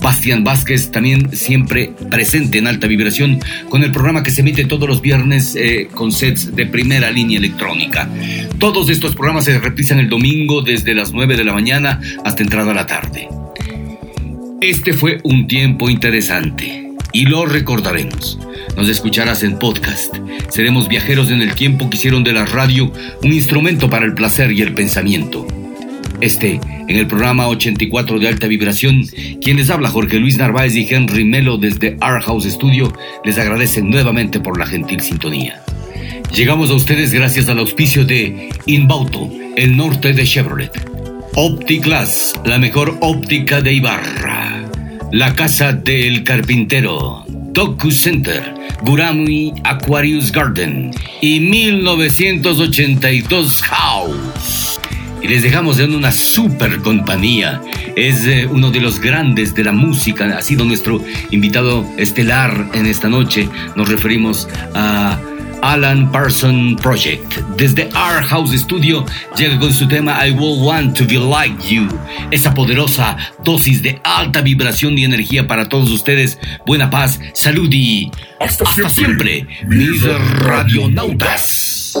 Bastián 0.00 0.44
Vázquez 0.44 0.90
también 0.90 1.34
siempre 1.36 1.92
presente 2.10 2.58
en 2.58 2.66
alta 2.66 2.86
vibración 2.86 3.40
con 3.68 3.82
el 3.82 3.92
programa 3.92 4.22
que 4.22 4.30
se 4.30 4.42
emite 4.42 4.64
todos 4.64 4.88
los 4.88 5.00
viernes 5.00 5.56
eh, 5.56 5.88
con 5.92 6.12
sets 6.12 6.54
de 6.54 6.66
primera 6.66 7.10
línea 7.10 7.38
electrónica. 7.38 8.08
Todos 8.58 8.88
estos 8.88 9.14
programas 9.14 9.44
se 9.44 9.58
reprisan 9.58 9.98
el 9.98 10.08
domingo 10.08 10.62
desde 10.62 10.94
las 10.94 11.12
9 11.12 11.36
de 11.36 11.44
la 11.44 11.52
mañana 11.52 12.00
hasta 12.24 12.42
entrada 12.42 12.72
a 12.72 12.74
la 12.74 12.86
tarde. 12.86 13.28
Este 14.60 14.92
fue 14.92 15.20
un 15.24 15.46
tiempo 15.46 15.90
interesante. 15.90 16.82
y 17.12 17.24
lo 17.24 17.46
recordaremos. 17.46 18.38
Nos 18.76 18.90
escucharás 18.90 19.42
en 19.42 19.58
podcast. 19.58 20.14
Seremos 20.50 20.86
viajeros 20.86 21.30
en 21.30 21.40
el 21.40 21.54
tiempo 21.54 21.88
que 21.88 21.96
hicieron 21.96 22.24
de 22.24 22.34
la 22.34 22.44
radio 22.44 22.92
un 23.22 23.32
instrumento 23.32 23.88
para 23.88 24.04
el 24.04 24.12
placer 24.12 24.52
y 24.52 24.60
el 24.60 24.74
pensamiento. 24.74 25.46
Este, 26.20 26.60
en 26.88 26.96
el 26.96 27.06
programa 27.06 27.48
84 27.48 28.18
de 28.18 28.28
alta 28.28 28.46
vibración, 28.46 29.04
quienes 29.42 29.70
habla 29.70 29.90
Jorge 29.90 30.18
Luis 30.18 30.36
Narváez 30.36 30.74
y 30.74 30.86
Henry 30.88 31.24
Melo 31.24 31.58
desde 31.58 31.96
Art 32.00 32.24
House 32.24 32.44
Studio, 32.44 32.92
les 33.24 33.38
agradecen 33.38 33.90
nuevamente 33.90 34.40
por 34.40 34.58
la 34.58 34.66
gentil 34.66 35.00
sintonía. 35.00 35.62
Llegamos 36.34 36.70
a 36.70 36.74
ustedes 36.74 37.12
gracias 37.12 37.48
al 37.48 37.58
auspicio 37.58 38.04
de 38.04 38.50
Inbauto, 38.66 39.30
el 39.56 39.76
norte 39.76 40.12
de 40.12 40.24
Chevrolet. 40.24 40.70
Opticlass, 41.34 42.34
la 42.44 42.58
mejor 42.58 42.96
óptica 43.00 43.60
de 43.60 43.74
Ibarra. 43.74 44.64
La 45.12 45.34
Casa 45.34 45.72
del 45.72 46.24
Carpintero. 46.24 47.24
Doku 47.28 47.90
Center. 47.90 48.54
Gurami 48.82 49.52
Aquarius 49.64 50.32
Garden. 50.32 50.92
Y 51.20 51.40
1982 51.40 53.62
House. 53.62 54.65
Y 55.26 55.28
les 55.28 55.42
dejamos 55.42 55.80
en 55.80 55.92
una 55.92 56.12
super 56.12 56.80
compañía. 56.82 57.60
Es 57.96 58.24
eh, 58.26 58.46
uno 58.48 58.70
de 58.70 58.80
los 58.80 59.00
grandes 59.00 59.56
de 59.56 59.64
la 59.64 59.72
música. 59.72 60.24
Ha 60.38 60.40
sido 60.40 60.64
nuestro 60.64 61.02
invitado 61.32 61.84
estelar 61.96 62.70
en 62.74 62.86
esta 62.86 63.08
noche. 63.08 63.48
Nos 63.74 63.88
referimos 63.88 64.48
a 64.72 65.18
Alan 65.62 66.12
Parson 66.12 66.76
Project. 66.80 67.38
Desde 67.56 67.86
Our 67.86 68.22
House 68.22 68.52
Studio 68.56 69.04
llega 69.36 69.58
con 69.58 69.72
su 69.72 69.88
tema 69.88 70.24
I 70.24 70.30
Will 70.30 70.62
Want 70.62 70.96
to 70.96 71.04
Be 71.04 71.18
Like 71.18 71.74
You. 71.74 71.88
Esa 72.30 72.54
poderosa 72.54 73.16
dosis 73.42 73.82
de 73.82 74.00
alta 74.04 74.42
vibración 74.42 74.96
y 74.96 75.02
energía 75.02 75.48
para 75.48 75.68
todos 75.68 75.90
ustedes. 75.90 76.38
Buena 76.66 76.88
paz, 76.88 77.18
salud 77.32 77.68
y 77.72 78.12
hasta, 78.38 78.64
siempre, 78.90 79.44
mis 79.66 80.04
radionautas. 80.04 81.96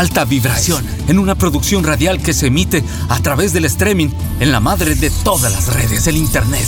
Alta 0.00 0.24
Vibración, 0.24 0.82
en 1.08 1.18
una 1.18 1.34
producción 1.34 1.84
radial 1.84 2.22
que 2.22 2.32
se 2.32 2.46
emite 2.46 2.82
a 3.10 3.18
través 3.18 3.52
del 3.52 3.66
streaming 3.66 4.08
en 4.40 4.50
la 4.50 4.58
madre 4.58 4.94
de 4.94 5.10
todas 5.10 5.52
las 5.52 5.74
redes, 5.74 6.06
el 6.06 6.16
Internet. 6.16 6.66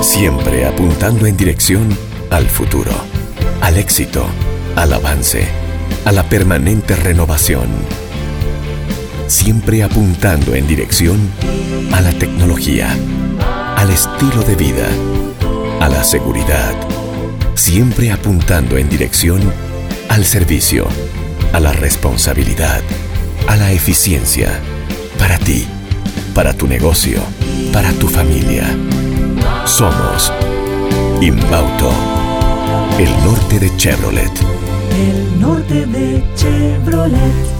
Siempre 0.00 0.64
apuntando 0.64 1.26
en 1.26 1.36
dirección 1.36 1.88
al 2.30 2.48
futuro, 2.48 2.92
al 3.60 3.78
éxito, 3.78 4.24
al 4.76 4.92
avance, 4.92 5.48
a 6.04 6.12
la 6.12 6.28
permanente 6.28 6.94
renovación. 6.94 7.66
siempre 9.26 9.82
apuntando 9.82 10.54
en 10.54 10.68
dirección 10.68 11.18
a 11.92 12.00
la 12.00 12.12
tecnología, 12.12 12.96
al 13.76 13.90
estilo 13.90 14.42
de 14.42 14.54
vida, 14.54 14.88
a 15.80 15.88
la 15.88 16.04
seguridad, 16.04 16.89
siempre 17.54 18.10
apuntando 18.10 18.76
en 18.76 18.88
dirección 18.88 19.40
al 20.08 20.24
servicio, 20.24 20.86
a 21.52 21.60
la 21.60 21.72
responsabilidad, 21.72 22.82
a 23.48 23.56
la 23.56 23.72
eficiencia, 23.72 24.60
para 25.18 25.38
ti, 25.38 25.66
para 26.34 26.54
tu 26.54 26.66
negocio, 26.66 27.20
para 27.72 27.92
tu 27.92 28.08
familia. 28.08 28.64
Somos 29.64 30.32
Inbauto, 31.20 31.92
el 32.98 33.10
norte 33.24 33.58
de 33.58 33.76
Chevrolet. 33.76 34.32
El 34.92 35.40
norte 35.40 35.86
de 35.86 36.24
Chevrolet. 36.34 37.59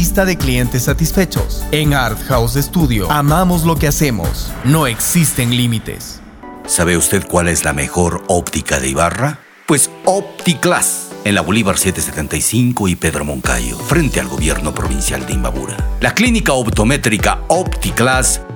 lista 0.00 0.24
de 0.24 0.38
clientes 0.38 0.84
satisfechos. 0.84 1.62
En 1.72 1.92
Art 1.92 2.18
House 2.28 2.54
Studio 2.54 3.12
amamos 3.12 3.64
lo 3.64 3.76
que 3.76 3.86
hacemos. 3.86 4.50
No 4.64 4.86
existen 4.86 5.54
límites. 5.54 6.22
¿Sabe 6.64 6.96
usted 6.96 7.26
cuál 7.28 7.48
es 7.48 7.66
la 7.66 7.74
mejor 7.74 8.24
óptica 8.26 8.80
de 8.80 8.88
Ibarra? 8.88 9.40
Pues 9.66 9.90
OptiClass 10.06 11.10
en 11.24 11.34
la 11.34 11.42
Bolívar 11.42 11.76
775 11.76 12.88
y 12.88 12.96
Pedro 12.96 13.26
Moncayo, 13.26 13.78
frente 13.78 14.20
al 14.20 14.28
gobierno 14.28 14.74
provincial 14.74 15.26
de 15.26 15.34
Imbabura. 15.34 15.76
La 16.00 16.14
clínica 16.14 16.54
optométrica 16.54 17.40
OptiClass 17.48 18.40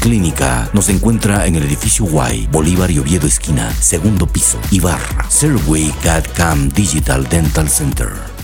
Clínica 0.00 0.68
nos 0.72 0.88
encuentra 0.88 1.46
en 1.46 1.54
el 1.54 1.62
edificio 1.62 2.04
Y, 2.32 2.46
Bolívar 2.48 2.90
y 2.90 2.98
Oviedo 2.98 3.26
esquina, 3.26 3.72
segundo 3.80 4.26
piso, 4.26 4.58
Ibarra, 4.72 5.30
Serway 5.30 5.92
CAD 6.02 6.24
Cam 6.34 6.68
Digital 6.70 7.28
Dental 7.28 7.68
Center. 7.68 8.37